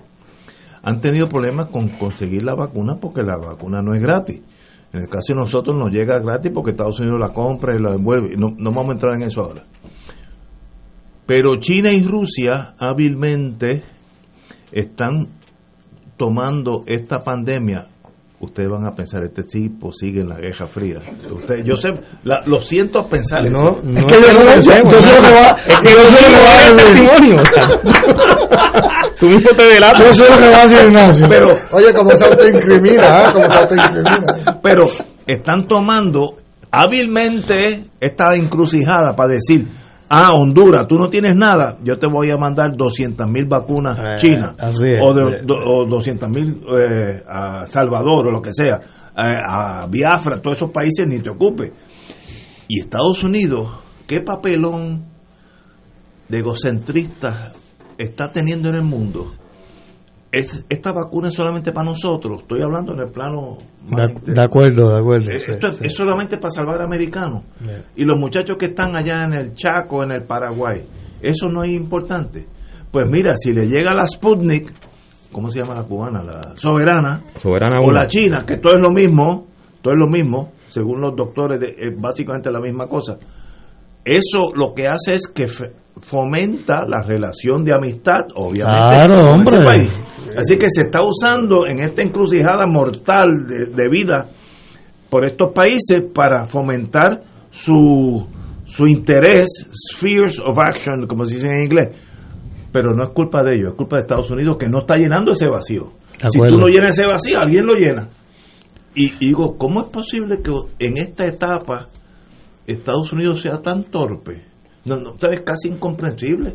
han 0.81 1.01
tenido 1.01 1.27
problemas 1.27 1.67
con 1.67 1.89
conseguir 1.97 2.43
la 2.43 2.55
vacuna 2.55 2.95
porque 3.01 3.21
la 3.21 3.35
vacuna 3.35 3.81
no 3.81 3.95
es 3.95 4.01
gratis. 4.01 4.41
En 4.93 5.01
el 5.01 5.09
caso 5.09 5.33
de 5.33 5.41
nosotros 5.41 5.75
nos 5.75 5.91
llega 5.91 6.19
gratis 6.19 6.53
porque 6.53 6.71
Estados 6.71 7.01
Unidos 7.01 7.19
la 7.19 7.33
compra 7.33 7.75
y 7.75 7.81
la 7.81 7.95
envuelve. 7.95 8.37
No, 8.37 8.53
no 8.55 8.69
vamos 8.71 8.91
a 8.91 8.93
entrar 8.93 9.15
en 9.15 9.23
eso 9.23 9.41
ahora. 9.41 9.65
Pero 11.25 11.55
China 11.57 11.91
y 11.91 12.03
Rusia 12.03 12.75
hábilmente 12.79 13.81
están 14.71 15.27
tomando 16.17 16.83
esta 16.85 17.17
pandemia. 17.19 17.87
Ustedes 18.37 18.69
van 18.69 18.85
a 18.85 18.93
pensar, 18.93 19.23
este 19.23 19.43
tipo 19.43 19.91
sigue 19.91 20.21
en 20.21 20.29
la 20.29 20.35
Guerra 20.37 20.67
Fría. 20.67 20.99
Usted, 21.31 21.63
yo 21.63 21.75
sé, 21.77 21.89
la- 22.25 22.41
lo 22.45 22.59
siento 22.61 23.07
pensar 23.07 23.45
eso. 23.47 23.59
No, 23.59 23.81
no 23.81 23.97
es 23.97 24.03
que 24.03 24.13
yo 24.13 24.27
sé- 24.27 24.33
lo 24.33 25.21
que 25.21 25.33
va- 25.33 25.55
es 25.65 25.77
que 25.79 25.89
yo 25.89 26.03
sé 26.03 26.29
lo 26.29 26.37
que 26.37 26.43
va 26.43 26.51
a 26.51 26.73
decir. 26.73 26.99
testimonio. 26.99 27.43
Tú 29.19 29.29
mismo 29.29 29.49
te 29.51 29.63
delatas. 29.63 30.05
Yo 30.05 30.13
sé 30.13 30.29
lo 30.29 30.37
que 30.37 30.49
va 30.51 30.61
a 30.61 30.67
decir 30.67 30.87
Ignacio. 30.87 31.25
Pero, 31.29 31.47
Oye, 31.71 31.93
como 31.93 32.11
se 32.11 32.25
autoincrimina, 32.25 33.07
¿ah? 33.27 33.33
Como 33.33 33.45
se 33.47 33.53
autoincrimina. 33.53 34.59
pero 34.61 34.83
están 35.25 35.65
tomando 35.65 36.35
hábilmente 36.69 37.85
esta 37.99 38.35
encrucijada 38.35 39.15
para 39.15 39.33
decir, 39.33 39.65
ah, 40.09 40.33
Honduras, 40.33 40.87
tú 40.87 40.97
no 40.97 41.09
tienes 41.09 41.35
nada, 41.35 41.77
yo 41.83 41.97
te 41.97 42.07
voy 42.07 42.29
a 42.31 42.37
mandar 42.37 42.75
200 42.75 43.29
mil 43.29 43.45
vacunas 43.45 43.97
Eh, 43.97 44.01
chinas, 44.17 44.55
así 44.59 44.91
es, 44.91 44.99
o, 45.01 45.13
de- 45.13 45.41
do- 45.41 45.55
o 45.65 45.85
200 45.85 46.29
mil 46.29 46.61
eh, 46.77 47.23
a 47.27 47.65
Salvador 47.65 48.27
o 48.27 48.31
lo 48.31 48.41
que 48.41 48.51
sea, 48.53 48.75
eh, 49.17 49.39
a 49.47 49.87
Biafra, 49.87 50.37
todos 50.41 50.57
esos 50.57 50.71
países 50.71 51.07
ni 51.07 51.19
te 51.19 51.29
ocupe. 51.29 51.71
Y 52.67 52.79
Estados 52.81 53.23
Unidos, 53.23 53.69
¿qué 54.07 54.21
papelón 54.21 55.05
de 56.29 56.39
egocentristas 56.39 57.53
está 57.97 58.31
teniendo 58.31 58.69
en 58.69 58.75
el 58.75 58.83
mundo? 58.83 59.33
Es- 60.37 60.65
esta 60.67 60.91
vacuna 60.91 61.29
es 61.29 61.33
solamente 61.35 61.71
para 61.71 61.89
nosotros, 61.89 62.41
estoy 62.41 62.61
hablando 62.61 62.93
en 62.93 62.99
el 62.99 63.09
plano 63.11 63.57
De, 63.89 64.33
de 64.33 64.41
acuerdo, 64.43 64.89
de 64.93 64.99
acuerdo. 64.99 65.29
eh, 65.31 65.39
sí, 65.39 65.51
es, 65.53 65.75
sí. 65.77 65.85
es 65.85 65.93
solamente 65.93 66.37
para 66.37 66.49
salvar 66.49 66.81
americanos. 66.81 67.43
Y 67.95 68.03
los 68.03 68.19
muchachos 68.19 68.57
que 68.57 68.65
están 68.67 68.95
allá 68.97 69.23
en 69.23 69.33
el 69.33 69.53
Chaco, 69.53 70.03
en 70.03 70.11
el 70.11 70.23
Paraguay, 70.23 70.83
eso 71.21 71.47
no 71.47 71.63
es 71.63 71.71
importante. 71.71 72.45
Pues 72.91 73.07
mira, 73.09 73.35
si 73.37 73.53
le 73.53 73.67
llega 73.67 73.93
la 73.93 74.05
Sputnik, 74.07 74.73
¿cómo 75.31 75.49
se 75.49 75.59
llama 75.61 75.75
la 75.75 75.83
cubana? 75.83 76.23
La 76.23 76.53
soberana. 76.57 77.21
Soberana 77.41 77.79
o 77.81 77.91
la 77.91 78.05
china, 78.07 78.43
que 78.45 78.57
todo 78.57 78.75
es 78.75 78.81
lo 78.81 78.91
mismo, 78.91 79.47
todo 79.81 79.93
es 79.93 79.99
lo 79.99 80.07
mismo, 80.09 80.51
según 80.69 80.99
los 81.01 81.15
doctores, 81.15 81.59
de- 81.61 81.75
es 81.77 81.99
básicamente 82.01 82.51
la 82.51 82.59
misma 82.59 82.87
cosa. 82.87 83.17
Eso 84.03 84.51
lo 84.55 84.73
que 84.73 84.87
hace 84.87 85.13
es 85.13 85.27
que 85.27 85.47
fomenta 86.01 86.83
la 86.87 87.03
relación 87.03 87.63
de 87.63 87.73
amistad, 87.73 88.27
obviamente, 88.35 88.89
Claro, 88.89 89.15
con 89.31 89.41
ese 89.41 89.63
país. 89.63 89.99
Así 90.37 90.57
que 90.57 90.67
se 90.69 90.83
está 90.83 91.01
usando 91.01 91.65
en 91.65 91.81
esta 91.81 92.01
encrucijada 92.01 92.65
mortal 92.65 93.45
de, 93.47 93.67
de 93.67 93.89
vida 93.89 94.27
por 95.09 95.25
estos 95.25 95.53
países 95.53 96.03
para 96.13 96.45
fomentar 96.45 97.21
su, 97.49 98.27
su 98.65 98.87
interés, 98.87 99.47
spheres 99.93 100.39
of 100.39 100.57
action, 100.59 101.07
como 101.07 101.25
se 101.25 101.35
dice 101.35 101.47
en 101.47 101.63
inglés. 101.63 101.97
Pero 102.71 102.91
no 102.91 103.05
es 103.05 103.09
culpa 103.11 103.41
de 103.43 103.55
ellos, 103.55 103.69
es 103.71 103.75
culpa 103.77 103.95
de 103.95 104.01
Estados 104.01 104.29
Unidos 104.31 104.57
que 104.57 104.67
no 104.67 104.81
está 104.81 104.97
llenando 104.97 105.31
ese 105.31 105.47
vacío. 105.47 105.93
Si 106.27 106.39
tú 106.39 106.55
no 106.59 106.67
llenas 106.67 106.97
ese 106.97 107.07
vacío, 107.07 107.39
alguien 107.39 107.65
lo 107.65 107.73
llena. 107.73 108.09
Y, 108.93 109.13
y 109.19 109.27
digo, 109.27 109.57
¿cómo 109.57 109.81
es 109.81 109.87
posible 109.87 110.41
que 110.41 110.51
en 110.79 110.97
esta 110.97 111.25
etapa 111.25 111.85
Estados 112.67 113.13
Unidos 113.13 113.41
sea 113.41 113.61
tan 113.61 113.83
torpe? 113.85 114.43
No, 114.85 114.97
no, 114.97 115.13
¿sabes? 115.17 115.41
Casi 115.41 115.67
incomprensible. 115.69 116.53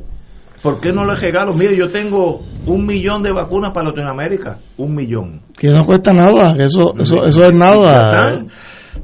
¿Por 0.62 0.78
qué 0.80 0.90
no 0.92 1.04
le 1.04 1.14
regalo? 1.14 1.52
Mire, 1.54 1.74
yo 1.76 1.88
tengo 1.88 2.42
un 2.66 2.86
millón 2.86 3.22
de 3.22 3.32
vacunas 3.32 3.72
para 3.72 3.88
Latinoamérica. 3.88 4.58
Un 4.76 4.94
millón. 4.94 5.40
Que 5.58 5.68
no 5.68 5.84
cuesta 5.86 6.12
nada, 6.12 6.52
eso, 6.62 6.92
eso, 6.98 7.16
eso 7.24 7.40
es 7.46 7.54
nada. 7.54 8.44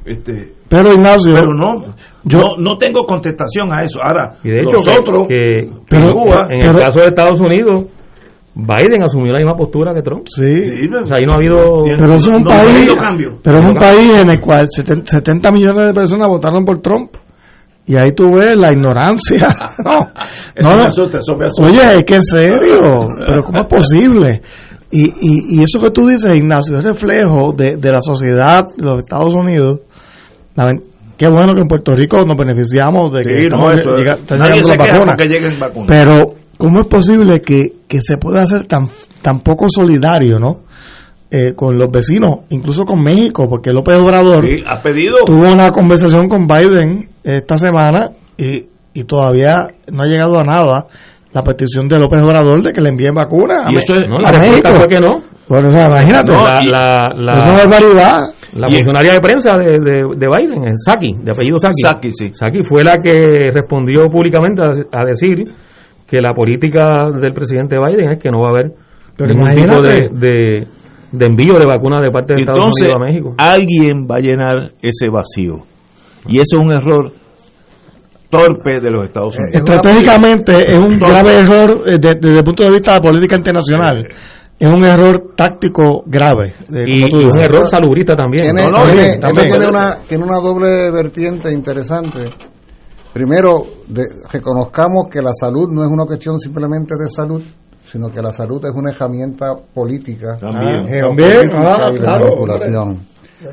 Este, 0.04 0.52
Pero 0.68 0.92
Ignacio, 0.92 1.32
pero 1.32 1.54
no, 1.54 1.94
yo- 2.24 2.38
no, 2.38 2.44
no 2.58 2.76
tengo 2.76 3.04
contestación 3.06 3.72
a 3.72 3.82
eso. 3.82 4.00
Ahora, 4.02 4.32
Y 4.44 4.50
de 4.50 4.56
hecho, 4.62 4.76
nosotros, 4.76 5.26
que, 5.28 5.70
Pero- 5.88 6.06
en 6.08 6.12
Cuba, 6.12 6.46
en 6.50 6.60
pero- 6.60 6.78
el 6.78 6.84
caso 6.84 6.98
de 7.00 7.06
Estados 7.06 7.40
Unidos, 7.40 7.86
Biden 8.54 9.02
asumió 9.02 9.32
la 9.32 9.38
misma 9.38 9.56
postura 9.56 9.92
que 9.94 10.02
Trump. 10.02 10.26
sí. 10.28 10.62
O 11.02 11.06
sea, 11.06 11.16
ahí 11.18 11.24
no 11.26 11.32
ha 11.32 11.36
habido. 11.36 11.62
Pero 11.98 12.12
es 12.14 12.26
un 12.26 12.42
no 12.42 12.50
ha 12.50 12.54
país, 12.62 12.76
habido 12.76 12.96
cambio. 12.96 13.38
pero 13.42 13.60
es 13.60 13.66
un 13.66 13.74
país 13.76 14.14
en 14.14 14.30
el 14.30 14.40
cual 14.40 14.66
70, 14.68 15.10
70 15.10 15.52
millones 15.52 15.86
de 15.86 15.94
personas 15.94 16.28
votaron 16.28 16.64
por 16.64 16.80
Trump. 16.80 17.10
Y 17.86 17.94
ahí 17.96 18.12
tú 18.12 18.24
ves 18.36 18.56
la 18.58 18.72
ignorancia. 18.72 19.46
No, 19.84 20.10
Eso 20.54 20.70
no, 20.70 20.76
me 20.78 20.84
asusta, 20.84 21.18
eso 21.18 21.34
me 21.38 21.46
asusta. 21.46 21.66
Oye, 21.66 21.96
es 21.98 22.04
que 22.04 22.14
en 22.16 22.22
serio, 22.22 23.06
pero 23.26 23.42
¿cómo 23.44 23.58
es 23.60 23.66
posible? 23.66 24.42
Y, 24.90 25.04
y, 25.04 25.58
y 25.58 25.62
eso 25.62 25.80
que 25.80 25.90
tú 25.90 26.06
dices, 26.08 26.34
Ignacio, 26.34 26.78
es 26.78 26.84
reflejo 26.84 27.52
de, 27.52 27.76
de 27.76 27.92
la 27.92 28.00
sociedad 28.00 28.64
de 28.76 28.84
los 28.84 28.98
Estados 28.98 29.34
Unidos. 29.34 29.80
Qué 31.16 31.28
bueno 31.28 31.54
que 31.54 31.60
en 31.62 31.68
Puerto 31.68 31.94
Rico 31.94 32.18
nos 32.26 32.36
beneficiamos 32.38 33.12
de 33.12 33.22
que 33.22 33.42
Sí, 33.42 33.48
no, 33.50 33.70
eso- 33.72 33.90
llega- 33.94 34.14
están 34.14 34.38
nadie 34.38 34.54
llegando 34.62 34.68
se 34.68 34.76
las 34.78 34.86
queja 34.86 34.98
vacunas. 34.98 35.14
porque 35.16 35.28
lleguen 35.32 35.60
vacunas. 35.60 35.88
Pero, 35.88 36.16
¿cómo 36.58 36.80
es 36.82 36.88
posible 36.88 37.40
que, 37.40 37.72
que 37.88 38.00
se 38.02 38.16
pueda 38.18 38.46
ser 38.46 38.64
tan, 38.64 38.88
tan 39.22 39.40
poco 39.40 39.66
solidario, 39.70 40.38
no? 40.38 40.60
Eh, 41.30 41.54
con 41.56 41.76
los 41.76 41.90
vecinos, 41.90 42.40
incluso 42.50 42.84
con 42.84 43.02
México, 43.02 43.46
porque 43.48 43.70
López 43.72 43.96
Obrador 43.96 44.46
Sí, 44.46 44.62
ha 44.66 44.80
pedido. 44.80 45.16
tuvo 45.24 45.50
una 45.52 45.70
conversación 45.70 46.28
con 46.28 46.46
Biden 46.46 47.08
esta 47.34 47.56
semana 47.56 48.10
y, 48.38 48.64
y 48.94 49.04
todavía 49.04 49.68
no 49.92 50.02
ha 50.02 50.06
llegado 50.06 50.38
a 50.38 50.44
nada 50.44 50.86
la 51.32 51.42
petición 51.42 51.88
de 51.88 51.98
López 51.98 52.22
Obrador 52.22 52.62
de 52.62 52.72
que 52.72 52.80
le 52.80 52.88
envíen 52.90 53.14
vacunas 53.14 53.62
a, 53.66 53.78
eso 53.78 53.94
es- 53.94 54.08
no, 54.08 54.16
a 54.16 54.22
la 54.22 54.32
respuesta 54.32 54.70
México. 54.70 54.80
fue 54.80 54.88
que 54.88 54.98
no. 55.00 55.22
Bueno, 55.48 55.68
o 55.68 55.70
sea, 55.70 55.86
imagínate, 55.86 56.32
No, 56.32 56.44
la, 56.44 56.62
y- 56.62 56.66
la, 56.68 56.96
la- 57.14 57.34
es 57.36 57.42
una 57.42 57.64
barbaridad. 57.64 58.22
la 58.54 58.68
funcionaria 58.68 59.12
de 59.12 59.18
prensa 59.20 59.50
de, 59.56 59.64
de, 59.64 60.02
de 60.16 60.26
Biden, 60.28 60.74
Saki, 60.76 61.12
de 61.22 61.30
apellido 61.32 61.58
Saki. 61.58 61.82
Psaki, 61.82 62.10
sí. 62.12 62.34
Saki 62.34 62.62
fue 62.64 62.82
la 62.82 62.94
que 63.02 63.50
respondió 63.52 64.08
públicamente 64.10 64.62
a, 64.62 64.70
a 65.00 65.04
decir 65.04 65.44
que 66.06 66.20
la 66.20 66.32
política 66.34 67.10
del 67.20 67.32
presidente 67.32 67.76
Biden 67.78 68.12
es 68.12 68.18
que 68.18 68.30
no 68.30 68.40
va 68.40 68.48
a 68.48 68.50
haber 68.52 68.72
Pero 69.16 69.34
ningún 69.34 69.54
tipo 69.54 69.82
de, 69.82 70.08
de, 70.08 70.66
de 71.12 71.26
envío 71.26 71.54
de 71.58 71.66
vacunas 71.66 72.00
de 72.02 72.10
parte 72.10 72.34
de 72.34 72.42
Estados 72.42 72.60
Entonces, 72.64 72.82
Unidos 72.88 72.96
a 72.96 73.04
México. 73.04 73.34
alguien 73.38 74.06
va 74.10 74.16
a 74.16 74.20
llenar 74.20 74.70
ese 74.82 75.08
vacío. 75.12 75.64
Y 76.28 76.36
eso 76.36 76.56
es 76.58 76.64
un 76.64 76.70
error 76.72 77.12
torpe 78.30 78.80
de 78.80 78.90
los 78.90 79.04
Estados 79.04 79.36
Unidos. 79.38 79.54
Estratégicamente 79.54 80.64
es 80.72 80.78
un 80.78 80.98
grave 80.98 81.38
error 81.40 81.82
eh, 81.86 81.98
de- 81.98 82.14
desde 82.20 82.38
el 82.38 82.44
punto 82.44 82.64
de 82.64 82.70
vista 82.70 82.92
de 82.92 82.96
la 82.98 83.02
política 83.02 83.36
internacional. 83.36 84.06
Es 84.58 84.66
un 84.68 84.84
error 84.84 85.32
táctico 85.36 86.02
grave. 86.06 86.54
eh, 86.72 86.84
Y, 86.86 87.00
como 87.02 87.12
tú 87.12 87.20
y 87.20 87.24
un 87.30 87.40
error 87.40 87.68
salubrista 87.68 88.14
también. 88.14 88.44
Tiene, 88.44 88.64
No, 88.64 88.70
no, 88.70 88.76
tiene- 88.84 88.94
bien, 88.94 89.04
esto 89.12 89.20
también. 89.26 89.48
tiene 89.50 89.68
una, 89.68 89.96
tiene 90.08 90.24
una 90.24 90.36
doble 90.38 90.90
vertiente 90.90 91.52
interesante. 91.52 92.24
Primero, 93.12 93.62
de, 93.86 94.02
reconozcamos 94.32 95.04
que 95.10 95.22
la 95.22 95.32
salud 95.38 95.68
no 95.70 95.82
es 95.82 95.88
una 95.90 96.04
cuestión 96.04 96.38
simplemente 96.38 96.94
de 96.98 97.08
salud, 97.08 97.42
sino 97.84 98.10
que 98.10 98.20
la 98.20 98.32
salud 98.32 98.62
es 98.64 98.72
una 98.74 98.90
herramienta 98.90 99.54
política, 99.72 100.36
También. 100.38 100.86
geopolítica 100.86 101.48
También, 101.48 101.50
ah, 101.56 101.88
y 101.90 101.92
de 101.94 101.98
claro, 102.00 102.24
manipulación. 102.26 103.06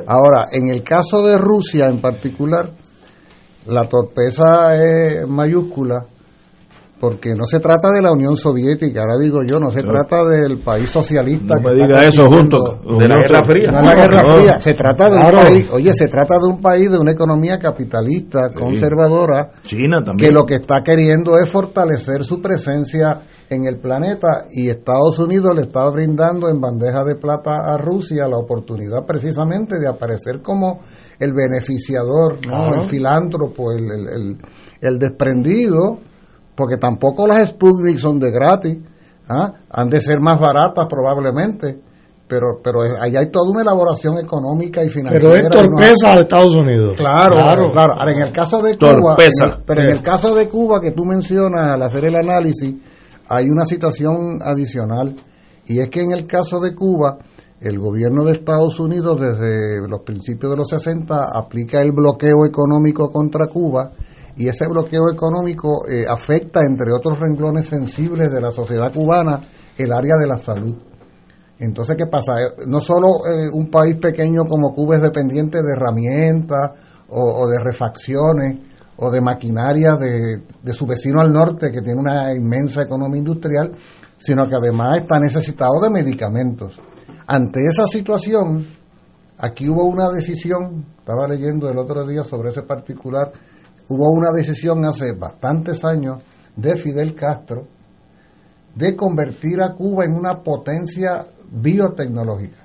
Ahora, 0.07 0.47
en 0.51 0.69
el 0.69 0.81
caso 0.83 1.21
de 1.23 1.37
Rusia 1.37 1.87
en 1.87 1.99
particular, 1.99 2.71
la 3.67 3.83
torpeza 3.85 4.75
es 4.75 5.27
mayúscula 5.27 6.05
porque 6.99 7.35
no 7.35 7.45
se 7.45 7.59
trata 7.59 7.91
de 7.91 8.01
la 8.01 8.13
Unión 8.13 8.37
Soviética, 8.37 9.01
ahora 9.01 9.17
digo 9.19 9.43
yo, 9.43 9.59
no 9.59 9.71
se 9.71 9.83
trata 9.83 10.23
del 10.23 10.59
país 10.59 10.89
socialista. 10.89 11.55
No 11.55 11.61
que 11.61 11.75
me 11.75 11.81
diga 11.85 12.05
eso 12.05 12.25
junto. 12.29 12.79
De 12.97 13.07
la 13.09 13.17
Guerra 13.21 13.43
Fría. 13.43 13.71
no 13.71 13.79
es 13.79 13.83
la 13.83 13.95
Guerra 13.95 14.21
No. 14.23 14.27
Fría, 14.37 14.59
se 14.61 14.73
trata 14.73 15.09
de 15.09 15.17
Claro. 15.17 15.37
un 15.39 15.43
país, 15.43 15.67
oye, 15.73 15.93
se 15.93 16.07
trata 16.07 16.35
de 16.39 16.47
un 16.47 16.61
país 16.61 16.89
de 16.89 16.97
una 16.97 17.11
economía 17.11 17.59
capitalista, 17.59 18.49
conservadora, 18.57 19.51
China 19.63 19.97
también. 20.05 20.29
que 20.29 20.33
lo 20.33 20.45
que 20.45 20.55
está 20.55 20.81
queriendo 20.81 21.37
es 21.37 21.49
fortalecer 21.49 22.23
su 22.23 22.41
presencia 22.41 23.19
en 23.53 23.65
el 23.65 23.77
planeta 23.79 24.45
y 24.51 24.69
Estados 24.69 25.17
Unidos 25.19 25.55
le 25.55 25.61
está 25.61 25.87
brindando 25.89 26.49
en 26.49 26.59
bandeja 26.59 27.03
de 27.03 27.15
plata 27.15 27.73
a 27.73 27.77
Rusia 27.77 28.27
la 28.27 28.37
oportunidad 28.37 29.05
precisamente 29.05 29.79
de 29.79 29.87
aparecer 29.87 30.41
como 30.41 30.79
el 31.19 31.33
beneficiador, 31.33 32.35
¿no? 32.45 32.57
Claro. 32.65 32.75
el 32.75 32.81
filántropo, 32.81 33.71
el, 33.71 33.85
el, 33.85 34.07
el- 34.07 34.37
el 34.81 34.99
desprendido, 34.99 35.97
porque 36.55 36.75
tampoco 36.77 37.25
las 37.25 37.47
Sputnik 37.49 37.97
son 37.97 38.19
de 38.19 38.31
gratis, 38.31 38.77
¿ah? 39.29 39.53
han 39.69 39.89
de 39.89 40.01
ser 40.01 40.19
más 40.19 40.37
baratas 40.39 40.85
probablemente, 40.89 41.79
pero 42.27 42.59
pero 42.61 42.81
allá 42.81 43.19
hay 43.21 43.31
toda 43.31 43.49
una 43.49 43.61
elaboración 43.61 44.17
económica 44.17 44.83
y 44.83 44.89
financiera. 44.89 45.21
Pero 45.25 45.35
es 45.37 45.43
¿no? 45.45 45.49
torpeza 45.51 46.15
de 46.15 46.21
Estados 46.21 46.53
Unidos. 46.55 46.95
Claro, 46.97 47.35
claro, 47.71 47.93
Ahora, 47.93 48.11
en 48.11 48.21
el 48.23 48.31
caso 48.33 48.61
de 48.61 48.77
Cuba, 48.77 49.15
Torpeza. 49.15 49.45
en 49.45 49.51
el- 49.51 49.57
pero 49.65 49.81
en 49.83 49.89
el 49.89 50.01
caso 50.01 50.35
de 50.35 50.49
Cuba 50.49 50.81
que 50.81 50.91
tú 50.91 51.05
mencionas 51.05 51.69
al 51.69 51.81
hacer 51.81 52.03
el 52.05 52.15
análisis, 52.15 52.75
hay 53.35 53.49
una 53.49 53.65
situación 53.65 54.39
adicional 54.41 55.15
y 55.65 55.79
es 55.79 55.89
que 55.89 56.01
en 56.01 56.11
el 56.11 56.27
caso 56.27 56.59
de 56.59 56.75
Cuba, 56.75 57.17
el 57.59 57.79
gobierno 57.79 58.23
de 58.25 58.33
Estados 58.33 58.79
Unidos 58.79 59.19
desde 59.19 59.87
los 59.87 60.01
principios 60.01 60.51
de 60.51 60.57
los 60.57 60.69
60 60.69 61.29
aplica 61.33 61.81
el 61.81 61.93
bloqueo 61.93 62.45
económico 62.45 63.09
contra 63.09 63.47
Cuba 63.47 63.91
y 64.35 64.47
ese 64.47 64.67
bloqueo 64.67 65.09
económico 65.11 65.87
eh, 65.89 66.05
afecta, 66.07 66.61
entre 66.61 66.91
otros 66.91 67.19
renglones 67.19 67.67
sensibles 67.67 68.31
de 68.31 68.41
la 68.41 68.51
sociedad 68.51 68.91
cubana, 68.91 69.39
el 69.77 69.91
área 69.91 70.15
de 70.17 70.27
la 70.27 70.37
salud. 70.37 70.75
Entonces, 71.59 71.95
¿qué 71.95 72.07
pasa? 72.07 72.41
Eh, 72.41 72.47
No 72.67 72.81
solo 72.81 73.07
eh, 73.25 73.49
un 73.53 73.67
país 73.69 73.95
pequeño 73.97 74.43
como 74.43 74.73
Cuba 74.73 74.95
es 74.95 75.01
dependiente 75.01 75.59
de 75.59 75.71
herramientas 75.75 76.71
o, 77.09 77.43
o 77.43 77.47
de 77.47 77.59
refacciones 77.63 78.57
o 78.97 79.09
de 79.11 79.21
maquinaria 79.21 79.95
de, 79.95 80.41
de 80.61 80.73
su 80.73 80.85
vecino 80.85 81.19
al 81.19 81.31
norte 81.31 81.71
que 81.71 81.81
tiene 81.81 81.99
una 81.99 82.33
inmensa 82.33 82.83
economía 82.83 83.19
industrial, 83.19 83.71
sino 84.17 84.47
que 84.47 84.55
además 84.55 85.01
está 85.01 85.19
necesitado 85.19 85.81
de 85.81 85.89
medicamentos. 85.89 86.79
Ante 87.27 87.65
esa 87.65 87.87
situación, 87.87 88.65
aquí 89.37 89.67
hubo 89.69 89.85
una 89.85 90.09
decisión, 90.09 90.85
estaba 90.97 91.27
leyendo 91.27 91.69
el 91.69 91.77
otro 91.77 92.05
día 92.05 92.23
sobre 92.23 92.49
ese 92.49 92.63
particular, 92.63 93.31
hubo 93.89 94.11
una 94.11 94.31
decisión 94.31 94.85
hace 94.85 95.13
bastantes 95.13 95.83
años 95.83 96.23
de 96.55 96.75
Fidel 96.75 97.15
Castro 97.15 97.67
de 98.75 98.95
convertir 98.95 99.61
a 99.61 99.73
Cuba 99.73 100.05
en 100.05 100.13
una 100.13 100.41
potencia 100.41 101.25
biotecnológica. 101.51 102.62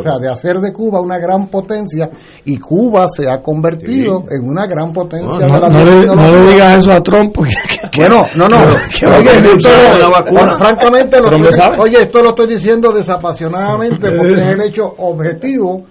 O 0.00 0.02
sea, 0.02 0.18
de 0.18 0.28
hacer 0.30 0.58
de 0.58 0.72
Cuba 0.72 1.00
una 1.00 1.18
gran 1.18 1.48
potencia 1.48 2.10
y 2.44 2.56
Cuba 2.58 3.08
se 3.08 3.28
ha 3.28 3.40
convertido 3.42 4.24
en 4.30 4.48
una 4.48 4.66
gran 4.66 4.92
potencia 4.92 5.46
No, 5.46 5.54
de 5.54 5.60
la 5.60 5.68
no 5.68 5.84
le, 5.84 6.06
no 6.06 6.26
le 6.26 6.52
digas 6.52 6.78
eso 6.78 6.92
a 6.92 7.00
Trump 7.02 7.32
porque 7.34 7.54
Bueno, 7.96 8.24
no, 8.36 8.48
no. 8.48 8.58
que 8.98 9.06
Oye, 9.06 9.30
esto 9.54 9.68
lo- 9.68 10.56
francamente, 10.56 11.20
lo 11.20 11.26
estoy- 11.26 11.78
oye, 11.78 12.02
esto 12.02 12.22
lo 12.22 12.28
estoy 12.30 12.46
diciendo 12.48 12.92
desapasionadamente 12.92 14.10
porque 14.12 14.32
es 14.34 14.42
el 14.42 14.60
hecho 14.62 14.94
objetivo. 14.98 15.84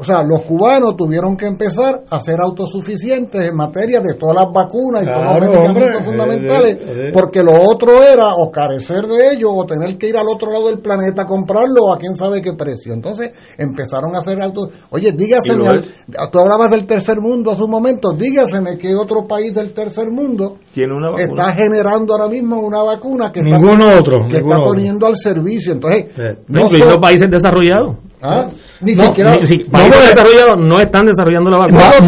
O 0.00 0.04
sea, 0.04 0.22
los 0.22 0.40
cubanos 0.42 0.96
tuvieron 0.96 1.36
que 1.36 1.46
empezar 1.46 2.02
a 2.08 2.20
ser 2.20 2.40
autosuficientes 2.40 3.40
en 3.48 3.56
materia 3.56 4.00
de 4.00 4.14
todas 4.14 4.36
las 4.36 4.52
vacunas 4.52 5.02
y 5.02 5.06
todos 5.06 5.24
los 5.24 5.40
medicamentos 5.40 5.82
hombre, 5.84 6.04
fundamentales, 6.04 6.74
eh, 6.74 6.84
eh. 7.08 7.10
porque 7.12 7.42
lo 7.42 7.52
otro 7.52 8.02
era 8.02 8.32
o 8.34 8.50
carecer 8.50 9.06
de 9.06 9.32
ellos 9.32 9.50
o 9.54 9.64
tener 9.66 9.98
que 9.98 10.08
ir 10.08 10.16
al 10.16 10.28
otro 10.28 10.52
lado 10.52 10.66
del 10.68 10.78
planeta 10.78 11.22
a 11.22 11.26
comprarlo 11.26 11.92
a 11.92 11.98
quién 11.98 12.16
sabe 12.16 12.40
qué 12.40 12.52
precio. 12.52 12.92
Entonces 12.92 13.32
empezaron 13.58 14.14
a 14.14 14.18
hacer 14.20 14.40
auto. 14.40 14.68
Oye, 14.90 15.12
dígaseme, 15.12 15.66
al- 15.66 15.84
tú 16.30 16.38
hablabas 16.38 16.70
del 16.70 16.86
tercer 16.86 17.20
mundo 17.20 17.50
hace 17.50 17.62
un 17.64 17.70
momento, 17.70 18.12
dígaseme 18.12 18.78
qué 18.78 18.94
otro 18.94 19.26
país 19.26 19.52
del 19.54 19.72
tercer 19.72 20.10
mundo 20.10 20.58
Tiene 20.72 20.94
una 20.94 21.10
vacuna. 21.10 21.24
está 21.48 21.52
generando 21.54 22.14
ahora 22.14 22.28
mismo 22.28 22.56
una 22.60 22.82
vacuna 22.82 23.32
que 23.32 23.42
Ninguno 23.42 23.84
está, 23.88 23.98
otro, 24.00 24.12
que 24.28 24.34
ninguno 24.34 24.36
está 24.38 24.60
otro. 24.60 24.64
poniendo 24.72 25.06
al 25.06 25.16
servicio. 25.16 25.72
Entonces, 25.72 26.06
No, 26.46 26.68
no 26.70 27.00
países 27.00 27.28
desarrollados. 27.30 27.96
¿Ah? 28.20 28.46
Ni 28.80 28.94
No, 28.94 29.04
siquiera- 29.04 29.36
ni- 29.36 29.46
sí, 29.46 29.54
no, 29.70 30.68
no 30.68 30.80
están 30.80 31.04
desarrollando 31.06 31.50
la 31.50 31.58
vacuna. 31.58 31.90
Por 31.90 32.00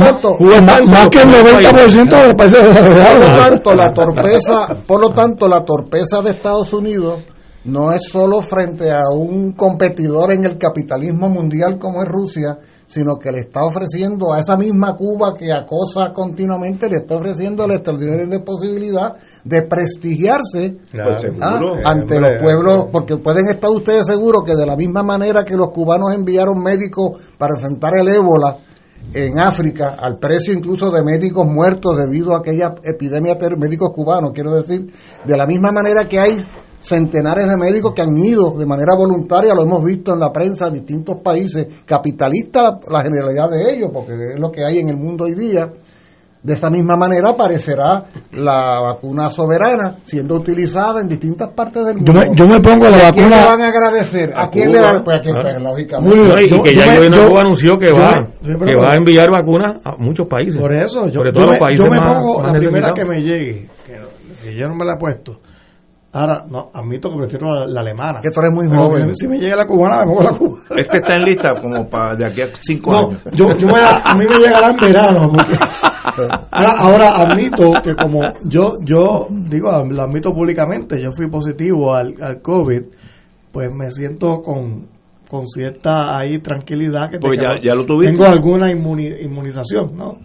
lo 0.43 0.55
tanto, 0.55 0.87
más 0.87 1.05
su- 1.05 1.11
que 1.11 1.21
el 1.23 1.29
90% 1.31 2.17
de 2.17 2.27
los 2.29 2.37
países 2.37 2.59
Por 2.61 2.69
desarrollados. 2.69 3.31
lo 3.31 3.37
tanto, 3.37 3.75
la 3.75 3.91
torpeza, 3.93 4.69
por 4.87 5.01
lo 5.01 5.09
tanto, 5.15 5.49
la 5.49 5.65
torpeza 5.65 6.21
de 6.23 6.31
Estados 6.31 6.73
Unidos 6.73 7.21
no 7.65 7.93
es 7.93 8.03
solo 8.09 8.41
frente 8.41 8.91
a 8.91 9.03
un 9.13 9.53
competidor 9.53 10.33
en 10.33 10.45
el 10.47 10.59
capitalismo 10.59 11.29
mundial 11.29 11.79
como 11.79 12.03
es 12.03 12.09
Rusia, 12.09 12.59
sino 12.91 13.21
que 13.21 13.31
le 13.31 13.39
está 13.39 13.65
ofreciendo 13.65 14.33
a 14.33 14.41
esa 14.41 14.57
misma 14.57 14.97
Cuba 14.97 15.35
que 15.39 15.53
acosa 15.53 16.13
continuamente, 16.13 16.89
le 16.89 16.97
está 16.97 17.15
ofreciendo 17.15 17.65
la 17.65 17.75
extraordinaria 17.75 18.45
posibilidad 18.45 19.15
de 19.45 19.63
prestigiarse 19.63 20.77
Claro, 20.91 21.15
ah, 21.15 21.19
seguro. 21.19 21.75
ante 21.85 22.17
Hombre, 22.17 22.33
los 22.33 22.43
pueblos, 22.43 22.87
porque 22.91 23.17
pueden 23.19 23.47
estar 23.47 23.71
ustedes 23.71 24.07
seguros 24.07 24.43
que 24.45 24.57
de 24.57 24.67
la 24.67 24.75
misma 24.75 25.05
manera 25.05 25.45
que 25.45 25.55
los 25.55 25.69
cubanos 25.69 26.13
enviaron 26.13 26.61
médicos 26.61 27.21
para 27.39 27.55
enfrentar 27.55 27.97
el 27.97 28.09
ébola, 28.09 28.59
en 29.13 29.39
África 29.41 29.97
al 29.99 30.19
precio 30.19 30.53
incluso 30.53 30.91
de 30.91 31.03
médicos 31.03 31.47
muertos 31.47 31.97
debido 31.97 32.35
a 32.35 32.39
aquella 32.39 32.75
epidemia 32.85 33.37
médicos 33.59 33.91
cubanos, 33.93 34.33
quiero 34.33 34.55
decir, 34.55 34.93
de 35.25 35.37
la 35.37 35.47
misma 35.47 35.73
manera 35.73 36.09
que 36.09 36.19
hay 36.19 36.45
centenares 36.81 37.49
de 37.49 37.57
médicos 37.57 37.93
que 37.95 38.03
han 38.03 38.17
ido 38.17 38.57
de 38.57 38.67
manera 38.67 38.95
voluntaria, 38.97 39.55
lo 39.55 39.63
hemos 39.63 39.85
visto 39.85 40.13
en 40.13 40.21
la 40.21 40.33
prensa 40.33 40.71
de 40.71 40.79
distintos 40.79 41.17
países, 41.23 41.67
capitalistas 41.85 42.75
la 42.89 43.03
generalidad 43.03 43.51
de 43.51 43.73
ellos, 43.73 43.91
porque 43.93 44.13
es 44.35 44.41
lo 44.41 44.51
que 44.51 44.65
hay 44.65 44.79
en 44.79 44.89
el 44.89 44.97
mundo 44.97 45.25
hoy 45.25 45.35
día. 45.35 45.71
De 46.43 46.55
esa 46.55 46.71
misma 46.71 46.97
manera 46.97 47.29
aparecerá 47.31 48.05
la 48.33 48.81
vacuna 48.81 49.29
soberana 49.29 49.97
siendo 50.05 50.37
utilizada 50.37 51.03
en 51.03 51.09
distintas 51.09 51.51
partes 51.55 51.85
del 51.85 51.97
Yo 51.99 52.15
mundo. 52.15 52.31
me, 52.31 52.35
yo 52.35 52.47
me 52.47 52.61
pongo 52.61 52.85
la 52.89 52.97
¿Y 52.97 53.01
a 53.03 53.13
quién 53.13 53.29
le 53.29 53.37
vacuna. 53.37 53.47
van 53.51 53.61
a 53.61 53.69
agradecer? 53.69 54.33
¿A, 54.35 54.45
A 54.45 54.49
quién 54.49 54.69
Cuba. 54.69 54.77
le 54.79 54.83
van? 54.87 55.05
Pues 55.05 55.17
a 55.19 55.21
Claro. 55.21 55.43
pues, 55.43 55.61
lógicamente. 55.61 56.17
Muy 56.17 56.25
bien. 56.25 56.35
No, 56.35 56.43
y, 56.43 56.49
Yo- 56.49 56.63
que 56.63 56.75
yo 56.75 56.81
ya 56.81 56.95
yo- 56.95 57.29
Cuba 57.29 57.41
anunció 57.43 57.79
que 57.79 57.87
yo 57.89 57.93
va, 58.01 58.27
me- 58.41 58.59
que 58.59 58.75
va 58.77 58.91
a 58.91 58.95
enviar 58.95 59.27
vacunas 59.31 59.77
a 59.85 59.97
muchos 59.99 60.27
países. 60.29 60.59
Por 60.59 60.73
eso, 60.73 61.07
yo, 61.09 61.13
Sobre 61.19 61.29
yo 61.29 61.33
todo 61.33 61.45
me, 61.45 61.51
los 61.51 61.59
países 61.59 61.85
yo 61.85 61.91
me 61.91 61.99
más, 61.99 62.15
pongo 62.15 62.41
más 62.41 62.53
la 62.55 62.59
primera 62.59 62.93
que 62.95 63.05
me 63.05 63.21
llegue, 63.23 63.69
que, 63.87 63.99
que 64.49 64.57
yo 64.59 64.67
no 64.69 64.75
me 64.77 64.85
la 64.87 64.95
he 64.95 64.99
puesto. 64.99 65.41
Ahora, 66.13 66.45
no, 66.51 66.71
admito 66.75 67.09
que 67.09 67.17
prefiero 67.19 67.55
la, 67.55 67.67
la 67.69 67.81
alemana. 67.83 68.21
Que 68.21 68.31
tú 68.31 68.41
eres 68.41 68.53
muy 68.53 68.69
Pero 68.69 68.81
joven. 68.83 69.15
Si 69.15 69.29
me 69.29 69.39
llega 69.39 69.55
la 69.55 69.65
cubana, 69.67 69.99
me 70.01 70.07
pongo 70.07 70.23
la 70.25 70.33
cubana. 70.37 70.65
Este 70.77 70.99
está 70.99 71.15
en 71.15 71.23
lista 71.23 71.51
como 71.61 71.89
para 71.89 72.17
de 72.17 72.27
aquí 72.27 72.43
a 72.43 72.47
cinco 72.61 72.91
No, 72.91 73.09
años. 73.11 73.21
yo, 73.33 73.57
yo 73.57 73.67
me 73.69 73.75
la- 73.81 74.03
a 74.05 74.15
mí 74.17 74.25
me 74.29 74.39
llegará 74.39 74.71
en 74.71 74.77
verano. 74.77 75.31
porque- 75.31 75.57
ahora, 76.51 76.73
ahora 76.79 77.17
admito 77.17 77.73
que 77.85 77.95
como 77.95 78.21
yo, 78.43 78.79
yo 78.83 79.29
digo, 79.31 79.71
lo 79.89 80.03
admito 80.03 80.33
públicamente, 80.33 80.97
yo 81.01 81.11
fui 81.17 81.29
positivo 81.31 81.95
al, 81.95 82.15
al 82.21 82.41
COVID, 82.43 82.83
pues 83.53 83.71
me 83.73 83.91
siento 83.93 84.41
con, 84.43 84.89
con 85.31 85.47
cierta 85.47 86.17
ahí 86.19 86.41
tranquilidad 86.41 87.09
que 87.11 87.21
Porque 87.21 87.37
tengo- 87.39 87.53
ya- 87.55 87.63
ya 87.63 87.75
lo 87.77 87.87
tuviste. 87.87 88.13
tengo 88.15 88.27
alguna 88.27 88.73
inmuni- 88.73 89.23
inmunización, 89.23 89.97
¿no? 89.97 90.19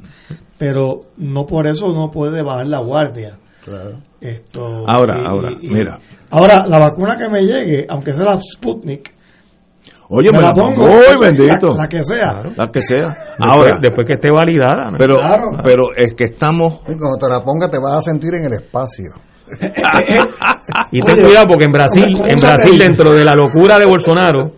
Pero 0.58 1.02
no 1.18 1.46
por 1.46 1.68
eso 1.68 1.90
no 1.90 2.10
puede 2.10 2.42
bajar 2.42 2.66
la 2.66 2.80
guardia. 2.80 3.38
Esto, 4.30 4.62
Ahora, 4.88 5.22
ahora, 5.26 5.50
mira. 5.62 6.00
Ahora, 6.32 6.66
la 6.68 6.80
vacuna 6.80 7.16
que 7.18 7.30
me 7.30 7.42
llegue, 7.44 7.86
aunque 7.90 8.14
sea 8.14 8.26
la 8.26 8.40
Sputnik, 8.42 9.14
Oye, 10.10 10.30
me, 10.32 10.40
la 10.42 10.54
pongo. 10.54 10.88
bendito. 11.20 11.70
La, 11.70 11.84
la 11.84 11.88
que 11.88 12.04
sea. 12.04 12.44
La 12.56 12.72
que 12.72 12.82
sea. 12.82 13.08
Después- 13.08 13.38
Ahora, 13.40 13.78
después 13.82 14.06
que 14.08 14.14
esté 14.14 14.30
validada. 14.32 14.92
¿no? 14.92 14.98
pero, 15.00 15.16
Claro. 15.16 15.44
pero 15.64 15.84
es 15.96 16.14
que 16.16 16.26
estamos. 16.26 16.74
Y 16.88 16.96
cuando 16.98 17.18
te 17.20 17.28
la 17.28 17.44
ponga 17.44 17.70
te 17.70 17.78
vas 17.80 17.94
a 17.96 18.02
sentir 18.02 18.34
en 18.36 18.46
el 18.46 18.54
espacio. 18.54 19.06
Y 20.92 21.02
ten 21.02 21.22
cuidado 21.26 21.46
porque 21.48 21.66
en 21.66 21.72
Brasil, 21.72 22.04
¿cómo- 22.12 22.24
cómo 22.24 22.30
en 22.34 22.40
Brasil 22.42 22.78
dentro 22.78 23.12
de 23.14 23.24
la 23.24 23.36
locura 23.36 23.78
de 23.80 23.86
Bolsonaro, 23.86 24.52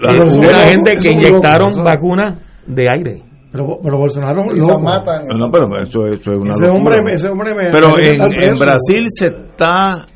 hubo 0.00 0.42
gente 0.68 0.92
que 1.00 1.12
inyectaron 1.12 1.82
vacunas 1.84 2.38
de 2.66 2.86
aire. 2.90 3.22
Pero, 3.50 3.78
pero 3.82 3.96
Bolsonaro 3.98 4.44
loco. 4.44 4.72
la 4.72 4.78
matan. 4.78 5.22
No, 5.28 5.38
no, 5.46 5.50
pero 5.50 5.66
eso, 5.82 6.04
eso 6.06 6.32
es 6.32 6.38
una 6.38 6.50
Ese 6.50 6.66
locura. 6.66 6.96
hombre, 6.98 7.14
ese 7.14 7.28
hombre 7.28 7.54
me. 7.54 7.70
Pero 7.70 7.96
me 7.96 8.46
en, 8.46 8.58
Brasil 8.58 9.04
se 9.08 9.26
está 9.28 10.06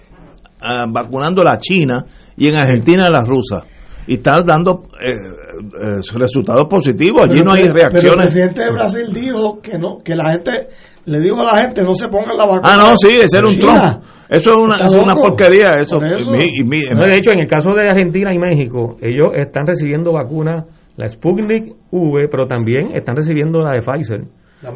ah, 0.60 0.86
vacunando 0.88 1.42
la 1.42 1.56
China 1.59 2.04
y 2.36 2.48
en 2.48 2.56
Argentina 2.56 3.09
la 3.10 3.24
rusa. 3.24 3.62
Y 4.06 4.14
está 4.14 4.32
dando 4.44 4.82
eh, 5.00 5.12
eh, 5.14 6.00
resultados 6.14 6.66
positivos. 6.68 7.22
Allí 7.22 7.34
Pero- 7.34 7.44
no 7.44 7.52
hay 7.52 7.62
pero- 7.62 7.74
Pero 7.74 7.86
el 7.86 7.92
reacciones. 7.92 8.24
presidente 8.32 8.60
de 8.64 8.70
Brasil 8.72 9.06
dijo 9.14 9.60
que 9.62 9.78
no, 9.78 9.98
que 10.04 10.14
la 10.16 10.32
gente 10.32 10.50
le 11.04 11.20
dijo 11.20 11.40
a 11.40 11.44
la 11.54 11.60
gente 11.62 11.82
no 11.84 11.94
se 11.94 12.09
pongan 12.09 12.36
la 12.36 12.44
vacuna. 12.44 12.74
Ah, 12.74 12.76
no, 12.76 12.96
sí, 12.96 13.09
ese 13.16 13.38
era 13.38 13.48
un. 13.48 13.59
Trump. 13.59 14.04
Eso 14.28 14.50
es 14.50 14.56
una, 14.56 14.74
es 14.74 14.94
una 14.96 15.14
porquería. 15.14 15.70
Eso, 15.80 15.98
y 15.98 16.62
No, 16.94 17.04
de 17.06 17.16
hecho, 17.16 17.30
en 17.32 17.40
el 17.40 17.48
caso 17.48 17.70
de 17.70 17.88
Argentina 17.88 18.34
y 18.34 18.38
México, 18.38 18.96
ellos 19.00 19.28
están 19.34 19.66
recibiendo 19.66 20.12
vacunas, 20.12 20.64
la 20.96 21.09
Sputnik 21.09 21.72
V, 21.93 22.27
pero 22.31 22.47
también 22.47 22.90
están 22.94 23.14
recibiendo 23.14 23.60
la 23.60 23.73
de 23.73 23.82
Pfizer. 23.82 24.23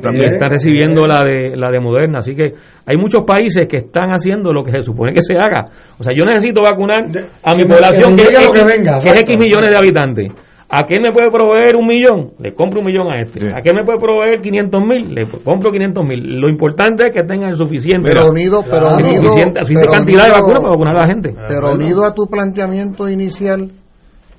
También. 0.03 0.35
Están 0.35 0.51
recibiendo 0.51 1.07
la 1.07 1.25
de 1.25 1.57
la 1.57 1.71
de 1.71 1.79
Moderna, 1.81 2.19
así 2.19 2.35
que 2.35 2.53
hay 2.85 2.97
muchos 2.97 3.23
países 3.25 3.69
que 3.69 3.77
están 3.77 4.11
haciendo 4.11 4.53
lo 4.53 4.63
que 4.65 4.73
se 4.73 4.81
supone 4.83 5.13
que 5.13 5.23
se 5.23 5.37
haga. 5.37 5.67
O 5.99 6.03
sea, 6.03 6.13
yo 6.17 6.25
necesito 6.25 6.61
vacunar 6.63 7.05
a 7.45 7.55
mi 7.55 7.63
que 7.63 7.69
población 7.69 8.17
que 8.17 8.23
es 8.25 8.33
lo 8.33 8.39
X- 8.39 8.53
que 8.53 8.65
venga, 8.65 8.93
que 8.93 8.99
es 8.99 9.05
exacto. 9.07 9.21
X 9.33 9.37
millones 9.39 9.71
de 9.71 9.77
habitantes. 9.77 10.29
¿A 10.69 10.83
quién 10.83 11.01
me 11.03 11.13
puede 11.13 11.31
proveer 11.31 11.77
un 11.77 11.87
millón? 11.87 12.33
Le 12.41 12.53
compro 12.53 12.81
un 12.81 12.87
millón 12.87 13.07
a 13.15 13.21
este. 13.23 13.39
Sí. 13.39 13.47
¿A 13.55 13.61
quién 13.63 13.77
me 13.77 13.85
puede 13.85 14.01
proveer 14.01 14.41
500 14.41 14.83
mil? 14.85 15.15
Le 15.15 15.23
compro 15.45 15.71
500 15.71 16.05
mil. 16.05 16.41
Lo 16.41 16.49
importante 16.49 17.07
es 17.07 17.15
que 17.15 17.23
tengan 17.23 17.51
el 17.51 17.57
suficiente, 17.57 18.11
Pero 18.11 18.29
unido, 18.33 18.65
pero 18.69 18.89
el 18.99 19.05
unido, 19.07 19.23
suficiente, 19.23 19.61
suficiente 19.61 19.87
pero 19.87 19.93
cantidad 19.93 20.25
de 20.25 20.31
vacunas 20.33 20.59
para 20.59 20.71
vacunar 20.71 20.97
a 20.97 21.07
la 21.07 21.15
gente. 21.15 21.33
Pero 21.47 21.73
unido 21.75 22.05
a 22.05 22.13
tu 22.13 22.27
planteamiento 22.27 23.09
inicial, 23.09 23.71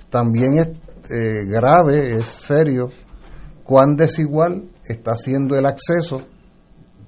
también 0.10 0.58
es 0.58 0.68
eh, 1.12 1.46
grave, 1.48 2.18
es 2.20 2.28
serio, 2.28 2.90
cuán 3.64 3.96
desigual 3.96 4.64
está 4.86 5.16
siendo 5.16 5.58
el 5.58 5.66
acceso 5.66 6.22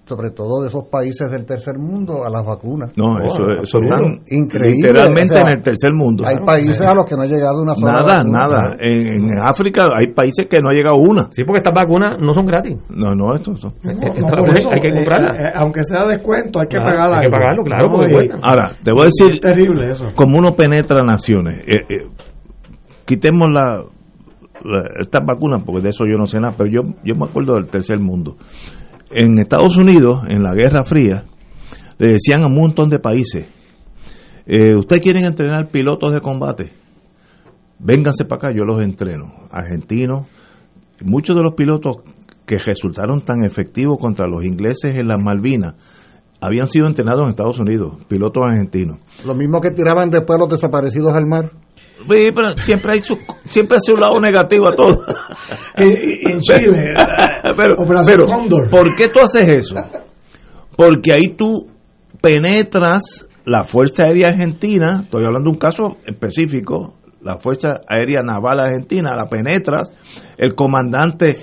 sobre 0.05 0.31
todo 0.31 0.63
de 0.63 0.69
esos 0.69 0.85
países 0.85 1.29
del 1.29 1.45
tercer 1.45 1.77
mundo, 1.77 2.23
a 2.25 2.31
las 2.31 2.43
vacunas. 2.43 2.89
No, 2.97 3.19
eso, 3.21 3.61
eso 3.61 3.77
Seguro. 3.77 3.95
están 4.07 4.23
increíble. 4.31 4.77
literalmente 4.89 5.33
o 5.35 5.37
sea, 5.37 5.45
en 5.45 5.53
el 5.53 5.61
tercer 5.61 5.93
mundo. 5.93 6.23
Hay 6.25 6.35
países 6.43 6.81
a 6.81 6.95
los 6.95 7.05
que 7.05 7.15
no 7.15 7.21
ha 7.21 7.25
llegado 7.27 7.61
una 7.61 7.75
sola 7.75 7.91
Nada, 7.93 8.15
vacuna. 8.17 8.39
nada. 8.41 8.73
En, 8.79 9.29
en 9.29 9.39
África 9.39 9.83
hay 9.95 10.11
países 10.11 10.47
que 10.47 10.57
no 10.61 10.69
ha 10.69 10.73
llegado 10.73 10.95
una. 10.97 11.27
Sí, 11.29 11.43
porque 11.43 11.59
estas 11.59 11.75
vacunas 11.75 12.17
no 12.19 12.33
son 12.33 12.43
gratis. 12.47 12.75
No, 12.89 13.11
no, 13.13 13.35
esto, 13.35 13.51
esto. 13.51 13.67
No, 13.83 13.91
no, 13.93 14.51
eso, 14.57 14.69
hay 14.73 14.81
que 14.81 14.87
eh, 14.89 14.95
comprarlas. 14.95 15.35
eh, 15.45 15.51
aunque 15.53 15.83
sea 15.83 16.07
descuento, 16.07 16.59
hay 16.59 16.65
que 16.65 16.77
Claro, 16.77 16.89
pagarla. 16.89 17.17
hay 17.19 17.25
que 17.25 17.29
pagarlo, 17.31 17.63
claro, 17.63 17.91
porque. 17.91 18.29
Ahora, 18.41 18.71
te 18.83 18.91
voy 18.91 19.01
a 19.03 19.05
decir, 19.13 19.31
Es 19.33 19.39
terrible 19.41 19.91
eso. 19.91 20.05
como 20.15 20.39
uno 20.39 20.55
penetra 20.55 21.03
naciones, 21.03 21.59
eh, 21.67 21.85
eh, 21.87 22.07
quitemos 23.09 23.47
la, 23.51 23.83
estas 25.01 25.25
vacunas, 25.25 25.63
porque 25.65 25.81
de 25.81 25.89
eso 25.89 26.05
yo 26.05 26.15
no 26.15 26.27
sé 26.27 26.39
nada, 26.39 26.53
pero 26.55 26.69
yo, 26.69 26.81
yo 27.03 27.15
me 27.15 27.25
acuerdo 27.25 27.55
del 27.55 27.67
tercer 27.67 27.99
mundo. 27.99 28.37
En 29.09 29.39
Estados 29.39 29.77
Unidos, 29.77 30.21
en 30.27 30.43
la 30.43 30.53
Guerra 30.53 30.83
Fría, 30.83 31.25
le 31.97 32.07
decían 32.07 32.43
a 32.43 32.45
un 32.45 32.53
montón 32.53 32.91
de 32.91 32.99
países, 32.99 33.47
eh, 34.45 34.75
¿ustedes 34.77 35.01
quieren 35.01 35.25
entrenar 35.25 35.69
pilotos 35.69 36.13
de 36.13 36.21
combate? 36.21 36.71
Vénganse 37.79 38.25
para 38.25 38.49
acá, 38.49 38.55
yo 38.55 38.63
los 38.63 38.83
entreno. 38.83 39.47
Argentinos, 39.49 40.27
muchos 41.01 41.35
de 41.35 41.41
los 41.41 41.55
pilotos 41.55 42.03
que 42.45 42.59
resultaron 42.59 43.21
tan 43.21 43.43
efectivos 43.43 43.97
contra 43.99 44.27
los 44.27 44.45
ingleses 44.45 44.95
en 44.95 45.07
las 45.07 45.19
Malvinas, 45.19 45.73
habían 46.41 46.69
sido 46.69 46.87
entrenados 46.87 47.23
en 47.23 47.29
Estados 47.29 47.59
Unidos, 47.59 47.97
pilotos 48.07 48.43
argentinos. 48.45 48.99
Lo 49.25 49.33
mismo 49.33 49.59
que 49.61 49.71
tiraban 49.71 50.09
después 50.09 50.39
los 50.39 50.49
desaparecidos 50.49 51.13
al 51.13 51.25
mar. 51.25 51.51
Sí, 52.07 52.31
pero 52.33 52.49
siempre 52.63 52.93
hay 52.93 52.99
su, 52.99 53.17
siempre 53.47 53.75
hay 53.75 53.81
su 53.85 53.95
lado 53.95 54.19
negativo 54.19 54.67
a 54.67 54.75
todo. 54.75 55.03
en 55.77 56.41
Chile, 56.41 56.93
pero, 57.57 57.75
Operación 57.77 58.17
pero, 58.17 58.25
Cóndor. 58.25 58.69
¿por 58.69 58.95
qué 58.95 59.07
tú 59.09 59.19
haces 59.19 59.47
eso? 59.47 59.75
Porque 60.75 61.13
ahí 61.13 61.29
tú 61.29 61.67
penetras 62.21 63.27
la 63.45 63.65
Fuerza 63.65 64.03
Aérea 64.03 64.29
Argentina, 64.29 65.01
estoy 65.03 65.25
hablando 65.25 65.49
de 65.49 65.53
un 65.53 65.59
caso 65.59 65.97
específico, 66.05 66.95
la 67.21 67.39
Fuerza 67.39 67.81
Aérea 67.87 68.21
Naval 68.21 68.59
Argentina, 68.59 69.15
la 69.15 69.27
penetras, 69.27 69.91
el 70.37 70.55
comandante 70.55 71.35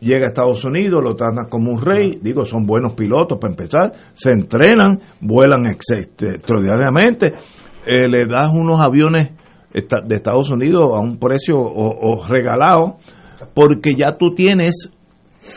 llega 0.00 0.26
a 0.26 0.28
Estados 0.28 0.64
Unidos, 0.64 1.02
lo 1.02 1.14
tratan 1.14 1.46
como 1.48 1.72
un 1.72 1.80
rey, 1.80 2.18
digo, 2.22 2.44
son 2.44 2.66
buenos 2.66 2.94
pilotos 2.94 3.38
para 3.40 3.52
empezar, 3.52 3.92
se 4.12 4.30
entrenan, 4.30 5.00
vuelan 5.20 5.66
este, 5.66 6.36
extraordinariamente, 6.36 7.32
eh, 7.86 8.08
le 8.08 8.26
das 8.26 8.50
unos 8.52 8.80
aviones 8.80 9.30
de 9.72 10.14
Estados 10.14 10.50
Unidos 10.50 10.90
a 10.94 10.98
un 10.98 11.18
precio 11.18 11.58
o, 11.58 12.24
regalado, 12.26 12.96
porque 13.54 13.94
ya 13.94 14.16
tú 14.16 14.34
tienes, 14.34 14.88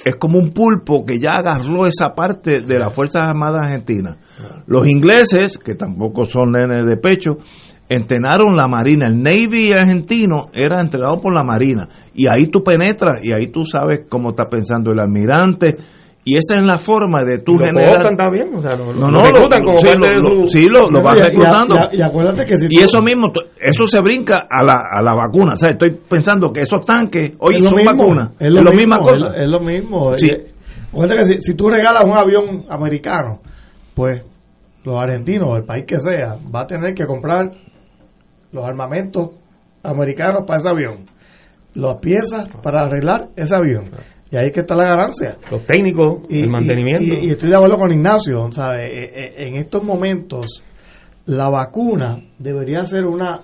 es 0.06 0.16
como 0.16 0.38
un 0.38 0.52
pulpo 0.52 1.06
que 1.06 1.20
ya 1.20 1.34
agarró 1.34 1.86
esa 1.86 2.14
parte 2.14 2.62
de 2.62 2.80
las 2.80 2.94
Fuerzas 2.94 3.28
Armadas 3.28 3.64
Argentinas. 3.66 4.18
Los 4.68 4.88
ingleses, 4.88 5.58
que 5.58 5.76
tampoco 5.76 6.26
son 6.26 6.52
nenes 6.52 6.86
de 6.86 6.98
pecho, 6.98 7.38
entrenaron 7.90 8.56
la 8.56 8.68
Marina. 8.68 9.08
El 9.10 9.22
Navy 9.22 9.72
argentino 9.74 10.50
era 10.54 10.82
entrenado 10.82 11.20
por 11.20 11.34
la 11.34 11.44
Marina. 11.44 11.90
Y 12.14 12.28
ahí 12.28 12.48
tú 12.48 12.64
penetras 12.64 13.20
y 13.24 13.34
ahí 13.34 13.52
tú 13.52 13.66
sabes 13.66 14.02
cómo 14.10 14.30
está 14.30 14.48
pensando 14.48 14.92
el 14.92 15.00
almirante. 15.00 15.76
Y 16.24 16.38
esa 16.38 16.56
es 16.58 16.62
la 16.64 16.78
forma 16.78 17.24
de 17.24 17.40
tú 17.40 17.54
Lo 17.54 17.66
generar... 17.66 18.16
también, 18.16 18.54
o 18.56 18.60
sea, 18.62 18.76
lo, 18.76 18.94
No, 18.94 19.08
lo 19.08 19.12
no, 19.12 19.24
reclutan 19.24 19.60
lo- 19.62 19.66
como 19.66 19.78
sí, 19.80 19.88
parte 19.88 20.00
lo- 20.00 20.08
de 20.08 20.16
lo- 20.18 20.30
su... 20.30 20.48
sí, 20.50 20.66
lo, 20.68 20.90
lo 20.92 21.02
vas 21.02 21.18
Y- 21.18 21.22
reclutando. 21.24 21.76
y- 21.92 21.98
y 21.98 22.02
acuérdate 22.04 22.46
que 22.46 22.58
si 22.58 22.66
Y 22.68 22.78
tú- 22.78 22.84
eso 22.84 23.02
mismo, 23.02 23.32
eso 23.60 23.88
se 23.88 24.00
brinca 24.02 24.46
a 24.50 24.64
la, 24.64 24.84
a 24.92 25.02
la 25.02 25.14
vacuna. 25.16 25.54
O 25.54 25.58
sea, 25.58 25.70
estoy 25.72 25.98
pensando 26.08 26.52
que 26.54 26.62
esos 26.62 26.86
tanques, 26.86 27.32
oye, 27.40 27.58
Es 27.58 27.64
son 27.64 27.74
mismo, 27.76 27.92
vacunas. 27.98 28.30
Es 28.40 28.48
Es 28.48 28.52
lo, 28.54 28.62
mismo, 28.62 28.76
misma 28.76 29.00
cosa. 29.00 29.28
Es, 29.36 29.42
es 29.42 29.48
lo 29.50 29.60
mismo. 29.62 30.12
Sí. 30.16 30.30
Eh, 30.30 30.52
acuérdate 30.90 31.20
que 31.22 31.26
si, 31.26 31.40
si 31.42 31.54
tú 31.56 31.70
regalas 31.70 32.06
un 32.06 32.16
avión 32.16 32.66
americano, 32.70 33.40
pues 33.96 34.22
los 34.84 35.00
argentinos, 35.00 35.58
el 35.58 35.64
país 35.64 35.86
que 35.88 36.00
sea, 36.00 36.38
va 36.54 36.62
a 36.62 36.68
tener 36.68 36.94
que 36.94 37.08
comprar 37.08 37.50
los 38.52 38.64
armamentos 38.64 39.30
americanos 39.82 40.44
para 40.46 40.60
ese 40.60 40.70
avión, 40.70 41.06
las 41.74 41.96
piezas 41.98 42.48
para 42.62 42.82
arreglar 42.82 43.30
ese 43.36 43.56
avión. 43.56 43.86
Y 44.32 44.38
ahí 44.38 44.46
es 44.48 44.52
que 44.54 44.62
está 44.62 44.76
la 44.76 44.86
ganancia. 44.88 45.38
Los 45.52 45.66
técnicos, 45.66 46.24
Y, 46.30 46.44
el 46.44 46.50
mantenimiento. 46.50 47.04
y- 47.04 47.26
y- 47.26 47.28
y 47.28 47.30
estoy 47.32 47.50
de 47.50 47.56
acuerdo 47.56 47.78
con 47.78 47.92
Ignacio, 47.92 48.50
¿sabe? 48.52 48.86
Eh, 48.88 49.12
eh, 49.14 49.34
En 49.48 49.56
estos 49.56 49.84
momentos, 49.84 50.64
la 51.26 51.50
vacuna 51.50 52.18
debería 52.40 52.86
ser 52.86 53.06
una 53.06 53.42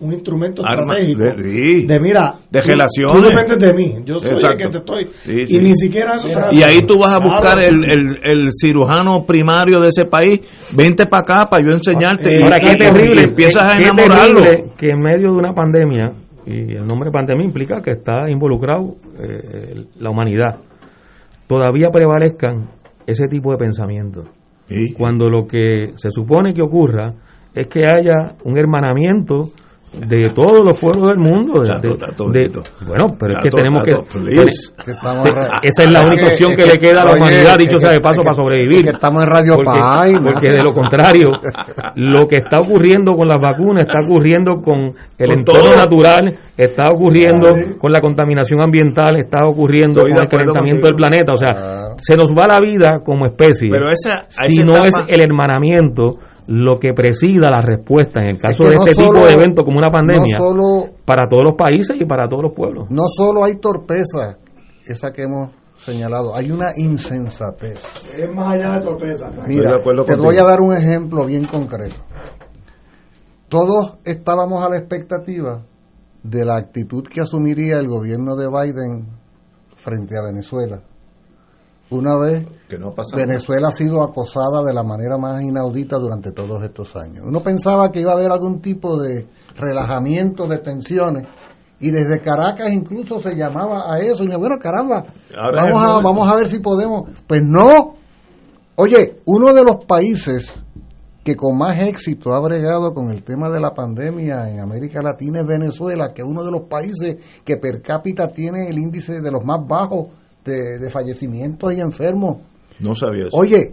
un 0.00 0.12
instrumento 0.12 0.60
Arma- 0.66 0.98
estratégico 0.98 1.22
de- 1.40 1.52
sí. 1.54 1.86
de 1.86 2.00
mira 2.00 2.34
De 2.50 2.60
tú- 2.60 2.66
relaciones. 2.68 3.22
tú 3.22 3.28
dependes 3.28 3.58
de 3.58 3.72
mí 3.72 3.94
yo 4.04 4.18
soy 4.18 4.30
Exacto. 4.32 4.48
el 4.50 4.58
que 4.58 4.68
te 4.68 4.78
estoy 4.78 5.04
Sí, 5.04 5.32
y 5.32 5.46
sí. 5.46 5.58
ni 5.60 5.72
siquiera 5.76 6.16
eso. 6.16 6.28
Y 6.52 6.62
ahí 6.62 6.82
tú 6.82 6.98
vas 6.98 7.14
a 7.14 7.18
Claro. 7.20 7.30
buscar 7.32 7.62
el, 7.62 7.84
el, 7.84 8.18
el 8.22 8.48
cirujano 8.60 9.24
primario 9.24 9.80
de 9.80 9.88
ese 9.88 10.04
país. 10.04 10.40
Vente 10.76 11.06
para 11.06 11.22
acá 11.22 11.48
para 11.48 11.64
yo 11.64 11.74
enseñarte. 11.74 12.38
y, 12.38 12.42
Ahora, 12.42 12.60
qué 12.60 12.76
terrible. 12.76 13.22
empiezas 13.22 13.72
a 13.72 13.78
enamorarlo. 13.78 14.42
terrible 14.42 14.70
que 14.76 14.90
en 14.90 15.00
medio 15.00 15.30
de 15.32 15.38
una 15.38 15.54
pandemia, 15.54 16.12
y 16.46 16.74
el 16.74 16.86
nombre 16.86 17.10
pandemia 17.10 17.44
implica 17.44 17.80
que 17.80 17.92
está 17.92 18.28
involucrado 18.28 18.96
eh, 19.18 19.86
la 19.98 20.10
humanidad, 20.10 20.58
todavía 21.46 21.88
prevalezcan 21.90 22.68
ese 23.06 23.28
tipo 23.28 23.50
de 23.52 23.58
pensamientos. 23.58 24.28
Cuando 24.96 25.28
lo 25.28 25.46
que 25.46 25.92
se 25.96 26.10
supone 26.10 26.54
que 26.54 26.62
ocurra 26.62 27.12
es 27.54 27.68
que 27.68 27.82
haya 27.86 28.34
un 28.44 28.56
hermanamiento 28.56 29.50
de 30.06 30.30
todos 30.30 30.64
los 30.64 30.78
pueblos 30.78 31.08
del 31.08 31.18
mundo. 31.18 31.62
de- 31.62 31.68
Tato, 31.68 31.88
de- 31.88 31.96
tato, 31.98 32.24
de- 32.30 32.48
Tato. 32.48 32.62
bueno, 32.86 33.06
pero 33.18 33.32
es 33.34 33.42
que 33.42 33.50
tenemos 33.50 33.84
Tato, 33.84 34.04
que... 34.04 35.68
esa 35.68 35.82
es 35.84 35.90
la 35.90 36.00
única 36.02 36.26
opción 36.26 36.50
que, 36.50 36.56
que- 36.64 36.66
le 36.66 36.76
queda 36.78 37.02
a 37.02 37.04
la 37.04 37.10
oye, 37.12 37.20
humanidad, 37.20 37.56
dicho 37.58 37.78
sea 37.78 37.90
de 37.90 38.00
paso, 38.00 38.20
que- 38.20 38.24
para 38.24 38.34
sobrevivir. 38.34 38.82
que 38.84 38.90
estamos 38.90 39.22
en 39.24 39.30
Radio 39.30 39.54
porque. 39.56 39.80
Porque 40.24 40.48
de 40.48 40.62
lo 40.62 40.72
contrario, 40.72 41.32
lo 41.96 42.26
que 42.26 42.36
está 42.36 42.60
ocurriendo 42.60 43.14
con 43.14 43.28
las 43.28 43.38
vacunas 43.40 43.82
está 43.82 43.98
ocurriendo 44.06 44.56
con 44.62 44.90
el 45.18 45.26
Con 45.28 45.38
entorno 45.38 45.64
todo. 45.70 45.76
natural, 45.76 46.36
está 46.56 46.84
ocurriendo 46.90 47.48
con 47.78 47.92
la 47.92 48.00
contaminación 48.00 48.62
ambiental, 48.62 49.16
está 49.16 49.46
ocurriendo 49.46 50.00
Estoy 50.02 50.12
con 50.12 50.22
el 50.22 50.28
calentamiento 50.28 50.86
del 50.86 50.96
planeta. 50.96 51.32
O 51.32 51.36
sea, 51.36 51.86
se 52.00 52.16
nos 52.16 52.30
va 52.30 52.46
la 52.46 52.60
vida 52.60 53.00
como 53.04 53.26
especie. 53.26 53.68
Pero 53.70 53.88
esa- 53.88 54.24
si 54.28 54.56
esa 54.56 54.64
no 54.64 54.84
es 54.84 54.94
el 55.08 55.20
hermanamiento 55.20 56.16
lo 56.46 56.78
que 56.78 56.92
presida 56.92 57.50
la 57.50 57.62
respuesta 57.62 58.20
en 58.20 58.30
el 58.30 58.38
caso 58.38 58.64
que 58.64 58.68
de 58.70 58.74
no 58.76 58.82
este 58.86 58.94
solo- 59.02 59.10
tipo 59.20 59.26
de 59.26 59.32
eventos 59.32 59.64
como 59.64 59.78
una 59.78 59.90
pandemia 59.90 60.38
no 60.38 60.44
solo- 60.44 60.86
para 61.04 61.26
todos 61.28 61.42
los 61.44 61.54
países 61.56 61.96
y 61.98 62.04
para 62.04 62.28
todos 62.28 62.42
los 62.42 62.52
pueblos. 62.54 62.86
No 62.90 63.04
solo 63.08 63.44
hay 63.44 63.56
torpeza, 63.56 64.38
esa 64.86 65.12
que 65.12 65.22
hemos 65.22 65.50
señalado, 65.76 66.34
hay 66.36 66.50
una 66.50 66.70
insensatez. 66.76 67.82
es 68.18 68.34
más 68.34 68.54
allá 68.54 68.78
de 68.78 68.84
torpeza 68.84 69.30
Mira, 69.46 69.70
de 69.72 69.76
te 69.78 69.82
contigo. 69.84 70.22
voy 70.22 70.36
a 70.36 70.44
dar 70.44 70.60
un 70.60 70.74
ejemplo 70.76 71.24
bien 71.26 71.44
concreto. 71.44 71.96
Todos 73.48 73.98
estábamos 74.04 74.64
a 74.64 74.68
la 74.68 74.78
expectativa 74.78 75.62
de 76.22 76.44
la 76.44 76.56
actitud 76.56 77.04
que 77.04 77.20
asumiría 77.20 77.78
el 77.78 77.88
gobierno 77.88 78.36
de 78.36 78.48
Biden 78.48 79.06
frente 79.76 80.16
a 80.16 80.22
Venezuela. 80.22 80.80
Una 81.90 82.16
vez 82.16 82.46
Que 82.68 82.78
no 82.78 82.94
pasa 82.94 83.16
Venezuela 83.16 83.68
ha 83.68 83.72
sido 83.72 84.02
acosada 84.02 84.62
de 84.64 84.72
la 84.72 84.82
manera 84.82 85.18
más 85.18 85.42
inaudita 85.42 85.98
durante 85.98 86.32
todos 86.32 86.62
estos 86.62 86.96
años. 86.96 87.24
Uno 87.26 87.42
pensaba 87.42 87.92
que 87.92 88.00
iba 88.00 88.12
a 88.12 88.14
haber 88.14 88.30
algún 88.30 88.60
tipo 88.60 89.00
de 89.00 89.26
relajamiento 89.56 90.46
de 90.46 90.58
tensiones 90.58 91.24
y 91.80 91.90
desde 91.90 92.20
Caracas 92.22 92.72
incluso 92.72 93.20
se 93.20 93.36
llamaba 93.36 93.92
a 93.92 93.98
eso. 93.98 94.24
Y 94.24 94.28
me 94.28 94.36
bueno 94.36 94.56
caramba 94.58 95.04
Ahora 95.36 95.64
vamos 95.64 95.82
a 95.82 96.00
vamos 96.00 96.28
a 96.30 96.36
ver 96.36 96.48
si 96.48 96.58
podemos 96.58 97.10
pues 97.26 97.42
no. 97.44 97.96
Oye 98.76 99.20
uno 99.26 99.52
de 99.52 99.64
los 99.64 99.84
países 99.84 100.52
que 101.22 101.36
con 101.36 101.56
más 101.56 101.80
éxito 101.80 102.34
ha 102.34 102.40
bregado 102.40 102.92
con 102.92 103.10
el 103.10 103.22
tema 103.22 103.48
de 103.48 103.58
la 103.58 103.72
pandemia 103.72 104.50
en 104.50 104.60
América 104.60 105.00
Latina 105.02 105.40
es 105.40 105.46
Venezuela, 105.46 106.12
que 106.12 106.20
es 106.20 106.28
uno 106.28 106.44
de 106.44 106.50
los 106.50 106.62
países 106.62 107.16
que 107.44 107.56
per 107.56 107.80
cápita 107.80 108.28
tiene 108.28 108.68
el 108.68 108.78
índice 108.78 109.20
de 109.20 109.30
los 109.30 109.42
más 109.42 109.66
bajos 109.66 110.08
de, 110.44 110.78
de 110.78 110.90
fallecimientos 110.90 111.72
y 111.72 111.80
enfermos. 111.80 112.38
No 112.80 112.94
sabía 112.94 113.24
eso. 113.26 113.36
Oye, 113.36 113.72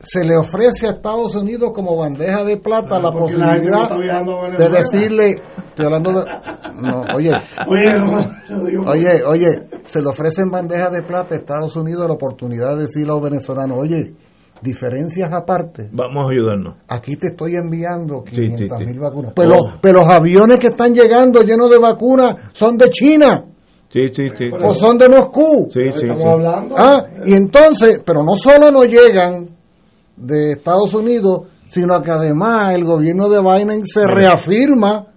se 0.00 0.24
le 0.24 0.36
ofrece 0.36 0.86
a 0.86 0.90
Estados 0.92 1.34
Unidos 1.34 1.70
como 1.74 1.96
bandeja 1.96 2.44
de 2.44 2.56
plata 2.56 3.00
la 3.00 3.12
posibilidad 3.12 3.88
de 4.58 4.68
decirle, 4.68 5.36
estoy 5.68 5.86
hablando 5.86 6.12
de, 6.12 6.24
no, 6.80 7.02
oye, 7.14 7.30
Oye, 7.68 7.94
no, 7.98 8.90
oye, 8.90 9.22
oye, 9.24 9.48
se 9.86 10.00
le 10.02 10.08
ofrece 10.08 10.42
en 10.42 10.50
bandeja 10.50 10.90
de 10.90 11.02
plata 11.02 11.34
a 11.34 11.38
Estados 11.38 11.76
Unidos 11.76 12.06
la 12.08 12.14
oportunidad 12.14 12.76
de 12.76 12.82
decirle 12.82 13.10
a 13.12 13.14
los 13.14 13.22
venezolanos, 13.22 13.78
oye, 13.78 14.12
diferencias 14.60 15.32
aparte, 15.32 15.88
Vamos 15.92 16.28
a 16.28 16.32
ayudarnos. 16.32 16.74
aquí 16.88 17.16
te 17.16 17.28
estoy 17.28 17.54
enviando 17.56 18.24
Sí, 18.28 18.36
sí, 18.36 18.42
500 18.66 18.78
sí. 18.78 18.84
mil 18.86 18.98
vacunas. 19.00 19.32
Pero, 19.34 19.54
Oh. 19.56 19.70
pero 19.80 20.00
los 20.00 20.08
aviones 20.08 20.58
que 20.58 20.68
están 20.68 20.94
llegando 20.94 21.42
llenos 21.42 21.70
de 21.70 21.78
vacunas 21.78 22.36
son 22.52 22.76
de 22.78 22.88
China 22.90 23.44
Sí, 23.92 24.08
sí, 24.14 24.28
sí. 24.34 24.48
o 24.58 24.72
son 24.72 24.96
de 24.96 25.08
Moscú. 25.08 25.68
Sí, 25.70 25.80
sí, 25.94 26.04
estamos 26.04 26.22
sí. 26.22 26.28
hablando 26.28 26.74
Ah, 26.78 27.04
y 27.26 27.34
entonces, 27.34 28.00
pero 28.04 28.24
no 28.24 28.36
solo 28.36 28.70
no 28.70 28.84
llegan 28.84 29.50
de 30.16 30.52
Estados 30.52 30.94
Unidos, 30.94 31.42
sino 31.66 32.00
que 32.00 32.10
además 32.10 32.74
el 32.74 32.84
gobierno 32.84 33.28
de 33.28 33.42
Biden 33.42 33.86
se 33.86 34.06
reafirma, 34.06 35.08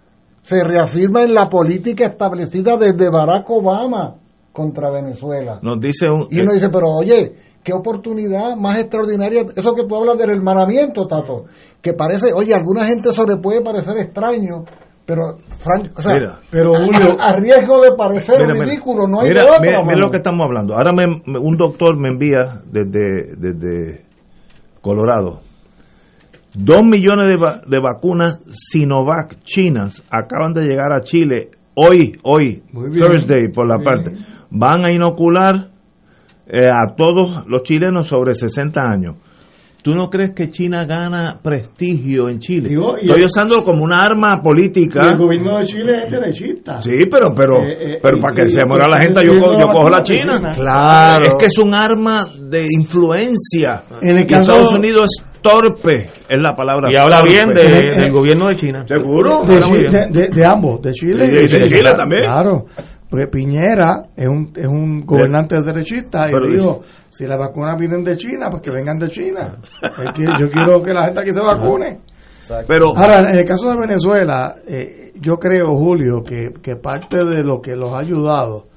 se 0.41 0.61
reafirma 0.61 1.23
en 1.23 1.33
la 1.33 1.47
política 1.47 2.07
establecida 2.07 2.75
desde 2.75 3.09
Barack 3.09 3.49
Obama 3.49 4.15
contra 4.51 4.89
Venezuela. 4.89 5.59
Nos 5.61 5.79
dice 5.79 6.07
un... 6.07 6.27
Y 6.29 6.41
uno 6.41 6.51
dice, 6.51 6.69
pero 6.69 6.87
oye, 6.89 7.33
qué 7.63 7.73
oportunidad 7.73 8.55
más 8.55 8.79
extraordinaria. 8.79 9.45
Eso 9.55 9.73
que 9.73 9.85
tú 9.85 9.95
hablas 9.95 10.17
del 10.17 10.29
hermanamiento, 10.31 11.07
Tato, 11.07 11.45
que 11.81 11.93
parece, 11.93 12.31
oye, 12.33 12.53
a 12.53 12.57
alguna 12.57 12.85
gente 12.85 13.09
eso 13.09 13.25
le 13.25 13.37
puede 13.37 13.61
parecer 13.61 13.97
extraño, 13.97 14.65
pero, 15.05 15.37
Frank, 15.59 15.91
o 15.97 16.01
sea, 16.01 16.15
Mira, 16.15 16.39
pero 16.49 16.75
a- 16.75 16.79
Julio, 16.85 17.17
a, 17.19 17.35
riesgo 17.39 17.81
de 17.83 17.91
parecer 17.95 18.35
Mira, 18.45 18.59
ridículo, 18.65 19.07
no 19.07 19.21
hay 19.21 19.29
Mira, 19.29 19.43
de 19.43 19.47
otra, 19.49 19.61
mira- 19.61 19.83
mano. 19.83 19.99
lo 19.99 20.11
que 20.11 20.17
estamos 20.17 20.45
hablando. 20.45 20.73
Ahora 20.75 20.91
me- 20.93 21.21
me- 21.31 21.39
un 21.39 21.55
doctor 21.57 21.97
me 21.99 22.09
envía 22.09 22.61
desde, 22.65 23.35
desde 23.37 24.05
Colorado. 24.81 25.41
Dos 26.53 26.85
millones 26.85 27.27
de, 27.27 27.43
va- 27.43 27.61
de 27.67 27.79
vacunas 27.79 28.39
Sinovac 28.49 29.41
chinas 29.43 30.03
acaban 30.09 30.53
de 30.53 30.61
llegar 30.67 30.91
a 30.93 31.01
Chile 31.01 31.51
hoy, 31.75 32.17
hoy. 32.23 32.63
Thursday, 32.73 33.49
por 33.53 33.67
la 33.67 33.83
parte. 33.83 34.11
Van 34.51 34.85
a 34.85 34.91
inocular 34.93 35.69
eh, 36.47 36.63
a 36.71 36.95
todos 36.95 37.45
los 37.47 37.63
chilenos 37.63 38.07
sobre 38.07 38.33
60 38.33 38.79
años. 38.81 39.15
¿Tú 39.85 39.93
no 39.93 40.09
crees 40.09 40.31
que 40.35 40.49
China 40.49 40.83
gana 40.85 41.39
prestigio 41.43 42.27
en 42.27 42.39
Chile? 42.39 42.69
Digo, 42.69 42.97
Estoy 42.97 43.19
el- 43.19 43.25
usándolo 43.25 43.63
como 43.63 43.83
una 43.83 44.03
arma 44.03 44.41
política. 44.41 45.05
Y 45.05 45.11
el 45.11 45.17
gobierno 45.19 45.59
de 45.59 45.65
Chile 45.67 45.91
es 46.07 46.11
derechista. 46.11 46.81
Sí, 46.81 46.89
pero 47.07 47.27
pero 47.35 47.61
Eh, 47.61 47.93
eh, 47.93 47.99
pero 48.01 48.17
y- 48.17 48.19
para 48.21 48.33
que 48.35 48.45
y- 48.45 48.49
se 48.49 48.65
muera 48.65 48.87
la 48.87 48.99
gente 48.99 49.21
yo, 49.23 49.33
co- 49.39 49.53
yo 49.61 49.67
cojo 49.67 49.87
la 49.91 50.01
China. 50.01 50.37
China. 50.39 50.51
Claro. 50.55 51.25
Es 51.25 51.35
que 51.35 51.45
es 51.45 51.57
un 51.59 51.75
arma 51.75 52.25
de 52.49 52.65
influencia. 52.75 53.83
En 54.01 54.17
el 54.17 54.25
caso- 54.25 54.53
Estados 54.53 54.73
Unidos 54.73 55.05
es 55.19 55.41
torpe, 55.41 56.05
es 56.27 56.41
la 56.41 56.55
palabra. 56.55 56.87
Y 56.91 56.97
habla 56.97 57.21
bien 57.21 57.49
de- 57.49 57.61
Eh, 57.61 57.99
del 57.99 58.11
gobierno 58.11 58.47
de 58.47 58.55
China. 58.55 58.83
Seguro. 58.87 59.43
De, 59.43 59.59
de- 59.59 60.07
de- 60.09 60.27
de 60.33 60.45
ambos, 60.47 60.81
de 60.81 60.93
Chile 60.93 61.25
Y 61.25 61.29
de- 61.29 61.59
de 61.59 61.65
Chile 61.65 61.91
también. 61.95 62.23
Claro, 62.23 62.65
porque 63.15 63.27
Piñera 63.27 64.07
es 64.15 64.27
un, 64.27 64.51
es 64.55 64.67
un 64.67 65.05
gobernante 65.05 65.55
derechista 65.61 66.27
y 66.29 66.31
Pero 66.33 66.47
dijo, 66.49 66.81
si 67.09 67.25
las 67.25 67.37
vacunas 67.37 67.79
vienen 67.79 68.03
de 68.03 68.17
China, 68.17 68.49
pues 68.49 68.61
que 68.61 68.71
vengan 68.71 68.97
de 68.97 69.09
China. 69.09 69.57
Yo 70.39 70.49
quiero 70.49 70.83
que 70.83 70.93
la 70.93 71.05
gente 71.05 71.21
aquí 71.21 71.33
se 71.33 71.39
vacune. 71.41 71.99
Pero 72.67 72.95
Ahora, 72.95 73.31
en 73.31 73.39
el 73.39 73.45
caso 73.45 73.71
de 73.71 73.77
Venezuela, 73.79 74.55
eh, 74.67 75.13
yo 75.19 75.37
creo, 75.37 75.75
Julio, 75.75 76.21
que, 76.23 76.49
que 76.61 76.75
parte 76.75 77.17
de 77.25 77.43
lo 77.43 77.59
que 77.61 77.75
los 77.75 77.91
ha 77.93 77.99
ayudado 77.99 78.67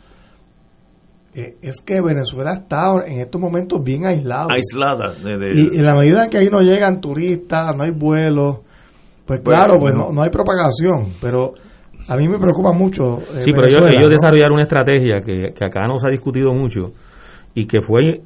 eh, 1.35 1.57
es 1.61 1.81
que 1.83 2.01
Venezuela 2.01 2.53
está 2.53 2.93
en 3.07 3.21
estos 3.21 3.41
momentos 3.41 3.83
bien 3.83 4.07
aislado. 4.07 4.49
aislada 4.51 5.13
de, 5.23 5.37
de- 5.37 5.51
Y 5.55 5.77
en 5.79 5.85
la 5.85 5.95
medida 5.95 6.29
que 6.29 6.39
ahí 6.39 6.49
no 6.49 6.61
llegan 6.61 7.01
turistas, 7.01 7.75
no 7.77 7.83
hay 7.85 7.91
vuelos, 7.91 8.59
pues 9.27 9.43
Bueno, 9.43 9.59
claro, 9.61 9.75
pues 9.79 9.95
bueno. 9.95 10.09
no, 10.09 10.15
no 10.15 10.23
hay 10.23 10.31
propagación. 10.31 11.13
Pero 11.21 11.53
a 12.09 12.17
mí 12.17 12.29
me 12.29 12.39
preocupa 12.39 12.73
mucho. 12.73 13.19
eh, 13.19 13.41
Sí, 13.45 13.53
pero 13.53 13.67
ellos, 13.67 13.83
ellos 13.89 14.03
¿no? 14.05 14.09
desarrollaron 14.11 14.55
una 14.55 14.63
estrategia 14.65 15.21
que, 15.21 15.53
que 15.55 15.65
acá 15.65 15.87
no 15.87 15.99
se 15.99 16.07
ha 16.09 16.11
discutido 16.11 16.53
mucho 16.53 16.93
y 17.55 17.67
que 17.67 17.81
fue 17.81 18.21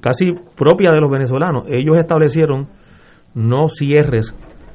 casi 0.00 0.32
propia 0.56 0.90
de 0.92 1.00
los 1.00 1.10
venezolanos. 1.10 1.64
Ellos 1.68 1.96
establecieron 1.98 2.68
no 3.34 3.68
cierres 3.68 4.34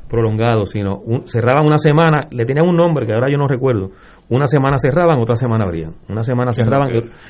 prolongados, 0.09 0.71
sino 0.71 0.97
un- 0.97 1.25
cerraban 1.25 1.65
una 1.65 1.77
semana, 1.77 2.27
le 2.31 2.45
tenían 2.45 2.67
un 2.67 2.75
nombre 2.75 3.05
que 3.05 3.13
ahora 3.13 3.27
yo 3.31 3.37
no 3.37 3.47
recuerdo. 3.47 3.91
Una 4.29 4.45
semana 4.47 4.75
cerraban, 4.77 5.19
otra 5.19 5.35
semana 5.35 5.63
abrían. 5.65 5.93
Una 6.09 6.23
semana 6.23 6.51
cerraban, 6.51 6.89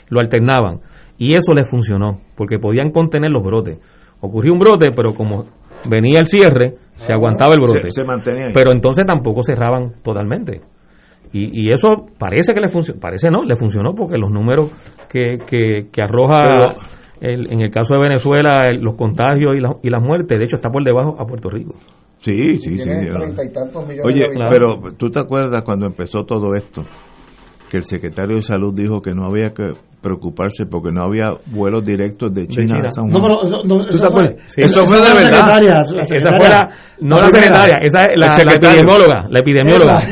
lo 0.09 0.19
alternaban. 0.19 0.79
Y 1.17 1.35
eso 1.35 1.53
les 1.53 1.69
funcionó, 1.69 2.19
porque 2.35 2.57
podían 2.57 2.89
contener 2.91 3.29
los 3.31 3.43
brotes. 3.43 3.79
Ocurrió 4.19 4.53
un 4.53 4.59
brote, 4.59 4.89
pero 4.95 5.11
como 5.13 5.45
venía 5.87 6.19
el 6.19 6.25
cierre, 6.25 6.75
se 6.95 7.13
aguantaba 7.13 7.53
el 7.53 7.59
brote. 7.61 7.89
Se- 7.91 8.01
se 8.01 8.03
mantenía 8.03 8.45
ahí. 8.47 8.51
Pero 8.53 8.71
entonces 8.71 9.05
tampoco 9.05 9.41
cerraban 9.43 9.93
totalmente. 10.03 10.61
Y, 11.33 11.67
y 11.67 11.71
eso 11.71 11.87
parece 12.17 12.53
que 12.53 12.59
le 12.59 12.69
funcionó, 12.69 12.99
parece 12.99 13.29
no, 13.29 13.43
le 13.43 13.55
funcionó 13.55 13.93
porque 13.93 14.17
los 14.17 14.29
números 14.31 14.71
que, 15.09 15.37
que, 15.47 15.87
que 15.91 16.01
arroja 16.01 16.73
el- 17.21 17.51
en 17.51 17.61
el 17.61 17.69
caso 17.71 17.93
de 17.95 18.01
Venezuela 18.01 18.69
el- 18.69 18.81
los 18.81 18.95
contagios 18.95 19.55
y, 19.57 19.61
la- 19.61 19.75
y 19.81 19.89
las 19.89 20.01
muertes, 20.03 20.37
de 20.39 20.45
hecho 20.45 20.57
está 20.57 20.69
por 20.69 20.83
debajo 20.83 21.15
a 21.19 21.25
Puerto 21.25 21.49
Rico. 21.49 21.75
Sí, 22.19 22.57
sí, 22.57 22.77
sí. 22.77 22.83
Tiene 22.83 23.07
yo- 23.07 23.13
treinta 23.15 23.43
y 23.43 23.51
tantos 23.51 23.81
millones 23.87 24.05
Oye, 24.05 24.27
de 24.27 24.47
pero 24.49 24.77
tú 24.97 25.09
te 25.09 25.19
acuerdas 25.19 25.63
cuando 25.63 25.85
empezó 25.87 26.23
todo 26.25 26.53
esto, 26.55 26.83
que 27.71 27.77
el 27.77 27.83
secretario 27.85 28.35
de 28.35 28.41
salud 28.43 28.73
dijo 28.75 28.99
que 29.01 29.13
no 29.13 29.23
había 29.25 29.53
que 29.53 29.73
preocuparse 30.01 30.65
porque 30.65 30.89
no 30.91 31.03
había 31.03 31.23
vuelos 31.45 31.85
directos 31.85 32.33
de 32.33 32.45
China, 32.47 32.75
China. 32.75 32.87
a 32.87 32.89
San 32.89 33.07
No, 33.07 33.13
Juan. 33.19 33.31
pero 33.31 33.43
eso, 33.47 33.57
no, 33.63 33.77
¿Tú 33.85 33.87
te 33.87 33.95
eso 33.95 34.09
fue? 34.11 34.37
Eso 34.57 34.81
de 34.81 34.87
la 34.99 35.13
verdad. 35.13 35.15
secretaria, 35.15 35.73
la 35.73 36.01
Esa 36.17 36.29
fue 36.37 36.49
la, 36.49 36.69
no 36.99 37.15
la 37.15 37.29
secretaria, 37.29 37.75
esa 37.85 38.03
es 38.03 38.07
la, 38.17 38.25
El 38.41 38.49
epidemióloga, 38.57 39.25
la 39.29 39.39
epidemióloga. 39.39 40.03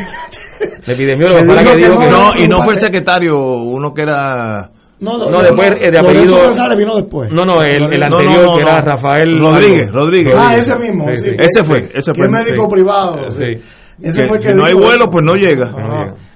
La 0.88 0.94
epidemióloga 0.94 1.44
fue 1.45 1.56
la 1.56 1.61
que 1.64 1.69
que 1.69 1.76
dijo 1.77 1.99
que 1.99 2.10
no, 2.10 2.11
No, 2.11 2.31
y 2.41 2.48
no 2.48 2.61
fue 2.61 2.73
el 2.76 2.80
secretario, 2.80 3.34
uno 3.38 3.94
que 3.94 4.02
era... 4.03 4.69
No, 5.02 5.18
No, 5.18 5.40
después, 5.41 5.69
eh, 5.81 5.91
de 5.91 5.99
Lorenzo 5.99 6.07
apellido- 6.07 6.44
González 6.45 6.77
vino 6.77 6.95
después. 6.98 7.31
No, 7.34 7.44
no, 7.45 7.61
el, 7.64 7.72
el 7.72 7.99
No, 7.99 8.07
no, 8.10 8.18
anterior 8.18 8.44
no, 8.45 8.57
que 8.57 8.64
era 8.64 8.76
no. 8.76 8.81
Rafael 8.86 9.40
Rodríguez. 9.40 9.91
Rodríguez. 9.94 10.36
Ah, 10.38 10.53
ese 10.56 10.77
mismo. 10.77 11.06
Sí, 11.11 11.15
sí. 11.18 11.30
sí. 11.30 11.36
Ese 11.40 11.64
fue, 11.64 11.77
ese 11.94 12.14
fue. 12.14 12.26
es 12.26 12.31
médico 12.31 12.64
Sí. 12.64 12.69
privado. 12.69 13.18
sí. 13.31 13.38
Sí. 13.57 13.64
Ese 14.02 14.22
Que 14.23 14.27
fue 14.30 14.38
el 14.38 14.44
si 14.44 14.53
no 14.53 14.65
hay 14.65 14.73
vuelo, 14.73 15.10
pues 15.10 15.26
no 15.26 15.34
llega. 15.34 15.72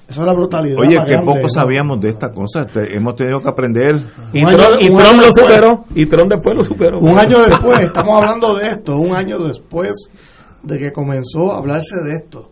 Eso 0.07 0.21
es 0.21 0.27
la 0.27 0.33
brutalidad. 0.33 0.77
Oye, 0.79 0.89
que 0.89 0.95
grande, 0.95 1.25
poco 1.25 1.39
¿no? 1.43 1.49
sabíamos 1.49 1.99
de 2.01 2.09
estas 2.09 2.31
cosas. 2.35 2.67
te- 2.67 2.95
hemos 2.95 3.15
tenido 3.15 3.39
que 3.41 3.49
aprender. 3.49 3.95
Y 4.33 4.41
Un 4.43 4.47
año- 4.49 4.57
Trump, 4.57 4.81
y 4.81 4.89
lo 4.89 4.97
después. 4.99 5.35
superó. 5.35 5.85
Y 5.95 6.05
Trump 6.05 6.31
después 6.31 6.55
lo 6.57 6.63
superó. 6.63 6.99
Un 6.99 7.17
año 7.19 7.37
después, 7.49 7.79
estamos 7.81 8.15
hablando 8.17 8.55
de 8.55 8.67
esto, 8.67 8.97
un 8.97 9.15
año 9.15 9.39
después 9.39 9.91
de 10.61 10.77
que 10.79 10.91
comenzó 10.91 11.53
a 11.53 11.57
hablarse 11.59 11.95
de 12.03 12.13
esto. 12.23 12.49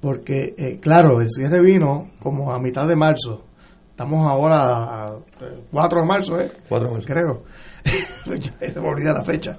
Porque, 0.00 0.54
eh, 0.56 0.78
claro, 0.80 1.20
el 1.20 1.28
cierre 1.28 1.60
vino 1.60 2.10
como 2.20 2.52
a 2.52 2.58
mitad 2.60 2.86
de 2.86 2.94
marzo. 2.96 3.44
Estamos 3.90 4.24
ahora 4.30 5.04
a, 5.04 5.06
eh, 5.40 5.64
4 5.72 6.00
de 6.02 6.06
marzo, 6.06 6.38
¿eh? 6.38 6.52
4 6.68 6.86
de 6.88 6.92
marzo. 6.94 7.06
Creo. 7.08 7.42
Se 8.72 8.80
me 8.80 8.88
olvida 8.88 9.12
la 9.12 9.24
fecha. 9.24 9.52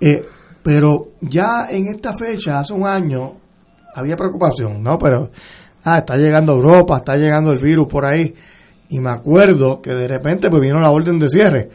Eh, 0.00 0.22
pero 0.62 1.08
ya 1.20 1.66
en 1.68 1.86
esta 1.92 2.12
fecha, 2.16 2.60
hace 2.60 2.72
un 2.72 2.86
año, 2.86 3.32
había 3.94 4.14
preocupación, 4.16 4.82
¿no? 4.82 4.96
Pero, 4.98 5.30
ah, 5.84 5.98
está 5.98 6.16
llegando 6.16 6.52
Europa, 6.52 6.96
está 6.98 7.16
llegando 7.16 7.52
el 7.52 7.58
virus 7.58 7.86
por 7.88 8.04
ahí. 8.04 8.34
Y 8.88 9.00
me 9.00 9.10
acuerdo 9.10 9.80
que 9.80 9.90
de 9.90 10.06
repente 10.08 10.50
pues 10.50 10.60
vino 10.62 10.78
la 10.80 10.90
orden 10.90 11.18
de 11.18 11.28
cierre. 11.28 11.68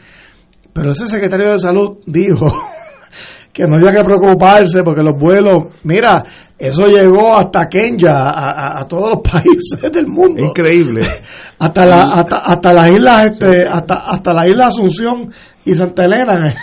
Pero 0.72 0.92
ese 0.92 1.08
secretario 1.08 1.52
de 1.52 1.58
salud 1.58 1.98
dijo 2.06 2.46
que 3.52 3.64
no 3.66 3.76
había 3.76 3.92
que 3.92 4.04
preocuparse 4.04 4.82
porque 4.84 5.02
los 5.02 5.18
vuelos, 5.18 5.64
mira, 5.82 6.22
eso 6.56 6.86
llegó 6.86 7.34
hasta 7.36 7.66
Kenya, 7.66 8.10
a, 8.12 8.28
a- 8.30 8.80
a 8.82 8.84
todos 8.86 9.10
los 9.10 9.20
países 9.32 9.90
del 9.92 10.06
mundo. 10.06 10.42
Increíble. 10.44 11.00
Hasta, 11.60 11.86
la, 11.86 12.02
hasta, 12.12 12.36
hasta 12.36 12.72
las 12.72 12.88
islas, 12.90 13.30
este, 13.32 13.64
hasta, 13.68 13.94
hasta 13.96 14.32
la 14.32 14.48
isla 14.48 14.68
Asunción 14.68 15.28
y 15.64 15.74
Santa 15.74 16.04
Elena. 16.04 16.54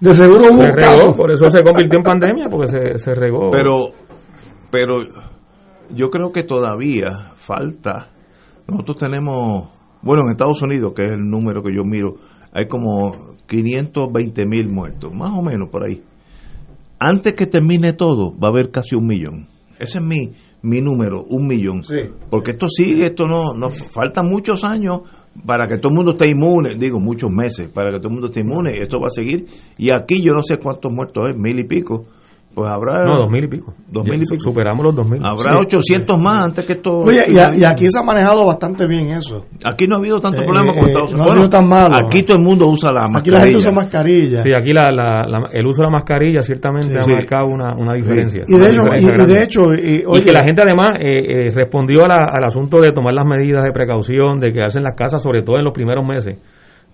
De 0.00 0.12
seguro 0.14 0.52
hubo 0.52 0.58
Se 0.58 0.62
un 0.70 0.74
caso. 0.76 0.98
regó, 0.98 1.16
por 1.16 1.30
eso 1.32 1.48
se 1.48 1.62
convirtió 1.64 1.98
en 1.98 2.04
pandemia, 2.04 2.46
porque 2.48 2.68
se, 2.68 2.96
se 2.98 3.12
regó. 3.12 3.50
Pero, 3.50 3.86
pero 4.70 4.98
yo 5.94 6.10
creo 6.10 6.32
que 6.32 6.42
todavía 6.42 7.32
falta. 7.34 8.10
Nosotros 8.66 8.98
tenemos, 8.98 9.68
bueno, 10.02 10.22
en 10.24 10.30
Estados 10.30 10.62
Unidos, 10.62 10.92
que 10.94 11.04
es 11.04 11.12
el 11.12 11.28
número 11.28 11.62
que 11.62 11.74
yo 11.74 11.82
miro, 11.84 12.16
hay 12.52 12.66
como 12.66 13.36
520 13.46 14.46
mil 14.46 14.68
muertos, 14.68 15.14
más 15.14 15.30
o 15.30 15.42
menos 15.42 15.68
por 15.70 15.84
ahí. 15.84 16.02
Antes 16.98 17.34
que 17.34 17.46
termine 17.46 17.92
todo, 17.92 18.32
va 18.38 18.48
a 18.48 18.50
haber 18.50 18.70
casi 18.70 18.96
un 18.96 19.06
millón. 19.06 19.48
Ese 19.78 19.98
es 19.98 20.04
mi, 20.04 20.32
mi 20.62 20.80
número, 20.80 21.22
un 21.28 21.46
millón. 21.46 21.82
Porque 22.30 22.52
esto 22.52 22.68
sigue, 22.68 23.04
esto 23.04 23.24
no, 23.24 23.52
no, 23.54 23.70
faltan 23.70 24.26
muchos 24.28 24.64
años 24.64 25.00
para 25.44 25.66
que 25.66 25.76
todo 25.76 25.90
el 25.90 25.96
mundo 25.96 26.12
esté 26.12 26.30
inmune, 26.30 26.76
digo 26.78 26.98
muchos 26.98 27.30
meses, 27.30 27.68
para 27.68 27.90
que 27.90 27.98
todo 27.98 28.08
el 28.08 28.14
mundo 28.14 28.28
esté 28.28 28.40
inmune, 28.40 28.78
esto 28.78 28.98
va 28.98 29.06
a 29.06 29.10
seguir. 29.10 29.46
Y 29.76 29.90
aquí 29.92 30.22
yo 30.22 30.32
no 30.32 30.40
sé 30.40 30.56
cuántos 30.56 30.90
muertos 30.92 31.28
es, 31.30 31.36
mil 31.36 31.58
y 31.58 31.64
pico. 31.64 32.06
Pues 32.56 32.70
habrá... 32.70 33.04
No, 33.04 33.18
dos 33.18 33.30
mil 33.30 33.44
y 33.44 33.48
pico. 33.48 33.74
Dos 33.86 34.04
mil 34.06 34.14
y 34.16 34.20
pico. 34.24 34.38
Superamos 34.40 34.82
los 34.82 34.96
dos 34.96 35.06
mil. 35.06 35.20
Habrá 35.22 35.50
Sí. 35.60 35.76
800 35.76 36.18
más 36.18 36.42
antes 36.42 36.64
que 36.64 36.72
esto. 36.72 36.90
Oye, 37.00 37.24
y, 37.28 37.36
a- 37.36 37.54
y 37.54 37.62
aquí 37.64 37.84
se 37.90 37.98
ha 37.98 38.02
manejado 38.02 38.46
bastante 38.46 38.86
bien 38.88 39.10
eso. 39.10 39.44
Aquí 39.62 39.84
no 39.86 39.96
ha 39.96 39.98
habido 39.98 40.18
tanto 40.20 40.40
Eh, 40.40 40.44
problema 40.46 40.72
eh, 40.72 40.74
con 40.80 40.88
Estados 40.88 41.12
no 41.12 41.18
ha 41.18 41.20
Unidos. 41.26 41.34
sido 41.34 41.48
tan 41.50 41.68
malo. 41.68 41.94
Aquí 41.94 42.22
todo 42.22 42.38
el 42.38 42.42
mundo 42.42 42.66
usa 42.68 42.92
la 42.92 43.08
mascarilla. 43.08 43.18
Aquí 43.18 43.30
la 43.30 43.40
gente 43.40 43.56
usa 43.58 43.72
mascarilla. 43.72 44.42
Sí, 44.42 44.48
aquí 44.58 44.72
la, 44.72 44.84
la- 44.90 45.26
la- 45.28 45.48
el 45.52 45.66
uso 45.66 45.82
de 45.82 45.84
la 45.84 45.90
mascarilla 45.90 46.40
ciertamente 46.40 46.94
Sí. 46.94 46.98
ha 46.98 47.06
marcado 47.06 47.46
una, 47.48 47.74
una 47.76 47.92
diferencia. 47.92 48.42
Y 48.48 48.52
de 48.52 48.56
una 48.56 48.68
diferencia 48.70 49.14
y- 49.22 49.26
de 49.26 49.42
hecho, 49.42 49.60
y- 49.74 50.22
que 50.24 50.32
la 50.32 50.42
gente 50.42 50.62
además 50.62 50.92
eh, 50.98 51.48
eh, 51.48 51.50
respondió 51.54 52.06
a 52.06 52.08
la- 52.08 52.32
al 52.32 52.42
asunto 52.46 52.78
de 52.80 52.90
tomar 52.92 53.12
las 53.12 53.26
medidas 53.26 53.64
de 53.64 53.70
precaución, 53.70 54.40
de 54.40 54.50
quedarse 54.50 54.78
en 54.78 54.84
las 54.84 54.96
casas, 54.96 55.22
sobre 55.22 55.42
todo 55.42 55.58
en 55.58 55.64
los 55.64 55.74
primeros 55.74 56.06
meses, 56.06 56.38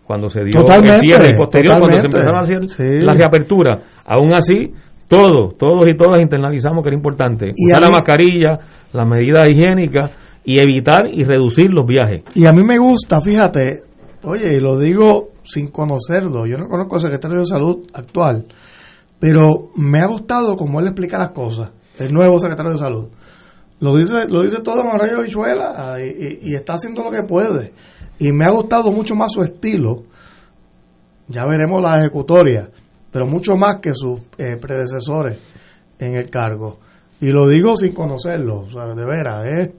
cuando 0.05 0.29
se 0.29 0.43
dio 0.43 0.59
Totalmente, 0.59 0.97
el 0.97 1.07
cierre 1.07 1.31
y 1.31 1.39
posterior, 1.39 1.79
cuando 1.79 1.99
se 2.01 2.07
empezaron 2.07 2.35
a 2.35 2.41
hacer 2.41 2.69
Sí. 2.69 2.99
las 3.07 3.17
reaperturas. 3.17 3.79
Aún 4.05 4.33
así, 4.35 4.73
todos, 5.17 5.57
todos 5.59 5.89
y 5.89 5.97
todas 5.97 6.21
internalizamos 6.21 6.83
que 6.83 6.89
era 6.89 6.97
importante 6.97 7.53
Y 7.57 7.67
usar 7.69 7.83
la 7.83 7.91
mascarilla, 7.91 8.59
las 8.93 9.07
medidas 9.09 9.49
higiénicas 9.49 10.11
y 10.45 10.61
evitar 10.61 11.03
y 11.13 11.23
reducir 11.25 11.67
los 11.71 11.87
viajes. 11.87 12.23
Y 12.35 12.47
a 12.47 12.53
mí 12.53 12.63
me 12.65 12.79
gusta, 12.79 13.21
fíjate, 13.21 13.83
oye, 14.25 14.55
y 14.57 14.61
lo 14.61 14.79
digo 14.79 15.29
sin 15.45 15.69
conocerlo, 15.69 16.47
yo 16.47 16.57
no 16.59 16.67
conozco 16.69 16.97
al 16.97 17.01
secretario 17.03 17.39
de 17.41 17.47
salud 17.47 17.87
actual, 17.95 18.45
pero 19.21 19.71
me 19.77 20.01
ha 20.01 20.07
gustado 20.07 20.57
cómo 20.57 20.81
él 20.81 20.87
explica 20.87 21.19
las 21.19 21.31
cosas, 21.31 21.71
el 21.99 22.13
nuevo 22.13 22.39
secretario 22.39 22.73
de 22.73 22.79
salud. 22.79 23.09
Lo 23.81 23.97
dice, 23.97 24.27
lo 24.29 24.43
dice 24.43 24.61
todo 24.61 24.81
en 24.83 24.87
Arroyo 24.89 25.23
Bichuela 25.23 25.97
y, 26.01 26.05
y- 26.09 26.39
y 26.51 26.55
está 26.55 26.75
haciendo 26.75 27.03
lo 27.03 27.11
que 27.11 27.23
puede. 27.23 27.73
Y 28.19 28.31
me 28.33 28.45
ha 28.45 28.51
gustado 28.51 28.91
mucho 28.93 29.15
más 29.17 29.33
su 29.33 29.43
estilo 29.43 30.05
ya 31.29 31.47
veremos 31.47 31.81
la 31.81 32.01
ejecutoria, 32.01 32.69
pero 33.13 33.27
mucho 33.27 33.57
más 33.57 33.77
que 33.77 33.93
sus 33.95 34.21
eh, 34.39 34.57
predecesores 34.61 35.39
en 35.99 36.17
el 36.17 36.29
cargo. 36.31 36.79
Y 37.21 37.29
lo 37.29 37.47
digo 37.49 37.77
sin 37.77 37.93
conocerlo, 37.93 38.61
o 38.61 38.71
sea, 38.71 38.87
de 38.95 39.05
veras, 39.05 39.45
eh, 39.47 39.73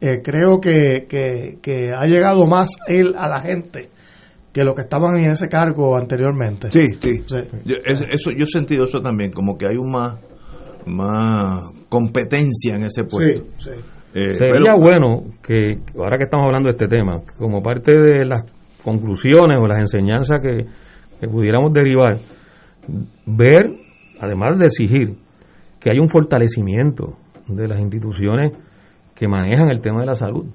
eh, 0.00 0.20
creo 0.24 0.60
que, 0.60 1.06
que, 1.08 1.58
que 1.62 1.92
ha 1.92 2.06
llegado 2.06 2.46
más 2.46 2.70
él 2.88 3.14
a 3.16 3.28
la 3.28 3.40
gente 3.40 3.90
que 4.52 4.62
lo 4.64 4.74
que 4.74 4.82
estaban 4.82 5.16
en 5.22 5.30
ese 5.30 5.48
cargo 5.48 5.96
anteriormente. 5.96 6.68
Sí, 6.70 6.80
sí. 6.98 7.10
Yo, 7.64 7.74
es- 7.84 8.02
eso, 8.10 8.30
yo 8.30 8.44
he 8.44 8.46
sentido 8.46 8.86
eso 8.86 9.00
también, 9.00 9.30
como 9.32 9.56
que 9.58 9.66
hay 9.66 9.76
un 9.76 9.90
más, 9.90 10.14
más 10.86 11.60
competencia 11.88 12.76
en 12.76 12.84
ese 12.84 13.04
puesto. 13.04 13.42
Sí, 13.58 13.64
sí. 13.64 13.70
Eh, 14.14 14.34
Sería 14.34 14.74
pero- 14.74 14.78
bueno 14.78 15.22
que, 15.42 15.78
ahora 15.98 16.16
que 16.18 16.24
estamos 16.24 16.46
hablando 16.46 16.68
de 16.68 16.72
este 16.76 16.86
tema, 16.88 17.20
como 17.36 17.62
parte 17.62 17.92
de 17.92 18.24
las 18.24 18.44
conclusiones 18.84 19.58
o 19.60 19.66
las 19.66 19.78
enseñanzas 19.78 20.38
que, 20.40 20.66
que 21.20 21.28
pudiéramos 21.28 21.72
derivar, 21.72 22.18
ver, 23.26 23.74
además 24.20 24.58
de 24.58 24.66
exigir, 24.66 25.16
que 25.80 25.90
hay 25.90 25.98
un 25.98 26.08
fortalecimiento 26.08 27.16
de 27.48 27.68
las 27.68 27.80
instituciones 27.80 28.52
que 29.14 29.28
manejan 29.28 29.70
el 29.70 29.80
tema 29.80 30.00
de 30.00 30.06
la 30.06 30.14
salud. 30.14 30.46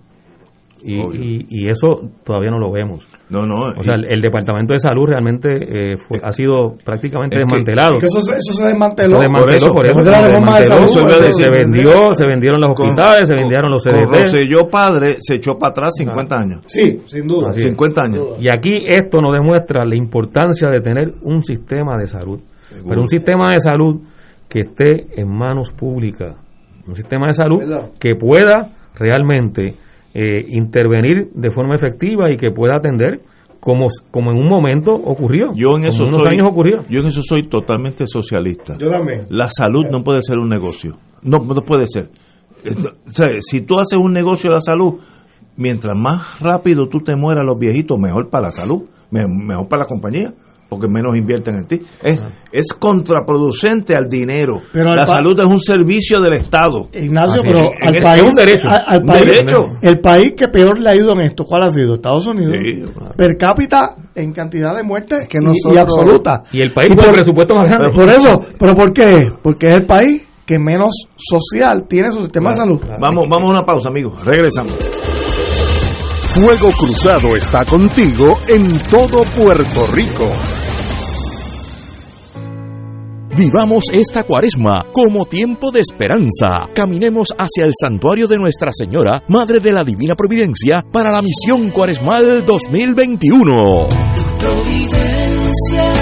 Y, 0.81 0.95
y, 0.95 1.45
y 1.49 1.69
eso 1.69 1.87
todavía 2.23 2.51
no 2.51 2.57
lo 2.59 2.71
vemos. 2.71 3.05
No, 3.29 3.45
no. 3.45 3.69
O 3.77 3.83
sea, 3.83 3.95
el, 3.95 4.05
el 4.11 4.21
Departamento 4.21 4.73
de 4.73 4.79
Salud 4.79 5.05
realmente 5.07 5.49
eh, 5.51 5.97
fue- 5.97 6.19
ha 6.23 6.31
sido 6.31 6.75
prácticamente 6.85 7.35
Es 7.37 7.41
que- 7.41 7.45
desmantelado. 7.45 7.97
es 7.97 7.99
que 7.99 8.05
eso 8.05 8.21
se- 8.21 8.37
eso 8.37 8.53
se 8.53 8.63
desmanteló. 8.65 9.17
Se 9.17 9.23
desmanteló, 9.23 9.45
Por 9.45 9.53
eso, 9.53 9.65
por 9.71 9.85
se 9.85 9.89
de 10.63 10.67
salud, 10.67 10.83
eso 10.85 11.51
vendió, 11.51 12.13
se 12.13 12.27
vendieron 12.27 12.61
los 12.61 12.69
hospitales, 12.71 13.27
se 13.27 13.35
vendieron 13.35 13.71
los 13.71 13.83
Con 13.83 13.93
CDT. 13.93 14.19
Rosselló 14.19 14.67
padre 14.71 15.15
se 15.19 15.35
echó 15.35 15.57
para 15.57 15.71
atrás 15.71 15.93
50 15.97 16.35
años. 16.35 16.59
Sí, 16.67 17.01
sin 17.07 17.27
duda. 17.27 17.49
Así 17.49 17.59
es. 17.59 17.63
50 17.65 18.03
años. 18.03 18.23
Y 18.39 18.47
aquí 18.47 18.79
esto 18.87 19.21
nos 19.21 19.33
demuestra 19.33 19.83
la 19.85 19.95
importancia 19.95 20.69
de 20.69 20.79
tener 20.81 21.13
un 21.23 21.41
sistema 21.41 21.97
de 21.97 22.07
salud. 22.07 22.39
Pero 22.87 23.01
un 23.01 23.07
sistema 23.07 23.51
de 23.51 23.59
salud 23.59 24.01
que 24.47 24.61
esté 24.61 25.21
en 25.21 25.27
manos 25.29 25.71
públicas. 25.71 26.35
Un 26.87 26.95
sistema 26.95 27.27
de 27.27 27.33
salud 27.33 27.59
¿Verdad? 27.59 27.89
que 27.99 28.15
pueda 28.15 28.69
realmente 28.95 29.75
eh, 30.13 30.45
intervenir 30.49 31.29
de 31.33 31.51
forma 31.51 31.75
efectiva 31.75 32.31
y 32.31 32.37
que 32.37 32.51
pueda 32.51 32.77
atender 32.77 33.21
como, 33.59 33.87
como 34.11 34.31
en 34.31 34.37
un 34.37 34.47
momento 34.47 34.93
ocurrió. 34.93 35.51
Yo 35.55 35.75
en 35.77 35.85
eso 35.85 36.03
como 36.03 36.09
unos 36.15 36.23
soy, 36.23 36.33
años 36.35 36.47
ocurrió. 36.51 36.85
Yo 36.89 37.01
en 37.01 37.07
eso 37.07 37.21
soy 37.21 37.43
totalmente 37.43 38.05
socialista. 38.07 38.75
Yo 38.77 38.89
también. 38.89 39.23
La 39.29 39.49
salud 39.49 39.85
no 39.91 40.03
puede 40.03 40.21
ser 40.21 40.37
un 40.39 40.49
negocio. 40.49 40.97
No, 41.23 41.39
no 41.39 41.61
puede 41.61 41.85
ser. 41.87 42.09
Eh, 42.63 42.71
no, 42.77 42.89
o 42.89 43.11
sea, 43.13 43.27
si 43.41 43.61
tú 43.61 43.77
haces 43.79 43.99
un 43.99 44.13
negocio 44.13 44.49
de 44.49 44.55
la 44.55 44.61
salud, 44.61 44.95
mientras 45.57 45.97
más 45.97 46.39
rápido 46.39 46.87
tú 46.89 46.99
te 46.99 47.15
mueras 47.15 47.45
los 47.45 47.59
viejitos, 47.59 47.99
mejor 47.99 48.29
para 48.29 48.47
la 48.47 48.51
salud, 48.51 48.83
me- 49.11 49.27
mejor 49.27 49.67
para 49.67 49.83
la 49.83 49.87
compañía, 49.87 50.33
porque 50.69 50.87
menos 50.87 51.17
invierten 51.17 51.55
en 51.55 51.65
ti. 51.67 51.81
Es, 52.03 52.23
es 52.51 52.67
contraproducente 52.73 53.95
al 53.95 54.07
dinero. 54.07 54.57
Pero 54.71 54.93
la 54.93 55.07
salud 55.07 55.37
es 55.39 55.45
un 55.47 55.59
servicio 55.59 56.21
del 56.21 56.33
Estado. 56.33 56.87
Ignacio, 56.93 57.41
Así 57.41 57.47
pero 57.47 57.59
es, 57.71 57.87
al 57.87 57.95
es- 57.95 58.03
país, 58.03 58.21
es 58.21 58.27
un 58.29 58.35
derecho. 58.35 58.67
al, 58.69 58.83
al 58.85 58.99
Un 59.01 59.05
país, 59.07 59.25
derecho. 59.25 59.57
el 59.81 59.99
país 59.99 60.33
que 60.37 60.47
peor 60.47 60.79
le 60.79 60.89
ha 60.89 60.95
ido 60.95 61.11
en 61.13 61.21
esto, 61.21 61.43
¿cuál 61.43 61.63
ha 61.63 61.71
sido? 61.71 61.95
Estados 61.95 62.27
Unidos. 62.27 62.53
Sí, 62.55 62.83
Per 63.17 63.35
cápita 63.37 63.95
en 64.15 64.31
cantidad 64.31 64.75
de 64.75 64.83
muertes 64.83 65.27
que 65.27 65.39
y- 65.39 65.41
y, 65.41 65.45
nosotros- 65.45 65.77
absoluta. 65.77 66.43
Y 66.51 66.61
el 66.61 66.71
país 66.71 66.91
con 66.95 67.05
el 67.05 67.11
presupuesto 67.13 67.55
más 67.55 67.67
grande. 67.67 67.89
Por 67.95 68.07
eso, 68.09 68.39
pero 68.59 68.75
¿por 68.75 68.93
qué? 68.93 69.29
Porque 69.41 69.67
es 69.67 69.73
el 69.73 69.85
país 69.85 70.29
que 70.45 70.59
menos 70.59 70.91
social 71.17 71.85
tiene 71.87 72.11
su 72.11 72.21
sistema 72.21 72.51
de 72.51 72.57
salud. 72.57 72.79
Vamos, 72.99 73.27
vamos 73.29 73.49
a 73.49 73.57
una 73.57 73.63
pausa, 73.65 73.89
amigos. 73.89 74.23
Regresamos. 74.25 74.73
Fuego 76.33 76.69
Cruzado 76.77 77.35
está 77.35 77.65
contigo 77.65 78.37
en 78.47 78.77
todo 78.89 79.23
Puerto 79.35 79.87
Rico. 79.93 80.29
Vivamos 83.39 83.85
esta 83.93 84.25
cuaresma 84.25 84.87
como 84.91 85.23
tiempo 85.23 85.71
de 85.71 85.79
esperanza. 85.79 86.67
Caminemos 86.75 87.29
hacia 87.37 87.63
el 87.63 87.71
santuario 87.73 88.27
de 88.27 88.35
Nuestra 88.35 88.69
Señora, 88.73 89.23
Madre 89.29 89.59
de 89.61 89.71
la 89.71 89.85
Divina 89.85 90.13
Providencia, 90.13 90.83
para 90.91 91.09
la 91.09 91.21
misión 91.21 91.71
cuaresmal 91.71 92.45
2021. 92.45 93.87
Providencia 94.37 95.29
divina. 95.69 95.98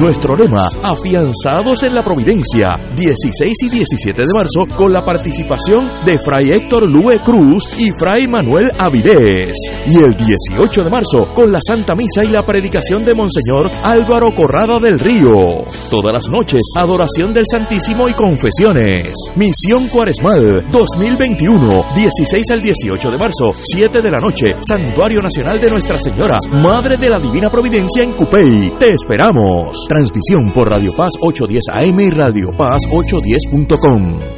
Nuestro 0.00 0.36
lema, 0.36 0.64
afianzados 0.84 1.82
en 1.82 1.92
la 1.92 2.04
providencia, 2.04 2.76
16 2.94 3.52
y 3.64 3.68
17 3.68 4.22
de 4.24 4.32
marzo, 4.32 4.76
con 4.76 4.92
la 4.92 5.04
participación 5.04 5.90
de 6.06 6.16
Fray 6.20 6.52
Héctor 6.52 6.88
Lue 6.88 7.18
Cruz 7.18 7.64
y 7.76 7.90
Fray 7.98 8.28
Manuel 8.28 8.70
Avilés. 8.78 9.50
Y 9.86 9.96
el 9.96 10.14
18 10.14 10.82
de 10.84 10.90
marzo, 10.90 11.34
con 11.34 11.50
la 11.50 11.58
Santa 11.60 11.96
Misa 11.96 12.22
y 12.22 12.28
la 12.28 12.44
predicación 12.44 13.04
de 13.04 13.12
Monseñor 13.12 13.72
Álvaro 13.82 14.30
Corrada 14.32 14.78
del 14.78 15.00
Río. 15.00 15.64
Todas 15.90 16.12
las 16.12 16.28
noches, 16.30 16.60
adoración 16.76 17.34
del 17.34 17.44
Santísimo 17.50 18.08
y 18.08 18.14
confesiones. 18.14 19.12
Misión 19.34 19.88
Cuaresmal 19.88 20.70
2021, 20.70 21.84
16 21.96 22.44
al 22.52 22.62
18 22.62 23.08
de 23.10 23.18
marzo, 23.18 23.46
7 23.64 24.00
de 24.00 24.10
la 24.10 24.20
noche, 24.20 24.46
Santuario 24.60 25.20
Nacional 25.20 25.60
de 25.60 25.72
Nuestra 25.72 25.98
Señora, 25.98 26.36
Madre 26.52 26.96
de 26.96 27.08
la 27.08 27.18
Divina 27.18 27.50
Providencia 27.50 28.04
en 28.04 28.12
Cupey. 28.12 28.74
Te 28.78 28.92
esperamos. 28.92 29.87
Transmisión 29.88 30.52
por 30.52 30.68
Radio 30.68 30.92
Paz 30.94 31.12
810 31.20 31.64
AM 31.72 31.98
y 32.00 32.10
Radio 32.10 32.50
Paz 32.56 32.82
810.com. 32.90 34.37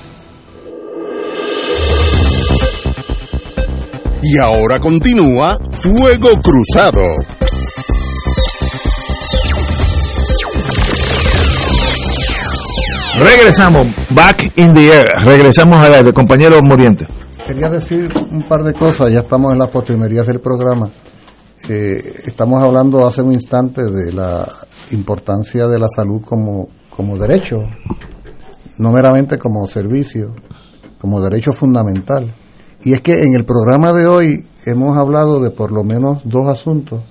Y 4.23 4.37
ahora 4.37 4.79
continúa 4.79 5.57
Fuego 5.71 6.29
Cruzado. 6.41 7.01
Regresamos, 13.19 13.87
back 14.11 14.53
in 14.57 14.73
the 14.73 14.87
air. 14.87 15.05
Regresamos 15.25 15.79
a 15.79 15.89
la 15.89 16.11
compañero 16.13 16.61
Moriente. 16.61 17.07
Quería 17.47 17.67
decir 17.67 18.09
un 18.31 18.43
par 18.47 18.63
de 18.63 18.73
cosas, 18.73 19.11
ya 19.11 19.21
estamos 19.21 19.53
en 19.53 19.59
las 19.59 19.69
postrimerías 19.69 20.27
del 20.27 20.39
programa. 20.39 20.91
Eh, 21.67 22.21
estamos 22.25 22.63
hablando 22.63 23.05
hace 23.05 23.23
un 23.23 23.33
instante 23.33 23.83
de 23.83 24.13
la 24.13 24.47
importancia 24.91 25.67
de 25.67 25.79
la 25.79 25.87
salud 25.87 26.21
como, 26.21 26.67
como 26.89 27.17
derecho, 27.17 27.57
no 28.77 28.91
meramente 28.91 29.39
como 29.39 29.65
servicio, 29.65 30.35
como 30.99 31.19
derecho 31.21 31.53
fundamental. 31.53 32.33
Y 32.83 32.93
es 32.93 33.01
que 33.01 33.13
en 33.13 33.35
el 33.35 33.45
programa 33.45 33.93
de 33.93 34.07
hoy 34.07 34.45
hemos 34.65 34.97
hablado 34.97 35.41
de 35.41 35.51
por 35.51 35.71
lo 35.71 35.83
menos 35.83 36.21
dos 36.25 36.47
asuntos 36.47 37.01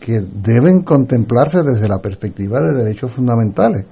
que 0.00 0.20
deben 0.20 0.82
contemplarse 0.82 1.62
desde 1.62 1.88
la 1.88 1.98
perspectiva 1.98 2.60
de 2.60 2.74
derechos 2.74 3.10
fundamentales. 3.10 3.84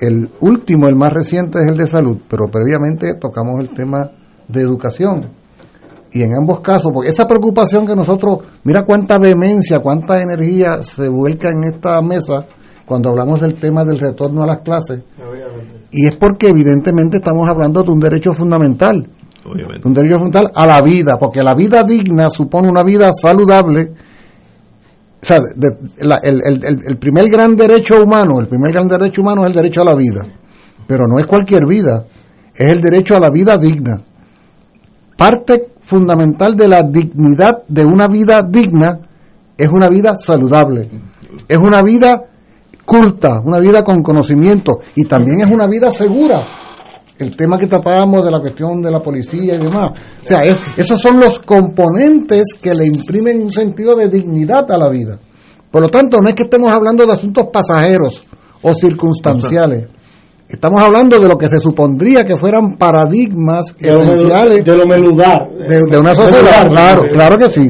El 0.00 0.30
último, 0.40 0.88
el 0.88 0.96
más 0.96 1.12
reciente, 1.12 1.58
es 1.60 1.68
el 1.68 1.76
de 1.76 1.86
salud, 1.86 2.18
pero 2.28 2.46
previamente 2.46 3.14
tocamos 3.14 3.60
el 3.60 3.68
tema 3.70 4.10
de 4.48 4.60
educación. 4.60 5.28
Y 6.12 6.22
en 6.22 6.34
ambos 6.34 6.60
casos, 6.60 6.90
porque 6.92 7.10
esa 7.10 7.26
preocupación 7.26 7.86
que 7.86 7.94
nosotros, 7.94 8.38
mira 8.64 8.84
cuánta 8.84 9.18
vehemencia, 9.18 9.80
cuánta 9.80 10.22
energía 10.22 10.82
se 10.82 11.08
vuelca 11.08 11.50
en 11.50 11.64
esta 11.64 12.00
mesa 12.00 12.46
cuando 12.86 13.10
hablamos 13.10 13.40
del 13.40 13.54
tema 13.54 13.84
del 13.84 13.98
retorno 13.98 14.42
a 14.42 14.46
las 14.46 14.58
clases. 14.60 15.02
Y 15.90 16.06
es 16.06 16.16
porque 16.16 16.46
evidentemente 16.46 17.18
estamos 17.18 17.46
hablando 17.48 17.82
de 17.82 17.90
un 17.90 18.00
derecho 18.00 18.32
fundamental. 18.32 19.08
Un 19.84 19.94
derecho 19.94 20.18
fundamental 20.18 20.52
a 20.54 20.66
la 20.66 20.80
vida, 20.82 21.16
porque 21.18 21.42
la 21.42 21.54
vida 21.54 21.82
digna 21.82 22.28
supone 22.28 22.68
una 22.68 22.82
vida 22.82 23.10
saludable. 23.12 23.92
O 25.20 25.26
sea, 25.26 25.40
de- 25.40 25.76
el- 26.22 26.42
el- 26.64 26.78
el 26.86 26.96
primer 26.98 27.28
gran 27.28 27.56
derecho 27.56 28.02
humano, 28.02 28.40
el 28.40 28.46
primer 28.46 28.72
gran 28.72 28.86
derecho 28.88 29.22
humano 29.22 29.42
es 29.42 29.48
el 29.48 29.52
derecho 29.54 29.82
a 29.82 29.84
la 29.84 29.94
vida. 29.96 30.22
Pero 30.86 31.06
no 31.06 31.18
es 31.18 31.26
cualquier 31.26 31.66
vida, 31.66 32.04
es 32.54 32.70
el 32.70 32.80
derecho 32.80 33.16
a 33.16 33.20
la 33.20 33.30
vida 33.30 33.58
digna. 33.58 34.00
Parte 35.16 35.68
fundamental 35.80 36.54
de 36.54 36.68
la 36.68 36.82
dignidad 36.82 37.62
de 37.66 37.84
una 37.84 38.06
vida 38.06 38.42
digna 38.48 38.98
es 39.56 39.68
una 39.68 39.88
vida 39.88 40.16
saludable. 40.16 40.88
Es 41.48 41.58
una 41.58 41.82
vida 41.82 42.22
culta, 42.84 43.40
una 43.44 43.58
vida 43.58 43.82
con 43.82 44.02
conocimiento 44.02 44.78
y 44.94 45.04
también 45.04 45.40
es 45.40 45.52
una 45.52 45.66
vida 45.66 45.90
segura. 45.90 46.44
El 47.18 47.34
tema 47.36 47.58
que 47.58 47.66
tratábamos 47.66 48.24
de 48.24 48.30
la 48.30 48.40
cuestión 48.40 48.80
de 48.80 48.90
la 48.90 49.00
policía 49.00 49.54
y 49.56 49.58
demás. 49.58 49.86
O 50.22 50.24
sea, 50.26 50.44
es- 50.44 50.56
esos 50.76 51.00
son 51.00 51.18
los 51.18 51.40
componentes 51.40 52.44
que 52.62 52.74
le 52.74 52.86
imprimen 52.86 53.42
un 53.42 53.50
sentido 53.50 53.96
de 53.96 54.08
dignidad 54.08 54.70
a 54.70 54.78
la 54.78 54.88
vida. 54.88 55.18
Por 55.70 55.82
lo 55.82 55.88
tanto, 55.88 56.18
no 56.22 56.28
es 56.28 56.34
que 56.34 56.44
estemos 56.44 56.70
hablando 56.72 57.04
de 57.04 57.12
asuntos 57.12 57.46
pasajeros 57.52 58.22
o 58.62 58.72
circunstanciales. 58.74 59.86
Estamos 60.48 60.80
hablando 60.80 61.18
de 61.20 61.28
lo 61.28 61.36
que 61.36 61.48
se 61.48 61.58
supondría 61.58 62.24
que 62.24 62.36
fueran 62.36 62.76
paradigmas 62.76 63.74
De 63.78 63.92
lo 63.92 64.00
melu- 64.00 64.12
esenciales 64.14 64.64
de 64.64 64.76
lo 64.76 64.86
meludar. 64.86 65.50
de, 65.68 65.84
de 65.90 65.98
una 65.98 66.14
sociedad. 66.14 66.42
Meludar. 66.64 66.68
Claro, 66.70 67.02
claro 67.08 67.36
que 67.38 67.50
sí. 67.50 67.68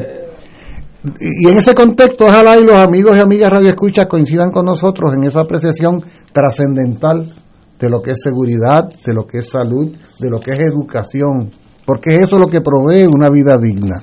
Y 1.21 1.49
en 1.49 1.57
ese 1.57 1.75
contexto, 1.75 2.27
ojalá 2.27 2.59
y 2.59 2.65
los 2.65 2.77
amigos 2.77 3.17
y 3.17 3.21
amigas 3.21 3.51
Radio 3.51 3.69
Escucha 3.71 4.07
coincidan 4.07 4.51
con 4.51 4.67
nosotros 4.67 5.15
en 5.15 5.25
esa 5.25 5.41
apreciación 5.41 6.03
trascendental 6.33 7.33
de 7.79 7.89
lo 7.89 8.03
que 8.03 8.13
es 8.13 8.19
seguridad, 8.23 8.85
de 9.05 9.15
lo 9.15 9.25
que 9.27 9.39
es 9.39 9.51
salud, 9.51 9.95
de 10.19 10.31
lo 10.31 10.39
que 10.41 10.53
es 10.53 10.61
educación, 10.61 11.51
porque 11.85 12.17
eso 12.17 12.37
es 12.37 12.41
lo 12.41 12.49
que 12.49 12.61
provee 12.61 13.07
una 13.07 13.29
vida 13.33 13.57
digna. 13.57 14.03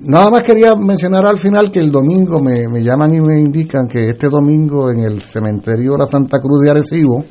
Nada 0.00 0.30
más 0.30 0.42
quería 0.42 0.74
mencionar 0.74 1.24
al 1.24 1.38
final 1.38 1.70
que 1.70 1.80
el 1.80 1.90
domingo 1.90 2.40
me, 2.42 2.56
me 2.70 2.82
llaman 2.82 3.14
y 3.14 3.20
me 3.20 3.40
indican 3.40 3.86
que 3.86 4.10
este 4.10 4.28
domingo 4.28 4.90
en 4.90 5.00
el 5.00 5.22
cementerio 5.22 5.92
de 5.92 5.98
la 5.98 6.06
Santa 6.06 6.38
Cruz 6.38 6.60
de 6.62 6.70
Arecibo, 6.70 7.24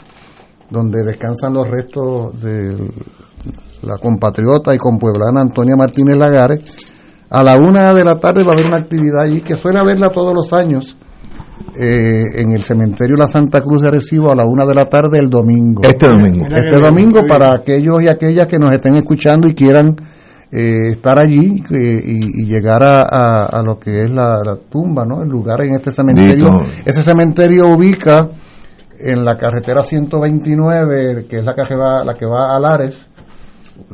donde 0.70 1.04
descansan 1.04 1.54
los 1.54 1.68
restos 1.68 2.42
de 2.42 2.76
la 3.84 3.98
compatriota 4.00 4.74
y 4.74 4.80
compueblana 4.80 5.42
Antonia 5.42 5.76
Martínez 5.76 6.18
Lagares, 6.18 6.62
a 7.30 7.44
la 7.44 7.56
una 7.56 7.94
de 7.94 8.04
la 8.04 8.20
tarde 8.20 8.44
va 8.44 8.52
a 8.52 8.54
haber 8.54 8.68
una 8.68 8.78
actividad 8.78 9.24
allí 9.24 9.42
que 9.42 9.56
suele 9.56 9.80
haberla 9.80 10.10
todos 10.10 10.34
los 10.34 10.52
años 10.54 10.96
eh, 11.78 12.24
en 12.36 12.52
el 12.52 12.64
cementerio 12.64 13.16
La 13.18 13.28
Santa 13.28 13.62
Cruz 13.62 13.82
de 13.84 13.88
Arecibo 13.90 14.32
a 14.32 14.36
la 14.36 14.46
una 14.46 14.66
de 14.66 14.76
la 14.76 14.86
tarde 14.88 15.20
el 15.20 15.30
domingo. 15.30 15.84
Este 15.84 16.06
domingo. 16.08 16.46
Este 16.56 16.76
domingo 16.80 17.20
para 17.28 17.54
aquellos 17.56 18.02
y 18.04 18.08
aquellas 18.08 18.48
que 18.48 18.60
nos 18.60 18.74
estén 18.74 18.96
escuchando 18.96 19.48
y 19.48 19.54
quieran 19.54 19.96
eh, 20.52 20.90
estar 20.92 21.18
allí 21.20 21.64
eh, 21.72 22.02
y, 22.06 22.44
y 22.44 22.46
llegar 22.46 22.84
a, 22.84 23.02
a- 23.04 23.46
a 23.60 23.64
lo 23.64 23.78
que 23.80 24.02
es 24.02 24.10
la, 24.12 24.38
la 24.46 24.58
tumba, 24.70 25.06
¿no? 25.06 25.22
El 25.24 25.30
lugar 25.30 25.62
en 25.66 25.74
este 25.76 25.92
cementerio. 25.92 26.48
Ese 26.86 27.02
cementerio 27.02 27.68
ubica 27.70 28.28
en 29.00 29.26
la 29.26 29.36
carretera 29.36 29.84
129, 29.84 31.26
que 31.28 31.38
es 31.40 31.44
la 31.44 31.54
que 31.54 31.62
va, 31.76 32.04
la 32.06 32.14
que 32.14 32.26
va 32.26 32.56
a 32.56 32.60
Lares. 32.60 33.08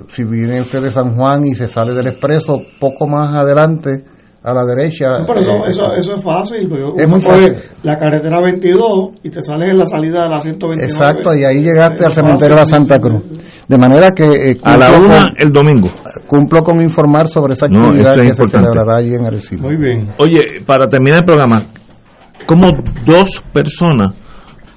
Si 0.09 0.23
viene 0.23 0.61
usted 0.61 0.81
de 0.83 0.91
San 0.91 1.15
Juan 1.15 1.43
y 1.45 1.55
se 1.55 1.67
sale 1.67 1.93
del 1.93 2.07
expreso, 2.07 2.59
poco 2.79 3.07
más 3.07 3.33
adelante 3.35 4.03
a 4.43 4.53
la 4.53 4.65
derecha. 4.65 5.19
No, 5.19 5.25
pero 5.27 5.39
eso, 5.41 5.51
eh, 5.51 5.69
eso, 5.69 5.93
eso 5.93 6.15
es 6.17 6.23
fácil. 6.23 6.67
porque 6.67 7.01
Es 7.03 7.07
muy 7.07 7.21
fácil. 7.21 7.55
La 7.83 7.97
carretera 7.97 8.41
22 8.41 9.09
y 9.23 9.29
te 9.29 9.41
sales 9.43 9.69
en 9.69 9.77
la 9.77 9.85
salida 9.85 10.23
de 10.23 10.29
la 10.29 10.39
129. 10.41 10.83
Exacto, 10.83 11.35
y 11.35 11.43
ahí 11.43 11.61
llegaste 11.61 12.05
al 12.05 12.11
cementerio 12.11 12.55
de 12.55 12.61
la 12.61 12.65
Santa 12.65 12.99
Cruz. 12.99 13.21
De 13.67 13.77
manera 13.77 14.09
que 14.11 14.51
eh, 14.51 14.57
A 14.63 14.77
la 14.77 14.97
una 14.97 15.07
con- 15.25 15.33
el 15.37 15.51
domingo. 15.53 15.89
cumplo 16.27 16.63
con 16.63 16.81
informar 16.81 17.27
sobre 17.27 17.53
esa 17.53 17.67
actividad 17.67 18.17
es 18.19 18.31
que 18.31 18.35
se 18.35 18.47
celebrará 18.47 18.97
allí 18.97 19.13
en 19.13 19.25
Arecibo. 19.25 19.63
Muy 19.67 19.77
bien. 19.77 20.09
Oye, 20.17 20.61
para 20.65 20.87
terminar 20.87 21.19
el 21.19 21.25
programa, 21.25 21.61
¿cómo 22.47 22.63
dos 23.05 23.41
personas 23.53 24.09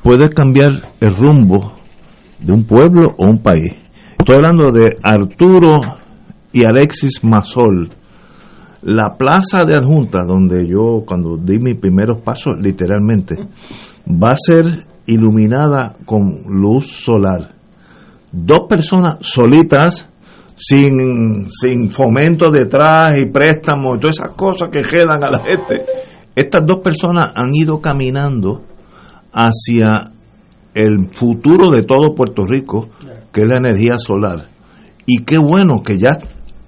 pueden 0.02 0.28
cambiar 0.28 0.70
el 1.00 1.16
rumbo 1.16 1.72
de 2.38 2.52
un 2.52 2.64
pueblo 2.66 3.14
o 3.18 3.26
un 3.26 3.38
país? 3.42 3.72
Estoy 4.18 4.36
hablando 4.36 4.70
de 4.70 4.96
Arturo 5.02 5.80
y 6.52 6.64
Alexis 6.64 7.24
Masol. 7.24 7.88
La 8.84 9.16
plaza 9.16 9.64
de 9.64 9.76
Adjunta, 9.76 10.24
donde 10.26 10.68
yo 10.68 11.04
cuando 11.06 11.38
di 11.38 11.58
mis 11.58 11.78
primeros 11.78 12.20
pasos, 12.20 12.56
literalmente, 12.60 13.34
va 14.06 14.32
a 14.32 14.36
ser 14.36 14.64
iluminada 15.06 15.94
con 16.04 16.42
luz 16.48 16.86
solar. 16.86 17.54
Dos 18.30 18.66
personas 18.68 19.16
solitas, 19.20 20.06
sin, 20.54 21.48
sin 21.50 21.90
fomento 21.90 22.50
detrás 22.50 23.16
y 23.16 23.26
préstamos, 23.26 23.98
todas 24.00 24.18
esas 24.18 24.36
cosas 24.36 24.68
que 24.70 24.82
quedan 24.82 25.24
a 25.24 25.30
la 25.30 25.42
gente. 25.42 25.82
Estas 26.34 26.62
dos 26.66 26.82
personas 26.82 27.32
han 27.34 27.54
ido 27.54 27.80
caminando 27.80 28.62
hacia 29.32 30.12
el 30.74 31.08
futuro 31.12 31.70
de 31.70 31.84
todo 31.84 32.14
Puerto 32.14 32.44
Rico, 32.44 32.88
que 33.32 33.42
es 33.42 33.48
la 33.48 33.56
energía 33.56 33.96
solar. 33.96 34.48
Y 35.06 35.24
qué 35.24 35.36
bueno 35.38 35.82
que 35.82 35.98
ya, 35.98 36.18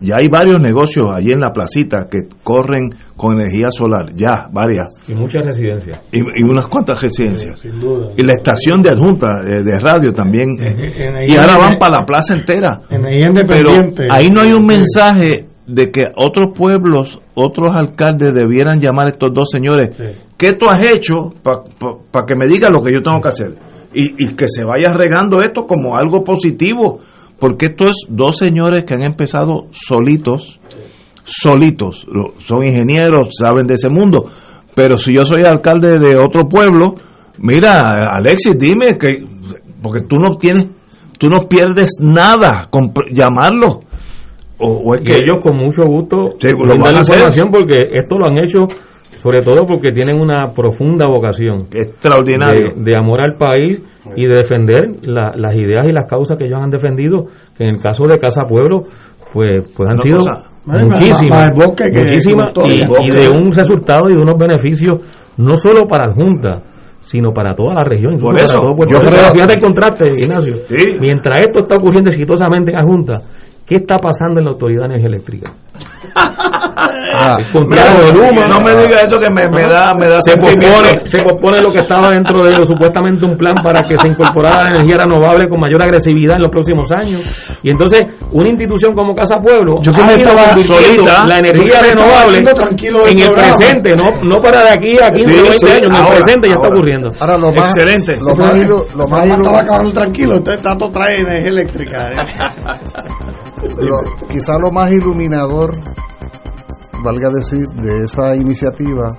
ya 0.00 0.16
hay 0.16 0.28
varios 0.28 0.60
negocios 0.60 1.06
allí 1.14 1.30
en 1.32 1.40
la 1.40 1.50
placita 1.52 2.06
que 2.10 2.18
corren 2.42 2.90
con 3.16 3.38
energía 3.40 3.70
solar, 3.70 4.06
ya, 4.14 4.46
varias. 4.52 4.86
Y 5.08 5.14
muchas 5.14 5.44
residencias. 5.46 6.00
Y, 6.12 6.18
y 6.18 6.42
unas 6.42 6.66
cuantas 6.66 7.00
residencias. 7.00 7.60
Sin 7.60 7.80
duda. 7.80 8.08
Y 8.16 8.22
la 8.22 8.32
estación 8.32 8.82
de 8.82 8.90
adjunta 8.90 9.26
eh, 9.46 9.62
de 9.62 9.78
radio 9.80 10.12
también. 10.12 10.46
en- 10.60 11.22
y 11.30 11.36
ahora 11.36 11.56
van 11.56 11.78
para 11.78 12.00
la 12.00 12.06
plaza 12.06 12.34
entera. 12.34 12.80
Pero 13.46 13.70
ahí 14.10 14.28
no 14.30 14.40
hay 14.42 14.52
un 14.52 14.66
mensaje 14.66 15.46
de 15.66 15.90
que 15.90 16.02
otros 16.16 16.50
pueblos, 16.56 17.18
otros 17.34 17.68
alcaldes 17.74 18.34
debieran 18.34 18.80
llamar 18.80 19.06
a 19.06 19.10
estos 19.10 19.32
dos 19.34 19.48
señores. 19.50 19.96
¿Qué 20.36 20.52
tú 20.52 20.66
has 20.68 20.82
hecho 20.92 21.30
para 21.42 22.26
que 22.26 22.34
me 22.36 22.46
digas 22.46 22.70
lo 22.70 22.82
que 22.82 22.92
yo 22.92 23.00
tengo 23.02 23.20
que 23.20 23.28
hacer? 23.28 23.54
Y, 23.94 24.12
y 24.22 24.34
que 24.34 24.46
se 24.48 24.62
vaya 24.64 24.92
regando 24.94 25.40
esto 25.40 25.66
como 25.66 25.96
algo 25.96 26.22
positivo. 26.22 27.00
Porque 27.38 27.66
esto 27.66 27.84
es 27.86 28.06
dos 28.08 28.38
señores 28.38 28.84
que 28.84 28.94
han 28.94 29.02
empezado 29.02 29.66
solitos, 29.70 30.58
solitos. 31.24 32.06
Son 32.38 32.62
ingenieros, 32.62 33.28
saben 33.38 33.66
de 33.66 33.74
ese 33.74 33.90
mundo. 33.90 34.30
Pero 34.74 34.96
si 34.96 35.14
yo 35.14 35.24
soy 35.24 35.42
alcalde 35.44 35.98
de 35.98 36.16
otro 36.16 36.48
pueblo, 36.48 36.94
mira, 37.38 38.10
Alexis, 38.10 38.56
dime 38.58 38.96
que, 38.98 39.24
porque 39.82 40.02
tú 40.02 40.16
no 40.16 40.36
tienes, 40.36 40.68
tú 41.18 41.28
no 41.28 41.48
pierdes 41.48 41.96
nada 42.00 42.68
con 42.70 42.92
llamarlo. 43.10 43.80
O, 44.58 44.72
o 44.72 44.94
es 44.94 45.02
Y 45.02 45.04
que 45.04 45.16
ellos 45.18 45.36
con 45.42 45.54
mucho 45.54 45.82
gusto 45.84 46.30
Sí, 46.38 46.48
lo 46.48 46.78
van 46.78 46.96
a 46.96 47.00
información 47.00 47.50
porque 47.50 47.90
esto 47.92 48.16
lo 48.18 48.26
han 48.26 48.42
hecho 48.42 48.60
sobre 49.18 49.42
todo 49.42 49.66
porque 49.66 49.92
tienen 49.92 50.18
una 50.18 50.48
profunda 50.54 51.06
vocación 51.06 51.66
extraordinario 51.72 52.74
de, 52.74 52.82
de 52.82 52.98
amor 52.98 53.20
al 53.20 53.36
país 53.36 53.82
y 54.14 54.26
de 54.26 54.34
defender 54.34 54.84
la- 55.02 55.32
las 55.36 55.54
ideas 55.56 55.86
y 55.88 55.92
las 55.92 56.04
causas 56.08 56.38
que 56.38 56.44
ellos 56.46 56.60
han 56.62 56.70
defendido 56.70 57.26
que 57.56 57.64
en 57.64 57.76
el 57.76 57.80
caso 57.80 58.04
de 58.06 58.16
Casa 58.18 58.42
Pueblo 58.48 58.84
pues 59.32 59.72
pues 59.76 59.90
han 59.90 59.98
sido 59.98 60.18
cosa- 60.18 60.44
para- 60.66 60.82
muchísimas 60.84 61.28
para 62.38 62.52
todo. 62.52 62.66
y, 62.66 63.10
de 63.10 63.28
un 63.28 63.52
resultado 63.52 64.08
y 64.10 64.14
de 64.14 64.18
unos 64.20 64.34
beneficios 64.38 65.00
no 65.36 65.56
solo 65.56 65.86
para 65.86 66.06
la 66.08 66.14
Junta 66.14 66.62
sino 67.00 67.30
para 67.30 67.54
toda 67.54 67.74
la 67.74 67.84
región 67.84 68.14
incluso 68.14 68.26
Por 68.26 68.34
para 68.34 68.44
eso, 68.44 68.58
todo 68.60 68.76
Puerto 68.76 68.94
yo 68.94 68.98
creo- 68.98 69.30
fíjate 69.32 69.54
el 69.54 69.60
contraste 69.60 70.04
Ignacio. 70.24 70.54
Mientras 71.00 71.40
esto 71.40 71.60
está 71.62 71.76
ocurriendo 71.76 72.10
exitosamente 72.10 72.72
en 72.72 72.76
la 72.78 72.84
Junta 72.84 73.14
¿qué 73.66 73.76
está 73.76 73.96
pasando 73.96 74.38
en 74.40 74.46
la 74.46 74.52
Autoridad 74.52 74.82
de 74.82 74.86
Energía 74.94 75.08
Eléctrica? 75.08 75.52
Ah, 77.18 77.38
no 78.48 78.60
me 78.60 78.76
diga 78.76 79.00
eso 79.00 79.16
que 79.18 79.30
me, 79.30 79.48
me 79.48 79.62
da 79.62 79.94
me 79.94 80.06
da 80.06 80.20
se 80.20 80.36
pospone, 80.36 81.00
se 81.04 81.18
pospone 81.22 81.62
lo 81.62 81.72
que 81.72 81.78
estaba 81.78 82.10
dentro 82.10 82.44
de 82.44 82.58
lo, 82.58 82.66
supuestamente 82.66 83.24
un 83.24 83.38
plan 83.38 83.54
para 83.62 83.80
que 83.82 83.96
se 83.96 84.08
incorporara 84.08 84.64
la 84.64 84.70
energía 84.76 84.98
renovable 84.98 85.48
con 85.48 85.60
mayor 85.60 85.82
agresividad 85.82 86.36
en 86.36 86.42
los 86.42 86.50
próximos 86.50 86.90
años. 86.92 87.22
Y 87.62 87.70
entonces, 87.70 88.02
una 88.32 88.48
institución 88.48 88.92
como 88.94 89.14
Casa 89.14 89.36
Pueblo 89.40 89.80
Yo 89.80 89.92
que 89.92 90.02
me 90.04 90.14
estaba 90.14 90.52
solita, 90.58 91.24
la 91.26 91.38
energía 91.38 91.80
renovable 91.80 92.38
en 92.38 92.46
el 92.48 92.54
programa. 92.54 93.56
presente, 93.56 93.94
no, 93.96 94.10
no 94.22 94.42
para 94.42 94.62
de 94.64 94.70
aquí 94.70 94.98
a 95.02 95.10
15 95.10 95.30
Sí, 95.30 95.38
o 95.38 95.42
20 95.42 95.58
sí, 95.58 95.66
años, 95.66 95.82
en 95.86 95.94
el 95.94 96.02
ahora, 96.02 96.16
presente 96.16 96.48
ya 96.48 96.54
está 96.54 96.68
ocurriendo. 96.68 97.12
Ahora 97.20 97.38
lo 97.38 97.52
más, 97.52 97.76
Excelente. 97.76 98.16
Lo 98.20 98.36
más, 98.36 98.94
lo 98.94 99.08
más 99.08 99.62
acabando 99.62 99.92
tranquilo, 99.92 100.36
usted 100.36 100.60
Tato 100.60 100.90
trae 100.90 101.20
energía 101.20 101.50
eléctrica. 101.50 101.98
lo- 103.68 104.26
quizá 104.28 104.58
lo 104.58 104.70
más 104.70 104.90
iluminador, 104.92 105.72
valga 107.04 107.30
decir, 107.30 107.66
de 107.82 108.04
esa 108.04 108.34
iniciativa 108.34 109.16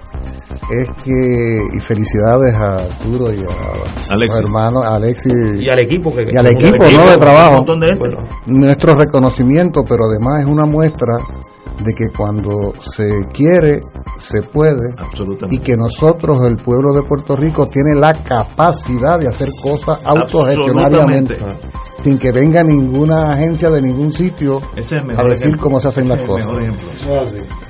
es 0.71 0.87
que, 1.03 1.59
y 1.77 1.79
felicidades 1.79 2.53
a 2.55 2.75
Arturo 2.75 3.31
y 3.33 3.39
a 3.39 4.13
Alexis. 4.13 4.29
los 4.29 4.37
hermanos, 4.45 4.83
a 4.85 4.95
Alexis 4.95 5.31
Y 5.61 5.69
al 5.69 5.79
equipo 5.79 6.09
que- 6.11 6.23
y 6.31 6.35
al 6.35 6.47
equipo, 6.47 6.83
¿no? 6.83 7.09
de 7.11 7.17
trabajo. 7.17 7.49
un 7.51 7.55
montón 7.57 7.79
de 7.79 7.87
gente. 7.87 8.05
Nuestro 8.47 8.93
reconocimiento, 8.95 9.83
pero 9.87 10.05
además 10.05 10.41
es 10.41 10.45
una 10.47 10.65
muestra 10.65 11.13
de 11.83 11.93
que 11.93 12.07
cuando 12.17 12.73
se 12.79 13.07
quiere, 13.31 13.81
se 14.17 14.41
puede. 14.41 14.93
Y 15.51 15.59
que 15.59 15.75
nosotros, 15.77 16.39
el 16.47 16.57
pueblo 16.57 16.91
de 16.91 17.03
Puerto 17.07 17.35
Rico, 17.37 17.67
tiene 17.67 17.93
la 17.95 18.13
capacidad 18.15 19.19
de 19.19 19.27
hacer 19.27 19.49
cosas 19.61 19.99
autogestionariamente. 20.03 21.37
Sin 22.03 22.17
que 22.19 22.31
venga 22.31 22.63
ninguna 22.63 23.31
agencia 23.33 23.69
de 23.69 23.81
ningún 23.81 24.13
sitio 24.13 24.61
Ese 24.75 24.97
es 24.97 25.03
el 25.03 25.11
a 25.11 25.23
decir 25.23 25.45
ejemplo. 25.47 25.61
cómo 25.63 25.79
se 25.79 25.87
hacen 25.89 26.07
las 26.07 26.21
es 26.21 26.27
cosas. 26.27 26.45
mejor 26.45 26.63
ejemplo. 26.63 26.87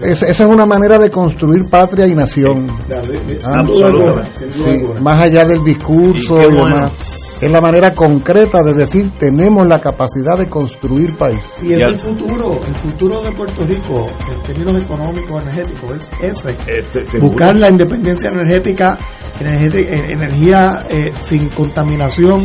Es- 0.02 0.24
esa 0.24 0.44
es 0.44 0.50
una 0.50 0.66
manera 0.66 1.00
de 1.00 1.10
construir 1.10 1.66
patria 1.70 2.06
y 2.08 2.14
nación. 2.14 2.68
Ah, 2.92 3.62
Absolutamente. 3.62 4.30
sí, 4.54 4.84
más 5.02 5.24
allá 5.24 5.46
del 5.46 5.64
discurso 5.64 6.36
Y 6.38 6.44
y, 6.44 6.48
qué 6.48 6.56
bueno. 6.56 6.76
demás. 6.76 6.92
Es 7.40 7.52
la 7.52 7.62
manera 7.62 7.94
concreta 7.94 8.64
de 8.64 8.74
decir 8.74 9.12
tenemos 9.20 9.68
la 9.68 9.80
capacidad 9.80 10.38
de 10.40 10.50
construir 10.50 11.16
país. 11.18 11.40
Y 11.62 11.74
es 11.74 11.82
el 11.84 12.00
futuro, 12.00 12.60
el 12.68 12.74
futuro 12.76 13.22
de 13.22 13.32
Puerto 13.32 13.64
Rico 13.64 14.08
en 14.32 14.42
términos 14.42 14.84
económicos, 14.84 15.44
energéticos, 15.44 15.92
es 16.24 16.46
ese. 16.46 16.56
Este, 16.68 17.20
Buscar 17.20 17.56
la 17.56 17.70
independencia 17.70 18.32
energética, 18.32 18.98
energética- 19.40 19.88
eh, 19.94 20.14
energía 20.14 20.86
eh, 20.90 21.14
sin 21.20 21.48
contaminación 21.50 22.42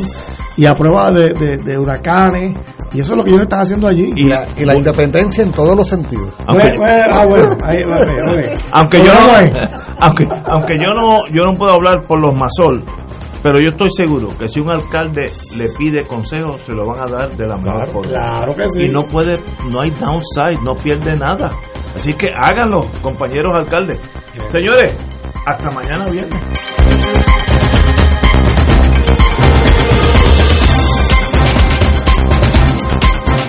y 0.57 0.67
a 0.67 0.75
prueba 0.75 1.11
de, 1.13 1.31
de- 1.35 1.59
de 1.59 1.79
huracanes. 1.79 2.55
Y 2.93 3.01
eso 3.01 3.13
es 3.13 3.19
lo 3.19 3.25
que 3.25 3.31
ellos 3.31 3.43
están 3.43 3.61
haciendo 3.61 3.89
allí. 3.89 4.13
Y 4.17 4.25
la, 4.29 4.47
y 4.57 4.65
la 4.67 4.75
independencia 4.77 5.43
en 5.43 5.51
todos 5.53 5.75
los 5.75 5.89
sentidos. 5.89 6.31
Aunque 8.73 8.99
yo 8.99 9.13
no, 9.15 9.33
aunque, 10.01 10.25
aunque 10.53 10.75
yo 10.79 10.93
no 10.95 11.19
yo 11.33 11.43
no 11.51 11.57
puedo 11.57 11.73
hablar 11.73 12.07
por 12.07 12.21
los 12.21 12.35
masol 12.35 12.83
pero 13.43 13.59
yo 13.59 13.71
estoy 13.71 13.89
seguro 13.97 14.29
que 14.39 14.47
si 14.47 14.61
un 14.61 14.71
alcalde 14.71 15.31
le 15.57 15.69
pide 15.77 16.05
consejo 16.05 16.57
se 16.59 16.73
lo 16.73 16.87
van 16.87 17.01
a 17.07 17.11
dar 17.11 17.31
de 17.31 17.47
la 17.47 17.57
mejor 17.57 17.75
Claro, 17.87 17.93
forma 17.93 18.13
claro 18.13 18.55
que 18.55 18.63
sí. 18.71 18.83
y 18.85 18.89
no 18.91 19.05
puede 19.05 19.41
no 19.71 19.81
hay 19.81 19.91
downside 19.91 20.61
no 20.63 20.75
pierde 20.75 21.13
nada 21.17 21.51
así 21.97 22.15
que 22.15 22.29
háganlo 22.35 22.87
compañeros 23.03 23.53
alcaldes 23.55 23.99
señores 24.49 24.97
hasta 25.47 25.71
mañana 25.73 26.07
viernes 26.09 26.41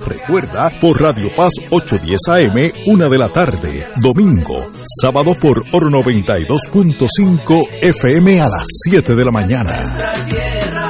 Recuerda 0.00 0.70
por 0.80 1.00
Radio 1.00 1.28
Paz 1.34 1.52
810 1.70 2.18
AM, 2.28 2.72
una 2.86 3.08
de 3.08 3.18
la 3.18 3.28
tarde, 3.28 3.86
domingo, 4.02 4.70
sábado 5.00 5.34
por 5.34 5.64
Oro 5.72 5.88
92.5 5.90 7.68
FM 7.82 8.40
a 8.40 8.48
las 8.48 8.66
7 8.84 9.14
de 9.14 9.24
la 9.24 9.30
mañana. 9.30 10.81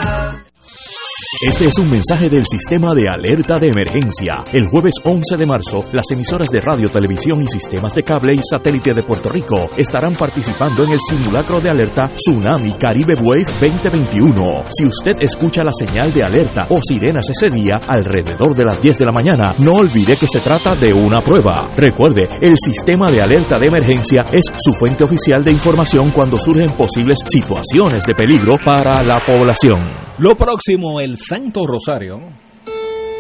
Este 1.45 1.67
es 1.67 1.77
un 1.77 1.91
mensaje 1.91 2.31
del 2.31 2.45
sistema 2.47 2.95
de 2.95 3.09
alerta 3.09 3.59
de 3.59 3.67
emergencia. 3.67 4.45
El 4.53 4.69
jueves 4.69 4.95
11 5.03 5.37
de 5.37 5.45
marzo, 5.45 5.81
las 5.93 6.09
emisoras 6.13 6.49
de 6.51 6.61
radio, 6.61 6.89
televisión 6.89 7.43
y 7.43 7.49
sistemas 7.49 7.97
de 7.97 8.05
cable 8.05 8.35
y 8.35 8.41
satélite 8.49 8.95
de 8.95 9.03
Puerto 9.03 9.29
Rico 9.29 9.57
estarán 9.77 10.15
participando 10.15 10.85
en 10.85 10.93
el 10.93 11.01
simulacro 11.01 11.61
de 11.61 11.71
alerta 11.71 12.03
Tsunami 12.05 12.75
Caribe 12.75 13.15
Wave 13.15 13.47
2021. 13.61 14.61
Si 14.71 14.87
usted 14.87 15.17
escucha 15.21 15.65
la 15.65 15.73
señal 15.77 16.15
de 16.15 16.23
alerta 16.23 16.69
o 16.71 16.79
sirenas 16.81 17.29
ese 17.29 17.53
día 17.53 17.75
alrededor 17.89 18.55
de 18.55 18.65
las 18.65 18.81
10 18.81 18.99
de 18.99 19.05
la 19.05 19.13
mañana, 19.13 19.57
no 19.59 19.75
olvide 19.75 20.15
que 20.15 20.29
se 20.29 20.39
trata 20.39 20.77
de 20.77 20.95
una 20.95 21.19
prueba. 21.19 21.69
Recuerde, 21.77 22.29
el 22.41 22.55
sistema 22.57 23.11
de 23.11 23.21
alerta 23.21 23.59
de 23.59 23.67
emergencia 23.67 24.23
es 24.33 24.45
su 24.65 24.73
fuente 24.75 25.03
oficial 25.03 25.43
de 25.43 25.51
información 25.51 26.13
cuando 26.13 26.37
surgen 26.37 26.71
posibles 26.71 27.19
situaciones 27.25 28.07
de 28.07 28.15
peligro 28.15 28.53
para 28.65 29.03
la 29.03 29.19
población. 29.19 30.03
Lo 30.19 30.37
próximo, 30.37 31.01
el 31.01 31.17
Santo 31.33 31.67
Rosario. 31.67 32.21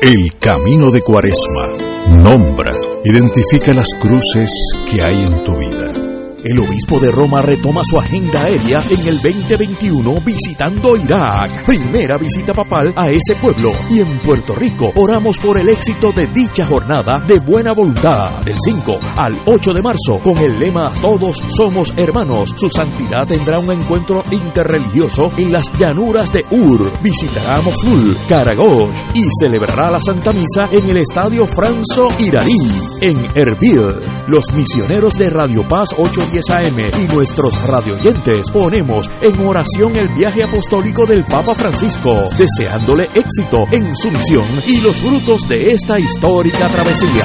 El 0.02 0.34
camino 0.38 0.90
de 0.90 1.00
Cuaresma. 1.00 1.68
Nombra, 2.10 2.72
identifica 3.06 3.72
las 3.72 3.88
cruces 3.98 4.52
que 4.90 5.00
hay 5.00 5.24
en 5.24 5.42
tu 5.42 5.56
vida. 5.56 6.11
El 6.44 6.58
obispo 6.58 6.98
de 6.98 7.12
Roma 7.12 7.40
retoma 7.40 7.82
su 7.84 7.96
agenda 8.00 8.42
aérea 8.42 8.82
en 8.90 9.06
el 9.06 9.22
2021 9.22 10.20
visitando 10.22 10.96
Irak. 10.96 11.64
Primera 11.64 12.16
visita 12.18 12.52
papal 12.52 12.92
a 12.96 13.06
ese 13.06 13.36
pueblo. 13.40 13.70
Y 13.88 14.00
en 14.00 14.18
Puerto 14.18 14.52
Rico 14.52 14.90
oramos 14.96 15.38
por 15.38 15.58
el 15.58 15.68
éxito 15.68 16.10
de 16.10 16.26
dicha 16.26 16.66
jornada 16.66 17.24
de 17.28 17.38
buena 17.38 17.72
voluntad. 17.72 18.42
Del 18.42 18.56
5 18.58 18.98
al 19.18 19.40
8 19.46 19.72
de 19.72 19.82
marzo 19.82 20.18
con 20.20 20.36
el 20.38 20.58
lema 20.58 20.92
Todos 21.00 21.40
somos 21.56 21.94
hermanos. 21.96 22.52
Su 22.56 22.68
santidad 22.68 23.24
tendrá 23.24 23.60
un 23.60 23.70
encuentro 23.70 24.24
interreligioso 24.32 25.30
en 25.36 25.52
las 25.52 25.72
llanuras 25.78 26.32
de 26.32 26.44
Ur. 26.50 26.90
Visitará 27.02 27.60
Mosul, 27.60 28.16
Karagosh 28.28 28.96
y 29.14 29.22
celebrará 29.40 29.92
la 29.92 30.00
Santa 30.00 30.32
Misa 30.32 30.68
en 30.72 30.90
el 30.90 30.96
Estadio 30.96 31.46
Franzo 31.46 32.08
Iraní 32.18 32.58
en 33.00 33.24
Erbil. 33.36 33.94
Los 34.26 34.44
misioneros 34.54 35.14
de 35.14 35.30
Radio 35.30 35.66
Paz 35.68 35.90
810 36.32 36.50
AM 36.50 37.02
y 37.02 37.14
nuestros 37.14 37.68
radioyentes 37.68 38.50
ponemos 38.50 39.10
en 39.20 39.46
oración 39.46 39.94
el 39.96 40.08
viaje 40.08 40.42
apostólico 40.42 41.04
del 41.04 41.24
Papa 41.24 41.54
Francisco, 41.54 42.16
deseándole 42.38 43.04
éxito 43.14 43.58
en 43.70 43.94
su 43.94 44.10
misión 44.10 44.46
y 44.66 44.80
los 44.80 44.96
frutos 44.96 45.46
de 45.48 45.72
esta 45.72 45.98
histórica 45.98 46.68
travesía. 46.68 47.24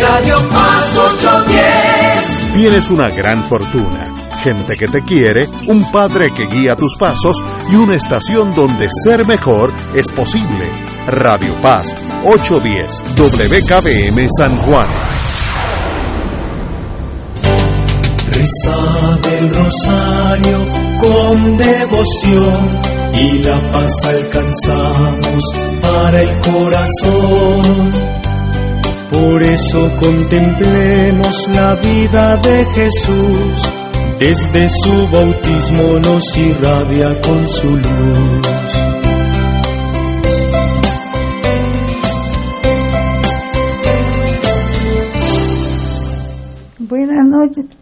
Radio 0.00 0.38
Paz 0.50 0.98
810. 0.98 2.54
Tienes 2.54 2.90
una 2.90 3.08
gran 3.10 3.48
fortuna, 3.48 4.12
gente 4.42 4.76
que 4.76 4.88
te 4.88 5.02
quiere, 5.02 5.46
un 5.68 5.88
padre 5.92 6.32
que 6.34 6.46
guía 6.46 6.74
tus 6.74 6.96
pasos 6.98 7.36
y 7.70 7.76
una 7.76 7.94
estación 7.94 8.52
donde 8.54 8.88
ser 9.04 9.24
mejor 9.24 9.72
es 9.94 10.10
posible. 10.10 10.68
Radio 11.06 11.54
Paz 11.62 11.94
810 12.24 13.04
WKBM 13.16 14.28
San 14.36 14.56
Juan. 14.58 14.88
Rezad 18.42 19.24
el 19.38 19.54
rosario 19.54 20.66
con 20.98 21.56
devoción 21.56 22.80
y 23.14 23.38
la 23.38 23.56
paz 23.70 24.04
alcanzamos 24.04 25.42
para 25.80 26.22
el 26.22 26.40
corazón. 26.40 27.92
Por 29.12 29.42
eso 29.44 29.92
contemplemos 30.00 31.48
la 31.54 31.76
vida 31.76 32.36
de 32.38 32.64
Jesús, 32.74 33.72
desde 34.18 34.68
su 34.68 35.08
bautismo 35.12 36.00
nos 36.00 36.36
irradia 36.36 37.20
con 37.20 37.48
su 37.48 37.76
luz. 37.76 38.42
Buenas 46.80 47.24
noches. 47.24 47.81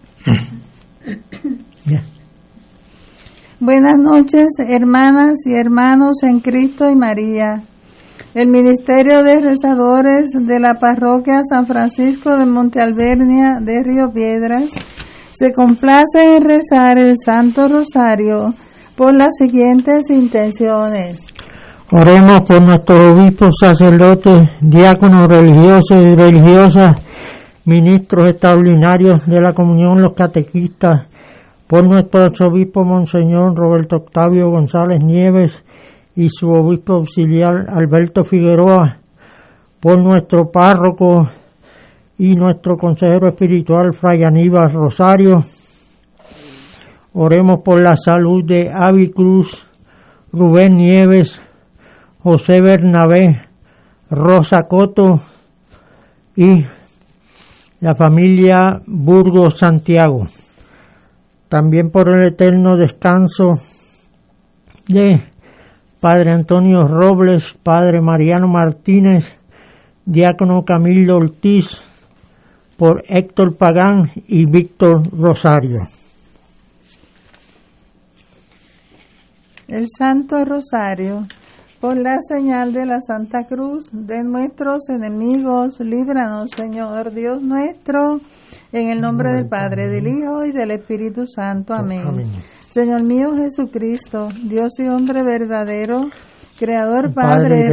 Buenas 3.59 3.97
noches, 3.98 4.48
hermanas 4.59 5.38
y 5.47 5.55
hermanos 5.55 6.22
en 6.22 6.40
Cristo 6.40 6.90
y 6.90 6.97
María. 6.97 7.62
El 8.34 8.48
Ministerio 8.48 9.22
de 9.22 9.40
Rezadores 9.40 10.30
de 10.32 10.60
la 10.60 10.74
Parroquia 10.74 11.42
San 11.48 11.66
Francisco 11.66 12.36
de 12.36 12.47
Monte 12.47 12.80
Albernia 12.80 13.59
de 13.60 13.82
Río 13.82 14.12
Piedras 14.12 14.72
se 15.30 15.52
complace 15.52 16.36
en 16.36 16.44
rezar 16.44 16.98
el 16.98 17.14
Santo 17.16 17.68
Rosario 17.68 18.55
por 18.97 19.14
las 19.14 19.30
siguientes 19.36 20.10
intenciones. 20.10 21.26
Oremos 21.90 22.40
por 22.47 22.62
nuestros 22.62 23.10
obispos, 23.10 23.51
sacerdotes, 23.60 24.48
diáconos 24.60 25.26
religiosos 25.26 25.98
y 26.02 26.14
religiosas, 26.14 26.97
ministros 27.65 28.28
extraordinarios 28.28 29.27
de 29.27 29.41
la 29.41 29.53
comunión, 29.53 30.03
los 30.03 30.15
catequistas, 30.15 31.07
por 31.66 31.85
nuestro 31.85 32.20
arzobispo 32.20 32.85
Monseñor 32.85 33.55
Roberto 33.55 33.97
Octavio 33.97 34.51
González 34.51 35.03
Nieves 35.05 35.62
y 36.16 36.28
su 36.28 36.51
obispo 36.51 36.95
auxiliar 36.95 37.66
Alberto 37.69 38.24
Figueroa, 38.24 38.99
por 39.81 39.99
nuestro 39.99 40.51
párroco 40.51 41.28
y 42.19 42.35
nuestro 42.35 42.77
consejero 42.77 43.28
espiritual 43.28 43.95
Fray 43.95 44.24
Aníbal 44.24 44.73
Rosario. 44.73 45.43
Oremos 47.15 47.61
por 47.61 47.81
la 47.81 47.97
salud 47.97 48.45
de 48.45 48.70
Avi 48.70 49.11
Cruz, 49.11 49.66
Rubén 50.32 50.77
Nieves, 50.77 51.41
José 52.23 52.61
Bernabé, 52.61 53.41
Rosa 54.11 54.59
Coto 54.69 55.20
y 56.37 56.65
la 57.81 57.94
familia 57.94 58.82
Burgos 58.86 59.59
Santiago. 59.59 60.27
También 61.48 61.90
por 61.90 62.09
el 62.09 62.28
eterno 62.28 62.77
descanso 62.77 63.59
de 64.86 65.23
Padre 65.98 66.32
Antonio 66.32 66.85
Robles, 66.86 67.44
Padre 67.62 68.01
Mariano 68.01 68.48
Martínez, 68.48 69.36
Diácono 70.05 70.62
Camilo 70.65 71.16
Ortiz, 71.16 71.66
por 72.77 73.05
Héctor 73.09 73.57
Pagán 73.57 74.11
y 74.27 74.47
Víctor 74.47 75.02
Rosario. 75.12 75.86
El 79.69 79.86
Santo 79.89 80.44
Rosario, 80.44 81.23
por 81.81 81.97
la 81.97 82.19
señal 82.20 82.74
de 82.74 82.85
la 82.85 83.01
Santa 83.01 83.44
Cruz 83.47 83.89
de 83.90 84.23
nuestros 84.23 84.89
enemigos, 84.90 85.81
líbranos, 85.81 86.51
Señor 86.51 87.12
Dios 87.12 87.40
nuestro, 87.40 88.20
en 88.70 88.90
el 88.90 89.01
nombre 89.01 89.32
del 89.32 89.47
Padre, 89.47 89.89
del 89.89 90.07
Hijo 90.07 90.44
y 90.44 90.52
del 90.52 90.73
Espíritu 90.73 91.27
Santo. 91.27 91.73
Amén. 91.73 92.31
Señor 92.69 93.02
mío 93.02 93.35
Jesucristo, 93.35 94.28
Dios 94.44 94.78
y 94.78 94.89
hombre 94.89 95.23
verdadero, 95.23 96.11
Creador, 96.59 97.15
Padre, 97.15 97.70